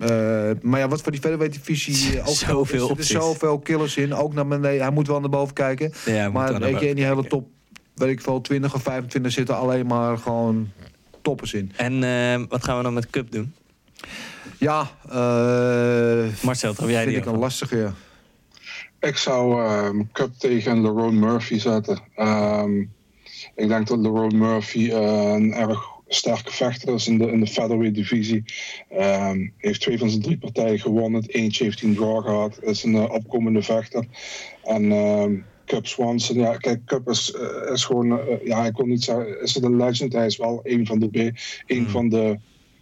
Eh, 0.00 0.50
maar 0.62 0.80
ja, 0.80 0.88
wat 0.88 1.02
voor 1.02 1.12
die 1.12 1.20
featherweight 1.20 1.56
divisie 1.58 2.12
eh, 2.18 2.28
ook 2.28 2.34
Zoveel 2.34 2.84
er 2.84 2.90
opties. 2.90 3.08
zoveel 3.08 3.58
killers 3.58 3.96
in. 3.96 4.14
Ook 4.14 4.34
naar 4.34 4.46
beneden. 4.46 4.80
Hij 4.82 4.90
moet 4.90 5.06
wel 5.06 5.20
naar 5.20 5.30
boven 5.30 5.54
kijken. 5.54 5.92
Ja, 6.04 6.28
moet 6.28 6.42
wel 6.42 6.50
maar 6.50 6.60
weet 6.60 6.80
je, 6.80 6.88
in 6.88 6.94
die 6.94 7.04
hele 7.04 7.26
top, 7.26 7.48
weet 7.94 8.10
ik 8.10 8.20
veel, 8.20 8.40
20 8.40 8.74
of 8.74 8.82
25 8.82 9.32
zitten 9.32 9.56
alleen 9.56 9.86
maar 9.86 10.18
gewoon 10.18 10.70
toppers 11.22 11.54
in. 11.54 11.72
En 11.76 12.04
eh, 12.04 12.42
wat 12.48 12.64
gaan 12.64 12.76
we 12.76 12.82
dan 12.82 12.94
met 12.94 13.10
Cup 13.10 13.32
doen? 13.32 13.54
Ja, 14.58 14.90
eh 15.08 16.24
Marcel, 16.42 16.74
heb 16.78 16.88
jij 16.88 17.02
vind 17.02 17.08
die 17.08 17.16
ik 17.16 17.26
een 17.26 17.38
lastige. 17.38 17.76
Ja. 17.76 17.92
Ik 19.00 19.16
zou 19.16 19.64
ehm 19.66 20.02
Cup 20.12 20.30
tegen 20.38 20.82
Lerone 20.82 21.18
Murphy 21.18 21.58
zetten. 21.58 22.00
Ehm, 22.14 22.78
ik 23.54 23.68
denk 23.68 23.86
dat 23.86 23.98
Lerone 23.98 24.36
Murphy 24.36 24.90
eh, 24.90 25.32
een 25.32 25.52
erg 25.52 25.89
sterke 26.12 26.52
vechter 26.52 26.94
is 26.94 27.08
in 27.08 27.18
de, 27.18 27.30
in 27.30 27.40
de 27.40 27.46
featherweight 27.46 27.94
divisie. 27.94 28.44
Ehm, 28.88 29.48
heeft 29.56 29.80
twee 29.80 29.98
van 29.98 30.10
zijn 30.10 30.22
drie 30.22 30.38
partijen 30.38 30.78
gewonnen. 30.78 31.24
Eentje 31.26 31.64
heeft 31.64 31.80
hij 31.80 31.88
een 31.88 31.96
draw 31.96 32.24
gehad. 32.24 32.58
Is 32.62 32.82
een 32.82 32.94
eh, 32.94 33.12
opkomende 33.12 33.62
vechter. 33.62 34.04
En 34.64 34.92
ehm 34.92 35.34
Cup 35.70 35.86
Swanson, 35.86 36.36
ja, 36.36 36.56
kijk, 36.56 36.84
Cup 36.84 37.08
is, 37.08 37.32
eh, 37.32 37.72
is 37.72 37.84
gewoon, 37.84 38.20
eh, 38.20 38.46
ja, 38.46 38.66
ik 38.66 38.76
wil 38.76 38.86
niet 38.86 39.04
zeggen, 39.04 39.42
is 39.42 39.54
het 39.54 39.64
een 39.64 39.76
legend? 39.76 40.12
Hij 40.12 40.26
is 40.26 40.36
wel 40.36 40.60
een 40.62 40.86
van 40.86 40.98
de, 40.98 41.32
een 41.66 41.88
van 41.88 42.08
de 42.08 42.38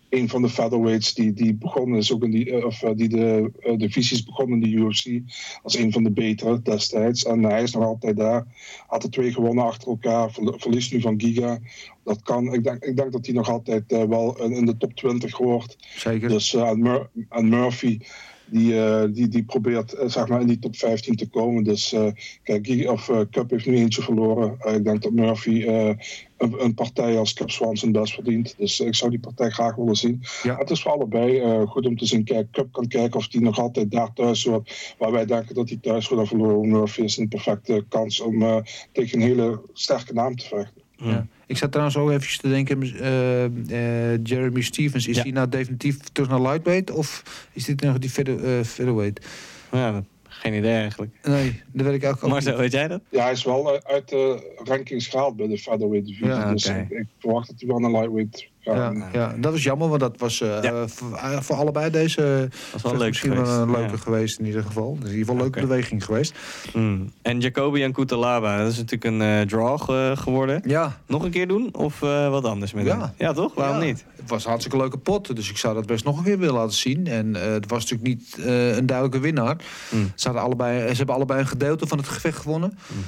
een 0.08 0.28
van 0.28 0.42
de 0.42 0.48
featherweights 0.48 1.14
die, 1.14 1.32
die 1.32 1.54
begonnen 1.54 1.98
is 1.98 2.12
ook 2.12 2.22
in 2.22 2.30
die, 2.30 2.50
eh, 2.50 2.64
of 2.64 2.82
eh, 2.82 2.90
die 2.94 3.08
de 3.08 3.52
uh, 3.60 3.78
divisies 3.78 4.24
begonnen 4.24 4.62
in 4.62 4.70
de 4.70 4.76
UFC 4.76 5.20
als 5.62 5.76
een 5.76 5.92
van 5.92 6.02
de 6.02 6.10
betere 6.10 6.62
destijds. 6.62 7.24
En 7.24 7.42
hij 7.42 7.62
is 7.62 7.72
nog 7.72 7.84
altijd 7.84 8.16
daar. 8.16 8.46
Had 8.86 9.02
er 9.02 9.10
twee 9.10 9.32
gewonnen 9.32 9.64
achter 9.64 9.88
elkaar. 9.88 10.30
Verliest 10.32 10.92
nu 10.92 11.00
van 11.00 11.20
Giga. 11.20 11.58
Dat 12.04 12.22
kan. 12.22 12.52
Ik 12.52 12.64
denk, 12.64 12.84
ik 12.84 12.96
denk 12.96 13.12
dat 13.12 13.26
hij 13.26 13.34
nog 13.34 13.48
altijd 13.48 13.84
wel 13.86 14.42
in 14.42 14.66
de 14.66 14.76
top 14.76 14.94
20 14.94 15.36
hoort. 15.36 15.76
Zeker. 15.96 16.28
Dus 16.28 16.54
en, 16.54 16.82
Mur 16.82 17.10
en 17.28 17.48
Murphy 17.48 17.98
die, 18.50 18.72
uh, 18.72 19.04
die, 19.10 19.28
die 19.28 19.44
probeert 19.44 19.94
uh, 19.94 20.08
zeg 20.08 20.28
maar 20.28 20.40
in 20.40 20.46
die 20.46 20.58
top 20.58 20.76
15 20.76 21.16
te 21.16 21.28
komen. 21.28 21.64
Dus 21.64 21.92
uh, 21.92 22.06
kijk, 22.42 22.90
of 22.90 23.10
Cup 23.30 23.50
heeft 23.50 23.66
nu 23.66 23.76
eentje 23.76 24.02
verloren. 24.02 24.56
ik 24.74 24.84
denk 24.84 25.02
dat 25.02 25.12
Murphy 25.12 25.64
een, 25.66 25.98
een, 26.36 26.74
partij 26.74 27.18
als 27.18 27.32
Cup 27.32 27.50
Swanson 27.50 27.92
best 27.92 28.14
verdient. 28.14 28.54
Dus 28.58 28.80
ik 28.80 28.94
zou 28.94 29.10
die 29.10 29.20
partij 29.20 29.50
graag 29.50 29.74
willen 29.74 29.96
zien. 29.96 30.22
Ja. 30.42 30.56
Het 30.56 30.70
is 30.70 30.82
voor 30.82 30.92
allebei 30.92 31.66
goed 31.66 31.86
om 31.86 31.96
te 31.96 32.06
zien. 32.06 32.24
Kijk, 32.24 32.50
Cup 32.50 32.72
kan 32.72 32.86
kijken 32.86 33.18
of 33.18 33.28
die 33.28 33.40
nog 33.40 33.58
altijd 33.58 33.90
daar 33.90 34.12
thuis 34.12 34.44
hoort. 34.44 34.94
Waar 34.98 35.12
wij 35.12 35.26
denken 35.26 35.54
dat 35.54 35.68
hij 35.68 35.78
thuis 35.80 36.08
wordt 36.08 36.28
verloren. 36.28 36.68
Murphy 36.68 37.00
is 37.00 37.16
een 37.16 37.28
perfecte 37.28 37.84
kans 37.88 38.20
om 38.20 38.64
tegen 38.92 39.20
een 39.20 39.26
hele 39.26 39.60
sterke 39.72 40.12
naam 40.12 40.36
te 40.36 40.46
vechten. 40.46 40.77
Ja. 40.98 41.26
Ik 41.46 41.56
zat 41.56 41.70
trouwens 41.70 41.96
ook 41.96 42.10
even 42.10 42.38
te 42.38 42.48
denken, 42.48 42.82
uh, 42.82 43.44
uh, 43.44 44.24
Jeremy 44.24 44.60
Stevens, 44.60 45.06
is 45.06 45.16
ja. 45.16 45.22
hij 45.22 45.30
nou 45.30 45.48
definitief 45.48 45.98
terug 45.98 46.28
naar 46.28 46.40
lightweight 46.40 46.90
of 46.90 47.22
is 47.52 47.64
dit 47.64 47.80
nog 47.80 47.98
die 47.98 48.10
feather, 48.10 48.58
uh, 48.58 48.64
featherweight? 48.64 49.26
Ja, 49.72 50.02
geen 50.28 50.54
idee 50.54 50.74
eigenlijk. 50.74 51.12
Nee, 51.22 51.62
dat 51.72 51.86
weet 51.86 52.02
ik 52.02 52.08
ook 52.08 52.28
Maar 52.28 52.42
zo, 52.42 52.56
weet 52.56 52.72
jij 52.72 52.88
dat? 52.88 53.00
Ja, 53.08 53.22
hij 53.22 53.32
is 53.32 53.44
wel 53.44 53.84
uit 53.84 54.08
de 54.08 54.54
rankings 54.64 55.06
gehaald 55.06 55.36
bij 55.36 55.46
de 55.46 55.58
featherweight 55.58 56.06
divisie. 56.06 56.26
Ja, 56.26 56.52
dus 56.52 56.66
ik, 56.66 56.90
ik, 56.90 57.06
verwacht 57.18 57.46
dat 57.48 57.56
hij 57.58 57.68
wel 57.68 57.78
naar 57.78 57.90
lightweight 57.90 58.48
ja, 58.76 58.92
ja, 59.12 59.34
dat 59.38 59.52
was 59.52 59.62
jammer, 59.62 59.88
want 59.88 60.00
dat 60.00 60.14
was 60.18 60.40
uh, 60.40 60.62
ja. 60.62 60.88
voor, 60.88 61.18
voor, 61.42 61.56
allebei 61.56 61.90
deze 61.90 62.48
was 62.72 62.82
wel 62.82 62.96
leuk 62.96 63.08
misschien 63.08 63.30
geweest. 63.30 63.50
wel 63.50 63.62
een 63.62 63.70
leuke 63.70 63.90
ja. 63.90 63.96
geweest 63.96 64.38
in 64.38 64.46
ieder 64.46 64.62
geval. 64.62 64.96
Dus 65.00 65.10
in 65.10 65.16
ieder 65.16 65.18
geval 65.18 65.34
een 65.34 65.40
leuke 65.40 65.58
okay. 65.58 65.68
beweging 65.68 66.04
geweest. 66.04 66.34
Mm. 66.74 67.12
En 67.22 67.40
Jacoby 67.40 67.82
en 67.82 67.92
Kutalaba, 67.92 68.58
dat 68.58 68.72
is 68.72 68.76
natuurlijk 68.76 69.04
een 69.04 69.20
uh, 69.20 69.40
draw 69.40 69.90
uh, 69.90 70.16
geworden. 70.16 70.62
Ja. 70.64 71.00
Nog 71.06 71.24
een 71.24 71.30
keer 71.30 71.48
doen 71.48 71.74
of 71.74 72.00
wat 72.00 72.44
anders 72.44 72.72
met 72.72 72.84
ja. 72.84 73.00
hem? 73.00 73.10
Ja, 73.16 73.32
toch? 73.32 73.54
Waarom 73.54 73.78
niet? 73.78 74.04
Het 74.16 74.30
was 74.30 74.42
een 74.42 74.48
hartstikke 74.48 74.78
leuke 74.78 74.98
pot, 74.98 75.36
dus 75.36 75.50
ik 75.50 75.56
zou 75.56 75.74
dat 75.74 75.86
best 75.86 76.04
nog 76.04 76.18
een 76.18 76.24
keer 76.24 76.38
willen 76.38 76.54
laten 76.54 76.76
zien. 76.76 77.06
En 77.06 77.34
het 77.34 77.70
was 77.70 77.90
natuurlijk 77.90 78.08
niet 78.08 78.46
een 78.46 78.86
duidelijke 78.86 79.20
winnaar. 79.20 79.56
Mm. 79.90 80.12
Ze, 80.14 80.26
hadden 80.26 80.44
allebei, 80.44 80.88
ze 80.88 80.96
hebben 80.96 81.14
allebei 81.14 81.40
een 81.40 81.46
gedeelte 81.46 81.86
van 81.86 81.98
het 81.98 82.08
gevecht 82.08 82.38
gewonnen. 82.38 82.78
Mm. 82.86 83.04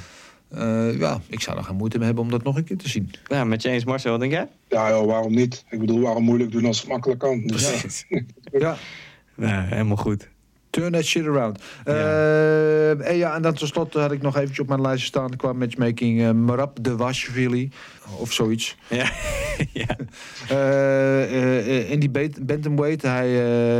Uh, 0.55 0.99
ja, 0.99 1.21
ik 1.27 1.41
zou 1.41 1.57
er 1.57 1.63
geen 1.63 1.75
moeite 1.75 1.97
mee 1.97 2.05
hebben 2.05 2.23
om 2.23 2.29
dat 2.29 2.43
nog 2.43 2.57
een 2.57 2.63
keer 2.63 2.77
te 2.77 2.89
zien. 2.89 3.11
Ja, 3.27 3.43
met 3.43 3.61
James 3.61 3.85
Marcel, 3.85 4.11
wat 4.11 4.19
denk 4.19 4.31
jij? 4.31 4.47
Ja, 4.67 4.89
joh, 4.89 5.05
waarom 5.05 5.33
niet? 5.33 5.65
Ik 5.69 5.79
bedoel, 5.79 5.99
waarom 5.99 6.23
moeilijk 6.23 6.51
doen 6.51 6.65
als 6.65 6.79
het 6.79 6.89
makkelijk 6.89 7.19
kan? 7.19 7.41
Dus 7.45 8.05
ja. 8.09 8.21
ja. 8.59 8.77
ja, 9.35 9.63
helemaal 9.63 9.97
goed. 9.97 10.29
Turn 10.69 10.91
that 10.91 11.03
shit 11.03 11.25
around. 11.25 11.61
Ja. 11.85 11.93
Uh, 11.93 13.07
en 13.07 13.15
ja, 13.15 13.35
en 13.35 13.41
dan 13.41 13.53
tenslotte 13.53 13.99
had 13.99 14.11
ik 14.11 14.21
nog 14.21 14.35
eventjes 14.35 14.59
op 14.59 14.67
mijn 14.67 14.81
lijstje 14.81 15.07
staan 15.07 15.35
qua 15.35 15.53
matchmaking 15.53 16.19
uh, 16.19 16.31
Marab 16.31 16.77
de 16.81 16.95
Washvili 16.95 17.71
of 18.17 18.33
zoiets. 18.33 18.77
Ja. 18.87 19.11
ja. 19.83 19.97
Uh, 20.51 21.91
in 21.91 21.99
die 21.99 22.11
bantamweight, 22.41 23.01
hij 23.01 23.29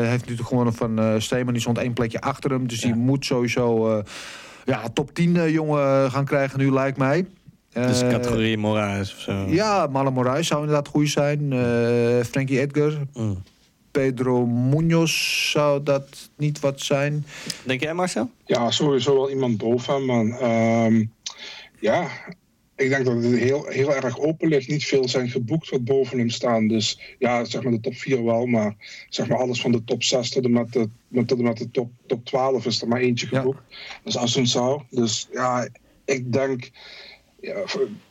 heeft 0.07 0.22
natuurlijk 0.22 0.47
gewonnen 0.47 0.74
van 0.74 1.22
Steeman. 1.22 1.53
Die 1.53 1.61
stond 1.61 1.78
één 1.78 1.93
plekje 1.93 2.22
achter 2.22 2.51
hem, 2.51 2.67
dus 2.67 2.82
ja. 2.82 2.88
die 2.88 2.95
moet 2.95 3.26
sowieso 3.26 4.03
ja, 4.66 4.89
top 4.93 5.14
10 5.14 5.36
uh, 5.36 5.49
jongen 5.53 6.12
gaan 6.12 6.26
krijgen 6.26 6.59
nu, 6.59 6.72
lijkt 6.72 6.97
mij. 6.97 7.26
Dus 7.74 8.03
uh, 8.03 8.09
categorie 8.09 8.57
Moraes 8.57 9.14
of 9.14 9.20
zo? 9.20 9.45
Ja, 9.47 9.88
Marlon 9.88 10.14
Moraes 10.14 10.47
zou 10.47 10.59
inderdaad 10.62 10.88
goed 10.88 11.09
zijn. 11.09 11.51
Uh, 11.51 12.24
Frankie 12.24 12.59
Edgar. 12.59 12.93
Mm. 13.14 13.43
Pedro 13.91 14.45
Munoz 14.45 15.51
zou 15.51 15.84
dat 15.84 16.30
niet 16.38 16.59
wat 16.59 16.82
zijn. 16.82 17.26
Denk 17.64 17.82
jij 17.82 17.93
Marcel? 17.93 18.30
Ja, 18.45 18.72
sowieso 18.72 19.16
wel 19.16 19.30
iemand 19.30 19.57
boven. 19.57 20.05
Maar 20.05 20.26
um, 20.86 21.12
ja, 21.80 22.07
ik 22.82 22.90
denk 22.90 23.06
dat 23.06 23.24
het 23.24 23.36
heel, 23.36 23.66
heel 23.66 23.96
erg 23.96 24.20
open 24.20 24.48
ligt. 24.48 24.68
Niet 24.68 24.86
veel 24.86 25.08
zijn 25.08 25.30
geboekt 25.30 25.70
wat 25.70 25.84
boven 25.84 26.18
hem 26.18 26.30
staan. 26.30 26.68
Dus 26.68 27.16
ja, 27.20 27.46
zeg 27.46 27.64
maar 27.64 27.72
de 27.72 27.80
top 27.80 27.96
4 27.96 28.24
wel. 28.24 28.46
Maar 28.46 28.76
zeg 29.10 29.28
maar 29.28 29.38
alles 29.38 29.62
van 29.62 29.72
de 29.72 29.84
top 29.84 30.04
6 30.04 30.30
tot 30.30 30.46
en 30.46 30.52
met 30.52 30.74
de, 30.74 30.90
tot 31.26 31.38
en 31.38 31.44
met 31.44 31.58
de 31.58 31.72
top, 31.72 31.92
top 32.06 32.26
12 32.26 32.66
is 32.66 32.82
er 32.82 32.88
maar 32.88 33.00
eentje 33.00 33.28
geboekt. 33.28 33.62
Ja. 33.68 33.76
Dat 34.04 34.14
is 34.14 34.18
Assunção. 34.20 34.84
Dus 34.90 35.28
ja, 35.32 35.68
ik 36.06 36.34
denk 36.34 36.72
ja, 37.40 37.64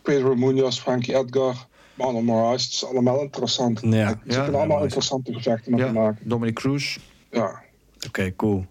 Pedro 0.03 0.35
Munoz, 0.35 0.81
Frankie 0.81 1.17
Edgar, 1.17 1.67
Marlon 1.95 2.25
Moraes. 2.25 2.65
Het 2.65 2.73
is 2.73 2.85
allemaal 2.85 3.23
interessant. 3.23 3.81
Ja. 3.83 4.21
Ze 4.27 4.35
ja, 4.35 4.47
allemaal 4.47 4.83
interessante 4.83 5.33
gevechten 5.33 5.71
met 5.71 5.81
ja. 5.81 5.93
maken. 5.93 6.29
Dominic 6.29 6.55
Cruz. 6.55 6.99
Ja. 7.31 7.63
Oké, 7.97 8.07
okay, 8.07 8.33
cool. 8.37 8.67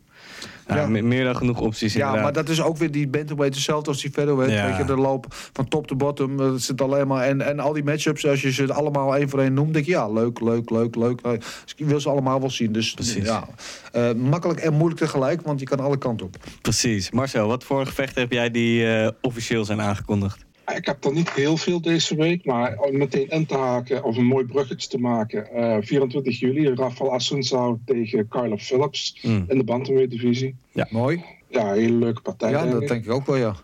Ja, 0.75 0.87
meer 0.87 1.23
dan 1.23 1.35
genoeg 1.35 1.59
opties 1.59 1.93
Ja, 1.93 1.99
inderdaad. 1.99 2.23
maar 2.23 2.43
dat 2.43 2.49
is 2.49 2.61
ook 2.61 2.77
weer 2.77 2.91
die 2.91 3.07
bantamweight 3.07 3.55
hetzelfde 3.55 3.89
als 3.89 4.01
die 4.01 4.11
featherweight. 4.11 4.55
Ja. 4.55 4.67
Weet 4.67 4.77
je, 4.77 4.85
de 4.85 4.95
loop 4.95 5.25
van 5.29 5.67
top 5.67 5.87
tot 5.87 5.97
bottom. 5.97 6.37
Dat 6.37 6.61
zit 6.61 6.81
alleen 6.81 7.07
maar... 7.07 7.23
En, 7.23 7.41
en 7.41 7.59
al 7.59 7.73
die 7.73 7.83
matchups, 7.83 8.27
als 8.27 8.41
je 8.41 8.51
ze 8.51 8.73
allemaal 8.73 9.15
één 9.15 9.29
voor 9.29 9.39
één 9.39 9.53
noemt... 9.53 9.73
denk 9.73 9.85
je, 9.85 9.91
ja, 9.91 10.09
leuk, 10.11 10.39
leuk, 10.39 10.69
leuk, 10.69 10.95
leuk. 10.95 11.23
Dus 11.23 11.73
ik 11.75 11.85
wil 11.85 11.99
ze 11.99 12.09
allemaal 12.09 12.39
wel 12.39 12.49
zien. 12.49 12.71
Dus 12.71 12.93
Precies. 12.93 13.25
ja, 13.25 13.47
uh, 13.93 14.13
makkelijk 14.13 14.59
en 14.59 14.73
moeilijk 14.73 14.99
tegelijk, 14.99 15.41
want 15.41 15.59
je 15.59 15.65
kan 15.65 15.79
alle 15.79 15.97
kanten 15.97 16.25
op. 16.25 16.35
Precies. 16.61 17.11
Marcel, 17.11 17.47
wat 17.47 17.63
voor 17.63 17.85
gevechten 17.85 18.21
heb 18.21 18.31
jij 18.31 18.51
die 18.51 18.83
uh, 18.83 19.07
officieel 19.21 19.65
zijn 19.65 19.81
aangekondigd? 19.81 20.47
Ik 20.75 20.85
heb 20.85 21.05
er 21.05 21.13
niet 21.13 21.31
heel 21.31 21.57
veel 21.57 21.81
deze 21.81 22.15
week, 22.15 22.45
maar 22.45 22.77
om 22.77 22.97
meteen 22.97 23.29
in 23.29 23.45
te 23.45 23.57
haken 23.57 24.03
of 24.03 24.17
een 24.17 24.25
mooi 24.25 24.45
bruggetje 24.45 24.89
te 24.89 24.97
maken. 24.97 25.47
Uh, 25.55 25.77
24 25.81 26.39
juli, 26.39 26.73
Rafael 26.73 27.19
Assunção 27.19 27.79
tegen 27.85 28.27
Kyler 28.27 28.57
Phillips 28.57 29.19
mm. 29.21 29.45
in 29.47 29.57
de 29.57 29.63
bantamweight 29.63 30.11
divisie. 30.11 30.55
Ja, 30.71 30.87
mooi. 30.89 31.23
Ja, 31.47 31.71
een 31.71 31.79
hele 31.79 31.95
leuke 31.95 32.21
partij. 32.21 32.51
Ja, 32.51 32.61
denk 32.61 32.71
dat 32.73 32.81
ik. 32.81 32.87
denk 32.87 33.05
ik 33.05 33.11
ook 33.11 33.25
wel, 33.25 33.35
ja. 33.35 33.55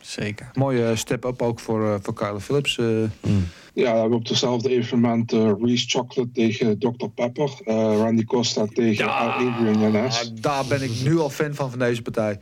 Zeker. 0.00 0.50
Mooie 0.54 0.96
step-up 0.96 1.42
ook 1.42 1.60
voor, 1.60 1.82
uh, 1.82 1.94
voor 2.02 2.14
Kyler 2.14 2.40
Phillips. 2.40 2.76
Uh. 2.76 2.86
Mm. 2.86 3.48
Ja, 3.74 3.92
we 3.92 3.98
hebben 3.98 4.18
op 4.18 4.28
hetzelfde 4.28 4.68
evenement 4.68 5.32
uh, 5.32 5.52
Reese 5.60 5.88
Chocolate 5.88 6.30
tegen 6.32 6.78
Dr. 6.78 7.06
Pepper. 7.14 7.50
Randy 7.64 8.24
Costa 8.24 8.66
tegen 8.66 9.04
ja, 9.04 9.34
Adrian 9.34 9.80
Yanes. 9.80 10.32
Daar 10.34 10.64
ben 10.66 10.82
ik 10.82 10.90
nu 11.04 11.18
al 11.18 11.30
fan 11.30 11.54
van, 11.54 11.70
van 11.70 11.78
deze 11.78 12.02
partij. 12.02 12.38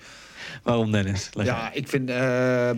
Waarom 0.64 0.90
Dennis? 0.92 1.30
Leg 1.32 1.46
ja, 1.46 1.72
ik 1.72 1.88
vind 1.88 2.10
uh, 2.10 2.16
uh, 2.16 2.70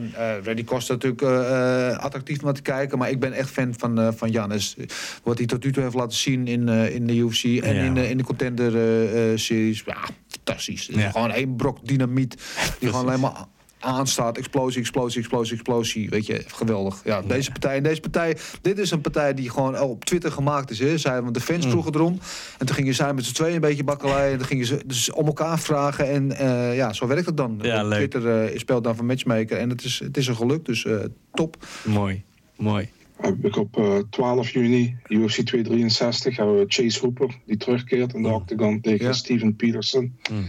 Randy 0.45 0.65
Costa 0.65 0.93
natuurlijk 0.93 1.23
uh, 1.23 1.97
attractief 1.99 2.43
om 2.43 2.53
te 2.53 2.63
kijken. 2.63 2.99
Maar 2.99 3.11
ik 3.11 3.21
ben 3.21 3.33
echt 3.33 3.51
fan 3.51 3.75
van, 3.79 4.15
van 4.17 4.31
Jannes. 4.31 4.77
Wat 5.23 5.39
hij 5.39 5.47
tot 5.47 5.65
nu 5.65 5.73
toe 5.73 5.83
heeft 5.83 5.95
laten 5.95 6.17
zien 6.19 6.47
in, 6.47 6.69
in 6.69 7.07
de 7.07 7.15
UFC 7.17 7.45
en 7.45 7.75
Ja. 7.75 7.83
in, 7.83 7.97
in 7.97 8.17
de 8.17 8.25
contender-series. 8.25 9.83
ja, 9.87 9.97
fantastisch. 10.29 10.89
Ja. 10.93 11.11
Gewoon 11.11 11.31
één 11.31 11.57
brok 11.57 11.79
dynamiet 11.87 12.37
die 12.79 12.89
gewoon 12.89 13.07
alleen 13.07 13.21
maar 13.21 13.45
aanstaat. 13.79 14.39
Explosie, 14.39 14.81
explosie, 14.81 15.21
explosie, 15.21 15.53
explosie. 15.55 16.09
Weet 16.09 16.27
je, 16.27 16.45
geweldig. 16.47 17.01
Ja, 17.05 17.23
deze 17.23 17.51
partij. 17.51 17.77
En 17.77 17.83
deze 17.83 18.01
partij, 18.01 18.37
dit 18.63 18.79
is 18.79 18.91
een 18.91 19.01
partij 19.01 19.35
die 19.35 19.51
gewoon 19.51 19.81
op 19.81 20.05
Twitter 20.05 20.33
gemaakt 20.33 20.71
is. 20.71 20.79
Hè. 20.79 20.99
Zij, 20.99 21.23
want 21.23 21.35
de 21.35 21.41
fans 21.41 21.65
Mm. 21.65 21.71
vroegen 21.71 21.95
erom. 21.95 22.19
En 22.59 22.67
toen 22.67 22.77
gingen 22.77 22.95
zij 22.95 23.15
met 23.15 23.25
z'n 23.25 23.35
tweeën 23.35 23.55
een 23.55 23.61
beetje 23.61 23.85
bakkelei. 23.85 24.33
En 24.33 24.39
dan 24.39 24.47
gingen 24.47 24.67
ze 24.67 24.81
dus 24.87 25.13
om 25.13 25.27
elkaar 25.27 25.59
vragen. 25.59 26.09
En 26.11 26.33
eh, 26.37 26.77
ja, 26.77 26.93
zo 26.93 27.07
werkt 27.07 27.27
het 27.27 27.37
dan. 27.37 27.59
Ja, 27.63 27.83
Op 27.83 27.89
leuk. 27.89 28.11
Twitter 28.11 28.53
uh, 28.53 28.59
speelt 28.59 28.85
dan 28.85 28.97
van 28.97 29.07
matchmaker. 29.07 29.59
En 29.59 29.69
het 29.71 29.85
is, 29.85 29.99
het 29.99 30.17
is 30.17 30.27
een 30.27 30.37
geluk, 30.37 30.65
dus 30.65 30.85
uh, 30.85 31.05
top. 31.33 31.67
Mooi, 31.85 32.23
mooi. 32.57 32.89
Heb 33.17 33.45
ik 33.45 33.57
op 33.57 33.79
uh, 33.79 33.99
12 34.11 34.51
juni, 34.51 34.97
UFC 35.09 35.41
263, 35.41 36.37
hebben 36.37 36.59
we 36.59 36.65
Chase 36.69 37.01
Hooper, 37.01 37.35
die 37.47 37.57
terugkeert 37.57 38.15
in 38.15 38.23
de 38.23 38.29
octagon 38.29 38.81
tegen 38.81 39.07
Ja. 39.07 39.13
Steven 39.13 39.57
Peterson. 39.57 40.17
Mm. 40.31 40.45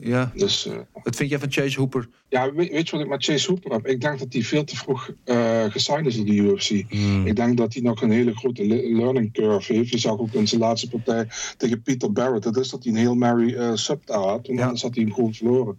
Ja. 0.00 0.32
Dus 0.34 0.66
uh, 0.66 0.74
Wat 1.02 1.16
vind 1.16 1.30
jij 1.30 1.38
van 1.38 1.52
Chase 1.52 1.78
Hooper? 1.78 2.08
ja, 2.28 2.52
weet, 2.52 2.70
weet 2.70 2.88
je 2.88 2.96
wat 2.96 3.04
ik 3.04 3.10
met 3.10 3.24
Chase 3.24 3.46
Hooper 3.50 3.72
heb? 3.72 3.86
Ik 3.86 4.00
denk 4.00 4.18
dat 4.18 4.32
hij 4.32 4.42
veel 4.42 4.64
te 4.64 4.76
vroeg 4.76 5.10
uh, 5.24 5.64
gesigned 5.64 6.06
is 6.06 6.16
in 6.16 6.24
de 6.24 6.32
UFC. 6.32 6.70
Mm. 6.90 7.26
Ik 7.26 7.36
denk 7.36 7.56
dat 7.56 7.72
hij 7.74 7.82
nog 7.82 8.02
een 8.02 8.10
hele 8.10 8.34
grote 8.36 8.66
le- 8.66 8.96
learning 8.98 9.32
curve 9.32 9.72
heeft. 9.72 9.90
Je 9.90 9.98
zag 9.98 10.18
ook 10.18 10.32
in 10.32 10.48
zijn 10.48 10.60
laatste 10.60 10.88
partij 10.88 11.28
tegen 11.56 11.82
Peter 11.82 12.12
Barrett. 12.12 12.42
Dat 12.44 12.56
is 12.56 12.68
dat 12.70 12.84
hij 12.84 12.92
een 12.92 12.98
heel 12.98 13.14
Mary 13.14 13.52
uh, 13.52 13.70
sub 13.74 14.06
daar 14.06 14.18
had. 14.18 14.48
En 14.48 14.54
Ja. 14.54 14.62
anders 14.62 14.82
had 14.82 14.94
hij 14.94 15.04
hem 15.04 15.12
gewoon 15.14 15.34
verloren. 15.34 15.78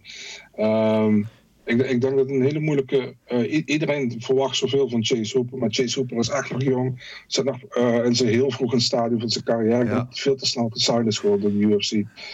Um, 0.58 1.28
ik, 1.68 1.80
ik, 1.80 2.00
denk 2.00 2.16
dat 2.16 2.26
het 2.26 2.28
een 2.30 2.42
hele 2.42 2.60
moeilijke. 2.60 3.14
Uh, 3.32 3.52
i- 3.52 3.62
iedereen 3.66 4.14
verwacht 4.18 4.56
zoveel 4.56 4.88
van 4.88 5.04
Chase 5.04 5.36
Hooper. 5.36 5.58
Maar 5.58 5.68
Chase 5.70 5.98
Hooper 5.98 6.18
is 6.18 6.28
echt 6.28 6.50
nog 6.50 6.62
jong. 6.62 7.16
Zit 7.26 7.44
nog 7.44 7.58
uh, 7.78 8.04
in 8.04 8.16
zijn 8.16 8.28
heel 8.28 8.50
vroeg 8.50 8.72
een 8.72 8.80
stadium 8.80 9.20
van 9.20 9.28
zijn 9.28 9.44
carrière. 9.44 9.84
Ja. 9.84 10.06
veel 10.10 10.36
te 10.36 10.46
snel 10.46 10.68
gesigned 10.68 11.06
is 11.06 11.18
geworden 11.18 11.50
in 11.50 11.58
de 11.58 11.74
UFC. 11.74 11.92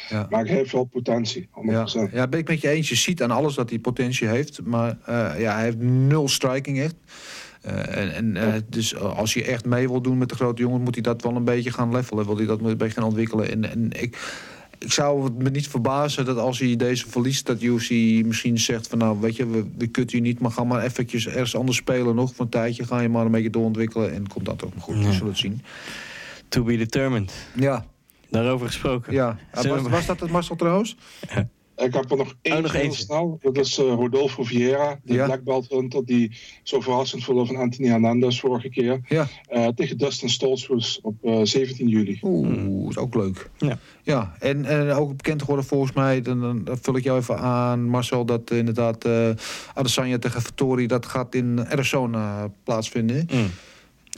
Ja. 0.08 0.26
Maar 0.30 0.44
hij 0.44 0.54
heeft 0.54 0.72
wel 0.72 0.84
potentie. 0.84 1.48
100%. 1.48 1.70
Ja, 1.70 2.08
ja, 2.12 2.28
ben 2.28 2.40
ik 2.40 2.48
met 2.48 2.60
je 2.60 2.68
eens. 2.68 2.88
Je 2.88 2.94
ziet 2.94 3.22
aan 3.22 3.30
alles 3.30 3.54
dat 3.54 3.70
hij 3.70 3.78
potentie 3.78 4.28
heeft. 4.28 4.60
Maar 4.64 4.98
uh, 5.08 5.32
ja, 5.38 5.54
hij 5.54 5.64
heeft 5.64 5.78
nul 5.78 6.28
striking 6.28 6.80
echt. 6.80 6.94
Eh, 7.64 7.96
en 7.96 8.14
en 8.14 8.36
eh, 8.36 8.52
dus 8.68 8.96
als 8.96 9.34
je 9.34 9.44
echt 9.44 9.64
mee 9.64 9.88
wil 9.88 10.00
doen 10.00 10.18
met 10.18 10.28
de 10.28 10.34
grote 10.34 10.62
jongen, 10.62 10.80
moet 10.80 10.94
hij 10.94 11.02
dat 11.02 11.22
wel 11.22 11.36
een 11.36 11.44
beetje 11.44 11.72
gaan 11.72 11.92
levelen. 11.92 12.26
Wil 12.26 12.36
hij 12.36 12.46
dat 12.46 12.60
een 12.60 12.76
beetje 12.76 12.94
gaan 12.94 13.08
ontwikkelen. 13.08 13.50
En, 13.50 13.70
en 13.70 13.90
ik, 14.00 14.18
ik 14.84 14.92
zou 14.92 15.32
me 15.38 15.50
niet 15.50 15.68
verbazen 15.68 16.24
dat 16.24 16.38
als 16.38 16.58
hij 16.58 16.76
deze 16.76 17.08
verliest, 17.08 17.46
dat 17.46 17.62
UFC 17.62 17.90
misschien 18.24 18.58
zegt 18.58 18.86
van 18.86 18.98
nou, 18.98 19.20
weet 19.20 19.36
je, 19.36 19.46
we, 19.46 19.64
we 19.78 19.86
kutten 19.86 20.16
je 20.18 20.22
niet, 20.22 20.40
maar 20.40 20.50
ga 20.50 20.64
maar 20.64 20.82
eventjes 20.82 21.26
ergens 21.26 21.56
anders 21.56 21.76
spelen 21.76 22.14
nog. 22.14 22.34
Voor 22.34 22.44
een 22.44 22.50
tijdje 22.50 22.84
ga 22.84 23.00
je 23.00 23.08
maar 23.08 23.24
een 23.24 23.30
beetje 23.30 23.50
doorontwikkelen 23.50 24.14
en 24.14 24.28
komt 24.28 24.44
dat 24.44 24.64
ook 24.64 24.72
goed. 24.78 24.94
We 24.96 25.12
zullen 25.12 25.28
het 25.28 25.38
zien. 25.38 25.62
To 26.48 26.62
be 26.62 26.76
determined. 26.76 27.32
Ja, 27.54 27.84
Daarover 28.30 28.66
gesproken. 28.66 29.12
ja. 29.12 29.38
Was, 29.52 29.66
was 29.82 30.06
dat 30.06 30.20
het 30.20 30.30
Marcel 30.30 30.56
trouwens? 30.56 30.96
Ik 31.76 31.94
heb 31.94 32.10
er 32.10 32.16
nog 32.16 32.34
één 32.42 32.56
Oh, 32.56 32.62
nog 32.62 32.72
heel 32.72 32.92
snel. 32.92 33.38
Dat 33.42 33.56
is 33.56 33.78
eh, 33.78 33.84
Rodolfo 33.84 34.42
Vieira, 34.44 35.00
de 35.04 35.12
Ja. 35.14 35.24
black 35.24 35.42
belt 35.44 35.68
hunter 35.68 36.04
die 36.04 36.36
zo 36.62 36.80
verrassend 36.80 37.24
verloor 37.24 37.46
van 37.46 37.56
Anthony 37.56 37.88
Hernandez 37.88 38.40
vorige 38.40 38.68
keer. 38.68 39.00
Ja. 39.08 39.26
Eh, 39.48 39.66
tegen 39.68 39.98
Dustin 39.98 40.28
Stoltzfus 40.30 40.98
op 41.02 41.14
eh, 41.22 41.40
17 41.42 41.88
juli. 41.88 42.18
Oeh, 42.22 42.88
is 42.90 42.96
ook 42.96 43.14
leuk. 43.14 43.50
Ja. 43.58 43.78
Ja, 44.02 44.34
en, 44.40 44.64
en 44.64 44.90
ook 44.90 45.16
bekend 45.16 45.40
geworden 45.40 45.64
volgens 45.64 45.92
mij, 45.92 46.22
dan, 46.22 46.64
dan 46.64 46.78
vul 46.82 46.96
ik 46.96 47.04
jou 47.04 47.18
even 47.18 47.38
aan, 47.38 47.84
Marcel, 47.88 48.24
dat 48.24 48.50
eh, 48.50 48.58
inderdaad 48.58 49.04
eh 49.04 49.30
Adesanya 49.74 50.18
tegen 50.18 50.42
Vittori, 50.42 50.86
dat 50.86 51.06
gaat 51.06 51.34
in 51.34 51.66
Arizona 51.68 52.50
plaatsvinden. 52.64 53.28
Mm. 53.32 53.46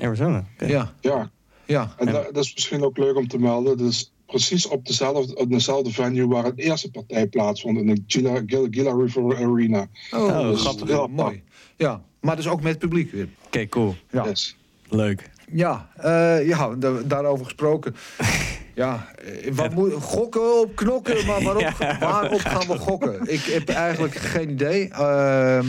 Arizona. 0.01 0.45
oké. 0.55 0.67
Ja, 0.67 0.93
Ja, 1.01 1.31
ja. 1.65 1.95
en 1.99 2.07
da- 2.07 2.27
dat 2.33 2.45
is 2.45 2.55
misschien 2.55 2.83
ook 2.83 2.97
leuk 2.99 3.17
om 3.17 3.29
te 3.29 3.39
melden. 3.39 3.77
Dus 3.77 4.13
precies 4.27 4.67
op 4.69 4.87
dezelfde, 4.87 5.35
op 5.37 5.51
dezelfde 5.51 5.91
venue 5.93 6.27
waar 6.29 6.45
het 6.45 6.59
eerste 6.59 6.91
partij 6.91 7.27
plaatsvond, 7.27 7.79
in 7.79 7.87
de 7.87 8.03
Gila, 8.07 8.43
Gila, 8.47 8.67
Gila 8.71 8.93
River 8.93 9.37
Arena. 9.37 9.87
Oh, 10.11 10.23
Oh, 10.51 10.57
grappig. 10.57 11.09
mooi. 11.09 11.43
Ja, 11.77 12.03
maar 12.21 12.37
dus 12.37 12.49
ook 12.49 12.63
met 12.63 12.79
publiek 12.79 13.13
weer. 13.13 13.29
Oké, 13.47 13.67
cool. 13.69 13.95
Ja. 14.11 14.25
Yes. 14.25 14.57
Leuk. 14.89 15.31
Ja, 15.53 15.91
eh, 15.97 16.47
ja 16.49 16.75
da- 16.75 17.03
daarover 17.05 17.45
gesproken. 17.45 17.95
Ja, 18.77 19.09
wat 19.53 19.75
moet, 19.75 19.93
gokken 19.93 20.61
op 20.61 20.77
knokken, 20.77 21.27
maar 21.27 21.43
waarop, 21.53 21.77
waarop 22.01 22.41
gaan 22.41 22.67
we 22.67 22.79
gokken? 22.79 23.33
Ik 23.33 23.41
heb 23.41 23.69
eigenlijk 23.69 24.15
geen 24.15 24.51
idee. 24.51 24.89
Ehm, 24.89 25.67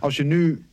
als 0.00 0.16
je 0.16 0.24
nu 0.24 0.64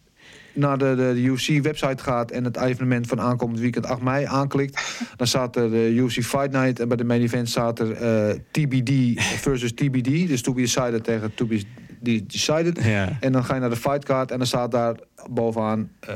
naar 0.58 0.78
de, 0.78 0.96
de, 0.96 1.14
de 1.14 1.22
UFC-website 1.22 2.04
gaat 2.04 2.32
en 2.32 2.44
het 2.44 2.58
evenement 2.58 3.08
van 3.08 3.22
aankomend 3.22 3.60
weekend 3.60 3.86
8 3.86 4.02
mei 4.02 4.26
aanklikt, 4.26 4.82
dan 5.16 5.28
staat 5.28 5.56
er 5.56 5.70
de 5.70 5.94
UFC 5.94 6.24
Fight 6.24 6.52
Night 6.52 6.80
en 6.80 6.88
bij 6.88 6.98
de 6.98 7.04
main 7.04 7.22
event 7.22 7.50
staat 7.50 7.80
er 7.80 7.92
eh, 7.92 8.36
TBD 8.52 9.22
versus 9.46 9.72
TBD, 9.72 10.28
dus 10.28 10.42
to 10.42 10.54
be 10.54 10.62
decided 10.62 11.04
tegen 11.04 11.34
to 11.34 11.46
be 11.46 11.62
de- 12.00 12.26
decided. 12.26 12.84
Ja. 12.84 13.18
En 13.20 13.32
dan 13.32 13.46
ga 13.46 13.54
je 13.54 13.60
naar 13.60 13.70
de 13.70 13.76
fight 13.76 14.06
card 14.06 14.32
en 14.32 14.38
dan 14.38 14.48
staat 14.48 14.72
daar 14.72 14.96
bovenaan 15.30 15.90
eh, 16.00 16.16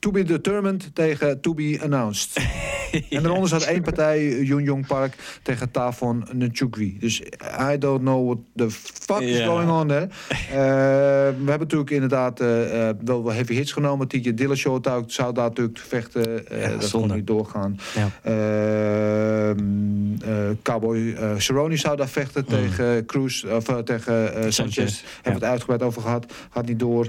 to 0.00 0.10
be 0.10 0.22
determined 0.22 0.90
tegen 0.94 1.40
to 1.40 1.54
be 1.54 1.78
announced. 1.82 2.38
En 3.10 3.22
daaronder 3.22 3.48
staat 3.48 3.62
één 3.62 3.82
partij, 3.82 4.28
Yun 4.42 4.62
Yong 4.62 4.86
Park, 4.86 5.14
tegen 5.42 5.70
Tafon 5.70 6.24
Nchukwi. 6.32 6.96
Dus 6.98 7.20
I 7.72 7.78
don't 7.78 8.00
know 8.00 8.26
what 8.26 8.38
the 8.56 8.70
fuck 8.70 9.20
is 9.20 9.38
Ja. 9.38 9.46
going 9.46 9.70
on 9.70 9.88
there. 9.88 10.08
Eh, 10.30 10.48
we 10.50 11.46
hebben 11.46 11.58
natuurlijk 11.58 11.90
inderdaad 11.90 12.40
eh, 12.40 12.88
eh, 12.88 12.96
wel 13.04 13.24
wel 13.24 13.32
heavy 13.32 13.54
hits 13.54 13.72
genomen. 13.72 14.08
TJ 14.08 14.34
Dillashaw 14.34 14.78
zou- 14.82 15.04
zou 15.06 15.34
daar 15.34 15.48
natuurlijk 15.48 15.78
vechten. 15.78 16.44
Ja, 16.50 16.68
dat 16.68 16.84
zonde. 16.84 17.06
kon 17.08 17.16
niet 17.16 17.26
doorgaan. 17.26 17.78
Ehm, 18.22 19.58
eh, 20.22 20.50
Cowboy 20.62 21.16
Cerrone 21.38 21.76
zou 21.76 21.96
daar 21.96 22.08
vechten 22.08 22.44
tegen 22.44 23.06
Cruz, 23.06 23.44
of 23.44 23.64
tegen 23.84 24.32
Sanchez. 24.52 24.54
Sanchez, 24.54 25.02
Hebben 25.14 25.22
we 25.22 25.30
het 25.30 25.42
uitgebreid 25.42 25.82
over 25.82 26.02
gehad. 26.02 26.32
Gaat 26.50 26.66
niet 26.66 26.78
door. 26.78 27.08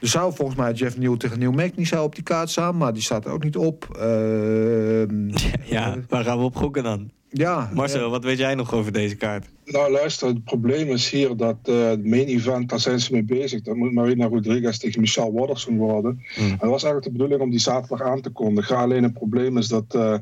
Er 0.00 0.08
zou 0.08 0.34
volgens 0.34 0.58
mij 0.58 0.72
Jeff 0.72 0.96
Neal 0.96 1.16
tegen 1.16 1.38
Neil 1.38 1.52
Magny 1.52 1.84
zou 1.84 2.04
op 2.04 2.14
die 2.14 2.24
kaart 2.24 2.50
staan, 2.50 2.76
maar 2.76 2.92
die 2.92 3.02
staat 3.02 3.24
er 3.24 3.30
ook 3.30 3.44
niet 3.44 3.56
op. 3.56 3.96
Ehm, 3.98 5.28
Ja, 5.76 5.96
waar 6.08 6.24
gaan 6.24 6.38
we 6.38 6.44
op 6.44 6.56
gokken 6.56 6.82
dan? 6.82 7.10
ja, 7.28 7.70
Marcel, 7.74 8.10
wat 8.10 8.24
weet 8.24 8.38
jij 8.38 8.54
nog 8.54 8.72
over 8.72 8.92
deze 8.92 9.14
kaart? 9.14 9.46
Nou, 9.66 9.90
luister, 9.90 10.28
het 10.28 10.44
probleem 10.44 10.88
is 10.88 11.10
hier 11.10 11.36
dat 11.36 11.56
eh 11.62 11.88
het 11.88 12.06
main 12.06 12.26
event, 12.26 12.68
daar 12.68 12.80
zijn 12.80 13.00
ze 13.00 13.12
mee 13.12 13.24
bezig. 13.24 13.62
Dat 13.62 13.76
moet 13.76 13.92
Marina 13.92 14.26
Rodriguez 14.26 14.78
tegen 14.78 15.00
Michelle 15.00 15.32
Watterson 15.32 15.76
worden. 15.76 16.22
En 16.36 16.48
dat 16.48 16.70
was 16.70 16.82
eigenlijk 16.82 17.04
de 17.04 17.10
bedoeling 17.10 17.40
om 17.40 17.50
die 17.50 17.58
zaterdag 17.58 18.06
aan 18.06 18.20
te 18.20 18.30
kondigen. 18.30 18.76
Alleen 18.76 19.02
het 19.02 19.12
probleem 19.12 19.58
is 19.58 19.68
dat 19.68 19.94
eh, 19.94 20.14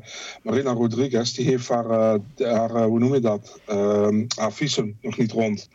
Marina 0.43 0.71
Rodriguez, 0.71 1.31
die 1.33 1.45
heeft 1.45 1.67
haar, 1.67 1.89
eh, 1.89 2.19
haar 2.37 2.83
hoe 2.83 2.99
noem 2.99 3.13
je 3.13 3.19
dat, 3.19 3.59
Ehm, 3.65 4.25
haar 4.37 4.53
visum 4.53 4.97
nog 5.01 5.17
niet 5.17 5.31
rond. 5.31 5.69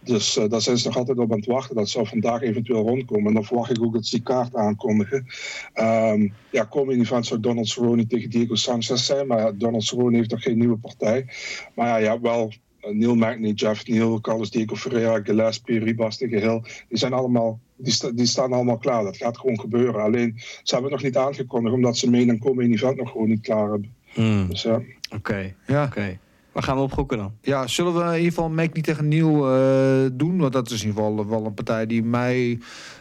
Dus 0.00 0.36
eh, 0.36 0.48
daar 0.48 0.60
zijn 0.60 0.78
ze 0.78 0.86
nog 0.86 0.96
altijd 0.96 1.18
op 1.18 1.32
aan 1.32 1.38
het 1.38 1.46
wachten. 1.46 1.76
Dat 1.76 1.88
zou 1.88 2.06
vandaag 2.06 2.42
eventueel 2.42 2.82
rondkomen. 2.82 3.26
En 3.26 3.34
dan 3.34 3.44
verwacht 3.44 3.70
ik 3.70 3.82
ook 3.82 3.92
dat 3.92 4.06
ze 4.06 4.14
die 4.14 4.24
kaart 4.24 4.54
aankondigen. 4.54 5.26
Ehm 5.72 6.28
ja, 6.50 6.64
komende 6.64 7.02
event 7.02 7.26
zou 7.26 7.40
Donald 7.40 7.68
Cerrone 7.68 8.06
tegen 8.06 8.30
Diego 8.30 8.54
Sanchez 8.54 9.06
zijn. 9.06 9.26
Maar 9.26 9.56
Donald 9.56 9.84
Cerrone 9.84 10.16
heeft 10.16 10.30
nog 10.30 10.42
geen 10.42 10.58
nieuwe 10.58 10.76
partij. 10.76 11.26
Maar 11.74 11.86
ja, 11.86 11.96
ja 11.96 12.20
wel 12.20 12.52
Neil 12.92 13.14
Magny, 13.14 13.50
Jeff 13.52 13.86
Neal, 13.86 14.20
Carlos 14.20 14.50
Diego 14.50 14.74
Ferreira, 14.74 15.20
Gillespie, 15.22 15.78
Ribas 15.78 16.16
tegen 16.16 16.40
Hill. 16.40 16.60
Die 16.88 16.98
zijn 16.98 17.12
allemaal... 17.12 17.60
Die, 17.76 17.92
sta- 17.92 18.10
die 18.10 18.26
staan 18.26 18.52
allemaal 18.52 18.78
klaar. 18.78 19.04
Dat 19.04 19.16
gaat 19.16 19.38
gewoon 19.38 19.60
gebeuren. 19.60 20.02
Alleen, 20.02 20.32
ze 20.36 20.74
hebben 20.74 20.92
het 20.92 21.00
nog 21.02 21.10
niet 21.10 21.16
aangekondigd... 21.16 21.74
omdat 21.74 21.96
ze 21.96 22.10
main 22.10 22.28
en 22.28 22.38
komende 22.38 22.74
event 22.74 22.96
nog 22.96 23.10
gewoon 23.10 23.28
niet 23.28 23.40
klaar 23.40 23.70
hebben. 23.70 23.94
Hmm, 24.12 24.48
Dus 24.48 24.62
ja... 24.62 24.80
Oké, 25.14 25.54
ja. 25.66 25.84
oké. 25.84 26.18
Waar 26.56 26.64
gaan 26.64 26.76
we 26.76 26.82
op 26.82 26.92
gokken 26.92 27.18
dan? 27.18 27.32
Ja, 27.40 27.66
zullen 27.66 27.94
we 27.94 28.00
in 28.00 28.14
ieder 28.16 28.28
geval 28.32 28.48
Magny 28.48 28.80
tegen 28.82 29.08
Neil 29.08 29.54
eh, 29.54 30.10
doen? 30.12 30.38
Want 30.38 30.52
dat 30.52 30.70
is 30.70 30.82
in 30.82 30.88
ieder 30.88 31.02
geval 31.04 31.26
wel 31.28 31.44
een 31.46 31.54
partij 31.54 31.86
die 31.86 32.02
mij 32.02 32.58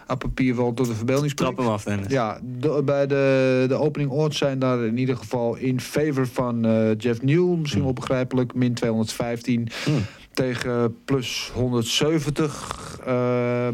op 0.08 0.20
papier 0.20 0.56
wel 0.56 0.74
tot 0.74 0.88
de 0.88 0.96
verbeelding 0.96 1.34
Trap 1.34 1.52
spreekt. 1.52 1.68
hem 1.70 1.78
af, 1.78 1.84
Dennis. 1.84 2.08
Ja, 2.12 2.40
de- 2.60 2.82
bij 2.86 3.08
de, 3.08 3.66
de 3.68 3.74
opening 3.76 4.10
odds 4.12 4.38
zijn 4.38 4.60
daar 4.60 4.84
in 4.86 4.98
ieder 4.98 5.18
geval 5.18 5.56
in 5.56 5.80
favor 5.80 6.28
van 6.28 6.66
eh, 6.66 6.90
Jeff 6.98 7.22
Neal. 7.22 7.56
Misschien 7.56 7.84
wel 7.84 7.94
begrijpelijk, 7.94 8.54
min 8.54 8.74
215 8.74 9.68
Hmm. 9.86 10.02
tegen 10.34 10.96
plus 11.06 11.52
170. 11.54 13.00
Eh, 13.06 13.14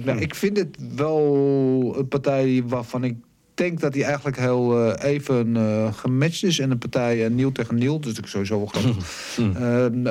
nou, 0.04 0.20
ik 0.20 0.36
vind 0.36 0.58
het 0.58 0.78
wel 0.96 1.96
een 1.98 2.08
partij 2.08 2.64
waarvan 2.68 3.04
ik 3.04 3.16
denk 3.54 3.80
dat 3.80 3.94
hij 3.94 4.04
eigenlijk 4.04 4.38
heel 4.38 4.92
eh, 4.92 5.12
even 5.12 5.58
eh, 5.58 5.94
gematcht 5.94 6.44
is. 6.44 6.60
En 6.60 6.72
een 6.72 6.78
partij 6.78 7.26
uh, 7.26 7.36
Neil 7.36 7.52
tegen 7.52 7.78
Neil, 7.78 8.00
dus 8.00 8.18
ik 8.18 8.26
sowieso 8.26 8.58
wel 8.58 8.66
grappig. 8.66 8.98
Ehm, 9.38 10.04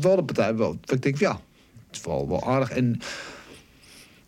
wel 0.00 0.18
een 0.18 0.24
partij, 0.24 0.56
wel, 0.56 0.78
ik 0.84 1.02
denk 1.02 1.18
ja, 1.18 1.40
het 1.86 1.96
is 1.96 2.00
wel, 2.04 2.28
wel 2.28 2.44
aardig. 2.44 2.70
En 2.70 3.00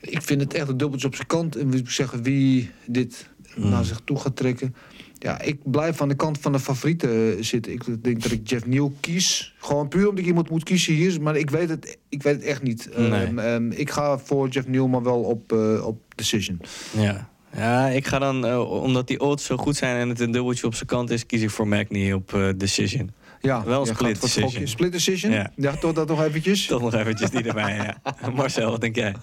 ik 0.01 0.23
vind 0.23 0.41
het 0.41 0.55
echt 0.55 0.69
een 0.69 0.77
dubbeltje 0.77 1.07
op 1.07 1.15
zijn 1.15 1.27
kant. 1.27 1.57
En 1.57 1.73
ik 1.73 1.91
zeggen 1.91 2.23
wie 2.23 2.71
dit 2.87 3.29
naar 3.57 3.85
zich 3.85 4.01
toe 4.05 4.19
gaat 4.19 4.37
trekken. 4.37 4.75
Ja, 5.19 5.41
ik 5.41 5.71
blijf 5.71 6.01
aan 6.01 6.09
de 6.09 6.15
kant 6.15 6.39
van 6.39 6.53
de 6.53 6.59
favorieten 6.59 7.11
eh, 7.11 7.43
zitten. 7.45 7.73
Ik 7.73 8.05
denk 8.05 8.23
dat 8.23 8.33
ik 8.33 8.49
Jeff 8.49 8.67
Neal 8.67 8.93
kies. 9.01 9.55
Gewoon 9.59 9.89
puur 9.89 10.09
omdat 10.09 10.19
ik 10.19 10.27
iemand 10.27 10.51
moet 10.51 10.63
kiezen 10.63 10.95
hier. 10.95 11.23
Maar 11.23 11.37
ik 11.37 11.51
weet 11.51 11.69
het, 11.69 11.99
ik 12.09 12.23
weet 12.23 12.35
het 12.35 12.45
echt 12.45 12.63
niet. 12.63 12.89
Nee. 12.97 13.11
Ehm, 13.11 13.39
ehm, 13.39 13.71
ik 13.71 13.91
ga 13.91 14.19
voor 14.19 14.49
Jeff 14.49 14.69
Neal, 14.69 14.89
maar 14.89 15.03
wel 15.03 15.21
op, 15.21 15.53
eh, 15.53 15.87
op 15.87 16.01
decision. 16.15 16.61
Ja. 16.97 17.31
Ja, 17.57 17.89
ik 17.89 18.07
ga 18.07 18.19
dan, 18.19 18.47
eh, 18.47 18.71
omdat 18.71 19.07
die 19.07 19.21
odds 19.21 19.45
zo 19.45 19.57
goed 19.57 19.77
zijn 19.77 19.97
en 19.97 20.09
het 20.09 20.21
een 20.21 20.31
dubbeltje 20.31 20.67
op 20.67 20.75
zijn 20.75 20.89
kant 20.89 21.11
is, 21.11 21.27
kies 21.27 21.43
ik 21.43 21.51
voor 21.51 21.69
Magny 21.69 22.13
op 22.13 22.35
eh, 22.35 22.49
Decision. 22.57 23.11
Ja, 23.41 23.65
Wel 23.65 23.87
split 23.87 24.21
decision. 24.21 24.67
Split 24.67 24.93
decision? 24.93 25.33
Ja. 25.33 25.51
Ja, 25.57 25.77
toch 25.77 25.93
dat 25.93 26.09
nog 26.09 26.23
eventjes? 26.23 26.67
Toch 26.67 26.81
nog 26.81 26.95
eventjes 26.95 27.31
die 27.31 27.43
erbij, 27.43 27.75
ja. 27.75 27.97
Marcel, 28.35 28.71
wat 28.71 28.81
denk 28.81 28.95
jij? 28.97 29.15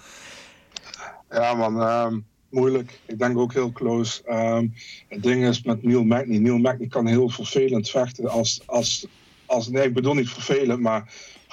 Ja, 1.30 1.54
man. 1.54 1.80
ehm, 1.80 2.18
moeilijk. 2.50 2.98
Ik 3.06 3.18
denk 3.18 3.38
ook 3.38 3.52
heel 3.52 3.72
close. 3.72 4.22
Ehm, 4.24 4.66
het 5.08 5.22
ding 5.22 5.46
is 5.46 5.62
met 5.62 5.82
Neil 5.82 6.04
Magny. 6.04 6.36
Neil 6.36 6.58
Magny 6.58 6.86
kan 6.86 7.06
heel 7.06 7.28
vervelend 7.28 7.90
vechten. 7.90 8.28
Als, 8.28 8.62
als, 8.66 9.06
als, 9.46 9.68
nee, 9.68 9.84
ik 9.84 9.94
bedoel 9.94 10.14
niet 10.14 10.28
vervelend, 10.30 10.80
maar 10.80 11.12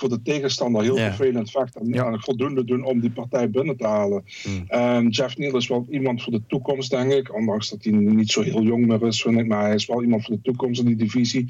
voor 0.10 0.18
de 0.18 0.22
tegenstander 0.22 0.82
heel 0.84 0.96
vervelend 0.98 1.52
vechten. 1.52 1.82
En, 1.82 1.94
Ja. 1.94 2.06
en 2.06 2.20
voldoende 2.22 2.64
doen 2.64 2.84
om 2.84 3.00
die 3.00 3.12
partij 3.12 3.50
binnen 3.50 3.78
te 3.78 3.88
halen. 3.88 4.24
Hmm. 4.44 4.64
Ehm, 4.68 5.08
Jeff 5.08 5.38
Neal 5.38 5.58
is 5.58 5.68
wel 5.68 5.86
iemand 5.90 6.24
voor 6.24 6.32
de 6.32 6.42
toekomst, 6.48 6.90
denk 6.90 7.12
ik. 7.12 7.36
Ondanks 7.36 7.70
dat 7.70 7.84
hij 7.84 7.94
niet 7.94 8.30
zo 8.32 8.42
heel 8.42 8.62
jong 8.62 8.86
meer 8.88 9.08
is, 9.08 9.22
vind 9.22 9.38
ik. 9.40 9.48
Maar 9.48 9.62
hij 9.66 9.74
is 9.76 9.86
wel 9.86 10.02
iemand 10.04 10.26
voor 10.26 10.36
de 10.36 10.42
toekomst 10.42 10.80
in 10.82 10.86
die 10.88 10.96
divisie. 10.96 11.46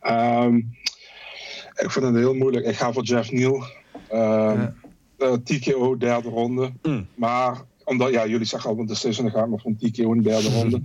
Ehm, 0.00 0.56
ik 1.74 1.90
vind 1.90 2.04
het 2.04 2.14
heel 2.14 2.34
moeilijk. 2.34 2.66
Ik 2.66 2.74
ga 2.76 2.92
voor 2.92 3.02
Jeff 3.02 3.32
Neal. 3.32 3.64
Ehm, 4.08 4.58
Ja. 4.60 4.74
eh, 5.18 5.32
TKO, 5.32 5.96
derde 5.96 6.28
ronde. 6.28 6.72
Mm. 6.82 7.06
Maar, 7.14 7.62
omdat, 7.84 8.10
ja, 8.12 8.26
jullie 8.26 8.46
zeggen 8.46 8.70
al, 8.70 8.86
decision, 8.86 9.24
dan 9.26 9.34
ga 9.34 9.42
ik 9.44 9.50
nog 9.50 9.62
van 9.62 9.76
TKO 9.76 10.12
in 10.12 10.22
de 10.22 10.28
derde 10.28 10.48
ronde. 10.60 10.80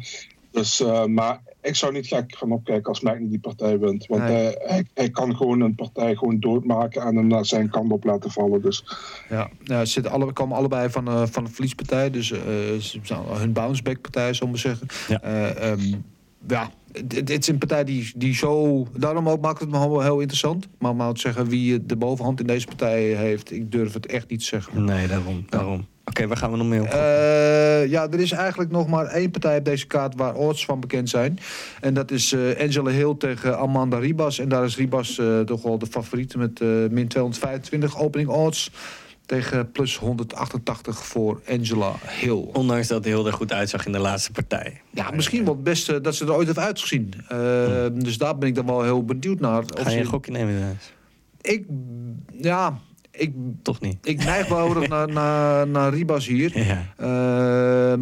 Dus, 0.57 0.81
eh, 0.81 1.05
maar 1.05 1.39
ik 1.61 1.75
zou 1.75 1.93
niet 1.93 2.07
gek 2.07 2.35
gaan 2.37 2.51
opkijken 2.51 2.89
als 2.89 3.01
Magny 3.01 3.29
die 3.29 3.39
partij 3.39 3.79
wint. 3.79 4.05
Want 4.05 4.21
Nee. 4.21 4.31
hij, 4.31 4.55
hij, 4.59 4.85
hij 4.93 5.09
kan 5.09 5.35
gewoon 5.35 5.61
een 5.61 5.75
partij 5.75 6.15
gewoon 6.15 6.39
doodmaken 6.39 7.01
en 7.01 7.15
hem 7.15 7.27
naar 7.27 7.45
zijn 7.45 7.69
kant 7.69 7.91
op 7.91 8.03
laten 8.03 8.31
vallen. 8.31 8.61
Dus 8.61 8.83
Ja, 9.29 9.49
ja 9.63 9.85
ze 9.85 9.91
zitten 9.91 10.11
alle, 10.11 10.33
komen 10.33 10.57
allebei 10.57 10.89
van, 10.89 11.07
eh, 11.07 11.23
van 11.25 11.45
een 11.45 11.51
verliespartij. 11.51 12.09
Dus 12.09 12.31
eh, 12.31 12.39
ze 12.79 12.99
zijn 13.03 13.19
hun 13.27 13.53
bounceback 13.53 14.01
partij, 14.01 14.29
ik 14.29 14.47
maar 14.47 14.57
zeggen. 14.57 14.87
Ja. 15.07 15.21
Eh, 15.21 15.71
ehm, 15.71 15.93
ja, 16.47 16.71
het 16.91 17.13
het 17.13 17.29
is 17.29 17.47
een 17.47 17.57
partij 17.57 17.83
die, 17.83 18.11
die 18.15 18.35
zo... 18.35 18.85
Daarom 18.97 19.29
ook 19.29 19.41
maakt 19.41 19.59
het 19.59 19.69
me 19.69 19.79
wel 19.79 20.01
heel 20.01 20.19
interessant. 20.19 20.67
Maar 20.79 20.91
om 20.91 20.97
nou 20.97 21.13
te 21.13 21.19
zeggen 21.19 21.47
wie 21.47 21.85
de 21.85 21.95
bovenhand 21.95 22.39
in 22.39 22.47
deze 22.47 22.65
partij 22.65 23.03
heeft... 23.03 23.51
ik 23.51 23.71
durf 23.71 23.93
het 23.93 24.05
echt 24.05 24.29
niet 24.29 24.39
te 24.39 24.45
zeggen. 24.45 24.83
Nee, 24.83 25.07
daarom. 25.07 25.45
daarom. 25.49 25.85
Oké, 26.17 26.27
waar 26.27 26.37
gaan 26.37 26.51
we 26.51 26.57
nog 26.57 26.67
mee 26.67 26.81
op? 26.81 26.87
Eh, 26.87 27.87
ja, 27.89 28.07
er 28.11 28.19
is 28.19 28.31
eigenlijk 28.31 28.71
nog 28.71 28.87
maar 28.87 29.05
één 29.05 29.31
partij 29.31 29.57
op 29.57 29.65
deze 29.65 29.87
kaart 29.87 30.15
waar 30.15 30.33
odds 30.35 30.65
van 30.65 30.79
bekend 30.79 31.09
zijn. 31.09 31.39
En 31.81 31.93
dat 31.93 32.11
is 32.11 32.33
eh, 32.33 32.59
Angela 32.59 32.89
Hill 32.89 33.15
tegen 33.17 33.57
Amanda 33.57 33.97
Ribas. 33.97 34.39
En 34.39 34.49
daar 34.49 34.63
is 34.63 34.77
Ribas 34.77 35.19
eh, 35.19 35.39
toch 35.39 35.61
wel 35.61 35.77
de 35.77 35.85
favoriet 35.85 36.35
met 36.35 36.61
eh, 36.61 36.67
min 36.67 37.07
225 37.07 37.99
opening 37.99 38.29
odds. 38.29 38.71
Tegen 39.25 39.71
plus 39.71 39.97
188 39.97 41.05
voor 41.05 41.41
Angela 41.49 41.93
Hill. 42.19 42.49
Ondanks 42.53 42.87
dat 42.87 42.97
het 42.97 43.05
heel 43.05 43.25
erg 43.25 43.35
goed 43.35 43.53
uitzag 43.53 43.85
in 43.85 43.91
de 43.91 43.99
laatste 43.99 44.31
partij. 44.31 44.81
Ja, 44.91 45.11
misschien 45.11 45.45
wel 45.45 45.53
het 45.53 45.63
beste 45.63 46.01
dat 46.01 46.15
ze 46.15 46.25
er 46.25 46.33
ooit 46.33 46.47
heeft 46.47 46.59
uitgezien. 46.59 47.13
Eh, 47.27 47.37
Dus 47.93 48.17
daar 48.17 48.37
ben 48.37 48.47
ik 48.47 48.55
dan 48.55 48.65
wel 48.65 48.83
heel 48.83 49.05
benieuwd 49.05 49.39
naar. 49.39 49.59
Of. 49.59 49.83
Ga 49.83 49.89
je 49.89 49.99
een 49.99 50.05
gokje 50.05 50.31
nemen? 50.31 50.79
Ik, 51.41 51.65
ja, 52.41 52.79
ik, 53.17 53.33
Toch 53.61 53.81
niet? 53.81 53.97
ik 54.01 54.17
neig 54.25 54.49
erg 54.49 54.87
naar, 54.89 55.07
naar, 55.11 55.67
naar 55.67 55.93
Ribas 55.93 56.27
hier. 56.27 56.59
Ja. 56.59 56.85
Ehm, 56.97 58.01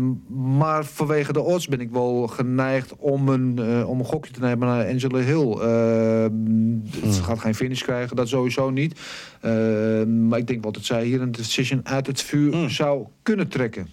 maar 0.58 0.86
vanwege 0.86 1.34
de 1.34 1.42
odds 1.42 1.68
ben 1.68 1.80
ik 1.80 1.90
wel 1.92 2.28
geneigd 2.28 2.96
om 2.96 3.30
een, 3.30 3.60
eh, 3.60 3.90
om 3.90 4.00
een 4.00 4.06
gokje 4.06 4.32
te 4.32 4.40
nemen 4.40 4.68
naar 4.68 4.88
Angela 4.88 5.20
Hill. 5.20 5.52
Ehm, 5.52 7.12
Ze 7.14 7.24
gaat 7.24 7.40
geen 7.40 7.56
finish 7.56 7.82
krijgen, 7.82 8.16
dat 8.16 8.28
sowieso 8.28 8.70
niet. 8.70 9.00
Ehm, 9.42 10.28
maar 10.28 10.40
ik 10.40 10.48
denk 10.48 10.64
wel 10.64 10.72
dat 10.72 10.86
zij 10.86 11.06
hier 11.06 11.22
een 11.22 11.32
decision 11.32 11.80
uit 11.84 12.08
het 12.08 12.22
vuur 12.22 12.70
zou 12.70 13.06
kunnen 13.24 13.48
trekken. 13.48 13.88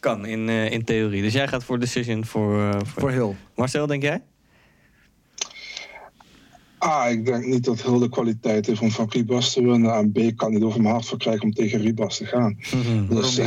Kan, 0.00 0.26
in, 0.26 0.48
eh, 0.48 0.70
in 0.72 0.84
theorie. 0.84 1.22
Dus 1.22 1.32
jij 1.32 1.48
gaat 1.48 1.64
voor 1.64 1.78
decision 1.78 2.24
voor... 2.24 2.60
eh, 2.60 2.70
voor... 2.72 3.00
Voor 3.00 3.10
Hill. 3.10 3.34
Marcel, 3.54 3.86
denk 3.86 4.02
jij? 4.02 4.22
A, 6.84 7.08
ik 7.08 7.24
denk 7.24 7.44
niet 7.44 7.64
dat 7.64 7.82
heel 7.82 7.98
de 7.98 8.08
kwaliteit 8.08 8.66
heeft 8.66 8.80
om 8.80 8.90
van 8.90 9.06
Ribas 9.10 9.52
te 9.52 9.62
winnen. 9.62 9.94
En 9.94 10.12
B, 10.12 10.36
kan 10.36 10.52
niet 10.52 10.62
over 10.62 10.80
mijn 10.80 10.94
hart 10.94 11.06
voor 11.06 11.18
krijgen 11.18 11.42
om 11.42 11.52
tegen 11.52 11.80
Ribas 11.80 12.16
te 12.16 12.26
gaan. 12.26 12.58
Dus, 13.08 13.38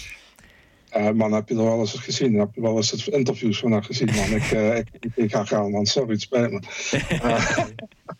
eh, 0.88 1.10
man, 1.10 1.32
heb 1.32 1.48
je 1.48 1.54
er 1.54 1.64
wel 1.64 1.78
eens 1.78 1.92
gezien? 1.92 2.38
Heb 2.38 2.54
je 2.54 2.60
wel 2.60 2.76
eens 2.76 2.90
het 2.90 3.06
interviews 3.06 3.58
van 3.58 3.72
haar 3.72 3.84
gezien, 3.84 4.14
man? 4.14 4.30
Ik, 4.30 4.50
eh, 4.50 4.78
ik, 5.14 5.30
ga 5.30 5.44
gaan, 5.44 5.70
man. 5.70 5.86
Sorry, 5.86 6.12
het 6.12 6.20
spijt 6.20 6.50
me. 6.50 6.60
Eh, 7.08 7.64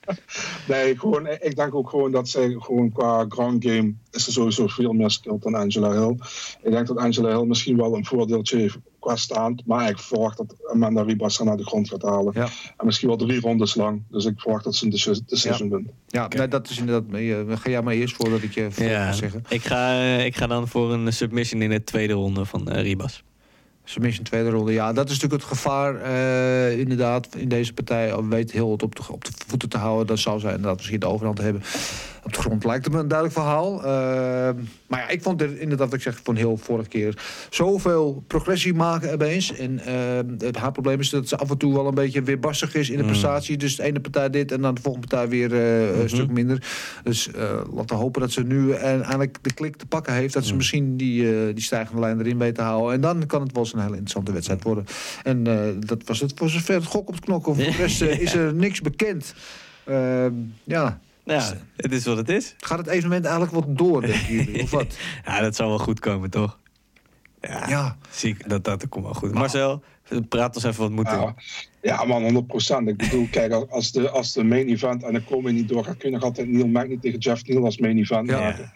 nee, 0.69 0.99
gewoon, 0.99 1.27
ik 1.27 1.57
denk 1.57 1.75
ook 1.75 1.91
gewoon 1.91 2.13
dat 2.13 2.29
zij 2.29 2.57
gewoon 2.59 2.93
qua 2.93 3.25
ground 3.29 3.65
game 3.65 3.95
is 4.11 4.27
er 4.27 4.33
sowieso 4.33 4.67
veel 4.67 4.93
meer 4.93 5.11
skilled 5.11 5.43
dan 5.43 5.55
Angela 5.55 5.93
Hill. 5.93 6.17
Ik 6.63 6.71
denk 6.73 6.87
dat 6.87 6.97
Angela 6.97 7.29
Hill 7.29 7.47
misschien 7.47 7.77
wel 7.77 7.97
een 7.97 8.07
voordeeltje 8.07 8.59
heeft 8.59 8.79
qua 8.99 9.17
staand, 9.17 9.63
maar 9.67 9.89
ik 9.89 9.99
verwacht 9.99 10.37
dat 10.37 10.55
Amanda 10.73 11.03
Ribas 11.03 11.39
haar 11.39 11.47
naar 11.47 11.57
de 11.57 11.65
grond 11.65 11.89
gaat 11.89 12.03
halen. 12.03 12.33
Ja. 12.37 12.49
En 12.77 12.87
misschien 12.87 13.09
wel 13.09 13.17
drie 13.17 13.41
rondes 13.41 13.75
lang. 13.75 14.03
Dus 14.11 14.25
ik 14.25 14.41
verwacht 14.41 14.65
dat 14.65 14.75
ze 14.77 14.85
een 14.85 14.91
deci- 14.91 15.21
decision 15.27 15.71
wint. 15.71 15.89
Ja, 16.07 16.29
nee, 16.29 16.49
dat 16.49 16.69
is 16.71 16.79
inderdaad 16.79 17.21
eh, 17.21 17.57
ga 17.59 17.71
jij 17.71 17.83
maar 17.83 17.95
eerst 17.95 18.17
voordat 18.17 18.43
ik 18.43 18.55
je 18.55 18.71
voor 18.71 18.85
Ja, 18.85 19.13
zeggen. 19.13 19.45
ik 19.49 19.65
ga, 19.65 19.93
eh, 20.01 20.25
ik 20.25 20.37
ga 20.37 20.47
dan 20.47 20.69
voor 20.69 20.93
een 20.93 21.13
submission 21.13 21.63
in 21.63 21.71
de 21.71 21.85
tweede 21.85 22.13
ronde 22.13 22.45
van 22.45 22.69
eh, 22.69 22.83
Ribas. 22.83 23.23
Submission 23.85 24.25
tweede 24.25 24.51
ronde. 24.51 24.73
Ja, 24.73 24.93
dat 24.93 25.11
is 25.11 25.15
natuurlijk 25.21 25.43
het 25.43 25.51
gevaar 25.53 25.95
eh, 26.01 26.79
inderdaad 26.79 27.35
in 27.37 27.49
deze 27.49 27.73
partij. 27.73 28.23
Weet 28.23 28.53
heel 28.53 28.71
het 28.73 28.83
op 28.83 28.95
de, 28.97 29.03
op 29.13 29.25
de 29.25 29.31
voeten 29.47 29.69
te 29.69 29.77
houden. 29.79 30.07
Dan 30.07 30.19
zal 30.19 30.39
zij 30.41 30.51
inderdaad 30.51 30.77
misschien 30.77 31.01
de 31.01 31.07
overhand 31.07 31.39
hebben. 31.39 31.63
Op 32.29 32.35
de 32.35 32.41
grond 32.41 32.65
lijkt 32.65 32.85
het 32.85 32.95
me 32.95 33.01
een 33.01 33.09
duidelijk 33.09 33.39
verhaal. 33.39 33.85
Eh, 33.85 34.63
maar 34.87 35.01
ja, 35.01 35.09
ik 35.09 35.23
vond 35.23 35.41
er 35.41 35.61
inderdaad, 35.61 35.87
wat 35.87 35.97
ik 35.97 36.03
zeg 36.03 36.21
van 36.23 36.37
heel 36.37 36.57
vorige 36.57 36.89
keer... 36.89 37.23
zoveel 37.51 38.25
progressie 38.27 38.75
maken 38.75 39.13
opeens. 39.13 39.57
En 39.57 39.79
eh, 39.79 40.47
het 40.47 40.57
haar 40.57 40.73
probleem 40.73 41.01
is 41.01 41.11
dat 41.11 41.29
ze 41.29 41.37
af 41.37 41.51
en 41.51 41.59
toe 41.59 41.75
wel 41.75 41.87
een 41.87 41.95
beetje 41.95 42.23
weerbarstig 42.23 42.75
is 42.75 42.91
in 42.91 42.99
de 42.99 43.05
prestatie. 43.05 43.57
Dus 43.57 43.77
de 43.77 43.83
ene 43.83 44.01
partij 44.01 44.31
dit 44.31 44.53
en 44.53 44.61
dan 44.61 44.75
de 44.75 44.81
volgende 44.81 45.07
partij 45.07 45.29
weer 45.29 45.53
eh, 45.53 46.01
een 46.01 46.09
stuk 46.09 46.31
minder. 46.31 46.67
Dus 47.03 47.31
laten 47.73 47.97
we 47.97 48.03
hopen 48.03 48.21
dat 48.21 48.33
ze 48.33 48.43
nu 48.43 48.73
eindelijk 48.73 49.39
de 49.43 49.55
klik 49.55 49.77
te 49.77 49.87
pakken 49.87 50.13
heeft. 50.13 50.35
Dat 50.35 50.45
ze 50.45 50.57
misschien 50.57 50.97
die, 50.97 51.53
die 51.55 51.65
stijgende 51.65 52.01
lijn 52.01 52.21
erin 52.21 52.39
weet 52.39 52.55
te 52.55 52.63
houden. 52.63 52.95
En 52.95 53.01
dan 53.01 53.27
kan 53.27 53.43
het 53.43 53.53
wel 53.53 53.63
eens 53.63 53.73
een 53.73 53.79
hele 53.79 53.91
interessante 53.91 54.33
wedstrijd 54.33 54.63
worden. 54.63 54.87
En 55.23 55.45
dat 55.87 56.03
was 56.05 56.21
het 56.21 56.33
voor 56.35 56.49
zover 56.49 56.75
het 56.75 56.85
gok 56.85 57.09
op 57.09 57.15
het 57.15 57.25
knokken. 57.25 57.55
Voor 57.55 57.65
de 57.65 57.71
rest 57.71 58.03
is 58.03 58.35
er 58.35 58.55
niks 58.55 58.81
bekend. 58.81 59.35
Ja, 60.65 60.99
Ja, 61.35 61.53
het 61.77 61.93
is 61.93 62.05
wat 62.05 62.17
het 62.17 62.29
is. 62.29 62.55
gaat 62.59 62.79
het 62.79 62.87
evenement 62.87 63.25
eigenlijk 63.25 63.55
wat 63.55 63.77
door, 63.77 64.01
denken 64.01 64.35
jullie? 64.35 64.63
Of 64.63 64.71
wat? 64.71 64.97
Ja, 65.25 65.41
dat 65.41 65.57
zal 65.57 65.69
wel 65.69 65.79
goed 65.79 66.01
komen, 66.01 66.31
toch? 66.31 66.59
Ja, 67.41 67.69
Ja. 67.69 67.97
Zie 68.11 68.31
ik, 68.31 68.49
dat, 68.49 68.65
dat 68.65 68.89
komt 68.89 69.05
wel 69.05 69.15
goed. 69.15 69.33
Marcel, 69.35 69.83
praat 70.29 70.55
ons 70.55 70.65
even 70.65 70.81
wat 70.81 70.91
moet 70.91 71.09
doen. 71.11 71.19
Ja, 71.21 71.35
ja, 71.83 72.05
man, 72.05 72.47
100% 72.85 72.89
Ik 72.89 72.97
bedoel, 72.97 73.29
kijk, 73.31 73.53
als 73.53 73.93
de, 73.93 74.11
als 74.11 74.33
de 74.33 74.45
main 74.45 74.69
event 74.69 75.03
en 75.03 75.13
de 75.13 75.23
komen 75.23 75.55
niet 75.55 75.69
doorgaat, 75.69 75.97
kun 75.97 76.09
je 76.11 76.15
nog 76.15 76.25
altijd 76.25 76.49
Neil 76.49 76.67
Magny 76.67 76.99
tegen 77.01 77.19
Jeff 77.19 77.47
Neal 77.47 77.65
als 77.65 77.79
main 77.79 77.99
event 77.99 78.29
Ja. 78.31 78.39
maken. 78.41 78.73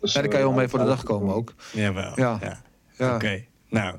Dus, 0.00 0.12
Ja, 0.12 0.20
daar 0.20 0.30
kan 0.30 0.38
je 0.40 0.44
eh, 0.44 0.50
wel 0.50 0.52
mee 0.52 0.68
voor 0.68 0.78
de 0.78 0.84
dag 0.84 1.02
komen 1.02 1.34
ook. 1.34 1.54
Jawel. 1.72 2.12
Ja. 2.14 2.38
Ja. 2.42 2.62
Ja. 2.98 3.14
Oké, 3.14 3.44
nou. 3.68 3.96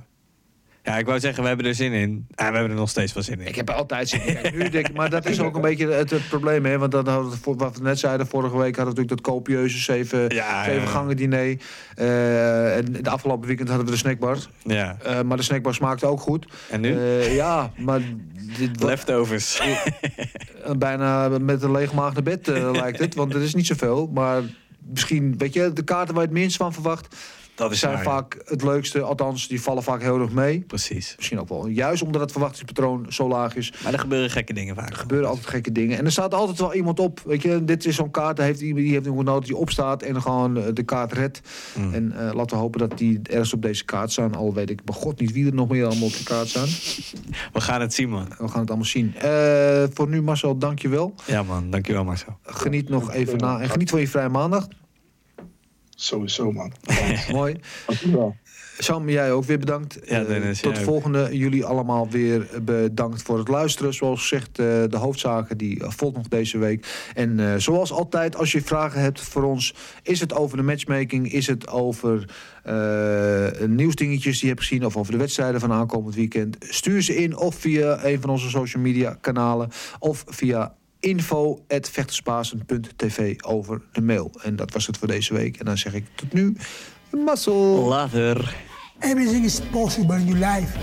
Ja, 0.85 0.97
ik 0.97 1.05
wou 1.05 1.19
zeggen, 1.19 1.41
we 1.41 1.47
hebben 1.47 1.65
er 1.65 1.75
zin 1.75 1.91
in. 1.91 2.27
Ah, 2.35 2.47
we 2.47 2.53
hebben 2.53 2.71
er 2.71 2.77
nog 2.77 2.89
steeds 2.89 3.13
wel 3.13 3.23
zin 3.23 3.39
in. 3.39 3.47
Ik 3.47 3.55
heb 3.55 3.69
er 3.69 3.75
altijd 3.75 4.09
zin 4.09 4.25
in. 4.25 4.33
Kijk, 4.41 4.55
nu 4.55 4.69
denk 4.69 4.87
ik, 4.87 4.95
maar 4.95 5.09
dat 5.09 5.25
is 5.25 5.39
ook 5.39 5.55
een 5.55 5.61
beetje 5.61 5.87
het, 5.87 6.09
het 6.09 6.29
probleem. 6.29 6.65
Hè? 6.65 6.77
Want 6.77 6.91
dan 6.91 7.07
hadden 7.07 7.31
we, 7.31 7.37
voor- 7.37 7.55
wat 7.57 7.77
we 7.77 7.83
net 7.83 7.99
zeiden, 7.99 8.27
vorige 8.27 8.57
week 8.57 8.75
hadden 8.75 8.93
we 8.95 9.01
natuurlijk 9.01 9.25
dat 9.25 9.33
copieuze 9.33 9.77
zeven, 9.77 10.29
Ja, 10.35 10.63
zeven 10.63 10.87
gangen 10.87 11.15
diner. 11.17 11.57
Eh, 11.95 12.77
en 12.77 12.85
de 13.01 13.09
afgelopen 13.09 13.47
weekend 13.47 13.67
hadden 13.67 13.85
we 13.85 13.91
de 13.91 13.97
snackbar. 13.97 14.37
Ja. 14.63 14.97
Eh, 15.03 15.21
maar 15.21 15.37
de 15.37 15.43
snackbar 15.43 15.73
smaakte 15.73 16.05
ook 16.05 16.19
goed. 16.21 16.45
En 16.69 16.81
nu? 16.81 16.97
Eh, 16.97 17.35
ja, 17.35 17.71
maar 17.77 18.01
dit 18.57 18.83
Leftovers. 18.83 19.61
bijna 20.77 21.29
met 21.39 21.61
een 21.61 21.71
leeg 21.71 21.93
maag 21.93 22.13
naar 22.13 22.23
bed 22.23 22.47
lijkt 22.71 22.99
het. 22.99 23.15
Want 23.15 23.33
er 23.33 23.41
is 23.41 23.55
niet 23.55 23.65
zoveel. 23.67 24.09
Maar 24.13 24.41
misschien, 24.89 25.37
weet 25.37 25.53
je, 25.53 25.73
de 25.73 25.83
kaarten 25.83 26.13
waar 26.13 26.23
je 26.23 26.29
het 26.29 26.37
minst 26.39 26.57
van 26.57 26.73
verwacht... 26.73 27.15
Dat 27.55 27.71
is 27.71 27.79
zijn 27.79 27.93
waar, 27.93 28.03
vaak 28.03 28.37
het 28.45 28.63
leukste. 28.63 29.01
Althans, 29.01 29.47
die 29.47 29.61
vallen 29.61 29.83
vaak 29.83 30.01
heel 30.01 30.19
erg 30.19 30.31
mee. 30.31 30.59
Precies. 30.59 31.13
Misschien 31.15 31.39
ook 31.39 31.49
wel. 31.49 31.67
Juist 31.67 32.01
omdat 32.01 32.21
het 32.21 32.31
verwachtingspatroon 32.31 33.05
zo 33.09 33.27
laag 33.27 33.55
is. 33.55 33.73
Maar 33.83 33.93
er 33.93 33.99
gebeuren 33.99 34.29
gekke 34.29 34.53
dingen 34.53 34.75
vaak. 34.75 34.89
Er 34.89 34.95
gebeuren 34.95 35.29
altijd 35.29 35.47
gekke 35.47 35.71
dingen. 35.71 35.97
En 35.97 36.05
er 36.05 36.11
staat 36.11 36.33
altijd 36.33 36.59
wel 36.59 36.73
iemand 36.73 36.99
op. 36.99 37.21
Weet 37.25 37.41
je, 37.41 37.63
dit 37.63 37.85
is 37.85 37.95
zo'n 37.95 38.11
kaart. 38.11 38.37
Daar 38.37 38.45
heeft 38.45 38.61
iemand 38.61 38.83
die 38.83 38.93
heeft 38.93 39.05
iemand 39.05 39.27
nodig 39.27 39.45
die 39.45 39.55
opstaat 39.55 40.01
en 40.01 40.21
gewoon 40.21 40.57
eh, 40.57 40.63
de 40.73 40.83
kaart 40.83 41.13
redt. 41.13 41.41
Mm. 41.77 41.93
En 41.93 42.11
eh, 42.11 42.33
laten 42.33 42.57
we 42.57 42.63
hopen 42.63 42.79
dat 42.79 42.97
die 42.97 43.19
ergens 43.23 43.53
op 43.53 43.61
deze 43.61 43.85
kaart 43.85 44.11
staan. 44.11 44.35
Al 44.35 44.53
weet 44.53 44.69
ik 44.69 44.83
bij 44.83 44.95
god 44.95 45.19
niet 45.19 45.31
wie 45.31 45.45
er 45.45 45.53
nog 45.53 45.69
meer 45.69 45.85
allemaal 45.85 46.07
op 46.07 46.17
de 46.17 46.23
kaart 46.23 46.47
staan. 46.47 46.67
We 47.53 47.61
gaan 47.61 47.81
het 47.81 47.93
zien, 47.93 48.09
man. 48.09 48.27
We 48.37 48.47
gaan 48.47 48.59
het 48.59 48.69
allemaal 48.69 48.85
zien. 48.85 49.15
Eh, 49.15 49.83
voor 49.93 50.07
nu, 50.07 50.21
Marcel, 50.21 50.57
dankjewel. 50.57 51.13
Ja, 51.25 51.43
man. 51.43 51.69
Dankjewel, 51.69 52.03
Marcel. 52.03 52.37
Geniet 52.43 52.89
nog 52.89 53.11
even 53.11 53.37
na. 53.37 53.59
En 53.59 53.69
geniet 53.69 53.89
van 53.89 53.99
je 53.99 54.07
vrije 54.07 54.29
maandag. 54.29 54.67
Sowieso, 55.95 56.51
man. 56.51 56.71
Mooi. 57.31 57.59
Dankjewel. 57.85 58.35
Sam, 58.77 59.09
jij 59.09 59.31
ook 59.31 59.43
weer 59.43 59.59
bedankt. 59.59 59.99
Ja, 60.05 60.23
Eh, 60.23 60.49
tot 60.51 60.75
de 60.75 60.81
volgende. 60.81 61.37
Jullie 61.37 61.65
allemaal 61.65 62.09
weer 62.09 62.47
bedankt 62.61 63.21
voor 63.21 63.37
het 63.37 63.47
luisteren. 63.47 63.93
Zoals 63.93 64.19
gezegd, 64.21 64.47
eh, 64.47 64.65
de 64.65 64.97
hoofdzaken 64.97 65.57
die 65.57 65.83
eh, 65.83 65.89
volgt 65.89 66.15
nog 66.15 66.27
deze 66.27 66.57
week. 66.57 67.09
En 67.13 67.39
eh, 67.39 67.53
zoals 67.57 67.91
altijd, 67.91 68.35
als 68.35 68.51
je 68.51 68.61
vragen 68.61 69.01
hebt 69.01 69.21
voor 69.21 69.43
ons... 69.43 69.73
is 70.03 70.19
het 70.19 70.33
over 70.33 70.57
de 70.57 70.63
matchmaking, 70.63 71.31
is 71.31 71.47
het 71.47 71.67
over 71.67 72.29
eh, 72.63 73.67
nieuwsdingetjes 73.67 74.33
die 74.33 74.41
je 74.41 74.53
hebt 74.55 74.67
gezien... 74.67 74.85
of 74.85 74.97
over 74.97 75.11
de 75.11 75.17
wedstrijden 75.17 75.59
van 75.59 75.71
aankomend 75.71 76.15
weekend... 76.15 76.57
stuur 76.59 77.01
ze 77.01 77.15
in 77.15 77.37
of 77.37 77.55
via 77.55 78.05
een 78.05 78.21
van 78.21 78.29
onze 78.29 78.49
social 78.49 78.83
media 78.83 79.17
kanalen... 79.21 79.69
of 79.99 80.23
via 80.27 80.75
info.vechterspasen.tv 81.05 83.35
over 83.41 83.81
de 83.91 84.01
mail. 84.01 84.31
En 84.43 84.55
dat 84.55 84.73
was 84.73 84.87
het 84.87 84.97
voor 84.97 85.07
deze 85.07 85.33
week. 85.33 85.57
En 85.57 85.65
dan 85.65 85.77
zeg 85.77 85.93
ik 85.93 86.05
tot 86.15 86.33
nu, 86.33 86.55
mazzel. 87.25 87.87
Later. 87.87 88.55
Everything 88.99 89.45
is 89.45 89.59
possible 89.71 90.15
in 90.15 90.25
your 90.25 90.39
life 90.39 90.77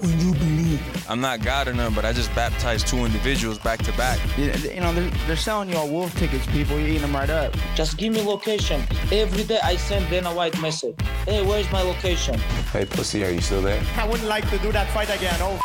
when 0.00 0.18
you 0.20 0.36
believe. 0.36 0.78
I'm 1.10 1.20
not 1.20 1.38
God 1.46 1.66
or 1.66 1.74
none, 1.74 1.94
but 1.94 2.04
I 2.04 2.12
just 2.12 2.34
baptized 2.34 2.86
two 2.86 3.04
individuals 3.04 3.58
back 3.58 3.82
to 3.82 3.92
back. 3.96 4.18
You, 4.36 4.50
you 4.74 4.80
know, 4.80 4.92
they're, 4.94 5.10
they're 5.26 5.36
selling 5.36 5.70
you 5.70 5.76
all 5.78 5.88
wolf 5.88 6.14
tickets, 6.18 6.46
people. 6.46 6.78
You're 6.78 6.88
eating 6.88 7.00
them 7.00 7.16
right 7.16 7.30
up. 7.30 7.56
Just 7.74 7.96
give 7.96 8.12
me 8.12 8.20
location. 8.22 8.82
Every 9.10 9.44
day 9.44 9.58
I 9.62 9.76
send 9.78 10.08
Dana 10.10 10.30
White 10.34 10.60
message. 10.60 10.94
Hey, 11.26 11.42
where's 11.42 11.70
my 11.72 11.82
location? 11.82 12.38
Hey, 12.72 12.84
pussy, 12.84 13.24
are 13.24 13.30
you 13.32 13.40
still 13.40 13.62
there? 13.62 13.80
I 13.96 14.04
wouldn't 14.06 14.28
like 14.28 14.46
to 14.50 14.58
do 14.58 14.70
that 14.72 14.86
fight 14.92 15.08
again. 15.16 15.38
Oh, 15.40 15.58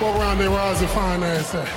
What 0.00 0.14
round 0.20 0.38
they 0.40 0.46
rise 0.48 0.80
and 0.80 0.90
fine 0.90 1.22
ass 1.24 1.54
at? 1.54 1.68